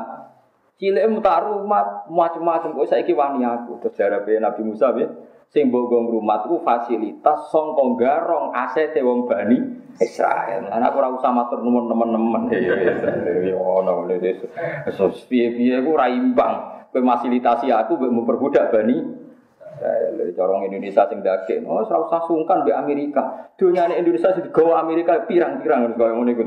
Cilikmu 0.80 1.20
tak 1.20 1.44
rumat 1.44 2.08
macam-macam 2.08 2.72
kok 2.72 2.88
saiki 2.88 3.12
wani 3.12 3.44
aku. 3.44 3.84
Terus 3.84 4.00
jarabe 4.00 4.40
Nabi 4.40 4.62
Musa 4.64 4.96
piye? 4.96 5.08
Sing 5.52 5.70
rumat 5.70 6.48
ku 6.48 6.62
fasilitas 6.62 7.52
sangka 7.52 7.84
garong 8.00 8.56
asete 8.56 9.02
wong 9.02 9.28
Bani 9.28 9.60
Israel. 10.00 10.70
Anak 10.72 10.96
ora 10.98 11.14
usah 11.14 11.30
matur 11.30 11.62
teman-teman. 11.62 12.50
Ya 12.50 13.54
ono 13.58 14.08
ngene 14.08 14.50
So 14.94 15.10
piye-piye 15.10 15.84
ku 15.84 15.94
ora 15.94 16.10
imbang. 16.10 16.86
Kowe 16.94 17.02
fasilitasi 17.02 17.74
aku 17.74 17.98
mbok 17.98 18.14
memperbudak 18.14 18.74
Bani 18.74 18.98
Israel. 18.98 20.14
Corong 20.34 20.66
Indonesia 20.66 21.06
sing 21.10 21.22
daging, 21.22 21.68
oh 21.70 21.84
ora 21.84 21.98
usah 22.02 22.26
sungkan 22.26 22.66
di 22.66 22.72
Amerika. 22.74 23.54
Dunyane 23.54 24.02
Indonesia 24.02 24.34
sing 24.34 24.50
digawa 24.50 24.82
Amerika 24.82 25.26
pirang-pirang 25.30 25.86
harus 25.86 25.98
kaya 25.98 26.14
ngene 26.18 26.32
iku 26.34 26.44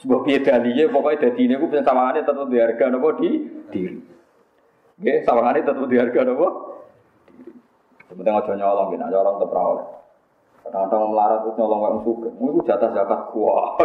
sebuah 0.00 0.20
piye 0.24 0.38
daliye 0.40 0.88
pokoke 0.88 1.20
dadi 1.20 1.44
niku 1.50 1.68
sawangane 1.68 2.24
tetep 2.24 2.48
di 2.48 2.56
harga 2.56 2.84
napa 2.88 3.08
di 3.20 3.30
diri. 3.68 3.98
Nggih, 4.96 5.18
sawangane 5.28 5.60
tetep 5.60 5.84
di 5.84 5.96
harga? 6.00 6.20
Penting 8.06 8.34
aja 8.34 8.52
nyolong, 8.54 8.94
nek 8.94 9.10
nyolong 9.10 9.36
tetep 9.42 9.52
ora 9.54 9.62
oleh. 9.66 9.86
Kadang-kadang 10.66 11.14
melarat 11.14 11.40
itu 11.46 11.50
nyolong 11.62 11.78
wong 11.78 11.96
suka. 12.02 12.28
Itu 12.42 12.60
jatah 12.66 12.90
zakat 12.90 13.20
gua. 13.30 13.78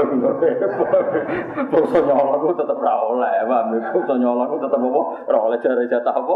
Bangsa 1.72 2.00
nyolong 2.02 2.42
itu 2.42 2.54
tetap 2.58 2.78
ra 2.82 2.94
oleh, 3.06 3.34
paham? 3.46 3.78
Bangsa 3.78 4.14
nyolong 4.18 4.50
itu 4.50 4.58
tetap 4.66 4.82
apa? 4.82 5.02
Ra 5.30 5.40
oleh 5.46 5.58
jare 5.62 5.84
jatah 5.86 6.16
apa? 6.18 6.36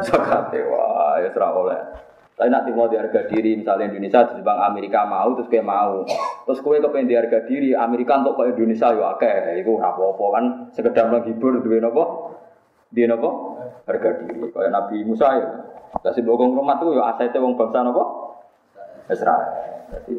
Zakat 0.00 0.52
wah, 0.64 1.20
ya 1.20 1.28
ra 1.28 1.48
oleh. 1.52 1.80
Tapi 2.36 2.52
nanti 2.52 2.68
mau 2.68 2.84
di 2.84 3.00
harga 3.00 3.24
diri, 3.32 3.56
misalnya 3.56 3.88
Indonesia 3.88 4.28
di 4.36 4.44
Bang 4.44 4.60
Amerika 4.60 5.08
mau, 5.08 5.32
terus 5.32 5.48
kayak 5.48 5.64
mau. 5.64 6.04
Terus 6.44 6.60
kue 6.60 6.76
kepengen 6.84 7.08
di 7.08 7.16
harga 7.16 7.48
diri, 7.48 7.72
Amerika 7.72 8.20
untuk 8.20 8.36
ke 8.36 8.52
Indonesia 8.52 8.92
ya 8.92 9.16
oke, 9.16 9.32
itu 9.56 9.72
apa-apa 9.80 10.24
kan, 10.36 10.44
sekedar 10.76 11.08
menghibur, 11.08 11.64
duit 11.64 11.80
apa? 11.80 12.04
Dia 12.94 13.10
apa? 13.10 13.30
Harga 13.86 14.10
diri. 14.22 14.46
Kayak 14.50 14.70
Nabi 14.70 14.96
Musa 15.02 15.26
ya. 15.34 15.48
Kasih 16.02 16.22
bokong 16.22 16.54
rumah 16.54 16.76
tuh 16.78 16.94
ya 16.94 17.02
asetnya 17.14 17.42
wong 17.42 17.58
bangsa 17.58 17.82
apa? 17.82 18.04
Israel. 19.10 19.46
Jadi 19.90 20.14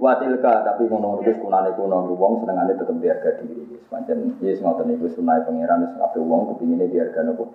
watilka 0.00 0.66
tapi 0.66 0.88
ngono 0.90 1.22
terus 1.22 1.38
kunane 1.38 1.70
kuno 1.78 2.08
wong 2.16 2.42
senengane 2.42 2.74
tetep 2.74 2.96
diharga 2.98 3.30
diri. 3.44 3.78
Semacam 3.86 4.36
yes 4.42 4.58
ngoten 4.60 4.86
niku 4.88 5.06
sunai 5.12 5.44
pangeran 5.44 5.86
wis 5.86 5.94
kabeh 5.96 6.22
wong 6.24 6.56
kepingine 6.56 6.88
diharga 6.88 7.20
nopo. 7.24 7.52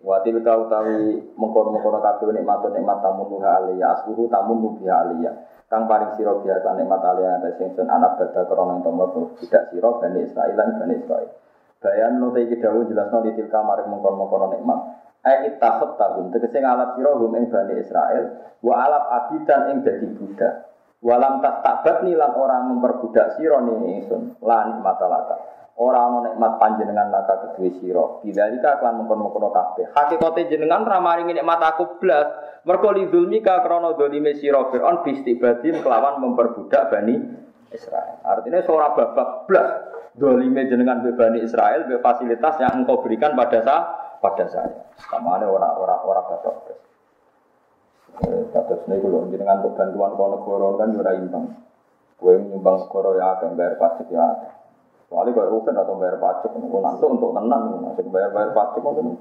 Watilka 0.00 0.56
utawi 0.56 1.20
mengkono-mengkono 1.36 2.00
kabeh 2.00 2.32
nikmat 2.32 2.64
nikmat 2.72 2.98
tamun 3.04 3.26
nuha 3.28 3.50
aliyah 3.60 4.00
asbuhu 4.00 4.32
tamun 4.32 4.80
nuha 4.80 4.94
aliyah. 5.06 5.34
Kang 5.68 5.86
paring 5.86 6.16
sira 6.16 6.34
biasa 6.34 6.78
nikmat 6.78 7.02
aliyah 7.04 7.42
ta 7.44 7.50
sing 7.60 7.74
sun 7.76 7.86
anak 7.86 8.16
bada 8.16 8.42
krana 8.48 8.80
tomo 8.80 9.36
tidak 9.38 9.68
sira 9.70 9.90
bani 10.00 10.24
Israil 10.24 10.56
lan 10.56 10.80
bani 10.80 10.94
Israil. 10.98 11.30
Bayan 11.80 12.20
note 12.20 12.44
iki 12.44 12.60
dawuh 12.60 12.84
jelasno 12.84 13.24
di 13.24 13.32
tilka 13.40 13.64
maring 13.64 13.88
mengkono-mengkono 13.88 14.52
nikmat. 14.52 14.80
Ai 15.24 15.48
ittakhot 15.48 15.96
tahum 15.96 16.28
tegese 16.28 16.60
ngalap 16.60 16.96
sira 16.96 17.12
hum 17.16 17.32
ing 17.36 17.48
Bani 17.48 17.76
Israel 17.80 18.24
wa 18.60 18.74
alap 18.84 19.04
abidan 19.08 19.72
ing 19.72 19.76
dadi 19.84 20.08
budak. 20.12 20.54
Walam 21.00 21.40
tak 21.40 21.64
tabat 21.64 22.04
lan 22.04 22.32
orang 22.36 22.76
memperbudak 22.76 23.40
sira 23.40 23.64
ning 23.64 23.96
ingsun 23.96 24.36
lan 24.44 24.84
matalaka. 24.84 25.40
Ora 25.80 26.04
ana 26.04 26.28
nikmat 26.28 26.60
panjenengan 26.60 27.08
laka 27.08 27.56
kedue 27.56 27.72
sira. 27.80 28.20
Bidzalika 28.20 28.84
kan 28.84 29.00
mengkon-mengkon 29.00 29.48
kabeh. 29.48 29.88
Hakikate 29.96 30.52
jenengan 30.52 30.84
ra 30.84 31.00
maringi 31.00 31.32
nikmat 31.32 31.64
aku 31.64 31.96
blas. 31.96 32.28
Mergo 32.68 32.92
lidzulmika 32.92 33.64
krana 33.64 33.96
dolime 33.96 34.36
sira 34.36 34.68
Firaun 34.68 35.00
bistibadin 35.00 35.80
kelawan 35.80 36.20
memperbudak 36.20 36.92
Bani 36.92 37.16
Israel. 37.72 38.20
Artinya 38.20 38.60
seorang 38.60 38.92
babak 38.92 39.48
blas 39.48 39.68
dolime 40.16 40.66
jenengan 40.66 41.02
Bani 41.04 41.38
Israel 41.44 41.86
be 41.86 41.98
fasilitas 42.02 42.58
yang 42.58 42.82
engkau 42.82 43.02
berikan 43.02 43.34
pada 43.38 43.60
saya 43.62 43.80
pada 44.20 44.44
saya. 44.50 44.70
Sama 45.00 45.40
ada 45.40 45.48
orang-orang 45.48 46.00
orang 46.04 46.26
batok. 46.28 46.56
Batok 48.52 48.80
ini 48.90 48.96
kalau 49.00 49.26
dengan 49.30 49.58
bantuan 49.64 50.12
kau 50.18 50.28
negara 50.28 50.68
kan 50.76 50.88
jurah 50.92 51.14
imbang. 51.16 51.46
Gue 52.20 52.36
nyumbang 52.36 52.84
negara 52.84 53.10
ya 53.16 53.26
akan 53.38 53.56
bayar 53.56 53.74
pajak 53.80 54.08
ya. 54.12 54.26
Soalnya 55.08 55.34
kalau 55.34 55.58
rugen 55.58 55.74
atau 55.74 55.98
bayar 55.98 56.22
pajak, 56.22 56.52
nanti 56.54 57.04
untuk 57.08 57.34
tenang, 57.34 57.62
masih 57.82 58.06
bayar 58.12 58.30
bayar 58.30 58.50
pajak 58.52 58.82
mungkin 58.84 59.18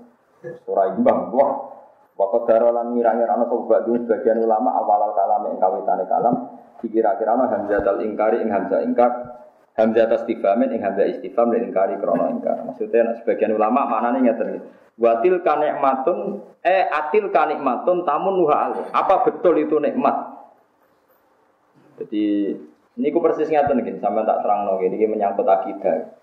surah 0.68 0.94
imbang. 0.94 1.32
Wah, 1.34 1.80
Waktu 2.20 2.52
darolan 2.52 2.92
ngira-ngira 2.92 3.32
ana 3.32 3.48
sobat 3.48 3.88
dulu 3.88 4.04
sebagian 4.04 4.44
ulama 4.44 4.76
awal 4.76 5.08
al 5.08 5.16
kalam 5.16 5.48
yang 5.48 5.56
kawitane 5.56 6.04
kalam 6.04 6.36
dikira-kira 6.84 7.32
ana 7.32 7.48
hamzatul 7.48 8.04
ingkari 8.04 8.44
ing 8.44 8.52
hamzah 8.52 8.84
ingkar 8.84 9.40
hamzah 9.80 10.12
tasdifamin 10.12 10.76
ing 10.76 10.84
hamzah 10.84 11.08
istifam 11.08 11.56
dan 11.56 11.64
ingkari 11.64 11.96
krono 11.96 12.28
ingkar. 12.28 12.68
Maksudnya 12.68 13.16
sebagian 13.24 13.56
ulama 13.56 13.88
maknanya 13.88 14.36
ngeten 14.36 14.68
Watil 15.00 15.40
kanikmatun 15.40 16.44
eh 16.60 16.84
atil 16.92 17.32
kanikmatun 17.32 18.04
tamun 18.04 18.36
nuha 18.36 18.56
alih. 18.68 18.86
Apa 18.92 19.24
betul 19.24 19.64
itu 19.64 19.80
nikmat? 19.80 20.36
Jadi 21.96 22.52
ini 23.00 23.08
ku 23.16 23.24
persis 23.24 23.48
ngeten 23.48 23.80
gini, 23.80 24.04
sampai 24.04 24.28
tak 24.28 24.44
terang 24.44 24.68
lagi, 24.68 24.92
ini 24.92 25.08
menyangkut 25.08 25.48
akidah. 25.48 26.20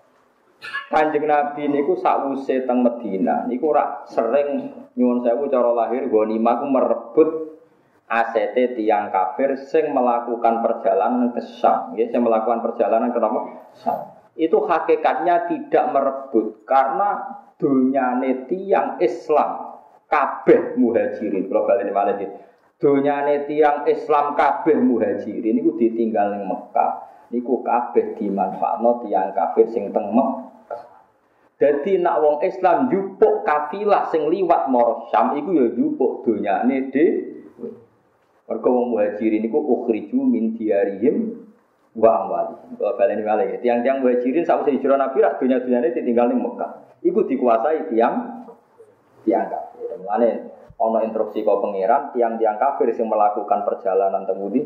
Kanjeng 0.93 1.25
Nabi 1.25 1.69
niku 1.69 1.97
sakwuse 1.97 2.65
teng 2.65 2.81
Medina 2.81 3.45
niku 3.45 3.69
rak 3.73 4.09
sering 4.09 4.73
nyuwun 4.97 5.21
sewu 5.21 5.51
cara 5.53 5.69
lahir 5.73 6.09
ghanimah 6.09 6.53
ku 6.57 6.65
merebut 6.65 7.29
ACT 8.07 8.79
tiang 8.79 9.11
kafir 9.11 9.59
sing 9.67 9.91
melakukan 9.91 10.63
perjalanan 10.63 11.35
ke 11.35 11.43
Syam, 11.59 11.91
ya, 11.99 12.07
sing 12.07 12.23
melakukan 12.23 12.63
perjalanan 12.63 13.11
ke 13.11 13.19
Syam. 13.83 14.15
Itu 14.39 14.63
hakikatnya 14.63 15.51
tidak 15.51 15.85
merebut 15.91 16.63
karena 16.63 17.35
dunyane 17.59 18.47
tiang 18.47 18.95
Islam 19.03 19.81
kabeh 20.07 20.79
muhajirin. 20.79 21.51
Kalau 21.51 21.67
balik 21.67 21.91
malah. 21.91 22.15
Dunyane 22.77 23.49
tiang 23.49 23.83
Islam 23.89 24.37
kabeh 24.37 24.77
muhajirin 24.77 25.57
niku 25.57 25.75
ditinggal 25.75 26.37
ning 26.37 26.47
Mekah. 26.47 26.91
Niku 27.33 27.59
kabeh 27.59 28.15
dimanfaatno 28.15 29.03
tiang 29.03 29.35
kafir 29.35 29.67
sing 29.73 29.91
teng 29.91 30.15
Mekah. 30.15 30.47
Jadi 31.57 31.97
nak 31.97 32.21
wong 32.21 32.37
Islam 32.45 32.87
jupuk 32.93 33.41
kafilah 33.41 34.13
sing 34.13 34.29
liwat 34.29 34.69
moro 34.69 35.09
Syam 35.09 35.33
iku 35.35 35.49
ya 35.57 35.65
jupuk 35.73 36.23
donyane 36.23 36.93
de 36.93 37.05
Mergo 38.47 38.69
wong 38.71 38.87
muhajirin 38.95 39.43
niku 39.43 39.59
ukhriju 39.59 40.23
min 40.23 40.55
diarihim 40.55 41.35
wa 41.99 42.23
amwali. 42.23 42.55
Kalau 42.79 42.95
baleni 42.95 43.23
malih 43.27 43.59
tiang-tiang 43.59 43.99
muhajirin 43.99 44.47
sawise 44.47 44.71
hijrah 44.79 44.95
Nabi 44.95 45.19
rak 45.19 45.43
dunya-dunyane 45.43 45.91
ditinggal 45.91 46.31
ning 46.31 46.39
Mekah. 46.39 46.95
Iku 47.03 47.27
dikuasai 47.27 47.91
tiang 47.91 48.47
tiang 49.27 49.51
kafir. 49.51 49.99
Mulane 49.99 50.29
ana 50.79 50.99
instruksi 51.03 51.43
kau 51.43 51.59
pangeran 51.59 52.15
tiang-tiang 52.15 52.55
kafir 52.55 52.87
yang 52.95 53.11
melakukan 53.11 53.67
perjalanan 53.67 54.23
temudi 54.23 54.63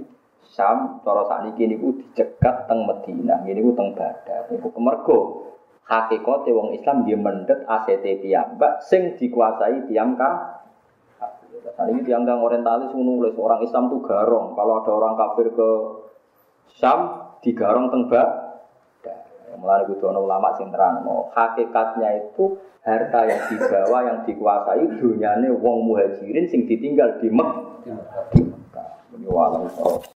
Sam 0.52 1.00
cara 1.08 1.24
sakniki 1.26 1.64
niku 1.64 1.96
dicegat 1.96 2.68
teng 2.68 2.84
Madinah, 2.84 3.48
niku 3.48 3.72
teng 3.72 3.96
Badar. 3.96 4.52
Niku 4.52 4.70
kemergo 4.76 5.48
hakikate 5.88 6.52
wong 6.54 6.76
Islam 6.76 7.08
dia 7.08 7.18
mendet 7.18 7.66
ACT 7.66 8.04
piyambak 8.22 8.84
sing 8.86 9.18
dikuasai 9.18 9.90
tiang 9.90 10.14
kafir. 10.20 10.61
Nah, 11.62 11.86
ini 11.90 12.02
tiang 12.02 12.26
orientalis 12.26 12.90
menulis 12.94 13.38
orang 13.38 13.62
Islam 13.62 13.90
tuh 13.90 14.02
garong. 14.02 14.58
Kalau 14.58 14.74
ada 14.82 14.92
orang 14.92 15.14
kafir 15.14 15.54
ke 15.54 15.70
Sam, 16.78 17.00
digarong 17.46 17.94
teng 17.94 18.10
Mulai 19.52 19.86
itu 19.86 20.02
ulama 20.10 20.58
sing 20.58 20.74
terang, 20.74 21.06
hakikatnya 21.38 22.18
itu 22.18 22.58
harta 22.82 23.30
yang 23.30 23.42
dibawa 23.46 24.00
yang 24.10 24.18
dikuasai 24.26 24.98
dunyane 24.98 25.54
wong 25.54 25.86
muhajirin 25.86 26.50
sing 26.50 26.66
ditinggal 26.66 27.22
di 27.22 27.30
Mekah. 27.30 27.86
Ini 29.14 29.28
walau 29.30 29.70